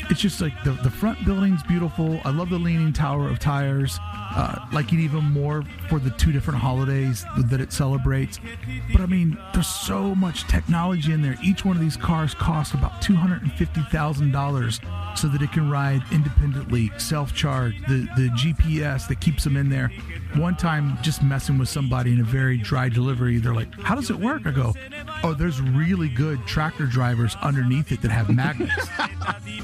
It's 0.07 0.21
just 0.21 0.39
like 0.39 0.53
the, 0.63 0.71
the 0.83 0.91
front 0.91 1.25
building's 1.25 1.63
beautiful. 1.63 2.19
I 2.25 2.29
love 2.29 2.51
the 2.51 2.59
leaning 2.59 2.93
tower 2.93 3.27
of 3.27 3.39
tires. 3.39 3.97
Uh, 4.35 4.59
like 4.73 4.91
it 4.91 4.99
even 4.99 5.23
more 5.23 5.63
for 5.87 5.97
the 5.97 6.09
two 6.11 6.33
different 6.33 6.59
holidays 6.59 7.23
that 7.37 7.61
it 7.61 7.71
celebrates. 7.71 8.39
But 8.91 8.99
I 8.99 9.05
mean, 9.05 9.37
there's 9.53 9.67
so 9.67 10.13
much 10.13 10.45
technology 10.47 11.13
in 11.13 11.21
there. 11.21 11.37
Each 11.41 11.63
one 11.63 11.77
of 11.77 11.81
these 11.81 11.95
cars 11.95 12.33
costs 12.33 12.73
about 12.73 13.01
two 13.01 13.15
hundred 13.15 13.43
and 13.43 13.51
fifty 13.53 13.81
thousand 13.83 14.31
dollars 14.31 14.81
so 15.15 15.29
that 15.29 15.41
it 15.41 15.53
can 15.53 15.69
ride 15.69 16.01
independently, 16.11 16.91
self-charge. 16.97 17.79
The 17.87 18.07
the 18.17 18.29
GPS 18.31 19.07
that 19.07 19.21
keeps 19.21 19.45
them 19.45 19.55
in 19.55 19.69
there. 19.69 19.87
One 20.35 20.57
time, 20.57 20.97
just 21.01 21.23
messing 21.23 21.57
with 21.57 21.69
somebody 21.69 22.11
in 22.11 22.19
a 22.19 22.25
very 22.25 22.57
dry 22.57 22.89
delivery, 22.89 23.37
they're 23.37 23.53
like, 23.53 23.73
"How 23.81 23.95
does 23.95 24.09
it 24.09 24.17
work?" 24.17 24.45
I 24.45 24.51
go, 24.51 24.73
"Oh, 25.23 25.33
there's 25.33 25.61
really 25.61 26.09
good 26.09 26.45
tractor 26.45 26.87
drivers 26.87 27.37
underneath 27.41 27.93
it 27.93 28.01
that 28.01 28.11
have 28.11 28.29
magnets." 28.29 28.89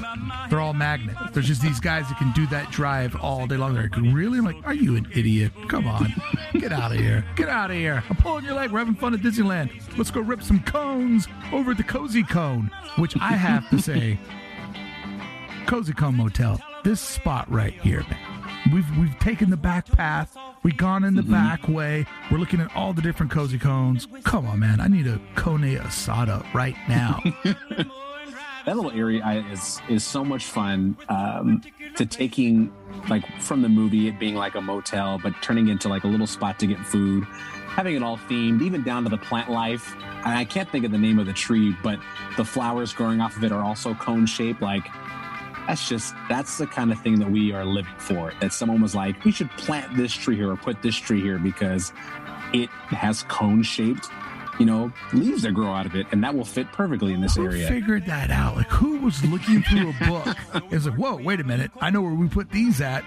They're 0.50 0.60
all 0.60 0.74
magnets. 0.74 1.18
There's 1.32 1.46
just 1.46 1.62
these 1.62 1.80
guys 1.80 2.08
that 2.08 2.18
can 2.18 2.32
do 2.32 2.46
that 2.48 2.70
drive 2.70 3.16
all 3.16 3.46
day 3.46 3.56
long. 3.56 3.74
They're 3.74 3.84
like, 3.84 3.96
really? 3.96 4.38
I'm 4.38 4.44
like, 4.44 4.61
are 4.64 4.74
you 4.74 4.96
an 4.96 5.08
idiot? 5.14 5.52
Come 5.68 5.86
on. 5.86 6.14
Get 6.54 6.72
out 6.72 6.92
of 6.92 6.98
here. 6.98 7.24
Get 7.36 7.48
out 7.48 7.70
of 7.70 7.76
here. 7.76 8.02
I'm 8.08 8.16
pulling 8.16 8.44
your 8.44 8.54
leg. 8.54 8.70
We're 8.70 8.80
having 8.80 8.94
fun 8.94 9.14
at 9.14 9.20
Disneyland. 9.20 9.70
Let's 9.96 10.10
go 10.10 10.20
rip 10.20 10.42
some 10.42 10.60
cones 10.60 11.26
over 11.52 11.72
at 11.72 11.76
the 11.76 11.82
Cozy 11.82 12.22
Cone, 12.22 12.70
which 12.96 13.16
I 13.20 13.32
have 13.32 13.68
to 13.70 13.78
say, 13.80 14.18
Cozy 15.66 15.92
Cone 15.92 16.16
Motel, 16.16 16.60
this 16.84 17.00
spot 17.00 17.50
right 17.50 17.74
here, 17.74 18.04
man. 18.10 18.42
We've 18.72 18.98
we've 18.98 19.18
taken 19.18 19.50
the 19.50 19.56
back 19.56 19.86
path. 19.86 20.36
We've 20.62 20.76
gone 20.76 21.02
in 21.02 21.16
the 21.16 21.22
back 21.22 21.66
way. 21.66 22.06
We're 22.30 22.38
looking 22.38 22.60
at 22.60 22.74
all 22.76 22.92
the 22.92 23.02
different 23.02 23.32
cozy 23.32 23.58
cones. 23.58 24.06
Come 24.22 24.46
on, 24.46 24.60
man. 24.60 24.80
I 24.80 24.86
need 24.86 25.08
a 25.08 25.20
Kone 25.34 25.76
asada 25.80 26.46
right 26.54 26.76
now. 26.88 27.20
that 27.44 28.76
little 28.76 28.92
area 28.92 29.44
is 29.50 29.80
is 29.88 30.04
so 30.04 30.24
much 30.24 30.44
fun 30.44 30.96
um, 31.08 31.62
to 31.96 32.06
taking 32.06 32.72
like 33.08 33.26
from 33.40 33.62
the 33.62 33.68
movie 33.68 34.08
it 34.08 34.18
being 34.18 34.34
like 34.34 34.54
a 34.54 34.60
motel 34.60 35.18
but 35.22 35.34
turning 35.42 35.68
into 35.68 35.88
like 35.88 36.04
a 36.04 36.06
little 36.06 36.26
spot 36.26 36.58
to 36.58 36.66
get 36.66 36.78
food 36.78 37.24
having 37.24 37.96
it 37.96 38.02
all 38.02 38.16
themed 38.16 38.62
even 38.62 38.82
down 38.82 39.02
to 39.02 39.08
the 39.08 39.16
plant 39.16 39.50
life. 39.50 39.94
And 40.24 40.38
i 40.38 40.44
can't 40.44 40.68
think 40.68 40.84
of 40.84 40.92
the 40.92 40.98
name 40.98 41.18
of 41.18 41.26
the 41.26 41.32
tree 41.32 41.76
but 41.82 41.98
the 42.36 42.44
flowers 42.44 42.92
growing 42.92 43.20
off 43.20 43.36
of 43.36 43.44
it 43.44 43.52
are 43.52 43.62
also 43.62 43.94
cone 43.94 44.26
shaped 44.26 44.62
like 44.62 44.86
that's 45.66 45.88
just 45.88 46.14
that's 46.28 46.58
the 46.58 46.66
kind 46.66 46.92
of 46.92 47.00
thing 47.00 47.18
that 47.18 47.30
we 47.30 47.52
are 47.52 47.64
living 47.64 47.94
for 47.98 48.32
that 48.40 48.52
someone 48.52 48.80
was 48.80 48.94
like 48.94 49.24
we 49.24 49.32
should 49.32 49.50
plant 49.52 49.96
this 49.96 50.12
tree 50.12 50.36
here 50.36 50.50
or 50.50 50.56
put 50.56 50.82
this 50.82 50.96
tree 50.96 51.20
here 51.20 51.38
because 51.38 51.92
it 52.52 52.68
has 52.90 53.22
cone 53.24 53.62
shaped 53.62 54.08
you 54.58 54.66
know 54.66 54.92
leaves 55.12 55.42
that 55.42 55.52
grow 55.52 55.72
out 55.72 55.86
of 55.86 55.94
it 55.94 56.06
and 56.12 56.22
that 56.22 56.34
will 56.34 56.44
fit 56.44 56.70
perfectly 56.72 57.12
in 57.12 57.20
this 57.20 57.36
Who 57.36 57.46
area 57.46 57.68
figured 57.68 58.06
that 58.06 58.30
out? 58.30 58.56
Like, 58.56 58.68
who 58.68 58.98
was 59.00 59.24
looking 59.24 59.62
through 59.62 59.90
a 59.90 60.06
book? 60.06 60.36
It's 60.72 60.86
like, 60.86 60.98
whoa, 60.98 61.16
wait 61.16 61.40
a 61.40 61.44
minute. 61.44 61.70
I 61.80 61.90
know 61.90 62.00
where 62.02 62.14
we 62.14 62.28
put 62.28 62.50
these 62.50 62.80
at. 62.80 63.04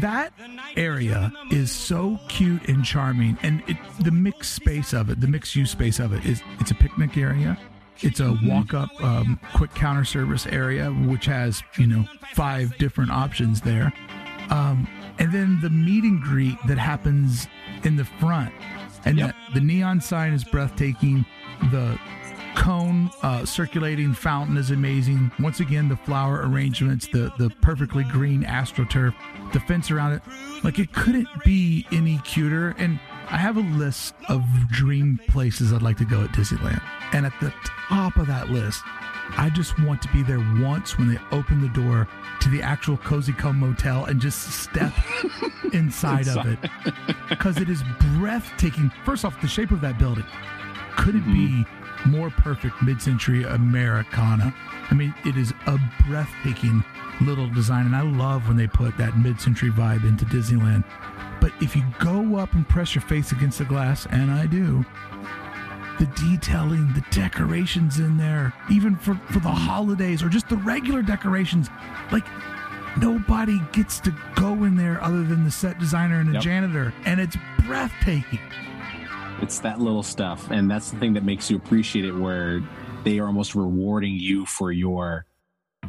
That 0.00 0.32
area 0.76 1.32
is 1.50 1.70
so 1.70 2.18
cute 2.28 2.68
and 2.68 2.84
charming, 2.84 3.38
and 3.42 3.62
it, 3.68 3.76
the 4.00 4.10
mixed 4.10 4.52
space 4.54 4.92
of 4.92 5.08
it, 5.08 5.20
the 5.20 5.28
mixed 5.28 5.54
use 5.54 5.70
space 5.70 6.00
of 6.00 6.12
it, 6.12 6.24
is 6.24 6.42
it's 6.58 6.72
a 6.72 6.74
picnic 6.74 7.16
area. 7.16 7.56
It's 8.00 8.18
a 8.18 8.36
walk 8.42 8.74
up, 8.74 8.90
um, 9.02 9.38
quick 9.54 9.72
counter 9.74 10.04
service 10.04 10.46
area, 10.46 10.90
which 10.90 11.26
has 11.26 11.62
you 11.78 11.86
know 11.86 12.04
five 12.32 12.76
different 12.78 13.12
options 13.12 13.60
there, 13.60 13.92
um, 14.50 14.88
and 15.18 15.32
then 15.32 15.60
the 15.60 15.70
meet 15.70 16.02
and 16.02 16.20
greet 16.20 16.56
that 16.66 16.78
happens 16.78 17.46
in 17.84 17.94
the 17.96 18.04
front, 18.04 18.52
and 19.04 19.18
Yep. 19.18 19.34
the, 19.52 19.60
the 19.60 19.66
neon 19.66 20.00
sign 20.00 20.32
is 20.32 20.44
breathtaking. 20.44 21.24
The 21.70 21.98
cone 22.56 23.10
uh, 23.22 23.44
circulating 23.44 24.12
fountain 24.14 24.56
is 24.56 24.70
amazing. 24.70 25.30
Once 25.40 25.60
again, 25.60 25.88
the 25.88 25.96
flower 25.96 26.42
arrangements, 26.44 27.06
the 27.08 27.32
the 27.38 27.50
perfectly 27.62 28.04
green 28.04 28.44
astroturf, 28.44 29.14
the 29.52 29.60
fence 29.60 29.90
around 29.90 30.12
it, 30.12 30.22
like 30.62 30.78
it 30.78 30.92
couldn't 30.92 31.28
be 31.44 31.86
any 31.92 32.18
cuter. 32.18 32.74
And 32.78 33.00
I 33.28 33.38
have 33.38 33.56
a 33.56 33.60
list 33.78 34.14
of 34.28 34.42
dream 34.70 35.18
places 35.28 35.72
I'd 35.72 35.82
like 35.82 35.96
to 35.98 36.04
go 36.04 36.22
at 36.22 36.30
Disneyland. 36.30 36.80
And 37.12 37.26
at 37.26 37.32
the 37.40 37.52
top 37.88 38.16
of 38.16 38.26
that 38.28 38.50
list, 38.50 38.82
I 39.36 39.50
just 39.52 39.78
want 39.80 40.00
to 40.02 40.08
be 40.08 40.22
there 40.22 40.38
once 40.60 40.96
when 40.98 41.08
they 41.08 41.18
open 41.32 41.60
the 41.60 41.68
door 41.68 42.06
to 42.44 42.50
the 42.50 42.60
actual 42.60 42.98
Cozy 42.98 43.32
Cone 43.32 43.56
Motel 43.56 44.04
and 44.04 44.20
just 44.20 44.52
step 44.52 44.92
inside 45.72 46.28
of 46.28 46.44
it. 46.46 46.58
Because 47.30 47.56
it 47.56 47.70
is 47.70 47.82
breathtaking. 48.18 48.92
First 49.06 49.24
off, 49.24 49.40
the 49.40 49.48
shape 49.48 49.70
of 49.70 49.80
that 49.80 49.98
building 49.98 50.26
couldn't 50.98 51.24
be 51.24 51.48
mm-hmm. 51.48 52.10
more 52.10 52.28
perfect 52.28 52.82
mid 52.82 53.00
century 53.00 53.44
Americana. 53.44 54.54
I 54.90 54.94
mean, 54.94 55.14
it 55.24 55.38
is 55.38 55.54
a 55.66 55.78
breathtaking 56.06 56.84
little 57.22 57.48
design, 57.48 57.86
and 57.86 57.96
I 57.96 58.02
love 58.02 58.46
when 58.46 58.58
they 58.58 58.66
put 58.66 58.98
that 58.98 59.16
mid 59.16 59.40
century 59.40 59.70
vibe 59.70 60.04
into 60.04 60.26
Disneyland. 60.26 60.84
But 61.40 61.52
if 61.62 61.74
you 61.74 61.82
go 61.98 62.36
up 62.36 62.52
and 62.52 62.68
press 62.68 62.94
your 62.94 63.02
face 63.02 63.32
against 63.32 63.58
the 63.58 63.64
glass, 63.64 64.06
and 64.10 64.30
I 64.30 64.46
do, 64.46 64.84
the 65.98 66.06
detailing, 66.16 66.92
the 66.94 67.04
decorations 67.10 67.98
in 67.98 68.16
there, 68.16 68.52
even 68.70 68.96
for, 68.96 69.14
for 69.30 69.38
the 69.40 69.48
holidays 69.48 70.22
or 70.22 70.28
just 70.28 70.48
the 70.48 70.56
regular 70.58 71.02
decorations, 71.02 71.68
like 72.10 72.24
nobody 73.00 73.60
gets 73.72 74.00
to 74.00 74.14
go 74.34 74.64
in 74.64 74.76
there 74.76 75.00
other 75.02 75.22
than 75.22 75.44
the 75.44 75.50
set 75.50 75.78
designer 75.78 76.18
and 76.20 76.28
the 76.30 76.34
Yep. 76.34 76.42
janitor, 76.42 76.92
and 77.04 77.20
it's 77.20 77.36
breathtaking. 77.64 78.40
It's 79.40 79.58
that 79.60 79.80
little 79.80 80.02
stuff, 80.02 80.50
and 80.50 80.70
that's 80.70 80.90
the 80.90 80.98
thing 80.98 81.12
that 81.14 81.24
makes 81.24 81.50
you 81.50 81.56
appreciate 81.56 82.04
it. 82.04 82.12
Where 82.12 82.60
they 83.04 83.18
are 83.18 83.26
almost 83.26 83.54
rewarding 83.54 84.14
you 84.14 84.46
for 84.46 84.72
your 84.72 85.26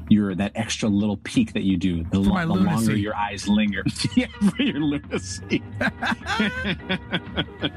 your 0.09 0.35
that 0.35 0.51
extra 0.55 0.89
little 0.89 1.17
peek 1.17 1.53
that 1.53 1.63
you 1.63 1.77
do. 1.77 2.03
The, 2.11 2.19
lo- 2.19 2.39
the 2.39 2.45
longer 2.63 2.95
your 2.95 3.15
eyes 3.15 3.47
linger, 3.47 3.83
yeah, 4.15 4.27
for 4.55 4.61
your 4.61 4.79
lunacy. 4.79 5.63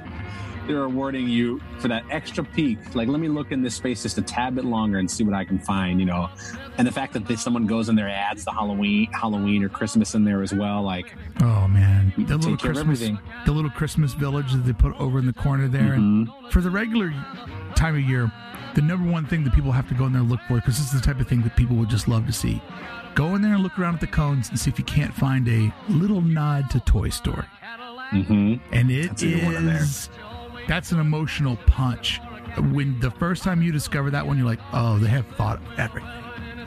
They're 0.68 0.84
awarding 0.84 1.28
you 1.28 1.60
for 1.80 1.88
that 1.88 2.04
extra 2.10 2.44
peek. 2.44 2.94
Like, 2.94 3.08
let 3.08 3.18
me 3.20 3.26
look 3.28 3.50
in 3.50 3.62
this 3.62 3.74
space 3.74 4.02
just 4.02 4.18
a 4.18 4.22
tad 4.22 4.54
bit 4.54 4.64
longer 4.64 4.98
and 4.98 5.10
see 5.10 5.24
what 5.24 5.34
I 5.34 5.44
can 5.44 5.58
find. 5.58 5.98
You 5.98 6.06
know, 6.06 6.28
and 6.76 6.86
the 6.86 6.92
fact 6.92 7.12
that 7.14 7.26
they, 7.26 7.34
someone 7.36 7.66
goes 7.66 7.88
in 7.88 7.96
there 7.96 8.08
adds 8.08 8.44
the 8.44 8.52
Halloween, 8.52 9.10
Halloween 9.12 9.64
or 9.64 9.68
Christmas 9.68 10.14
in 10.14 10.24
there 10.24 10.42
as 10.42 10.52
well. 10.54 10.82
Like, 10.82 11.14
Oh 11.40 11.66
man, 11.68 12.12
the 12.16 12.36
little 12.36 12.56
Christmas, 12.56 13.00
the 13.00 13.52
little 13.52 13.70
Christmas 13.70 14.12
village 14.14 14.52
that 14.52 14.58
they 14.66 14.72
put 14.74 14.94
over 15.00 15.18
in 15.18 15.26
the 15.26 15.32
corner 15.32 15.66
there, 15.68 15.96
Mm-hmm. 15.96 16.48
for 16.50 16.60
the 16.60 16.70
regular 16.70 17.10
time 17.74 17.94
of 17.96 18.02
year, 18.02 18.30
the 18.74 18.82
number 18.82 19.10
one 19.10 19.24
thing 19.26 19.42
that 19.44 19.54
people 19.54 19.72
have 19.72 19.88
to 19.88 19.94
go 19.94 20.04
in 20.06 20.12
there 20.12 20.20
and 20.20 20.30
look 20.30 20.40
for, 20.46 20.56
because 20.56 20.76
this 20.78 20.92
is 20.92 21.00
the 21.00 21.04
type 21.04 21.18
of 21.20 21.26
thing 21.26 21.42
that 21.42 21.56
people 21.56 21.74
would 21.76 21.88
just 21.88 22.06
love 22.08 22.26
to 22.26 22.32
see. 22.32 22.60
Go 23.14 23.34
in 23.34 23.42
there 23.42 23.54
and 23.54 23.62
look 23.62 23.78
around 23.78 23.94
at 23.94 24.00
the 24.00 24.06
cones 24.06 24.48
and 24.50 24.58
see 24.58 24.70
if 24.70 24.78
you 24.78 24.84
can't 24.84 25.12
find 25.14 25.48
a 25.48 25.72
little 25.88 26.20
nod 26.20 26.68
to 26.70 26.80
Toy 26.80 27.08
Story, 27.08 27.46
hmm 28.10 28.54
and 28.72 28.90
it 28.90 29.20
is 29.22 29.32
That's 29.32 29.44
one 29.44 29.54
in 29.56 29.66
there. 29.66 29.82
is 29.82 30.08
that's 30.68 30.92
an 30.92 31.00
emotional 31.00 31.56
punch. 31.66 32.20
When 32.72 33.00
the 33.00 33.10
first 33.10 33.42
time 33.42 33.62
you 33.62 33.72
discover 33.72 34.10
that 34.10 34.26
one, 34.26 34.36
you're 34.38 34.46
like, 34.46 34.60
oh, 34.72 34.98
they 34.98 35.08
have 35.08 35.26
thought 35.28 35.56
of 35.56 35.78
everything, 35.78 36.10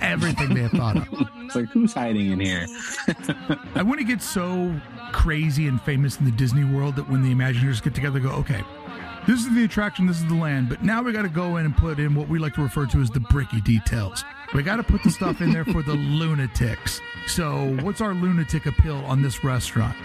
everything 0.01 0.53
they 0.53 0.61
have 0.61 0.71
thought 0.71 0.97
of. 0.97 1.07
it's 1.45 1.55
like 1.55 1.69
who's 1.69 1.93
hiding 1.93 2.31
in 2.31 2.39
here? 2.39 2.65
I 3.75 3.83
want 3.83 3.99
to 3.99 4.05
get 4.05 4.21
so 4.21 4.75
crazy 5.11 5.67
and 5.67 5.81
famous 5.81 6.17
in 6.17 6.25
the 6.25 6.31
Disney 6.31 6.63
world 6.63 6.95
that 6.95 7.09
when 7.09 7.21
the 7.21 7.33
Imagineers 7.33 7.81
get 7.81 7.93
together, 7.93 8.19
go, 8.19 8.29
okay, 8.29 8.63
this 9.27 9.41
is 9.41 9.53
the 9.53 9.63
attraction, 9.63 10.07
this 10.07 10.17
is 10.17 10.25
the 10.27 10.35
land, 10.35 10.67
but 10.67 10.81
now 10.83 11.03
we 11.03 11.11
got 11.11 11.21
to 11.21 11.29
go 11.29 11.57
in 11.57 11.65
and 11.65 11.77
put 11.77 11.99
in 11.99 12.15
what 12.15 12.27
we 12.27 12.39
like 12.39 12.55
to 12.55 12.63
refer 12.63 12.87
to 12.87 13.01
as 13.01 13.09
the 13.11 13.19
Brickey 13.19 13.61
details. 13.61 14.23
We 14.53 14.63
got 14.63 14.77
to 14.77 14.83
put 14.83 15.03
the 15.03 15.11
stuff 15.11 15.41
in 15.41 15.51
there 15.51 15.65
for 15.65 15.83
the 15.83 15.93
lunatics. 15.95 16.99
So, 17.27 17.77
what's 17.81 18.01
our 18.01 18.13
lunatic 18.13 18.65
appeal 18.65 18.97
on 19.05 19.21
this 19.21 19.43
restaurant? 19.43 19.95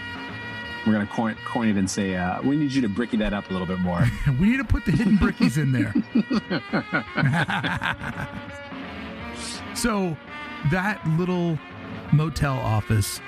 We're 0.86 0.92
gonna 0.92 1.06
coin, 1.06 1.36
coin 1.44 1.68
it 1.68 1.76
and 1.76 1.90
say, 1.90 2.14
uh, 2.14 2.40
we 2.42 2.56
need 2.56 2.70
you 2.72 2.80
to 2.82 2.88
Brickey 2.88 3.16
that 3.16 3.32
up 3.32 3.50
a 3.50 3.52
little 3.52 3.66
bit 3.66 3.80
more. 3.80 4.04
We 4.38 4.50
need 4.50 4.58
to 4.58 4.64
put 4.64 4.84
the 4.84 4.92
hidden 4.92 5.16
Brickeys 5.18 5.56
in 5.56 5.72
there. 5.72 5.92
so, 9.74 10.16
that 10.70 11.04
little 11.18 11.58
motel 12.12 12.58
office, 12.58 13.20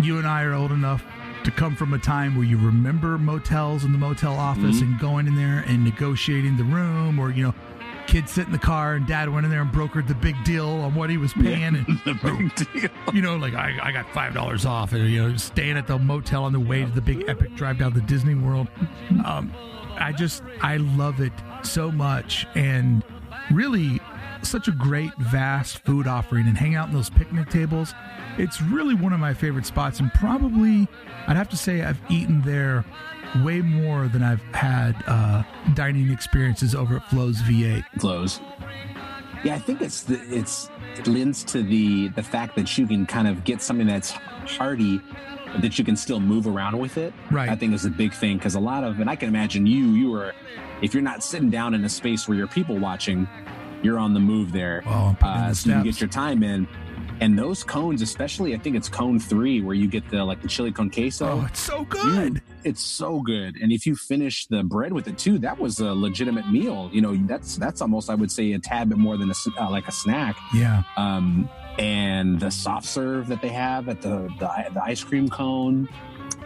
you 0.00 0.18
and 0.18 0.26
I 0.26 0.42
are 0.42 0.54
old 0.54 0.72
enough 0.72 1.04
to 1.44 1.50
come 1.52 1.76
from 1.76 1.94
a 1.94 1.98
time 1.98 2.34
where 2.34 2.44
you 2.44 2.56
remember 2.56 3.16
motels 3.16 3.84
and 3.84 3.94
the 3.94 3.98
motel 3.98 4.34
office 4.34 4.80
and 4.80 4.98
going 4.98 5.26
in 5.28 5.36
there 5.36 5.64
and 5.66 5.84
negotiating 5.84 6.56
the 6.56 6.64
room, 6.64 7.18
or, 7.18 7.30
you 7.30 7.44
know, 7.44 7.54
kids 8.08 8.32
sit 8.32 8.46
in 8.46 8.52
the 8.52 8.58
car 8.58 8.94
and 8.94 9.06
dad 9.06 9.28
went 9.28 9.44
in 9.44 9.50
there 9.50 9.60
and 9.60 9.70
brokered 9.70 10.08
the 10.08 10.14
big 10.14 10.42
deal 10.42 10.66
on 10.66 10.94
what 10.94 11.10
he 11.10 11.18
was 11.18 11.32
paying. 11.34 11.76
And, 11.76 11.86
the 12.04 12.14
big 12.14 12.54
deal. 12.72 13.14
you 13.14 13.22
know, 13.22 13.36
like 13.36 13.54
I, 13.54 13.78
I 13.80 13.92
got 13.92 14.12
five 14.12 14.34
dollars 14.34 14.66
off, 14.66 14.92
and 14.92 15.08
you 15.08 15.28
know, 15.28 15.36
staying 15.36 15.76
at 15.76 15.86
the 15.86 15.98
motel 15.98 16.44
on 16.44 16.52
the 16.52 16.60
way 16.60 16.84
to 16.84 16.90
the 16.90 17.02
big 17.02 17.28
epic 17.28 17.54
drive 17.54 17.78
down 17.78 17.92
to 17.92 18.00
Disney 18.00 18.34
World. 18.34 18.66
Um, 19.24 19.52
I 19.98 20.12
just 20.12 20.42
I 20.62 20.78
love 20.78 21.20
it 21.20 21.32
so 21.62 21.92
much, 21.92 22.46
and 22.54 23.04
really 23.52 24.00
such 24.42 24.68
a 24.68 24.72
great 24.72 25.14
vast 25.18 25.84
food 25.84 26.06
offering, 26.06 26.46
and 26.48 26.56
hang 26.56 26.74
out 26.74 26.88
in 26.88 26.94
those 26.94 27.10
picnic 27.10 27.50
tables. 27.50 27.94
It's 28.38 28.62
really 28.62 28.94
one 28.94 29.12
of 29.12 29.20
my 29.20 29.34
favorite 29.34 29.66
spots, 29.66 30.00
and 30.00 30.12
probably 30.14 30.88
I'd 31.26 31.36
have 31.36 31.50
to 31.50 31.56
say 31.56 31.82
I've 31.82 32.00
eaten 32.08 32.40
there 32.42 32.84
way 33.44 33.60
more 33.60 34.08
than 34.08 34.22
I've 34.22 34.42
had 34.54 34.94
uh, 35.06 35.42
dining 35.74 36.10
experiences 36.10 36.74
over 36.74 36.96
at 36.96 37.04
Flo's 37.08 37.40
V8. 37.42 37.84
Close. 37.98 38.40
Yeah, 39.44 39.54
I 39.54 39.58
think 39.58 39.80
it's 39.80 40.02
the, 40.02 40.20
it's 40.34 40.68
it 40.96 41.06
lends 41.06 41.44
to 41.44 41.62
the 41.62 42.08
the 42.08 42.22
fact 42.22 42.56
that 42.56 42.76
you 42.76 42.86
can 42.86 43.06
kind 43.06 43.28
of 43.28 43.44
get 43.44 43.62
something 43.62 43.86
that's 43.86 44.10
hearty 44.10 45.00
that 45.60 45.78
you 45.78 45.84
can 45.84 45.96
still 45.96 46.20
move 46.20 46.46
around 46.46 46.78
with 46.78 46.98
it. 46.98 47.12
Right. 47.30 47.48
I 47.48 47.56
think 47.56 47.72
is 47.72 47.84
a 47.84 47.90
big 47.90 48.12
thing 48.12 48.38
because 48.38 48.56
a 48.56 48.60
lot 48.60 48.84
of 48.84 49.00
and 49.00 49.08
I 49.08 49.16
can 49.16 49.28
imagine 49.28 49.66
you 49.66 49.92
you 49.92 50.14
are 50.14 50.34
if 50.82 50.92
you're 50.92 51.02
not 51.02 51.22
sitting 51.22 51.50
down 51.50 51.74
in 51.74 51.84
a 51.84 51.88
space 51.88 52.28
where 52.28 52.36
you're 52.36 52.48
people 52.48 52.76
watching, 52.76 53.28
you're 53.82 53.98
on 53.98 54.14
the 54.14 54.20
move 54.20 54.52
there. 54.52 54.82
Oh, 54.86 55.16
uh, 55.22 55.48
the 55.48 55.54
so 55.54 55.68
you 55.68 55.74
can 55.76 55.84
get 55.84 56.00
your 56.00 56.10
time 56.10 56.42
in. 56.42 56.66
And 57.20 57.36
those 57.38 57.64
cones, 57.64 58.00
especially, 58.00 58.54
I 58.54 58.58
think 58.58 58.76
it's 58.76 58.88
cone 58.88 59.18
three 59.18 59.60
where 59.60 59.74
you 59.74 59.88
get 59.88 60.08
the 60.10 60.24
like 60.24 60.40
the 60.40 60.48
chili 60.48 60.70
con 60.70 60.88
queso. 60.90 61.26
Oh, 61.40 61.46
it's 61.46 61.60
so 61.60 61.84
good. 61.84 62.34
You- 62.34 62.40
it's 62.64 62.82
so 62.82 63.20
good. 63.20 63.56
And 63.62 63.72
if 63.72 63.86
you 63.86 63.94
finish 63.96 64.46
the 64.46 64.62
bread 64.62 64.92
with 64.92 65.06
it 65.08 65.16
too, 65.16 65.38
that 65.38 65.58
was 65.58 65.78
a 65.80 65.92
legitimate 65.94 66.50
meal. 66.50 66.90
You 66.92 67.00
know, 67.00 67.14
that's 67.26 67.56
that's 67.56 67.80
almost 67.80 68.10
I 68.10 68.14
would 68.14 68.30
say 68.30 68.52
a 68.52 68.58
tad 68.58 68.88
bit 68.88 68.98
more 68.98 69.16
than 69.16 69.30
a 69.30 69.34
uh, 69.62 69.70
like 69.70 69.88
a 69.88 69.92
snack. 69.92 70.36
Yeah. 70.54 70.82
Um, 70.96 71.48
and 71.78 72.38
the 72.40 72.50
soft 72.50 72.86
serve 72.86 73.28
that 73.28 73.40
they 73.40 73.48
have 73.48 73.88
at 73.88 74.02
the, 74.02 74.28
the 74.38 74.70
the 74.74 74.82
ice 74.82 75.02
cream 75.02 75.28
cone, 75.28 75.88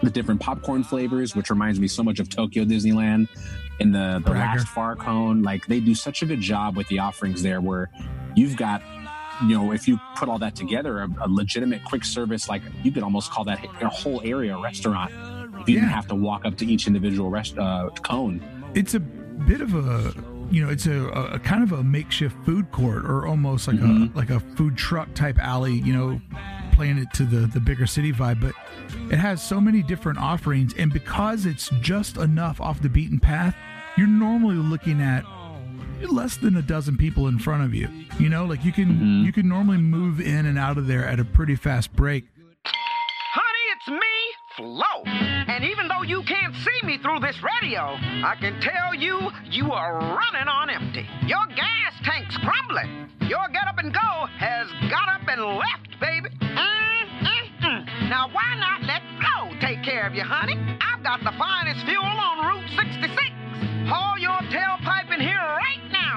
the 0.03 0.11
different 0.11 0.41
popcorn 0.41 0.85
flavors, 0.85 1.35
which 1.35 1.49
reminds 1.51 1.81
me 1.81 1.89
so 1.89 2.03
much 2.03 2.21
of 2.21 2.29
Tokyo 2.29 2.65
Disneyland. 2.65 3.29
In 3.81 3.91
the 3.91 4.21
the 4.23 4.31
Bragger. 4.31 4.59
last 4.61 4.69
far 4.69 4.95
cone, 4.95 5.43
like 5.43 5.67
they 5.67 5.81
do 5.81 5.95
such 5.95 6.23
a 6.23 6.27
good 6.27 6.41
job 6.41 6.77
with 6.77 6.87
the 6.89 6.99
offerings 7.01 7.43
there, 7.43 7.61
where 7.61 7.91
you've 8.37 8.57
got. 8.57 8.83
You 9.43 9.57
know, 9.59 9.73
if 9.73 9.89
you 9.89 9.99
put 10.17 10.29
all 10.29 10.39
that 10.39 10.55
together, 10.55 11.01
a, 11.01 11.09
a 11.23 11.29
legitimate 11.29 11.85
quick 11.85 12.05
service, 12.05 12.49
like 12.49 12.63
you 12.85 12.93
could 12.93 13.03
almost 13.03 13.31
call 13.31 13.45
that 13.45 13.65
a 13.81 13.89
whole 13.89 14.21
area 14.25 14.57
a 14.57 14.61
restaurant 14.63 15.11
if 15.61 15.69
you 15.69 15.75
didn't 15.77 15.91
have 15.91 16.07
to 16.09 16.15
walk 16.15 16.45
up 16.45 16.57
to 16.59 16.67
each 16.67 16.87
individual 16.87 17.31
rest, 17.31 17.57
uh, 17.59 17.89
cone. 18.03 18.41
it's 18.75 18.95
a 18.95 19.01
bit 19.01 19.61
of 19.61 19.75
a 19.75 20.13
you 20.51 20.65
know 20.65 20.71
it's 20.71 20.87
a, 20.87 21.07
a 21.09 21.39
kind 21.39 21.63
of 21.63 21.73
a 21.73 21.83
makeshift 21.83 22.37
food 22.45 22.71
court 22.73 23.05
or 23.05 23.27
almost 23.27 23.67
like 23.69 23.77
Mhm. 23.79 24.13
a 24.15 24.17
like 24.19 24.31
a 24.31 24.39
food 24.41 24.77
truck 24.77 25.13
type 25.15 25.39
alley 25.39 25.75
you 25.75 25.93
know 25.95 26.21
playing 26.73 26.99
it 26.99 27.09
to 27.15 27.25
the 27.25 27.47
the 27.47 27.59
bigger 27.61 27.87
city 27.87 28.13
vibe 28.13 28.41
but 28.41 28.53
it 29.11 29.19
has 29.19 29.43
so 29.43 29.61
many 29.61 29.83
different 29.83 30.19
offerings 30.19 30.75
and 30.79 30.93
because 30.93 31.47
it's 31.47 31.71
just 31.81 32.17
enough 32.19 32.61
off 32.61 32.83
the 32.83 32.89
beaten 32.91 33.19
path 33.19 33.57
you're 33.97 34.07
normally 34.07 34.57
looking 34.57 35.01
at 35.01 35.25
less 36.11 36.37
than 36.37 36.57
a 36.57 36.63
dozen 36.63 36.97
people 36.97 37.27
in 37.29 37.39
front 37.39 37.63
of 37.65 37.75
you 37.75 37.89
you 38.19 38.29
know 38.29 38.45
like 38.45 38.65
you 38.65 38.73
can 38.73 38.89
Mhm. 38.89 39.25
you 39.25 39.33
can 39.33 39.49
normally 39.49 39.79
move 39.79 40.21
in 40.21 40.47
and 40.47 40.59
out 40.59 40.79
of 40.79 40.87
there 40.87 41.07
at 41.07 41.19
a 41.21 41.25
pretty 41.25 41.55
fast 41.57 41.95
break 41.95 42.25
Honey, 43.35 43.65
it's 43.75 43.89
me, 43.89 44.17
Flo. 44.59 45.03
And 45.49 45.65
even 45.65 45.89
though 45.89 46.03
you 46.03 46.23
can't 46.25 46.55
see 46.55 46.87
me 46.87 46.99
through 46.99 47.21
this 47.21 47.37
radio, 47.43 47.97
I 48.23 48.37
can 48.39 48.61
tell 48.61 48.95
you 48.95 49.31
you 49.51 49.73
are 49.73 49.95
running 49.99 50.49
on 50.49 50.69
empty. 50.69 51.09
Your 51.27 51.47
gas 51.57 51.95
tank's 52.05 52.37
crumbling. 52.37 53.09
Your 53.23 53.49
get 53.49 53.67
up 53.69 53.79
and 53.79 53.91
go 53.95 54.27
has 54.37 54.69
got 54.91 55.09
up 55.09 55.27
and 55.29 55.41
left, 55.43 55.99
baby. 55.99 56.29
Now, 58.13 58.29
why 58.29 58.55
not 58.61 58.83
let 58.85 59.01
Flo 59.19 59.49
take 59.61 59.83
care 59.83 60.07
of 60.07 60.15
you, 60.15 60.23
honey? 60.25 60.59
I've 60.83 61.03
got 61.03 61.21
the 61.25 61.33
finest 61.39 61.87
fuel 61.87 62.05
on 62.05 62.45
Route 62.45 62.69
66. 62.77 63.17
Haul 63.89 64.19
your 64.19 64.37
tailpipe 64.53 65.11
in 65.15 65.21
here 65.21 65.41
right 65.41 65.72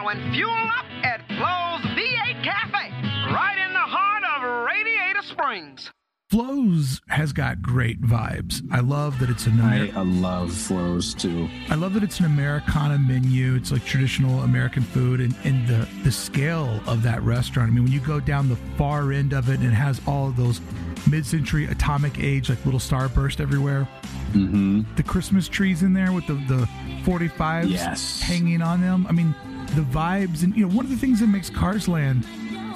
now 0.06 0.10
and 0.12 0.36
fuel 0.36 0.52
up 0.52 0.86
at 1.04 1.22
Flo's 1.28 1.82
V8 1.96 2.44
Cafe, 2.44 2.92
right 3.34 3.58
in 3.66 3.74
the 3.74 3.80
heart 3.80 4.24
of 4.24 4.66
Radiator 4.66 5.22
Springs. 5.24 5.92
Flo's 6.32 7.02
has 7.10 7.34
got 7.34 7.62
great 7.62 8.02
vibes. 8.02 8.62
I 8.72 8.80
love 8.80 9.20
that 9.20 9.30
it's 9.30 9.46
an 9.46 9.62
I, 9.62 9.88
Amer- 9.90 10.00
I 10.00 10.02
love 10.04 10.52
Flo's 10.54 11.14
too. 11.14 11.48
I 11.70 11.76
love 11.76 11.94
that 11.94 12.04
it's 12.04 12.20
an 12.20 12.26
Americana 12.26 12.98
menu. 12.98 13.56
It's 13.56 13.72
like 13.72 13.86
traditional 13.86 14.42
American 14.42 14.82
food, 14.84 15.22
and, 15.22 15.36
and 15.44 15.68
the 15.68 15.88
the 16.04 16.12
scale 16.12 16.82
of 16.88 17.04
that 17.04 17.22
restaurant. 17.22 17.72
I 17.72 17.74
mean, 17.74 17.84
when 17.84 17.94
you 17.94 18.00
go 18.00 18.20
down 18.20 18.50
the 18.50 18.56
far 18.78 19.12
end 19.12 19.34
of 19.34 19.50
it, 19.50 19.60
and 19.60 19.66
it 19.68 19.72
has 19.76 20.02
all 20.08 20.28
of 20.28 20.36
those 20.36 20.62
mid-century 21.10 21.66
atomic 21.66 22.20
age 22.20 22.50
like 22.50 22.64
little 22.66 22.80
starburst 22.80 23.40
everywhere. 23.40 23.88
Mm-hmm. 24.34 24.82
The 24.96 25.04
Christmas 25.04 25.48
trees 25.48 25.84
in 25.84 25.94
there 25.94 26.12
with 26.12 26.26
the 26.28 26.34
the 26.34 26.68
45s 27.04 27.70
Yes. 27.70 28.20
hanging 28.22 28.64
on 28.64 28.82
them. 28.82 29.06
I 29.08 29.12
mean, 29.12 29.36
the 29.76 29.82
vibes, 29.82 30.44
and 30.44 30.56
you 30.56 30.68
know, 30.68 30.76
one 30.76 30.86
of 30.86 30.92
the 30.92 30.98
things 30.98 31.20
that 31.20 31.28
makes 31.28 31.50
Cars 31.50 31.88
Land 31.88 32.26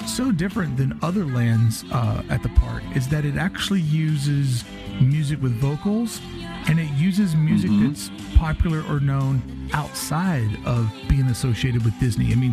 so 0.06 0.32
different 0.32 0.76
than 0.76 0.98
other 1.02 1.24
lands 1.24 1.84
uh, 1.92 2.22
at 2.30 2.42
the 2.42 2.48
park 2.50 2.82
is 2.94 3.06
that 3.08 3.24
it 3.24 3.36
actually 3.36 3.80
uses 3.82 4.64
music 5.00 5.40
with 5.42 5.52
vocals 5.60 6.20
and 6.68 6.78
it 6.80 6.90
uses 6.94 7.34
music 7.36 7.70
that's 7.82 8.10
popular 8.36 8.82
or 8.88 8.98
known 9.00 9.40
outside 9.72 10.50
of 10.66 10.90
being 11.08 11.26
associated 11.26 11.84
with 11.84 11.98
Disney. 12.00 12.32
I 12.32 12.34
mean, 12.34 12.52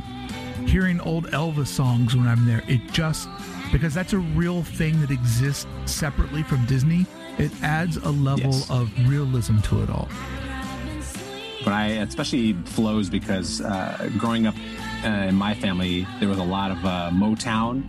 hearing 0.67 0.99
old 1.01 1.27
Elvis 1.31 1.67
songs 1.67 2.15
when 2.15 2.27
I'm 2.27 2.45
there, 2.45 2.63
it 2.67 2.81
just 2.91 3.27
because 3.71 3.93
that's 3.93 4.13
a 4.13 4.19
real 4.19 4.63
thing 4.63 4.99
that 5.01 5.11
exists 5.11 5.65
separately 5.85 6.43
from 6.43 6.65
Disney, 6.65 7.05
it 7.37 7.51
adds 7.63 7.97
a 7.97 8.09
level 8.09 8.51
Yes. 8.51 8.69
of 8.69 8.91
realism 9.09 9.57
to 9.59 9.83
it 9.83 9.89
all. 9.89 10.09
But 11.63 11.73
I 11.73 11.87
especially 11.87 12.53
Flo's 12.53 13.09
because 13.09 13.61
uh, 13.61 14.09
growing 14.17 14.47
up 14.47 14.55
uh, 15.03 15.07
in 15.07 15.35
my 15.35 15.53
family, 15.53 16.07
there 16.19 16.29
was 16.29 16.37
a 16.37 16.43
lot 16.43 16.71
of 16.71 16.85
uh, 16.85 17.09
Motown, 17.13 17.83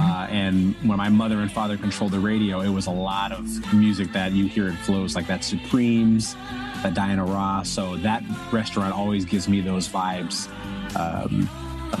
uh, 0.00 0.26
and 0.30 0.74
when 0.86 0.98
my 0.98 1.08
mother 1.08 1.40
and 1.40 1.50
father 1.50 1.76
controlled 1.76 2.12
the 2.12 2.20
radio, 2.20 2.60
it 2.60 2.68
was 2.68 2.86
a 2.86 2.90
lot 2.90 3.32
of 3.32 3.74
music 3.74 4.12
that 4.12 4.32
you 4.32 4.46
hear 4.46 4.68
in 4.68 4.76
Flo's, 4.76 5.14
like 5.14 5.26
that 5.26 5.44
Supremes, 5.44 6.34
that 6.82 6.94
Diana 6.94 7.24
Ross. 7.24 7.68
So 7.68 7.96
that 7.98 8.22
restaurant 8.52 8.94
always 8.94 9.24
gives 9.24 9.48
me 9.48 9.60
those 9.60 9.88
vibes. 9.88 10.48
Um, 10.96 11.48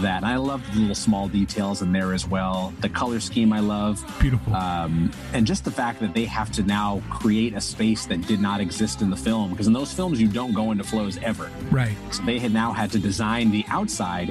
that, 0.00 0.18
and 0.18 0.26
I 0.26 0.36
love 0.36 0.62
the 0.72 0.80
little 0.80 0.94
small 0.94 1.28
details 1.28 1.82
in 1.82 1.92
there 1.92 2.12
as 2.12 2.26
well. 2.26 2.72
The 2.80 2.88
color 2.88 3.20
scheme 3.20 3.52
I 3.52 3.60
love. 3.60 4.04
Beautiful. 4.20 4.54
um, 4.54 5.10
and 5.32 5.46
just 5.46 5.64
the 5.64 5.70
fact 5.70 6.00
that 6.00 6.14
they 6.14 6.24
have 6.24 6.50
to 6.52 6.62
now 6.62 7.02
create 7.10 7.54
a 7.54 7.60
space 7.60 8.06
that 8.06 8.26
did 8.26 8.40
not 8.40 8.60
exist 8.60 9.00
in 9.02 9.10
the 9.10 9.16
film 9.16 9.50
because 9.50 9.66
in 9.66 9.72
those 9.72 9.92
films 9.92 10.20
you 10.20 10.28
don't 10.28 10.52
go 10.52 10.70
into 10.70 10.84
Flo's 10.84 11.16
ever 11.18 11.50
right. 11.70 11.96
so 12.12 12.22
they 12.24 12.38
had 12.38 12.52
now 12.52 12.72
had 12.72 12.90
to 12.92 12.98
design 12.98 13.50
the 13.50 13.64
outside 13.68 14.28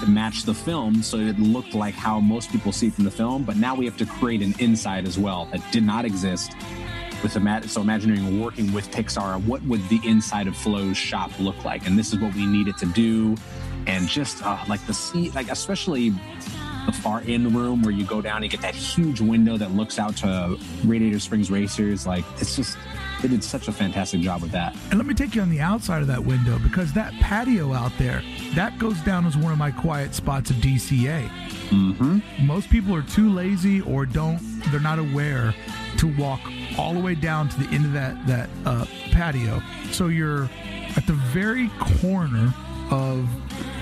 to 0.00 0.06
match 0.08 0.44
the 0.44 0.54
film 0.54 1.02
so 1.02 1.16
it 1.18 1.38
looked 1.38 1.74
like 1.74 1.94
how 1.94 2.18
most 2.20 2.50
people 2.50 2.72
see 2.72 2.88
it 2.88 2.92
from 2.94 3.04
the 3.04 3.10
film 3.10 3.42
but 3.44 3.56
now 3.56 3.74
we 3.74 3.84
have 3.84 3.96
to 3.96 4.06
create 4.06 4.42
an 4.42 4.54
inside 4.58 5.06
as 5.06 5.18
well 5.18 5.46
that 5.52 5.60
did 5.72 5.82
not 5.84 6.04
exist 6.04 6.52
with 7.22 7.36
ima- 7.36 7.66
so 7.68 7.80
imagining 7.80 8.40
working 8.40 8.72
with 8.72 8.90
pixar 8.90 9.42
what 9.44 9.62
would 9.62 9.86
the 9.88 10.00
inside 10.04 10.46
of 10.46 10.56
Flo's 10.56 10.96
shop 10.96 11.30
look 11.38 11.64
like 11.64 11.86
and 11.86 11.98
this 11.98 12.12
is 12.12 12.18
what 12.18 12.34
we 12.34 12.46
needed 12.46 12.76
to 12.78 12.86
do 12.86 13.36
and 13.86 14.08
just 14.08 14.44
uh, 14.44 14.58
like 14.68 14.84
the 14.86 14.94
seat 14.94 15.34
like 15.34 15.50
especially 15.50 16.12
the 16.86 16.92
far 16.92 17.22
end 17.26 17.54
room 17.54 17.82
where 17.82 17.92
you 17.92 18.04
go 18.04 18.20
down 18.20 18.42
and 18.42 18.50
get 18.50 18.60
that 18.60 18.74
huge 18.74 19.20
window 19.20 19.56
that 19.56 19.72
looks 19.72 19.98
out 19.98 20.16
to 20.16 20.58
Radiator 20.84 21.18
Springs 21.18 21.50
Racers. 21.50 22.06
Like 22.06 22.24
it's 22.38 22.56
just 22.56 22.76
they 23.20 23.28
did 23.28 23.44
such 23.44 23.68
a 23.68 23.72
fantastic 23.72 24.20
job 24.20 24.42
with 24.42 24.50
that. 24.50 24.74
And 24.90 24.98
let 24.98 25.06
me 25.06 25.14
take 25.14 25.34
you 25.34 25.42
on 25.42 25.50
the 25.50 25.60
outside 25.60 26.02
of 26.02 26.08
that 26.08 26.24
window 26.24 26.58
because 26.58 26.92
that 26.94 27.12
patio 27.14 27.72
out 27.72 27.92
there, 27.98 28.22
that 28.54 28.78
goes 28.78 29.00
down 29.02 29.26
as 29.26 29.36
one 29.36 29.52
of 29.52 29.58
my 29.58 29.70
quiet 29.70 30.14
spots 30.14 30.50
of 30.50 30.56
DCA. 30.56 31.28
Mm-hmm. 31.68 32.46
Most 32.46 32.68
people 32.68 32.94
are 32.94 33.02
too 33.02 33.30
lazy 33.32 33.80
or 33.82 34.06
don't, 34.06 34.40
they're 34.70 34.80
not 34.80 34.98
aware 34.98 35.54
to 35.98 36.16
walk 36.16 36.40
all 36.76 36.94
the 36.94 37.00
way 37.00 37.14
down 37.14 37.48
to 37.48 37.60
the 37.60 37.68
end 37.72 37.84
of 37.84 37.92
that, 37.92 38.26
that 38.26 38.50
uh, 38.66 38.84
patio. 39.12 39.62
So 39.92 40.08
you're 40.08 40.50
at 40.96 41.06
the 41.06 41.12
very 41.12 41.68
corner 42.00 42.52
of 42.90 43.28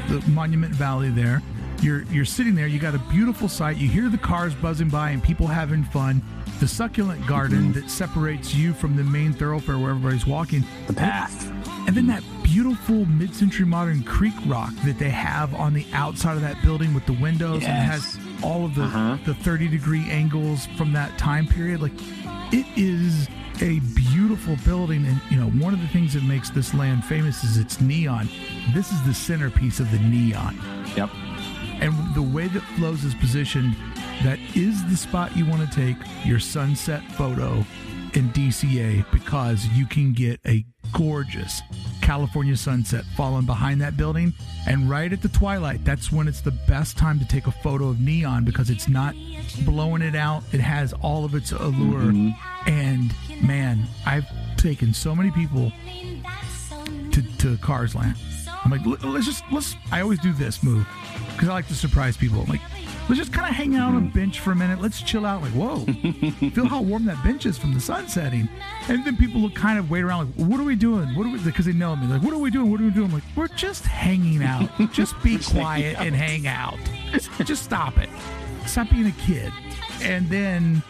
the 0.08 0.20
Monument 0.30 0.74
Valley 0.74 1.10
there. 1.10 1.42
You're, 1.82 2.02
you're 2.04 2.24
sitting 2.26 2.54
there, 2.54 2.66
you 2.66 2.78
got 2.78 2.94
a 2.94 2.98
beautiful 3.10 3.48
sight, 3.48 3.78
you 3.78 3.88
hear 3.88 4.08
the 4.10 4.18
cars 4.18 4.54
buzzing 4.54 4.88
by 4.90 5.10
and 5.10 5.22
people 5.22 5.46
having 5.46 5.82
fun. 5.84 6.22
The 6.60 6.68
succulent 6.68 7.26
garden 7.26 7.72
that 7.72 7.88
separates 7.88 8.54
you 8.54 8.74
from 8.74 8.94
the 8.96 9.02
main 9.04 9.32
thoroughfare 9.32 9.78
where 9.78 9.90
everybody's 9.92 10.26
walking. 10.26 10.62
The 10.88 10.92
path. 10.92 11.50
And 11.86 11.96
then 11.96 12.06
that 12.08 12.22
beautiful 12.42 13.06
mid-century 13.06 13.64
modern 13.64 14.02
creek 14.02 14.34
rock 14.46 14.74
that 14.84 14.98
they 14.98 15.08
have 15.08 15.54
on 15.54 15.72
the 15.72 15.86
outside 15.94 16.34
of 16.36 16.42
that 16.42 16.60
building 16.62 16.92
with 16.92 17.06
the 17.06 17.14
windows 17.14 17.64
and 17.64 17.72
has 17.72 18.18
all 18.42 18.66
of 18.66 18.74
the 18.74 18.82
Uh-huh. 18.82 19.16
the 19.24 19.32
30 19.34 19.68
degree 19.68 20.04
angles 20.10 20.66
from 20.76 20.92
that 20.92 21.16
time 21.16 21.46
period. 21.46 21.80
Like 21.80 21.92
it 22.52 22.66
is 22.76 23.26
a 23.62 23.80
beautiful 23.94 24.56
building 24.64 25.04
and 25.06 25.20
you 25.30 25.36
know 25.36 25.50
one 25.64 25.74
of 25.74 25.80
the 25.80 25.88
things 25.88 26.14
that 26.14 26.22
makes 26.22 26.50
this 26.50 26.72
land 26.74 27.04
famous 27.04 27.44
is 27.44 27.56
its 27.56 27.80
neon. 27.80 28.28
This 28.74 28.90
is 28.92 29.02
the 29.04 29.14
centerpiece 29.14 29.80
of 29.80 29.90
the 29.90 29.98
neon. 29.98 30.58
Yep. 30.96 31.10
And 31.80 32.14
the 32.14 32.22
way 32.22 32.48
that 32.48 32.62
Flo's 32.76 33.04
is 33.04 33.14
positioned, 33.14 33.74
that 34.22 34.38
is 34.54 34.84
the 34.86 34.96
spot 34.96 35.36
you 35.36 35.46
want 35.46 35.68
to 35.68 35.76
take 35.76 35.96
your 36.24 36.38
sunset 36.38 37.02
photo 37.12 37.64
in 38.14 38.28
DCA 38.30 39.10
because 39.12 39.66
you 39.68 39.86
can 39.86 40.12
get 40.12 40.40
a 40.46 40.64
gorgeous 40.92 41.60
California 42.00 42.56
sunset 42.56 43.04
falling 43.16 43.46
behind 43.46 43.80
that 43.80 43.96
building. 43.96 44.32
And 44.66 44.90
right 44.90 45.12
at 45.12 45.22
the 45.22 45.28
twilight, 45.28 45.84
that's 45.84 46.10
when 46.10 46.28
it's 46.28 46.40
the 46.40 46.50
best 46.50 46.96
time 46.96 47.18
to 47.18 47.26
take 47.26 47.46
a 47.46 47.52
photo 47.52 47.88
of 47.88 48.00
neon 48.00 48.44
because 48.44 48.70
it's 48.70 48.88
not 48.88 49.14
blowing 49.64 50.02
it 50.02 50.14
out. 50.14 50.42
It 50.52 50.60
has 50.60 50.92
all 50.94 51.24
of 51.24 51.34
its 51.34 51.52
allure. 51.52 52.00
Mm-hmm. 52.00 52.68
And 52.68 53.14
man, 53.42 53.84
I've 54.06 54.26
taken 54.56 54.92
so 54.92 55.14
many 55.14 55.30
people 55.30 55.72
to, 57.12 57.22
to 57.38 57.56
Cars 57.58 57.94
Land. 57.94 58.16
I'm 58.64 58.70
like, 58.70 58.84
"Let- 58.84 59.02
let's 59.04 59.26
just 59.26 59.42
let's. 59.50 59.74
I 59.90 60.02
always 60.02 60.18
do 60.18 60.32
this 60.32 60.62
move 60.62 60.86
because 61.32 61.48
I 61.48 61.52
like 61.54 61.68
to 61.68 61.74
surprise 61.74 62.16
people. 62.16 62.42
I'm 62.42 62.46
like, 62.48 62.60
let's 63.08 63.18
just 63.18 63.32
kind 63.32 63.48
of 63.48 63.54
hang 63.54 63.76
out 63.76 63.94
on 63.94 63.96
a 63.96 64.00
bench 64.12 64.40
for 64.40 64.52
a 64.52 64.56
minute. 64.56 64.80
Let's 64.80 65.02
chill 65.02 65.26
out. 65.26 65.42
Like, 65.42 65.52
whoa, 65.52 65.84
feel 66.50 66.66
how 66.66 66.82
warm 66.82 67.04
that 67.06 67.22
bench 67.24 67.46
is 67.46 67.58
from 67.58 67.74
the 67.74 67.80
sun 67.80 68.08
setting. 68.08 68.48
And 68.88 69.04
then 69.04 69.16
people 69.16 69.40
will 69.40 69.50
kind 69.50 69.78
of 69.78 69.90
wait 69.90 70.02
around, 70.02 70.34
like, 70.36 70.48
what 70.48 70.60
are 70.60 70.64
we 70.64 70.76
doing? 70.76 71.14
What 71.14 71.26
are 71.26 71.30
we? 71.30 71.38
Because 71.38 71.66
they 71.66 71.72
know 71.72 71.96
me. 71.96 72.06
Like, 72.06 72.22
what 72.22 72.32
are 72.32 72.38
we 72.38 72.50
doing? 72.50 72.70
What 72.70 72.80
are 72.80 72.84
we 72.84 72.90
doing? 72.90 73.06
I'm 73.06 73.14
like, 73.14 73.24
we're 73.36 73.48
just 73.48 73.84
hanging 73.84 74.42
out. 74.42 74.70
Just 74.92 75.20
be 75.22 75.38
quiet 75.38 75.96
and 75.98 76.14
hang 76.14 76.46
out. 76.46 76.78
Just 77.44 77.62
stop 77.64 77.98
it. 77.98 78.08
Stop 78.66 78.90
being 78.90 79.06
a 79.06 79.12
kid. 79.12 79.52
And 80.02 80.28
then 80.28 80.82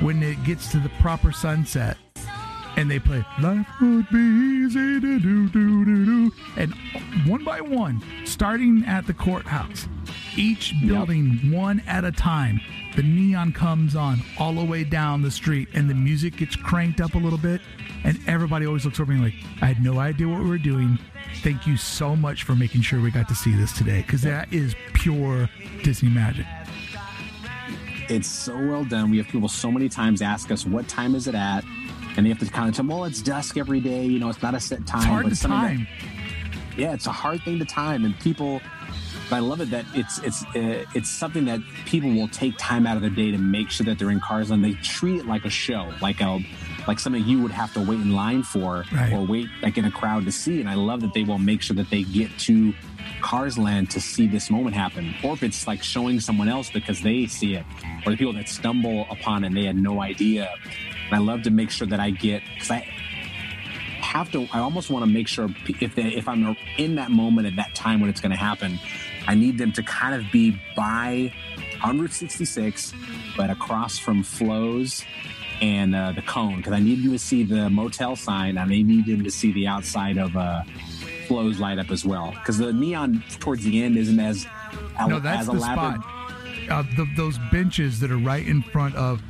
when 0.00 0.22
it 0.22 0.42
gets 0.44 0.70
to 0.72 0.78
the 0.78 0.88
proper 1.00 1.32
sunset, 1.32 1.96
and 2.76 2.90
they 2.90 2.98
play 2.98 3.24
Life 3.40 3.66
Would 3.80 4.08
Be 4.10 4.18
Easy 4.18 5.00
to 5.00 5.20
Do 5.20 5.48
Do 5.48 5.84
Do 5.84 6.04
Do. 6.04 6.32
And 6.56 6.74
one 7.26 7.44
by 7.44 7.60
one, 7.60 8.02
starting 8.24 8.84
at 8.86 9.06
the 9.06 9.14
courthouse, 9.14 9.86
each 10.36 10.74
building 10.86 11.52
one 11.52 11.80
at 11.86 12.04
a 12.04 12.12
time, 12.12 12.60
the 12.96 13.02
neon 13.02 13.52
comes 13.52 13.96
on 13.96 14.20
all 14.38 14.54
the 14.54 14.64
way 14.64 14.84
down 14.84 15.22
the 15.22 15.30
street 15.30 15.68
and 15.74 15.88
the 15.88 15.94
music 15.94 16.36
gets 16.36 16.56
cranked 16.56 17.00
up 17.00 17.14
a 17.14 17.18
little 17.18 17.38
bit. 17.38 17.60
And 18.04 18.18
everybody 18.26 18.66
always 18.66 18.84
looks 18.84 19.00
over 19.00 19.12
me 19.12 19.20
like, 19.20 19.34
I 19.62 19.66
had 19.66 19.82
no 19.82 19.98
idea 19.98 20.28
what 20.28 20.42
we 20.42 20.48
were 20.48 20.58
doing. 20.58 20.98
Thank 21.42 21.66
you 21.66 21.76
so 21.76 22.14
much 22.14 22.42
for 22.42 22.54
making 22.54 22.82
sure 22.82 23.00
we 23.00 23.10
got 23.10 23.28
to 23.28 23.34
see 23.34 23.54
this 23.54 23.72
today 23.72 24.02
because 24.02 24.22
that 24.22 24.52
is 24.52 24.74
pure 24.92 25.48
Disney 25.82 26.10
magic. 26.10 26.46
It's 28.08 28.28
so 28.28 28.56
well 28.56 28.84
done. 28.84 29.10
We 29.10 29.16
have 29.16 29.28
people 29.28 29.48
so 29.48 29.72
many 29.72 29.88
times 29.88 30.20
ask 30.20 30.50
us, 30.50 30.66
what 30.66 30.86
time 30.88 31.14
is 31.14 31.26
it 31.26 31.34
at? 31.34 31.64
And 32.16 32.24
they 32.24 32.30
have 32.30 32.38
to 32.38 32.46
kind 32.46 32.68
of 32.68 32.74
tell 32.76 32.84
them, 32.84 32.88
well, 32.96 33.04
it's 33.04 33.20
dusk 33.22 33.56
every 33.56 33.80
day. 33.80 34.04
You 34.04 34.18
know, 34.20 34.28
it's 34.28 34.42
not 34.42 34.54
a 34.54 34.60
set 34.60 34.86
time. 34.86 35.00
It's 35.00 35.06
hard 35.08 35.22
but 35.24 35.28
to 35.30 35.36
something 35.36 35.60
that- 35.60 35.66
time. 35.76 35.86
yeah, 36.76 36.92
it's 36.92 37.06
a 37.06 37.12
hard 37.12 37.42
thing 37.42 37.58
to 37.58 37.64
time, 37.64 38.04
and 38.04 38.18
people. 38.20 38.60
But 39.30 39.36
I 39.36 39.38
love 39.38 39.60
it 39.62 39.70
that 39.70 39.86
it's 39.94 40.18
it's 40.18 40.44
uh, 40.54 40.84
it's 40.94 41.08
something 41.08 41.46
that 41.46 41.60
people 41.86 42.10
will 42.10 42.28
take 42.28 42.54
time 42.58 42.86
out 42.86 42.96
of 42.96 43.00
their 43.00 43.10
day 43.10 43.30
to 43.30 43.38
make 43.38 43.70
sure 43.70 43.86
that 43.86 43.98
they're 43.98 44.10
in 44.10 44.20
Cars 44.20 44.50
Land. 44.50 44.62
They 44.62 44.74
treat 44.74 45.20
it 45.20 45.26
like 45.26 45.46
a 45.46 45.50
show, 45.50 45.92
like 46.02 46.20
a 46.20 46.40
like 46.86 46.98
something 47.00 47.24
you 47.24 47.40
would 47.42 47.50
have 47.52 47.72
to 47.72 47.80
wait 47.80 48.00
in 48.00 48.12
line 48.12 48.42
for 48.42 48.84
Right. 48.92 49.12
or 49.14 49.22
wait 49.26 49.48
like 49.62 49.78
in 49.78 49.86
a 49.86 49.90
crowd 49.90 50.26
to 50.26 50.32
see. 50.32 50.60
And 50.60 50.68
I 50.68 50.74
love 50.74 51.00
that 51.00 51.14
they 51.14 51.22
will 51.24 51.38
make 51.38 51.62
sure 51.62 51.74
that 51.76 51.88
they 51.88 52.02
get 52.02 52.36
to 52.40 52.74
Cars 53.22 53.56
Land 53.56 53.90
to 53.92 54.00
see 54.00 54.26
this 54.26 54.50
moment 54.50 54.76
happen, 54.76 55.14
or 55.24 55.32
if 55.32 55.42
it's 55.42 55.66
like 55.66 55.82
showing 55.82 56.20
someone 56.20 56.50
else 56.50 56.70
because 56.70 57.00
they 57.00 57.24
see 57.26 57.54
it, 57.54 57.64
or 58.04 58.12
the 58.12 58.18
people 58.18 58.34
that 58.34 58.50
stumble 58.50 59.06
upon 59.10 59.42
it 59.44 59.46
and 59.48 59.56
they 59.56 59.64
had 59.64 59.76
no 59.76 60.02
idea. 60.02 60.50
And 61.06 61.14
I 61.14 61.18
love 61.18 61.42
to 61.42 61.50
make 61.50 61.70
sure 61.70 61.86
that 61.86 62.00
I 62.00 62.10
get 62.10 62.42
because 62.54 62.70
I 62.70 62.86
have 64.00 64.30
to 64.30 64.46
i 64.52 64.60
almost 64.60 64.90
want 64.90 65.04
to 65.04 65.10
make 65.10 65.26
sure 65.26 65.48
if 65.80 65.96
they 65.96 66.02
if 66.02 66.28
i'm 66.28 66.56
in 66.78 66.94
that 66.94 67.10
moment 67.10 67.48
at 67.48 67.56
that 67.56 67.74
time 67.74 68.00
when 68.00 68.08
it's 68.08 68.20
going 68.20 68.30
to 68.30 68.36
happen 68.36 68.78
i 69.26 69.34
need 69.34 69.58
them 69.58 69.72
to 69.72 69.82
kind 69.82 70.14
of 70.14 70.30
be 70.30 70.56
by 70.76 71.32
on 71.82 71.98
route 71.98 72.12
66 72.12 72.92
but 73.36 73.50
across 73.50 73.98
from 73.98 74.22
Flo's 74.22 75.02
and 75.60 75.96
uh, 75.96 76.12
the 76.12 76.22
cone 76.22 76.58
because 76.58 76.74
i 76.74 76.78
need 76.78 77.02
them 77.02 77.10
to 77.12 77.18
see 77.18 77.42
the 77.42 77.68
motel 77.70 78.14
sign. 78.14 78.50
And 78.50 78.60
i 78.60 78.66
need 78.66 79.06
them 79.06 79.24
to 79.24 79.30
see 79.30 79.52
the 79.52 79.66
outside 79.66 80.16
of 80.18 80.36
uh, 80.36 80.62
Flo's 81.26 81.58
light 81.58 81.78
up 81.78 81.90
as 81.90 82.04
well. 82.04 82.30
Because 82.32 82.58
the 82.58 82.72
neon 82.72 83.22
towards 83.40 83.64
the 83.64 83.82
end 83.82 83.96
isn't 83.96 84.20
as 84.20 84.46
No, 85.08 85.18
that's 85.18 85.40
as 85.40 85.46
the 85.46 85.52
elaborate. 85.54 86.02
spot. 86.02 86.70
Uh, 86.70 86.82
the, 86.96 87.06
those 87.16 87.38
benches 87.50 88.00
that 88.00 88.10
are 88.10 88.18
right 88.18 88.46
in 88.46 88.62
front 88.62 88.94
of 88.94 89.22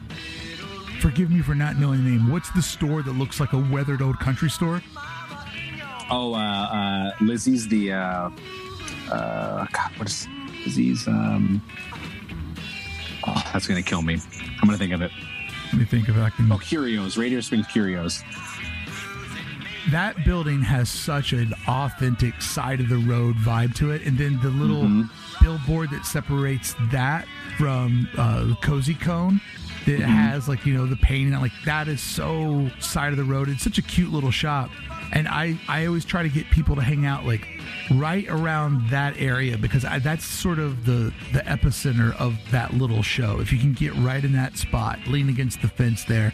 forgive 1.05 1.31
me 1.31 1.43
for 1.43 1.55
not 1.55 1.77
knowing 1.77 2.03
the 2.03 2.13
name. 2.13 2.33
What's 2.33 2.51
the 2.53 2.63
store 2.63 3.03
that 3.03 3.13
looks 3.13 3.39
like 3.39 3.53
a 3.53 3.59
weathered 3.59 4.01
old 4.01 4.19
country 4.19 4.49
store? 4.49 4.83
Oh, 6.11 6.33
uh, 6.33 6.39
uh, 6.39 7.11
Lizzie's 7.21 7.69
the 7.69 7.93
uh, 7.93 8.31
uh, 9.13 9.67
God, 9.71 9.91
what 9.99 10.09
is 10.09 10.27
Lizzie's? 10.65 11.07
Um, 11.07 11.61
oh, 13.27 13.51
that's 13.53 13.67
gonna 13.67 13.83
kill 13.83 14.01
me. 14.01 14.15
I'm 14.15 14.67
gonna 14.67 14.79
think 14.79 14.95
of 14.95 15.03
it. 15.03 15.11
Let 15.73 15.79
me 15.79 15.85
think 15.85 16.09
if 16.09 16.17
I 16.17 16.31
can. 16.31 16.51
Oh, 16.51 16.57
Curios, 16.57 17.19
Radio 17.19 17.41
Springs 17.41 17.67
Curios. 17.67 18.23
That 19.91 20.25
building 20.25 20.63
has 20.63 20.89
such 20.89 21.35
an 21.35 21.53
authentic 21.69 22.41
side 22.41 22.81
of 22.81 22.89
the 22.89 22.97
road 22.97 23.37
vibe 23.37 23.75
to 23.75 23.91
it, 23.91 24.07
and 24.07 24.17
then 24.17 24.41
the 24.41 24.49
little 24.49 25.05
billboard 25.43 25.91
that 25.91 26.07
separates 26.07 26.75
that 26.93 27.27
from 27.59 28.09
uh, 28.17 28.55
Cozy 28.63 28.95
Cone 28.95 29.43
that 29.87 30.01
has 30.01 30.49
like 30.49 30.65
you 30.67 30.75
know 30.75 30.87
the 30.87 30.97
painting 30.97 31.39
like 31.41 31.53
that 31.65 31.89
is 31.89 32.01
so 32.01 32.71
side 32.81 33.13
of 33.13 33.17
the 33.17 33.25
road. 33.25 33.49
It's 33.49 33.63
such 33.63 33.79
a 33.79 33.83
cute 33.83 34.11
little 34.11 34.31
shop, 34.31 34.71
and 35.13 35.29
I 35.29 35.59
I 35.69 35.87
always 35.87 36.05
try 36.05 36.23
to 36.23 36.29
get 36.29 36.51
people 36.51 36.77
to 36.77 36.83
hang 36.83 37.07
out 37.07 37.25
like 37.25 37.47
right 37.93 38.27
around 38.29 38.89
that 38.91 39.19
area 39.19 39.59
because 39.59 39.85
I, 39.85 39.99
that's 39.99 40.25
sort 40.25 40.59
of 40.59 40.85
the 40.85 41.13
the 41.33 41.41
epicenter 41.41 42.19
of 42.21 42.39
that 42.51 42.75
little 42.75 43.03
show. 43.03 43.41
If 43.41 43.53
you 43.53 43.59
can 43.59 43.73
get 43.73 43.95
right 43.97 44.25
in 44.25 44.33
that 44.33 44.57
spot, 44.57 44.99
lean 45.07 45.29
against 45.29 45.63
the 45.63 45.69
fence 45.69 46.05
there, 46.05 46.33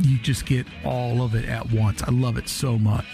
you 0.00 0.18
just 0.18 0.46
get 0.46 0.66
all 0.84 1.22
of 1.22 1.34
it 1.34 1.44
at 1.46 1.70
once. 1.70 2.02
I 2.02 2.10
love 2.10 2.36
it 2.36 2.48
so 2.48 2.78
much. 2.78 3.06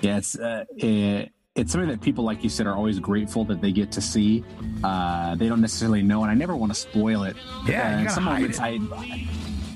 Yeah, 0.00 0.18
it's 0.18 0.38
uh, 0.38 0.64
it, 0.76 1.32
it's 1.58 1.72
something 1.72 1.88
that 1.90 2.00
people, 2.00 2.24
like 2.24 2.42
you 2.44 2.48
said, 2.48 2.66
are 2.66 2.74
always 2.74 2.98
grateful 2.98 3.44
that 3.46 3.60
they 3.60 3.72
get 3.72 3.90
to 3.92 4.00
see. 4.00 4.44
Uh, 4.82 5.34
they 5.34 5.48
don't 5.48 5.60
necessarily 5.60 6.02
know, 6.02 6.22
and 6.22 6.30
I 6.30 6.34
never 6.34 6.54
want 6.56 6.72
to 6.72 6.78
spoil 6.78 7.24
it. 7.24 7.36
Yeah, 7.66 8.04
Uh, 8.06 8.08
some 8.08 8.24
hide 8.24 8.34
moments, 8.40 8.60
I 8.60 8.78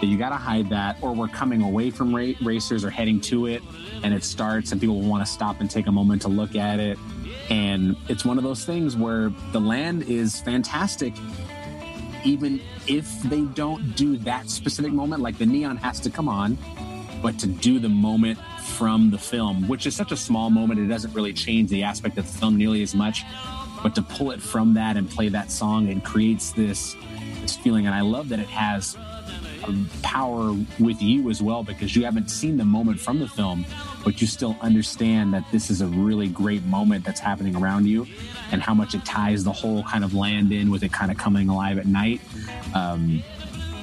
you 0.05 0.19
gotta 0.19 0.37
hide 0.37 0.69
that, 0.71 0.97
or 1.01 1.13
we're 1.13 1.29
coming 1.29 1.63
away 1.63 1.91
from 1.91 2.15
ra- 2.15 2.33
racers 2.43 2.85
or 2.85 2.91
heading 2.91 3.21
to 3.21 3.47
it, 3.47 3.63
and 4.03 4.13
it 4.13 4.25
starts, 4.25 4.73
and 4.73 4.81
people 4.81 5.01
want 5.01 5.25
to 5.25 5.31
stop 5.33 5.61
and 5.61 5.71
take 5.71 5.87
a 5.87 5.93
moment 5.93 6.23
to 6.23 6.29
look 6.29 6.57
at 6.57 6.81
it. 6.81 6.99
And 7.51 7.97
it's 8.09 8.25
one 8.25 8.37
of 8.39 8.43
those 8.45 8.65
things 8.65 8.97
where 8.97 9.33
the 9.53 9.61
land 9.61 10.03
is 10.05 10.41
fantastic, 10.41 11.15
even 12.25 12.61
if 12.89 13.23
they 13.23 13.43
don't 13.43 13.95
do 13.97 14.17
that 14.19 14.49
specific 14.51 14.93
moment. 14.93 15.23
Like 15.23 15.39
the 15.39 15.47
neon 15.47 15.77
has 15.79 16.01
to 16.01 16.11
come 16.11 16.29
on, 16.29 16.59
but 17.23 17.39
to 17.39 17.47
do 17.47 17.79
the 17.79 17.89
moment 17.89 18.39
from 18.63 19.11
the 19.11 19.19
film, 19.19 19.69
which 19.69 19.87
is 19.87 19.95
such 19.95 20.13
a 20.13 20.17
small 20.17 20.51
moment, 20.51 20.81
it 20.81 20.87
doesn't 20.87 21.13
really 21.13 21.33
change 21.33 21.71
the 21.71 21.83
aspect 21.83 22.17
of 22.19 22.27
the 22.27 22.39
film 22.39 22.57
nearly 22.57 22.83
as 22.83 22.95
much. 22.95 23.25
But 23.83 23.95
to 23.97 24.03
pull 24.03 24.31
it 24.31 24.41
from 24.41 24.75
that 24.75 24.97
and 24.97 25.11
play 25.11 25.29
that 25.29 25.51
song, 25.51 25.89
it 25.89 26.05
creates 26.05 26.53
this 26.53 26.97
this 27.41 27.57
feeling, 27.57 27.87
and 27.87 27.95
I 27.95 28.03
love 28.03 28.29
that 28.29 28.39
it 28.39 28.49
has 28.49 28.97
um, 29.65 29.91
power 30.03 30.57
with 30.79 31.03
you 31.03 31.29
as 31.31 31.43
well 31.43 31.65
because 31.65 31.97
you 31.97 32.05
haven't 32.05 32.31
seen 32.31 32.57
the 32.57 32.65
moment 32.65 33.01
from 33.01 33.19
the 33.19 33.29
film, 33.29 33.67
but 34.05 34.21
you 34.21 34.29
still 34.29 34.57
understand 34.61 35.35
that 35.35 35.45
this 35.51 35.69
is 35.69 35.81
a 35.81 35.87
really 35.87 36.29
great 36.29 36.63
moment 36.65 37.05
that's 37.05 37.19
happening 37.19 37.57
around 37.57 37.87
you, 37.87 38.07
and 38.53 38.63
how 38.63 38.75
much 38.75 38.95
it 38.95 39.05
ties 39.05 39.43
the 39.43 39.53
whole 39.53 39.83
kind 39.83 40.05
of 40.05 40.15
land 40.15 40.53
in 40.53 40.71
with 40.71 40.85
it 40.85 40.93
kind 40.93 41.11
of 41.11 41.19
coming 41.19 41.49
alive 41.49 41.79
at 41.79 41.87
night. 41.87 42.21
Um, 42.75 43.23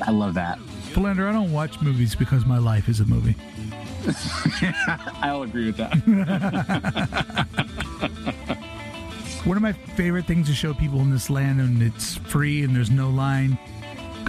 I 0.02 0.12
love 0.12 0.36
that. 0.36 0.60
Philander, 0.94 1.28
I 1.28 1.34
don't 1.34 1.52
watch 1.52 1.82
movies 1.82 2.16
because 2.16 2.46
my 2.46 2.58
life 2.58 2.90
is 2.90 3.00
a 3.00 3.06
movie. 3.06 3.36
I'll 5.22 5.44
agree 5.44 5.68
with 5.68 5.78
that. 5.78 5.96
One 9.46 9.58
of 9.58 9.64
my 9.64 9.74
favorite 9.74 10.26
things 10.26 10.48
to 10.48 10.54
show 10.54 10.74
people 10.74 11.00
in 11.00 11.10
this 11.10 11.30
land, 11.30 11.62
and 11.62 11.82
it's 11.82 12.18
free 12.18 12.64
and 12.64 12.76
there's 12.76 12.92
no 12.92 13.10
line. 13.10 13.58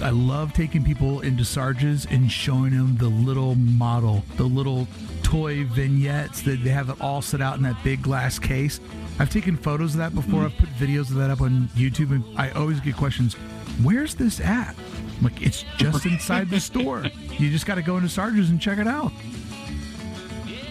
I 0.02 0.11
love 0.11 0.52
taking 0.52 0.82
people 0.82 1.20
into 1.20 1.44
Sarge's 1.44 2.07
and 2.07 2.31
showing 2.31 2.77
them 2.77 2.97
the 2.97 3.09
little 3.09 3.55
model, 3.57 4.24
the 4.36 4.44
little 4.44 4.86
toy 5.23 5.65
vignettes 5.65 6.40
that 6.43 6.65
they 6.65 6.70
have 6.70 6.89
it 6.89 7.01
all 7.01 7.20
set 7.20 7.40
out 7.40 7.57
in 7.57 7.62
that 7.65 7.77
big 7.85 8.02
glass 8.02 8.39
case. 8.39 8.81
I've 9.19 9.31
taken 9.31 9.57
photos 9.57 9.93
of 9.93 9.98
that 9.98 10.15
before. 10.15 10.44
I've 10.44 10.57
put 10.57 10.70
videos 10.70 11.11
of 11.11 11.16
that 11.16 11.31
up 11.31 11.43
on 11.43 11.69
YouTube, 11.77 12.12
and 12.12 12.24
I 12.39 12.51
always 12.52 12.81
get 12.81 12.97
questions: 12.97 13.35
"Where's 13.82 14.15
this 14.15 14.40
at?" 14.40 14.74
I'm 15.19 15.24
like, 15.24 15.43
it's 15.43 15.65
just 15.77 16.07
inside 16.07 16.48
the 16.48 16.61
store. 16.61 17.05
You 17.40 17.48
just 17.48 17.65
got 17.65 17.77
to 17.77 17.82
go 17.82 17.97
into 17.97 18.11
Sarge's 18.11 18.51
and 18.51 18.61
check 18.61 18.77
it 18.77 18.86
out. 18.86 19.12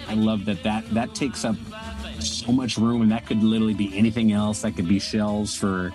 I 0.09 0.15
love 0.15 0.45
that 0.45 0.63
that 0.63 0.89
that 0.93 1.13
takes 1.13 1.45
up 1.45 1.55
so 2.19 2.51
much 2.51 2.77
room, 2.77 3.01
and 3.01 3.11
that 3.11 3.25
could 3.27 3.41
literally 3.43 3.73
be 3.75 3.95
anything 3.97 4.31
else. 4.31 4.61
That 4.63 4.75
could 4.75 4.87
be 4.87 4.99
shelves 4.99 5.55
for 5.55 5.91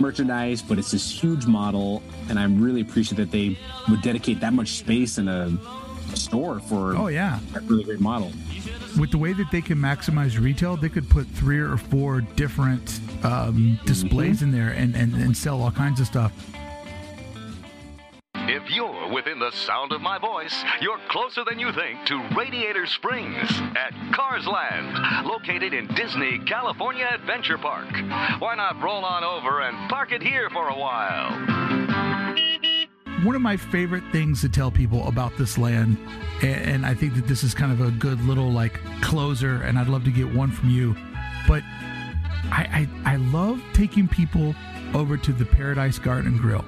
merchandise, 0.00 0.62
but 0.62 0.78
it's 0.78 0.92
this 0.92 1.10
huge 1.10 1.46
model, 1.46 2.02
and 2.28 2.38
I 2.38 2.44
really 2.44 2.80
appreciate 2.82 3.16
that 3.16 3.30
they 3.30 3.58
would 3.90 4.00
dedicate 4.02 4.40
that 4.40 4.52
much 4.52 4.68
space 4.78 5.18
in 5.18 5.26
a, 5.28 5.50
a 6.12 6.16
store 6.16 6.60
for 6.60 6.96
Oh 6.96 7.08
yeah. 7.08 7.40
a 7.56 7.60
really 7.60 7.82
great 7.84 8.00
model. 8.00 8.30
with 8.98 9.10
the 9.10 9.18
way 9.18 9.32
that 9.32 9.50
they 9.50 9.60
can 9.60 9.76
maximize 9.76 10.40
retail, 10.40 10.76
they 10.76 10.88
could 10.88 11.08
put 11.10 11.26
three 11.26 11.58
or 11.58 11.76
four 11.76 12.20
different 12.20 13.00
um, 13.24 13.78
displays 13.84 14.40
in 14.42 14.52
there 14.52 14.70
and, 14.70 14.94
and, 14.94 15.14
and 15.14 15.36
sell 15.36 15.60
all 15.60 15.72
kinds 15.72 16.00
of 16.00 16.06
stuff. 16.06 16.32
The 19.48 19.56
sound 19.56 19.92
of 19.92 20.02
my 20.02 20.18
voice, 20.18 20.62
you're 20.82 20.98
closer 21.08 21.42
than 21.42 21.58
you 21.58 21.72
think 21.72 22.04
to 22.08 22.22
Radiator 22.36 22.84
Springs 22.84 23.48
at 23.76 23.94
Cars 24.12 24.46
Land, 24.46 25.26
located 25.26 25.72
in 25.72 25.86
Disney 25.94 26.38
California 26.40 27.08
Adventure 27.10 27.56
Park. 27.56 27.90
Why 28.40 28.54
not 28.56 28.82
roll 28.82 29.06
on 29.06 29.24
over 29.24 29.62
and 29.62 29.88
park 29.88 30.12
it 30.12 30.22
here 30.22 30.50
for 30.50 30.68
a 30.68 30.78
while? 30.78 31.30
One 33.24 33.34
of 33.34 33.40
my 33.40 33.56
favorite 33.56 34.04
things 34.12 34.42
to 34.42 34.50
tell 34.50 34.70
people 34.70 35.08
about 35.08 35.34
this 35.38 35.56
land, 35.56 35.96
and 36.42 36.84
I 36.84 36.92
think 36.92 37.14
that 37.14 37.26
this 37.26 37.42
is 37.42 37.54
kind 37.54 37.72
of 37.72 37.80
a 37.80 37.90
good 37.92 38.20
little 38.26 38.52
like 38.52 38.78
closer, 39.00 39.62
and 39.62 39.78
I'd 39.78 39.88
love 39.88 40.04
to 40.04 40.10
get 40.10 40.30
one 40.30 40.52
from 40.52 40.68
you, 40.68 40.94
but 41.46 41.62
I, 42.50 42.86
I, 43.06 43.12
I 43.14 43.16
love 43.16 43.62
taking 43.72 44.08
people 44.08 44.54
over 44.92 45.16
to 45.16 45.32
the 45.32 45.46
Paradise 45.46 45.98
Garden 45.98 46.36
Grill. 46.36 46.66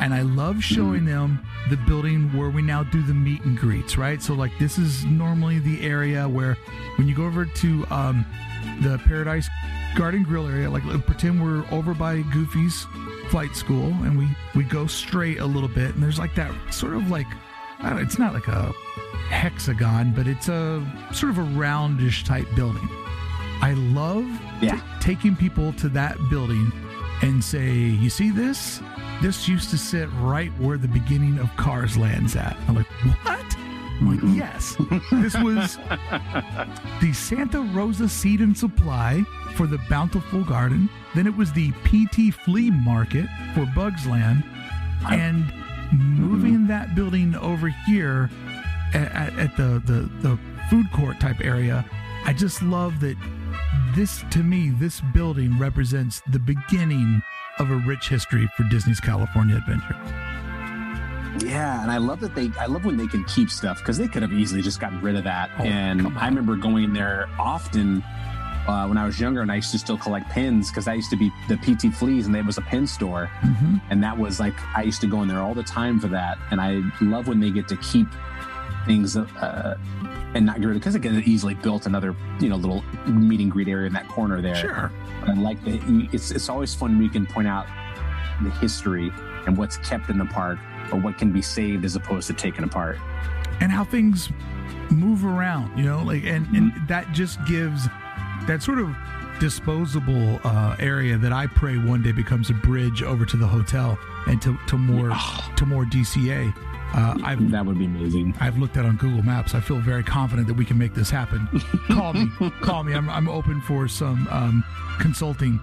And 0.00 0.12
I 0.14 0.22
love 0.22 0.62
showing 0.64 1.04
them 1.04 1.44
the 1.68 1.76
building 1.76 2.36
where 2.36 2.50
we 2.50 2.62
now 2.62 2.82
do 2.84 3.02
the 3.02 3.14
meet 3.14 3.42
and 3.44 3.56
greets, 3.58 3.96
right? 3.96 4.20
So 4.22 4.34
like 4.34 4.52
this 4.58 4.78
is 4.78 5.04
normally 5.04 5.58
the 5.58 5.82
area 5.82 6.28
where 6.28 6.56
when 6.96 7.06
you 7.06 7.14
go 7.14 7.24
over 7.26 7.44
to 7.44 7.86
um, 7.90 8.24
the 8.82 8.98
Paradise 9.06 9.48
Garden 9.94 10.22
Grill 10.22 10.46
area, 10.48 10.70
like 10.70 10.82
pretend 11.06 11.42
we're 11.42 11.64
over 11.70 11.94
by 11.94 12.22
Goofy's 12.32 12.86
flight 13.30 13.54
school, 13.54 13.88
and 14.04 14.16
we 14.18 14.26
we 14.54 14.64
go 14.64 14.86
straight 14.86 15.38
a 15.38 15.46
little 15.46 15.68
bit, 15.68 15.94
and 15.94 16.02
there's 16.02 16.18
like 16.18 16.34
that 16.34 16.52
sort 16.72 16.94
of 16.94 17.10
like 17.10 17.26
know, 17.82 17.96
it's 17.98 18.18
not 18.18 18.34
like 18.34 18.48
a 18.48 18.72
hexagon, 19.28 20.12
but 20.14 20.26
it's 20.26 20.48
a 20.48 20.84
sort 21.12 21.30
of 21.30 21.38
a 21.38 21.42
roundish 21.58 22.24
type 22.24 22.46
building. 22.56 22.88
I 23.62 23.74
love 23.74 24.24
Yeah. 24.62 24.76
t- 24.76 24.82
taking 25.00 25.36
people 25.36 25.72
to 25.74 25.88
that 25.90 26.16
building 26.30 26.72
and 27.22 27.42
say, 27.42 27.70
"You 27.74 28.10
see 28.10 28.30
this? 28.30 28.80
This 29.22 29.48
used 29.48 29.70
to 29.70 29.78
sit 29.78 30.08
right 30.20 30.50
where 30.58 30.78
the 30.78 30.88
beginning 30.88 31.38
of 31.38 31.54
Cars 31.56 31.96
lands 31.96 32.36
at." 32.36 32.56
I'm 32.68 32.76
like, 32.76 32.86
"What?" 33.24 33.56
I'm 34.00 34.08
like, 34.08 34.18
mm-hmm. 34.20 34.34
"Yes, 34.34 34.76
this 35.10 35.36
was 35.36 35.78
the 37.00 37.12
Santa 37.12 37.60
Rosa 37.60 38.08
Seed 38.08 38.40
and 38.40 38.56
Supply 38.56 39.22
for 39.56 39.66
the 39.66 39.78
Bountiful 39.88 40.44
Garden. 40.44 40.88
Then 41.14 41.26
it 41.26 41.36
was 41.36 41.52
the 41.52 41.72
PT 41.84 42.34
Flea 42.44 42.70
Market 42.70 43.26
for 43.54 43.66
Bugs 43.74 44.06
Land, 44.06 44.44
and 45.08 45.52
moving 45.92 46.54
mm-hmm. 46.54 46.66
that 46.68 46.94
building 46.94 47.34
over 47.36 47.68
here 47.86 48.30
at, 48.94 49.12
at, 49.12 49.38
at 49.38 49.56
the, 49.56 49.82
the 49.86 50.10
the 50.20 50.38
food 50.68 50.90
court 50.92 51.20
type 51.20 51.40
area. 51.40 51.84
I 52.24 52.32
just 52.32 52.62
love 52.62 53.00
that 53.00 53.16
this 53.94 54.24
to 54.30 54.42
me 54.42 54.70
this 54.70 55.00
building 55.12 55.58
represents 55.58 56.22
the 56.30 56.38
beginning 56.38 57.22
of 57.60 57.70
a 57.70 57.76
rich 57.76 58.08
history 58.08 58.48
for 58.56 58.64
Disney's 58.64 59.00
California 59.00 59.56
Adventure. 59.56 59.96
Yeah, 61.46 61.80
and 61.82 61.90
I 61.90 61.98
love 61.98 62.20
that 62.20 62.34
they. 62.34 62.50
I 62.58 62.66
love 62.66 62.84
when 62.84 62.96
they 62.96 63.06
can 63.06 63.24
keep 63.24 63.50
stuff 63.50 63.78
because 63.78 63.96
they 63.96 64.08
could 64.08 64.22
have 64.22 64.32
easily 64.32 64.62
just 64.62 64.80
gotten 64.80 65.00
rid 65.00 65.14
of 65.16 65.24
that. 65.24 65.50
Oh, 65.58 65.62
and. 65.64 66.06
I 66.18 66.26
remember 66.26 66.56
going 66.56 66.92
there 66.92 67.28
often 67.38 68.02
uh, 68.66 68.86
when 68.86 68.98
I 68.98 69.06
was 69.06 69.20
younger, 69.20 69.40
and 69.40 69.50
I 69.52 69.56
used 69.56 69.70
to 69.72 69.78
still 69.78 69.96
collect 69.96 70.28
pins 70.30 70.70
because 70.70 70.88
I 70.88 70.94
used 70.94 71.08
to 71.10 71.16
be 71.16 71.30
the 71.48 71.56
PT 71.56 71.94
Fleas, 71.94 72.26
and 72.26 72.34
there 72.34 72.42
was 72.42 72.58
a 72.58 72.62
pin 72.62 72.86
store, 72.86 73.30
Mm-hmm. 73.42 73.76
and 73.90 74.02
that 74.02 74.18
was 74.18 74.40
like 74.40 74.54
I 74.76 74.82
used 74.82 75.00
to 75.02 75.06
go 75.06 75.22
in 75.22 75.28
there 75.28 75.40
all 75.40 75.54
the 75.54 75.62
time 75.62 76.00
for 76.00 76.08
that. 76.08 76.36
And 76.50 76.60
I 76.60 76.82
love 77.00 77.28
when 77.28 77.38
they 77.40 77.50
get 77.50 77.68
to 77.68 77.76
keep 77.76 78.08
things 78.86 79.16
uh, 79.16 79.76
and 80.34 80.46
not 80.46 80.60
get 80.60 80.66
rid 80.66 80.76
of 80.76 80.82
because 80.82 80.96
could 81.00 81.26
easily 81.26 81.54
built 81.54 81.86
another 81.86 82.14
you 82.40 82.48
know 82.48 82.56
little 82.56 82.82
meet 83.06 83.40
and 83.40 83.50
greet 83.50 83.68
area 83.68 83.86
in 83.86 83.92
that 83.92 84.08
corner 84.08 84.40
there. 84.40 84.54
Sure. 84.54 84.92
I 85.26 85.34
like 85.34 85.62
that. 85.64 85.80
It's 86.12 86.30
it's 86.30 86.48
always 86.48 86.74
fun 86.74 86.94
when 86.94 87.02
you 87.04 87.10
can 87.10 87.26
point 87.26 87.48
out 87.48 87.66
the 88.42 88.50
history 88.52 89.12
and 89.46 89.56
what's 89.56 89.76
kept 89.78 90.08
in 90.08 90.18
the 90.18 90.24
park 90.26 90.58
or 90.92 90.98
what 90.98 91.18
can 91.18 91.30
be 91.32 91.42
saved 91.42 91.84
as 91.84 91.96
opposed 91.96 92.26
to 92.28 92.32
taken 92.34 92.64
apart. 92.64 92.98
and 93.60 93.70
how 93.70 93.84
things 93.84 94.30
move 94.90 95.24
around, 95.24 95.76
you 95.78 95.84
know, 95.84 96.02
like 96.02 96.24
and 96.24 96.46
and 96.56 96.72
that 96.88 97.10
just 97.12 97.38
gives 97.46 97.86
that 98.46 98.62
sort 98.62 98.78
of 98.78 98.94
disposable 99.38 100.40
uh, 100.44 100.76
area 100.78 101.16
that 101.16 101.32
I 101.32 101.46
pray 101.46 101.76
one 101.78 102.02
day 102.02 102.12
becomes 102.12 102.50
a 102.50 102.54
bridge 102.54 103.02
over 103.02 103.24
to 103.24 103.36
the 103.36 103.46
hotel 103.46 103.98
and 104.26 104.40
to, 104.42 104.58
to 104.68 104.76
more 104.76 105.10
to 105.56 105.66
more 105.66 105.84
DCA. 105.84 106.54
Uh, 106.92 107.16
I've 107.22 107.50
That 107.50 107.64
would 107.66 107.78
be 107.78 107.84
amazing. 107.84 108.34
I've 108.40 108.58
looked 108.58 108.76
at 108.76 108.84
on 108.84 108.96
Google 108.96 109.22
Maps. 109.22 109.54
I 109.54 109.60
feel 109.60 109.78
very 109.78 110.02
confident 110.02 110.48
that 110.48 110.54
we 110.54 110.64
can 110.64 110.76
make 110.76 110.92
this 110.94 111.08
happen. 111.10 111.46
call 111.88 112.12
me, 112.14 112.28
call 112.62 112.82
me. 112.84 112.94
I'm, 112.94 113.08
I'm 113.08 113.28
open 113.28 113.60
for 113.60 113.86
some 113.86 114.26
um, 114.28 114.64
consulting. 114.98 115.60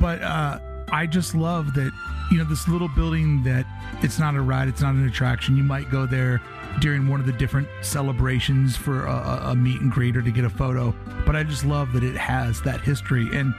But 0.00 0.22
uh, 0.22 0.60
I 0.92 1.06
just 1.06 1.34
love 1.34 1.74
that 1.74 1.90
you 2.30 2.38
know 2.38 2.44
this 2.44 2.68
little 2.68 2.86
building 2.88 3.42
that 3.42 3.66
it's 4.02 4.20
not 4.20 4.36
a 4.36 4.40
ride, 4.40 4.68
it's 4.68 4.80
not 4.80 4.94
an 4.94 5.08
attraction. 5.08 5.56
You 5.56 5.64
might 5.64 5.90
go 5.90 6.06
there 6.06 6.40
during 6.80 7.08
one 7.08 7.18
of 7.18 7.26
the 7.26 7.32
different 7.32 7.66
celebrations 7.80 8.76
for 8.76 9.06
a, 9.06 9.12
a- 9.12 9.50
a 9.50 9.54
meet 9.56 9.80
and 9.80 9.90
greet 9.90 10.16
or 10.16 10.22
to 10.22 10.30
get 10.30 10.44
a 10.44 10.50
photo. 10.50 10.94
But 11.26 11.34
I 11.34 11.42
just 11.42 11.64
love 11.64 11.92
that 11.94 12.04
it 12.04 12.16
has 12.16 12.62
that 12.62 12.80
history. 12.80 13.28
And 13.32 13.52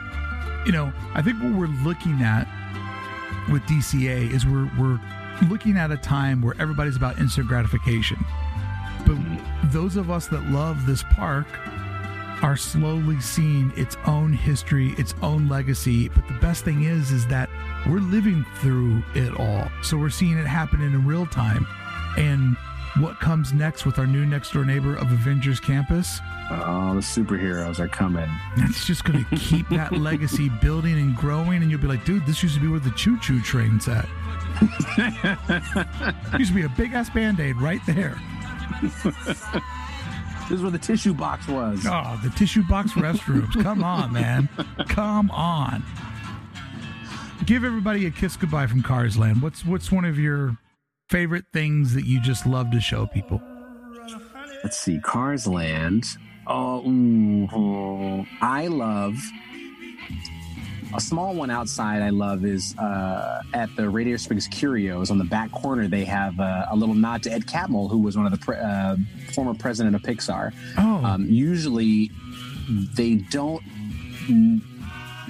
you 0.65 0.71
know, 0.71 0.93
I 1.13 1.21
think 1.21 1.41
what 1.43 1.51
we're 1.53 1.67
looking 1.83 2.21
at 2.21 2.47
with 3.51 3.63
DCA 3.63 4.31
is 4.31 4.45
we're 4.45 4.71
we're 4.79 4.99
looking 5.49 5.77
at 5.77 5.91
a 5.91 5.97
time 5.97 6.41
where 6.41 6.55
everybody's 6.59 6.95
about 6.95 7.19
instant 7.19 7.47
gratification. 7.47 8.17
But 9.05 9.17
those 9.71 9.95
of 9.95 10.11
us 10.11 10.27
that 10.27 10.43
love 10.45 10.85
this 10.85 11.03
park 11.11 11.47
are 12.43 12.57
slowly 12.57 13.19
seeing 13.19 13.71
its 13.75 13.97
own 14.05 14.33
history, 14.33 14.93
its 14.97 15.13
own 15.21 15.47
legacy. 15.47 16.09
But 16.09 16.27
the 16.27 16.33
best 16.35 16.63
thing 16.63 16.83
is 16.83 17.11
is 17.11 17.27
that 17.27 17.49
we're 17.87 17.99
living 17.99 18.45
through 18.59 19.03
it 19.13 19.39
all. 19.39 19.69
So 19.83 19.97
we're 19.97 20.09
seeing 20.09 20.37
it 20.37 20.47
happen 20.47 20.81
in 20.81 21.05
real 21.05 21.25
time. 21.25 21.67
And 22.17 22.57
what 22.97 23.19
comes 23.19 23.53
next 23.53 23.85
with 23.85 23.97
our 23.99 24.05
new 24.05 24.25
next 24.25 24.51
door 24.51 24.65
neighbor 24.65 24.95
of 24.95 25.11
Avengers 25.11 25.59
Campus? 25.59 26.19
Oh, 26.49 26.93
the 26.93 27.01
superheroes 27.01 27.79
are 27.79 27.87
coming. 27.87 28.29
It's 28.57 28.85
just 28.85 29.05
going 29.05 29.23
to 29.29 29.35
keep 29.37 29.69
that 29.69 29.93
legacy 29.93 30.49
building 30.61 30.99
and 30.99 31.15
growing. 31.15 31.61
And 31.61 31.71
you'll 31.71 31.79
be 31.79 31.87
like, 31.87 32.03
dude, 32.05 32.25
this 32.25 32.43
used 32.43 32.55
to 32.55 32.61
be 32.61 32.67
where 32.67 32.79
the 32.79 32.91
choo 32.91 33.17
choo 33.19 33.41
train's 33.41 33.87
at. 33.87 34.07
used 36.39 36.51
to 36.51 36.55
be 36.55 36.63
a 36.63 36.69
big 36.69 36.93
ass 36.93 37.09
band 37.09 37.39
aid 37.39 37.57
right 37.57 37.81
there. 37.85 38.19
This 40.49 40.57
is 40.57 40.63
where 40.63 40.71
the 40.71 40.79
tissue 40.79 41.13
box 41.13 41.47
was. 41.47 41.85
Oh, 41.87 42.19
the 42.21 42.29
tissue 42.31 42.63
box 42.63 42.91
restrooms. 42.91 43.53
Come 43.63 43.85
on, 43.85 44.11
man. 44.11 44.49
Come 44.89 45.31
on. 45.31 45.81
Give 47.45 47.63
everybody 47.63 48.05
a 48.05 48.11
kiss 48.11 48.35
goodbye 48.35 48.67
from 48.67 48.83
Cars 48.83 49.17
Land. 49.17 49.41
What's 49.41 49.65
what's 49.65 49.93
one 49.93 50.03
of 50.03 50.19
your 50.19 50.57
favorite 51.11 51.43
things 51.51 51.93
that 51.93 52.05
you 52.05 52.21
just 52.21 52.45
love 52.47 52.71
to 52.71 52.79
show 52.79 53.05
people? 53.05 53.41
Let's 54.63 54.77
see, 54.77 54.97
Cars 54.99 55.45
Land. 55.45 56.05
Oh, 56.47 56.81
oh, 57.53 58.25
I 58.41 58.67
love 58.67 59.17
a 60.95 61.01
small 61.01 61.35
one 61.35 61.49
outside. 61.49 62.01
I 62.01 62.09
love 62.09 62.45
is 62.45 62.77
uh, 62.77 63.41
at 63.53 63.69
the 63.75 63.89
Radiator 63.89 64.17
Springs 64.17 64.47
Curios 64.47 65.11
on 65.11 65.17
the 65.17 65.23
back 65.25 65.51
corner. 65.51 65.87
They 65.87 66.05
have 66.05 66.39
uh, 66.39 66.65
a 66.69 66.75
little 66.75 66.95
nod 66.95 67.23
to 67.23 67.31
Ed 67.31 67.45
Catmull, 67.45 67.89
who 67.89 67.99
was 67.99 68.15
one 68.17 68.25
of 68.25 68.31
the 68.31 68.37
pre- 68.37 68.57
uh, 68.57 68.95
former 69.33 69.53
president 69.53 69.95
of 69.95 70.01
Pixar. 70.03 70.53
Oh, 70.77 71.03
Um, 71.05 71.25
usually, 71.29 72.09
they 72.95 73.15
don't 73.15 73.61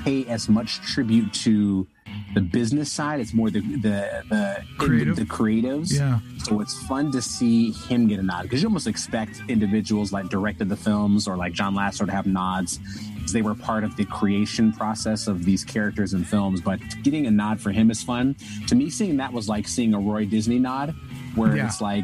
pay 0.03 0.25
as 0.27 0.47
much 0.49 0.79
tribute 0.81 1.31
to 1.33 1.87
the 2.33 2.41
business 2.41 2.91
side. 2.91 3.19
It's 3.19 3.33
more 3.33 3.49
the 3.49 3.59
the 3.61 4.23
the, 4.29 4.63
Creative? 4.77 5.15
the 5.15 5.25
creatives. 5.25 5.91
yeah. 5.97 6.19
So 6.43 6.59
it's 6.61 6.81
fun 6.87 7.11
to 7.11 7.21
see 7.21 7.71
him 7.71 8.07
get 8.07 8.19
a 8.19 8.23
nod 8.23 8.43
because 8.43 8.61
you 8.61 8.67
almost 8.67 8.87
expect 8.87 9.41
individuals 9.47 10.11
like 10.11 10.29
directed 10.29 10.69
the 10.69 10.75
films 10.77 11.27
or 11.27 11.37
like 11.37 11.53
John 11.53 11.75
Lasseter 11.75 12.05
to 12.07 12.11
have 12.11 12.25
nods 12.25 12.79
because 13.15 13.31
they 13.33 13.41
were 13.43 13.53
part 13.53 13.83
of 13.83 13.95
the 13.95 14.05
creation 14.05 14.71
process 14.73 15.27
of 15.27 15.45
these 15.45 15.63
characters 15.63 16.13
and 16.13 16.25
films. 16.27 16.61
But 16.61 16.79
getting 17.03 17.27
a 17.27 17.31
nod 17.31 17.59
for 17.61 17.71
him 17.71 17.91
is 17.91 18.01
fun. 18.01 18.35
To 18.67 18.75
me, 18.75 18.89
seeing 18.89 19.17
that 19.17 19.31
was 19.31 19.47
like 19.47 19.67
seeing 19.67 19.93
a 19.93 19.99
Roy 19.99 20.25
Disney 20.25 20.57
nod. 20.59 20.95
Where 21.35 21.55
Yeah. 21.55 21.67
it's 21.67 21.79
like, 21.79 22.03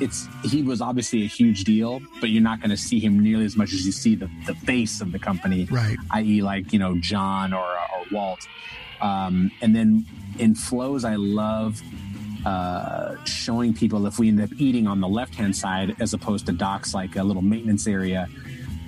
it's 0.00 0.26
he 0.42 0.62
was 0.62 0.80
obviously 0.80 1.22
a 1.22 1.26
huge 1.28 1.62
deal, 1.62 2.00
but 2.20 2.30
you're 2.30 2.42
not 2.42 2.58
going 2.60 2.70
to 2.70 2.76
see 2.76 2.98
him 2.98 3.20
nearly 3.20 3.44
as 3.44 3.56
much 3.56 3.72
as 3.72 3.86
you 3.86 3.92
see 3.92 4.16
the, 4.16 4.28
the 4.44 4.56
face 4.56 5.00
of 5.00 5.12
the 5.12 5.20
company 5.20 5.68
Right. 5.70 5.96
i.e., 6.10 6.42
like 6.42 6.72
you 6.72 6.80
know 6.80 6.96
John 6.98 7.52
or 7.52 7.60
or 7.64 8.04
Walt. 8.10 8.40
Um, 9.00 9.50
and 9.60 9.74
then 9.74 10.04
in 10.38 10.54
Flo's, 10.54 11.04
I 11.04 11.16
love 11.16 11.80
uh, 12.44 13.16
showing 13.24 13.74
people 13.74 14.06
if 14.06 14.18
we 14.18 14.28
end 14.28 14.40
up 14.40 14.50
eating 14.58 14.86
on 14.86 15.00
the 15.00 15.08
left 15.08 15.34
hand 15.34 15.56
side 15.56 15.96
as 16.00 16.14
opposed 16.14 16.46
to 16.46 16.52
docks, 16.52 16.94
like 16.94 17.16
a 17.16 17.22
little 17.22 17.42
maintenance 17.42 17.86
area. 17.86 18.28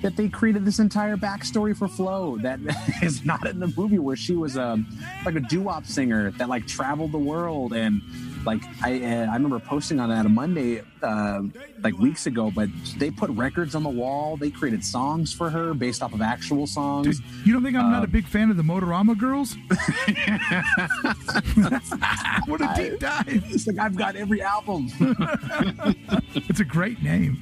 That 0.01 0.15
they 0.15 0.29
created 0.29 0.63
this 0.63 0.79
entire 0.79 1.17
backstory 1.17 1.75
for 1.75 1.89
Flo 1.89 2.37
that 2.37 2.59
is 3.03 3.25
not 3.25 3.45
in 3.47 3.59
the 3.59 3.73
movie, 3.75 3.99
where 3.99 4.15
she 4.15 4.33
was 4.33 4.57
um, 4.57 4.87
like 5.25 5.35
a 5.35 5.41
doo 5.41 5.61
wop 5.61 5.85
singer 5.85 6.31
that 6.31 6.47
like 6.47 6.67
traveled 6.67 7.11
the 7.11 7.19
world 7.19 7.73
and 7.73 8.01
like 8.45 8.61
I 8.83 9.01
uh, 9.03 9.25
I 9.29 9.33
remember 9.33 9.59
posting 9.59 9.99
on 9.99 10.09
that 10.09 10.25
a 10.25 10.29
Monday 10.29 10.81
uh, 11.03 11.41
like 11.83 11.97
weeks 11.97 12.25
ago, 12.25 12.51
but 12.53 12.69
they 12.97 13.11
put 13.11 13.29
records 13.31 13.75
on 13.75 13.83
the 13.83 13.89
wall. 13.89 14.37
They 14.37 14.49
created 14.49 14.83
songs 14.85 15.33
for 15.33 15.49
her 15.49 15.73
based 15.73 16.01
off 16.01 16.13
of 16.13 16.21
actual 16.21 16.65
songs. 16.67 17.19
Dude, 17.19 17.25
you 17.45 17.53
don't 17.53 17.63
think 17.63 17.75
I'm 17.75 17.91
not 17.91 18.03
a 18.03 18.07
big 18.07 18.25
fan 18.25 18.49
of 18.49 18.57
the 18.57 18.63
Motorama 18.63 19.17
girls? 19.17 19.55
what 22.47 22.61
a 22.61 22.73
deep 22.75 22.99
dive. 22.99 23.23
It's 23.27 23.67
like 23.67 23.77
I've 23.79 23.95
got 23.95 24.15
every 24.15 24.41
album, 24.41 24.89
It's 26.35 26.59
a 26.59 26.65
great 26.65 27.01
name. 27.03 27.37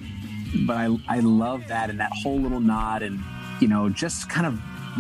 but 0.66 0.78
I 0.78 0.98
I 1.08 1.20
love 1.20 1.68
that 1.68 1.90
and 1.90 2.00
that 2.00 2.12
whole 2.24 2.40
little 2.40 2.60
nod 2.60 3.04
and 3.04 3.20
you 3.60 3.68
know 3.68 3.90
just 3.90 4.30
kind 4.30 4.48
of 4.48 4.60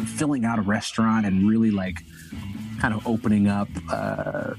filling 0.09 0.45
out 0.45 0.59
a 0.59 0.61
restaurant 0.61 1.25
and 1.25 1.47
really 1.49 1.71
like 1.71 2.03
kind 2.79 2.93
of 2.93 3.05
opening 3.07 3.47
up 3.47 3.67
uh, 3.91 4.53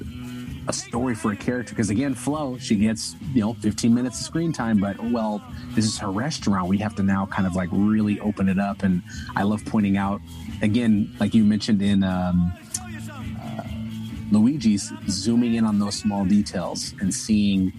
a 0.69 0.73
story 0.73 1.15
for 1.15 1.33
a 1.33 1.37
character 1.37 1.73
because 1.73 1.89
again 1.89 2.15
Flo 2.15 2.59
she 2.59 2.77
gets 2.77 3.17
you 3.33 3.41
know 3.41 3.55
15 3.55 3.93
minutes 3.93 4.21
of 4.21 4.27
screen 4.27 4.53
time 4.53 4.77
but 4.77 5.03
well 5.03 5.43
this 5.75 5.87
is 5.87 5.99
her 5.99 6.11
restaurant. 6.11 6.69
We 6.69 6.77
have 6.79 6.95
to 6.97 7.03
now 7.03 7.27
kind 7.27 7.47
of 7.47 7.57
like 7.57 7.71
really 7.73 8.21
open 8.21 8.51
it 8.51 8.59
up 8.59 8.83
and 8.83 9.03
I 9.35 9.45
love 9.45 9.65
pointing 9.65 9.97
out 9.97 10.21
again 10.61 11.15
like 11.19 11.35
you 11.35 11.43
mentioned 11.43 11.81
in 11.81 12.05
um, 12.05 12.53
uh, 13.41 13.63
Luigi's 14.31 14.93
zooming 15.09 15.55
in 15.55 15.65
on 15.65 15.79
those 15.79 15.95
small 15.95 16.27
details 16.27 16.93
and 17.01 17.15
seeing 17.15 17.73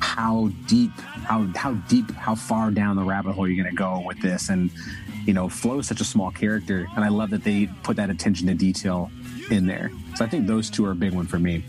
how 0.00 0.50
deep 0.66 0.90
how 0.98 1.46
how 1.54 1.74
deep 1.88 2.10
how 2.10 2.34
far 2.34 2.72
down 2.72 2.96
the 2.96 3.04
rabbit 3.04 3.32
hole 3.32 3.46
you're 3.46 3.62
going 3.62 3.74
to 3.74 3.80
go 3.80 4.02
with 4.04 4.20
this. 4.20 4.48
And 4.48 4.70
you 5.26 5.32
know 5.32 5.48
flo 5.48 5.78
is 5.78 5.86
such 5.86 6.00
a 6.00 6.04
small 6.04 6.30
character 6.30 6.86
and 6.94 7.04
i 7.04 7.08
love 7.08 7.30
that 7.30 7.42
they 7.42 7.68
put 7.82 7.96
that 7.96 8.10
attention 8.10 8.46
to 8.46 8.54
detail 8.54 9.10
in 9.48 9.66
there. 9.66 9.92
So 10.16 10.24
i 10.24 10.28
think 10.28 10.48
those 10.48 10.70
two 10.70 10.84
are 10.86 10.90
a 10.90 10.96
big 10.96 11.12
one 11.12 11.26
for 11.26 11.38
me 11.38 11.64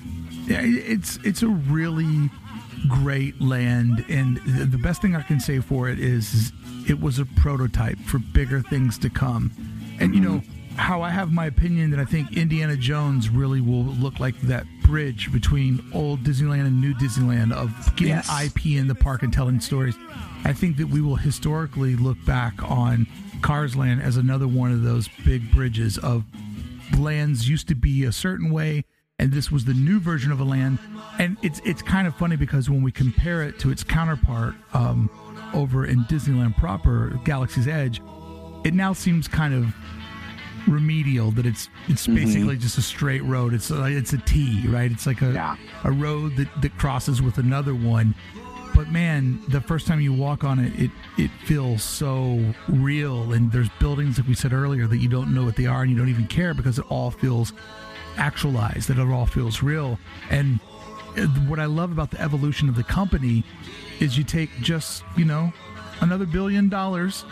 it's 0.47 1.17
it's 1.23 1.43
a 1.43 1.47
really 1.47 2.29
great 2.87 3.41
land, 3.41 4.05
and 4.09 4.37
the 4.45 4.77
best 4.77 5.01
thing 5.01 5.15
I 5.15 5.21
can 5.21 5.39
say 5.39 5.59
for 5.59 5.89
it 5.89 5.99
is, 5.99 6.33
is 6.33 6.51
it 6.87 6.99
was 6.99 7.19
a 7.19 7.25
prototype 7.25 7.97
for 7.99 8.19
bigger 8.19 8.61
things 8.61 8.97
to 8.99 9.09
come. 9.09 9.51
And 9.99 10.13
you 10.13 10.21
mm-hmm. 10.21 10.35
know 10.35 10.41
how 10.77 11.01
I 11.01 11.09
have 11.09 11.31
my 11.31 11.47
opinion 11.47 11.89
that 11.91 11.99
I 11.99 12.05
think 12.05 12.37
Indiana 12.37 12.77
Jones 12.77 13.29
really 13.29 13.61
will 13.61 13.83
look 13.83 14.19
like 14.19 14.39
that 14.41 14.65
bridge 14.83 15.31
between 15.33 15.83
old 15.93 16.23
Disneyland 16.23 16.67
and 16.67 16.79
new 16.79 16.93
Disneyland 16.93 17.51
of 17.51 17.71
getting 17.95 18.13
Yes. 18.13 18.45
IP 18.45 18.67
in 18.67 18.87
the 18.87 18.95
park 18.95 19.23
and 19.23 19.33
telling 19.33 19.59
stories. 19.59 19.95
I 20.45 20.53
think 20.53 20.77
that 20.77 20.87
we 20.87 21.01
will 21.01 21.15
historically 21.15 21.95
look 21.95 22.17
back 22.25 22.53
on 22.69 23.07
Cars 23.41 23.75
Land 23.75 24.01
as 24.01 24.17
another 24.17 24.47
one 24.47 24.71
of 24.71 24.83
those 24.83 25.09
big 25.25 25.51
bridges 25.51 25.97
of 25.97 26.23
lands 26.97 27.49
used 27.49 27.67
to 27.67 27.75
be 27.75 28.03
a 28.03 28.11
certain 28.11 28.51
way 28.51 28.85
and 29.19 29.31
this 29.31 29.51
was 29.51 29.65
the 29.65 29.73
new 29.73 29.99
version 29.99 30.31
of 30.31 30.39
a 30.39 30.43
land. 30.43 30.77
And 31.19 31.37
it's 31.41 31.59
it's 31.65 31.81
kind 31.81 32.07
of 32.07 32.15
funny 32.15 32.35
because 32.35 32.69
when 32.69 32.81
we 32.83 32.91
compare 32.91 33.43
it 33.43 33.59
to 33.59 33.71
its 33.71 33.83
counterpart 33.83 34.53
um, 34.73 35.09
over 35.53 35.85
in 35.85 35.99
Disneyland 36.05 36.55
proper 36.57 37.19
Galaxy's 37.23 37.67
Edge 37.67 38.01
it 38.63 38.73
now 38.73 38.91
seems 38.91 39.27
kind 39.27 39.53
of 39.53 39.73
remedial 40.67 41.31
that 41.31 41.45
it's 41.45 41.69
it's 41.87 42.05
basically 42.07 42.57
just 42.57 42.77
a 42.77 42.81
straight 42.81 43.23
road. 43.23 43.53
It's 43.53 43.69
like 43.69 43.93
it's 43.93 44.13
a 44.13 44.17
T 44.19 44.67
right? 44.67 44.91
It's 44.91 45.05
like 45.07 45.21
a 45.21 45.31
Yeah. 45.31 45.55
a 45.83 45.91
road 45.91 46.35
that 46.37 46.61
that 46.61 46.77
crosses 46.77 47.21
with 47.21 47.37
another 47.37 47.73
one. 47.73 48.13
But 48.75 48.89
man 48.91 49.39
the 49.47 49.61
first 49.61 49.87
time 49.87 50.01
you 50.01 50.13
walk 50.13 50.43
on 50.43 50.59
it 50.59 50.73
it 50.79 50.91
it 51.17 51.31
feels 51.45 51.81
so 51.81 52.53
real. 52.67 53.31
And 53.33 53.51
there's 53.51 53.69
buildings 53.79 54.17
like 54.19 54.27
we 54.27 54.35
said 54.35 54.53
earlier 54.53 54.85
that 54.87 54.97
you 54.97 55.07
don't 55.09 55.33
know 55.33 55.43
what 55.45 55.55
they 55.55 55.65
are 55.65 55.81
and 55.81 55.89
you 55.89 55.97
don't 55.97 56.09
even 56.09 56.27
care 56.27 56.53
because 56.53 56.77
it 56.77 56.85
all 56.89 57.09
feels 57.09 57.53
actualized 58.17 58.87
that 58.89 58.97
it 58.97 59.07
all 59.07 59.25
feels 59.25 59.61
real 59.61 59.99
and 60.29 60.59
what 61.47 61.59
i 61.59 61.65
love 61.65 61.91
about 61.91 62.11
the 62.11 62.21
evolution 62.21 62.69
of 62.69 62.75
the 62.75 62.83
company 62.83 63.43
is 63.99 64.17
you 64.17 64.23
take 64.23 64.49
just 64.61 65.03
you 65.15 65.25
know 65.25 65.51
another 66.01 66.25
billion 66.25 66.69
dollars 66.69 67.25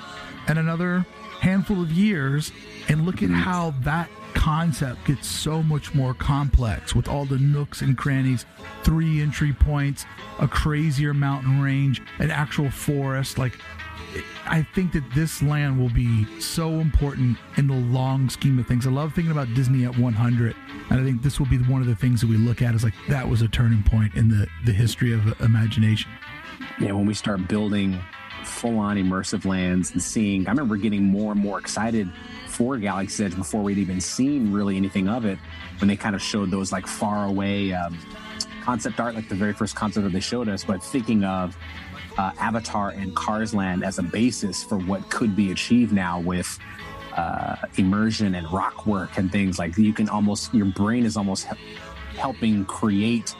and 0.47 0.57
another 0.57 1.05
handful 1.39 1.81
of 1.81 1.91
years 1.91 2.51
and 2.87 3.05
look 3.05 3.21
at 3.21 3.29
how 3.29 3.71
that 3.81 4.09
concept 4.33 5.05
gets 5.05 5.27
so 5.27 5.63
much 5.63 5.95
more 5.95 6.13
complex 6.13 6.93
with 6.93 7.07
all 7.07 7.25
the 7.25 7.39
nooks 7.39 7.81
and 7.81 7.97
crannies, 7.97 8.45
three 8.83 9.21
entry 9.21 9.53
points, 9.53 10.05
a 10.39 10.47
crazier 10.47 11.13
mountain 11.13 11.61
range, 11.61 12.01
an 12.19 12.29
actual 12.29 12.69
forest. 12.69 13.39
Like 13.39 13.57
I 14.45 14.65
think 14.73 14.93
that 14.93 15.03
this 15.13 15.41
land 15.41 15.79
will 15.79 15.89
be 15.89 16.39
so 16.39 16.69
important 16.79 17.37
in 17.57 17.67
the 17.67 17.73
long 17.73 18.29
scheme 18.29 18.59
of 18.59 18.67
things. 18.67 18.85
I 18.87 18.91
love 18.91 19.13
thinking 19.13 19.31
about 19.31 19.53
Disney 19.53 19.85
at 19.85 19.97
100, 19.97 20.55
and 20.89 20.99
I 20.99 21.03
think 21.03 21.21
this 21.21 21.39
will 21.39 21.47
be 21.47 21.57
one 21.57 21.81
of 21.81 21.87
the 21.87 21.95
things 21.95 22.21
that 22.21 22.29
we 22.29 22.37
look 22.37 22.61
at 22.61 22.75
as 22.75 22.83
like 22.83 22.93
that 23.09 23.27
was 23.27 23.41
a 23.41 23.47
turning 23.47 23.83
point 23.83 24.15
in 24.15 24.29
the 24.29 24.47
the 24.65 24.71
history 24.71 25.13
of 25.13 25.39
imagination. 25.41 26.11
Yeah, 26.79 26.91
when 26.93 27.05
we 27.05 27.13
start 27.13 27.47
building 27.47 27.99
full 28.43 28.77
on 28.77 28.97
immersive 28.97 29.45
lands 29.45 29.91
and 29.91 30.01
seeing, 30.01 30.47
I 30.47 30.51
remember 30.51 30.77
getting 30.77 31.03
more 31.03 31.31
and 31.31 31.41
more 31.41 31.59
excited 31.59 32.09
for 32.47 32.77
Galaxy 32.77 33.25
Edge 33.25 33.35
before 33.35 33.63
we'd 33.63 33.77
even 33.77 33.99
seen 33.99 34.53
really 34.53 34.77
anything 34.77 35.09
of 35.09 35.25
it 35.25 35.39
when 35.79 35.87
they 35.87 35.97
kind 35.97 36.15
of 36.15 36.21
showed 36.21 36.51
those 36.51 36.71
like 36.71 36.87
far 36.87 37.25
away 37.25 37.73
um, 37.73 37.97
concept 38.65 38.99
art, 38.99 39.15
like 39.15 39.29
the 39.29 39.35
very 39.35 39.53
first 39.53 39.75
concept 39.75 40.03
that 40.03 40.13
they 40.13 40.19
showed 40.19 40.49
us, 40.49 40.63
but 40.63 40.83
thinking 40.83 41.23
of 41.23 41.55
uh, 42.17 42.31
Avatar 42.39 42.89
and 42.89 43.15
Cars 43.15 43.53
Land 43.53 43.83
as 43.83 43.99
a 43.99 44.03
basis 44.03 44.63
for 44.63 44.77
what 44.77 45.09
could 45.09 45.35
be 45.35 45.51
achieved 45.51 45.93
now 45.93 46.19
with 46.19 46.59
uh, 47.15 47.55
immersion 47.77 48.35
and 48.35 48.51
rock 48.51 48.85
work 48.85 49.17
and 49.17 49.31
things 49.31 49.57
like 49.57 49.77
you 49.77 49.93
can 49.93 50.09
almost 50.09 50.53
your 50.53 50.65
brain 50.65 51.05
is 51.05 51.15
almost 51.15 51.47
he- 51.47 51.77
helping 52.17 52.65
create 52.65 53.35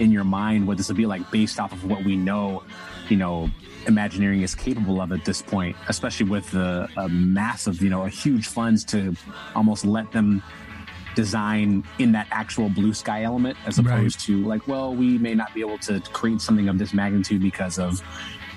in 0.00 0.10
your 0.10 0.24
mind 0.24 0.66
what 0.66 0.76
this 0.76 0.88
would 0.88 0.96
be 0.96 1.06
like 1.06 1.28
based 1.30 1.60
off 1.60 1.72
of 1.72 1.84
what 1.84 2.04
we 2.04 2.16
know 2.16 2.62
you 3.08 3.16
know 3.16 3.48
imagineering 3.86 4.42
is 4.42 4.54
capable 4.54 5.00
of 5.00 5.12
at 5.12 5.24
this 5.24 5.42
point 5.42 5.76
especially 5.88 6.28
with 6.28 6.50
the 6.50 6.88
massive 7.08 7.80
you 7.80 7.88
know 7.88 8.04
huge 8.06 8.48
funds 8.48 8.84
to 8.84 9.14
almost 9.54 9.84
let 9.84 10.10
them 10.12 10.42
design 11.20 11.84
in 11.98 12.12
that 12.12 12.26
actual 12.30 12.70
blue 12.70 12.94
sky 12.94 13.24
element 13.24 13.54
as 13.66 13.78
opposed 13.78 14.16
right. 14.16 14.26
to 14.26 14.42
like 14.46 14.66
well 14.66 14.94
we 14.94 15.18
may 15.18 15.34
not 15.34 15.52
be 15.52 15.60
able 15.60 15.76
to 15.76 16.00
create 16.14 16.40
something 16.40 16.66
of 16.66 16.78
this 16.78 16.94
magnitude 16.94 17.42
because 17.42 17.78
of 17.78 18.02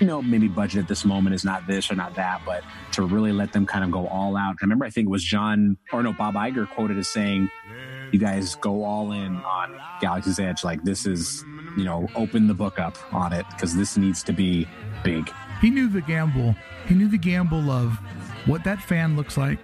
you 0.00 0.06
know 0.06 0.22
maybe 0.22 0.48
budget 0.48 0.80
at 0.80 0.88
this 0.88 1.04
moment 1.04 1.34
is 1.34 1.44
not 1.44 1.66
this 1.66 1.90
or 1.90 1.94
not 1.94 2.14
that 2.14 2.40
but 2.46 2.64
to 2.90 3.02
really 3.02 3.32
let 3.32 3.52
them 3.52 3.66
kind 3.66 3.84
of 3.84 3.90
go 3.90 4.06
all 4.06 4.34
out. 4.34 4.56
I 4.62 4.64
remember 4.64 4.86
i 4.86 4.90
think 4.90 5.08
it 5.08 5.10
was 5.10 5.22
john 5.22 5.76
or 5.92 6.02
no 6.02 6.14
bob 6.14 6.36
Iger 6.36 6.66
quoted 6.66 6.96
as 6.96 7.08
saying 7.08 7.50
you 8.12 8.18
guys 8.18 8.54
go 8.54 8.82
all 8.82 9.12
in 9.12 9.36
on 9.36 9.78
galaxy's 10.00 10.38
edge. 10.38 10.64
Like 10.64 10.82
this 10.84 11.04
is 11.04 11.44
you 11.76 11.84
know 11.84 12.08
open 12.14 12.46
the 12.46 12.54
book 12.54 12.78
up 12.78 12.96
on 13.12 13.34
it 13.34 13.44
because 13.50 13.76
this 13.76 13.98
needs 13.98 14.22
to 14.22 14.32
be 14.32 14.66
big. 15.02 15.30
He 15.60 15.68
knew 15.68 15.88
the 15.88 16.00
gamble. 16.00 16.54
He 16.86 16.94
knew 16.94 17.08
the 17.08 17.18
gamble 17.18 17.70
of 17.70 17.98
what 18.46 18.64
that 18.64 18.80
fan 18.80 19.16
looks 19.16 19.36
like 19.36 19.58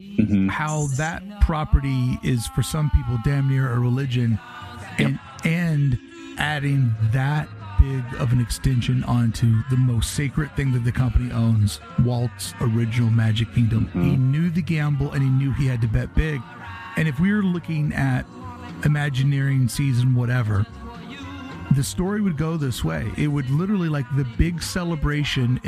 mm-hmm. 0.00 0.48
how 0.48 0.86
that 0.96 1.22
property 1.40 2.18
is 2.22 2.46
for 2.48 2.62
some 2.62 2.90
people 2.90 3.18
damn 3.24 3.48
near 3.48 3.72
a 3.72 3.78
religion, 3.78 4.38
and 4.98 5.18
and 5.44 5.98
adding 6.38 6.94
that 7.12 7.48
big 7.80 8.20
of 8.20 8.32
an 8.32 8.40
extension 8.40 9.04
onto 9.04 9.62
the 9.70 9.76
most 9.76 10.14
sacred 10.14 10.54
thing 10.56 10.72
that 10.72 10.84
the 10.84 10.92
company 10.92 11.32
owns, 11.32 11.80
Walt's 12.04 12.54
original 12.60 13.10
Magic 13.10 13.52
Kingdom. 13.54 13.86
Mm-hmm. 13.86 14.02
He 14.02 14.16
knew 14.16 14.50
the 14.50 14.62
gamble 14.62 15.12
and 15.12 15.22
he 15.22 15.28
knew 15.28 15.52
he 15.52 15.66
had 15.66 15.80
to 15.82 15.88
bet 15.88 16.12
big. 16.14 16.40
And 16.96 17.06
if 17.06 17.20
we 17.20 17.32
were 17.32 17.42
looking 17.42 17.92
at 17.92 18.24
Imagineering 18.84 19.68
season 19.68 20.14
whatever, 20.14 20.66
the 21.76 21.84
story 21.84 22.20
would 22.20 22.36
go 22.36 22.56
this 22.56 22.84
way. 22.84 23.10
It 23.16 23.28
would 23.28 23.48
literally 23.50 23.88
like 23.88 24.06
the 24.16 24.26
big 24.36 24.62
celebration 24.62 25.60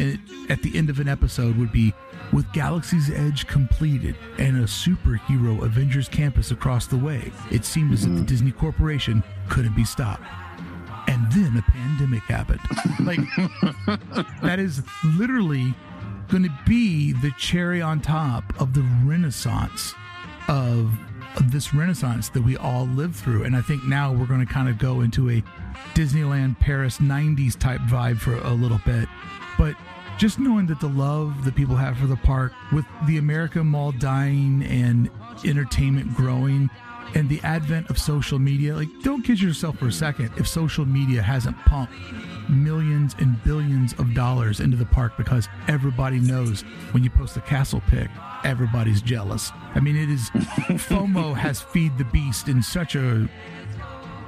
at 0.49 0.63
the 0.63 0.77
end 0.77 0.91
of 0.91 0.99
an 0.99 1.09
episode 1.09 1.57
would 1.59 1.73
be 1.73 1.93
with 2.33 2.51
Galaxy's 2.53 3.11
Edge 3.11 3.47
completed 3.47 4.17
and 4.39 4.59
a 4.59 4.65
superhero 4.65 5.63
Avengers 5.65 6.09
campus 6.09 6.51
across 6.51 6.87
the 6.87 6.97
way. 6.97 7.33
It 7.51 7.65
seemed 7.65 7.93
as 7.93 8.05
if 8.05 8.11
the 8.11 8.17
mm-hmm. 8.17 8.25
Disney 8.25 8.53
Corporation 8.53 9.23
couldn't 9.49 9.75
be 9.75 9.85
stopped. 9.85 10.23
And 11.09 11.31
then 11.33 11.57
a 11.57 11.63
pandemic 11.71 12.23
happened. 12.25 12.61
Like 13.01 13.21
that 14.43 14.59
is 14.59 14.83
literally 15.17 15.75
going 16.29 16.45
to 16.45 16.59
be 16.67 17.13
the 17.13 17.33
cherry 17.39 17.83
on 17.83 18.01
top 18.01 18.45
of 18.61 18.75
the 18.75 18.83
renaissance 19.05 19.95
of, 20.49 20.93
of 21.37 21.51
this 21.51 21.75
renaissance 21.75 22.29
that 22.31 22.43
we 22.43 22.57
all 22.57 22.87
lived 22.87 23.17
through. 23.17 23.45
And 23.45 23.57
I 23.57 23.63
think 23.63 23.85
now 23.85 24.13
we're 24.13 24.27
going 24.27 24.47
to 24.47 24.53
kind 24.53 24.69
of 24.69 24.79
go 24.79 25.01
into 25.01 25.31
a 25.31 25.43
Disneyland 25.95 26.59
Paris 26.61 26.99
90s 26.99 27.59
type 27.59 27.81
vibe 27.83 28.19
for 28.19 28.37
a 28.37 28.51
little 28.51 28.81
bit. 28.85 29.09
But 29.59 29.75
just 30.21 30.39
knowing 30.39 30.67
that 30.67 30.79
the 30.81 30.89
love 30.89 31.47
that 31.47 31.55
people 31.55 31.75
have 31.75 31.97
for 31.97 32.07
the 32.07 32.17
park, 32.17 32.53
with 32.73 32.85
the 33.07 33.17
America 33.17 33.65
Mall 33.65 33.91
dying 33.91 34.63
and 34.65 35.09
entertainment 35.47 36.15
growing, 36.15 36.69
and 37.15 37.27
the 37.31 37.41
advent 37.41 37.89
of 37.89 37.99
social 37.99 38.39
media, 38.39 38.77
like 38.77 38.89
don't 39.03 39.23
kid 39.23 39.41
yourself 39.41 39.79
for 39.79 39.87
a 39.87 39.93
second 39.93 40.31
if 40.37 40.47
social 40.47 40.85
media 40.85 41.23
hasn't 41.23 41.57
pumped 41.61 41.95
millions 42.51 43.17
and 43.19 43.43
billions 43.45 43.95
of 43.95 44.13
dollars 44.13 44.61
into 44.61 44.77
the 44.77 44.85
park 44.85 45.17
because 45.17 45.49
everybody 45.69 46.21
knows 46.21 46.61
when 46.93 47.03
you 47.03 47.09
post 47.09 47.39
a 47.39 47.41
castle 47.41 47.83
pic, 47.89 48.11
everybody's 48.45 49.01
jealous. 49.01 49.51
I 49.75 49.81
mean, 49.81 49.97
it 49.97 50.11
is 50.11 50.29
FOMO 50.69 51.35
has 51.35 51.63
feed 51.63 51.97
the 51.97 52.05
beast 52.05 52.47
in 52.47 52.63
such 52.63 52.95
a 52.95 53.27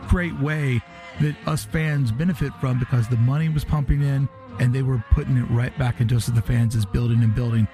great 0.08 0.38
way 0.40 0.80
that 1.20 1.36
us 1.46 1.66
fans 1.66 2.10
benefit 2.10 2.54
from 2.62 2.78
because 2.78 3.08
the 3.08 3.16
money 3.18 3.50
was 3.50 3.62
pumping 3.62 4.00
in 4.00 4.26
and 4.62 4.72
they 4.72 4.82
were 4.82 5.04
putting 5.10 5.36
it 5.36 5.44
right 5.50 5.76
back 5.76 6.00
into 6.00 6.16
us 6.16 6.26
the 6.26 6.40
fans 6.40 6.76
is 6.76 6.86
building 6.86 7.20
and 7.24 7.34
building. 7.34 7.66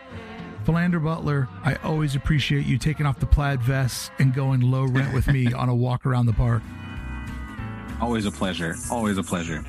Philander 0.64 0.98
Butler, 0.98 1.46
I 1.62 1.74
always 1.84 2.16
appreciate 2.16 2.64
you 2.64 2.78
taking 2.78 3.04
off 3.04 3.20
the 3.20 3.26
plaid 3.26 3.60
vest 3.60 4.10
and 4.18 4.34
going 4.34 4.62
low 4.62 4.84
rent 4.84 5.12
with 5.12 5.28
me 5.28 5.52
on 5.52 5.68
a 5.68 5.74
walk 5.74 6.06
around 6.06 6.26
the 6.26 6.32
park. 6.32 6.62
Always 8.00 8.24
a 8.24 8.30
pleasure. 8.30 8.74
Always 8.90 9.18
a 9.18 9.22
pleasure. 9.22 9.62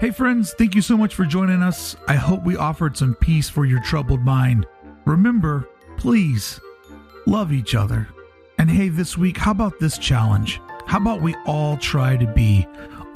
Hey, 0.00 0.12
friends, 0.12 0.52
thank 0.52 0.76
you 0.76 0.80
so 0.80 0.96
much 0.96 1.16
for 1.16 1.24
joining 1.24 1.60
us. 1.60 1.96
I 2.06 2.14
hope 2.14 2.44
we 2.44 2.56
offered 2.56 2.96
some 2.96 3.16
peace 3.16 3.48
for 3.50 3.64
your 3.64 3.82
troubled 3.82 4.20
mind. 4.20 4.64
Remember, 5.06 5.68
please 5.96 6.60
love 7.26 7.52
each 7.52 7.74
other. 7.74 8.06
And 8.58 8.70
hey, 8.70 8.90
this 8.90 9.18
week, 9.18 9.36
how 9.36 9.50
about 9.50 9.80
this 9.80 9.98
challenge? 9.98 10.60
How 10.86 10.98
about 10.98 11.20
we 11.20 11.34
all 11.46 11.76
try 11.78 12.16
to 12.16 12.28
be 12.28 12.64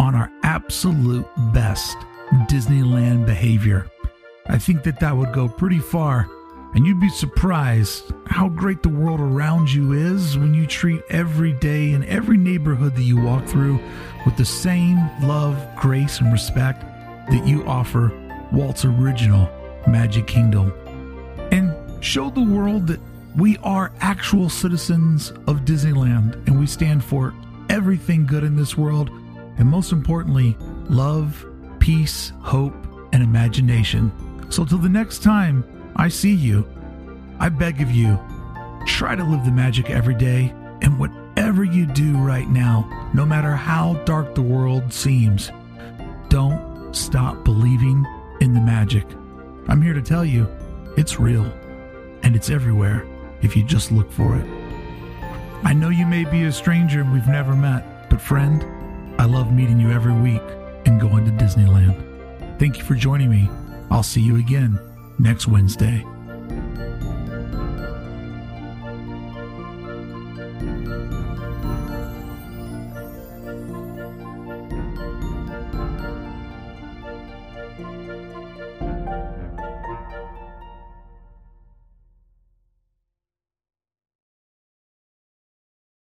on 0.00 0.16
our 0.16 0.28
absolute 0.42 1.28
best 1.52 1.96
Disneyland 2.50 3.26
behavior? 3.26 3.86
I 4.48 4.58
think 4.58 4.82
that 4.82 4.98
that 4.98 5.16
would 5.16 5.32
go 5.32 5.48
pretty 5.48 5.78
far. 5.78 6.28
And 6.74 6.86
you'd 6.86 7.00
be 7.00 7.10
surprised 7.10 8.12
how 8.26 8.48
great 8.48 8.82
the 8.82 8.88
world 8.88 9.20
around 9.20 9.70
you 9.70 9.92
is 9.92 10.38
when 10.38 10.54
you 10.54 10.66
treat 10.66 11.02
every 11.10 11.52
day 11.52 11.92
and 11.92 12.04
every 12.06 12.38
neighborhood 12.38 12.96
that 12.96 13.02
you 13.02 13.20
walk 13.20 13.44
through 13.46 13.78
with 14.24 14.36
the 14.38 14.44
same 14.44 14.98
love, 15.22 15.58
grace, 15.76 16.20
and 16.20 16.32
respect 16.32 16.80
that 17.30 17.46
you 17.46 17.64
offer 17.66 18.10
Walt's 18.52 18.86
original 18.86 19.50
Magic 19.86 20.26
Kingdom. 20.26 20.72
And 21.50 21.74
show 22.02 22.30
the 22.30 22.42
world 22.42 22.86
that 22.86 23.00
we 23.36 23.58
are 23.58 23.92
actual 24.00 24.48
citizens 24.48 25.30
of 25.46 25.64
Disneyland 25.66 26.34
and 26.46 26.58
we 26.58 26.66
stand 26.66 27.04
for 27.04 27.34
everything 27.68 28.26
good 28.26 28.44
in 28.44 28.56
this 28.56 28.78
world. 28.78 29.10
And 29.58 29.68
most 29.68 29.92
importantly, 29.92 30.56
love, 30.88 31.44
peace, 31.80 32.32
hope, 32.40 32.74
and 33.12 33.22
imagination. 33.22 34.10
So, 34.50 34.64
till 34.64 34.78
the 34.78 34.88
next 34.88 35.22
time, 35.22 35.64
I 35.96 36.08
see 36.08 36.34
you. 36.34 36.66
I 37.42 37.48
beg 37.48 37.80
of 37.80 37.90
you, 37.90 38.20
try 38.86 39.16
to 39.16 39.24
live 39.24 39.44
the 39.44 39.50
magic 39.50 39.90
every 39.90 40.14
day, 40.14 40.54
and 40.80 40.98
whatever 40.98 41.64
you 41.64 41.86
do 41.86 42.16
right 42.18 42.48
now, 42.48 43.10
no 43.14 43.26
matter 43.26 43.56
how 43.56 43.94
dark 44.04 44.36
the 44.36 44.42
world 44.42 44.92
seems, 44.92 45.50
don't 46.28 46.94
stop 46.94 47.44
believing 47.44 48.06
in 48.40 48.54
the 48.54 48.60
magic. 48.60 49.04
I'm 49.66 49.82
here 49.82 49.92
to 49.92 50.02
tell 50.02 50.24
you, 50.24 50.46
it's 50.96 51.18
real, 51.18 51.44
and 52.22 52.36
it's 52.36 52.48
everywhere 52.48 53.04
if 53.42 53.56
you 53.56 53.64
just 53.64 53.90
look 53.90 54.12
for 54.12 54.36
it. 54.36 54.46
I 55.64 55.72
know 55.72 55.88
you 55.88 56.06
may 56.06 56.24
be 56.24 56.44
a 56.44 56.52
stranger 56.52 57.00
and 57.00 57.12
we've 57.12 57.26
never 57.26 57.56
met, 57.56 58.08
but 58.08 58.20
friend, 58.20 58.64
I 59.20 59.24
love 59.24 59.52
meeting 59.52 59.80
you 59.80 59.90
every 59.90 60.14
week 60.14 60.42
and 60.86 61.00
going 61.00 61.24
to 61.24 61.44
Disneyland. 61.44 62.58
Thank 62.60 62.78
you 62.78 62.84
for 62.84 62.94
joining 62.94 63.30
me. 63.30 63.50
I'll 63.90 64.02
see 64.04 64.20
you 64.20 64.36
again 64.36 64.78
next 65.22 65.46
Wednesday. 65.46 66.11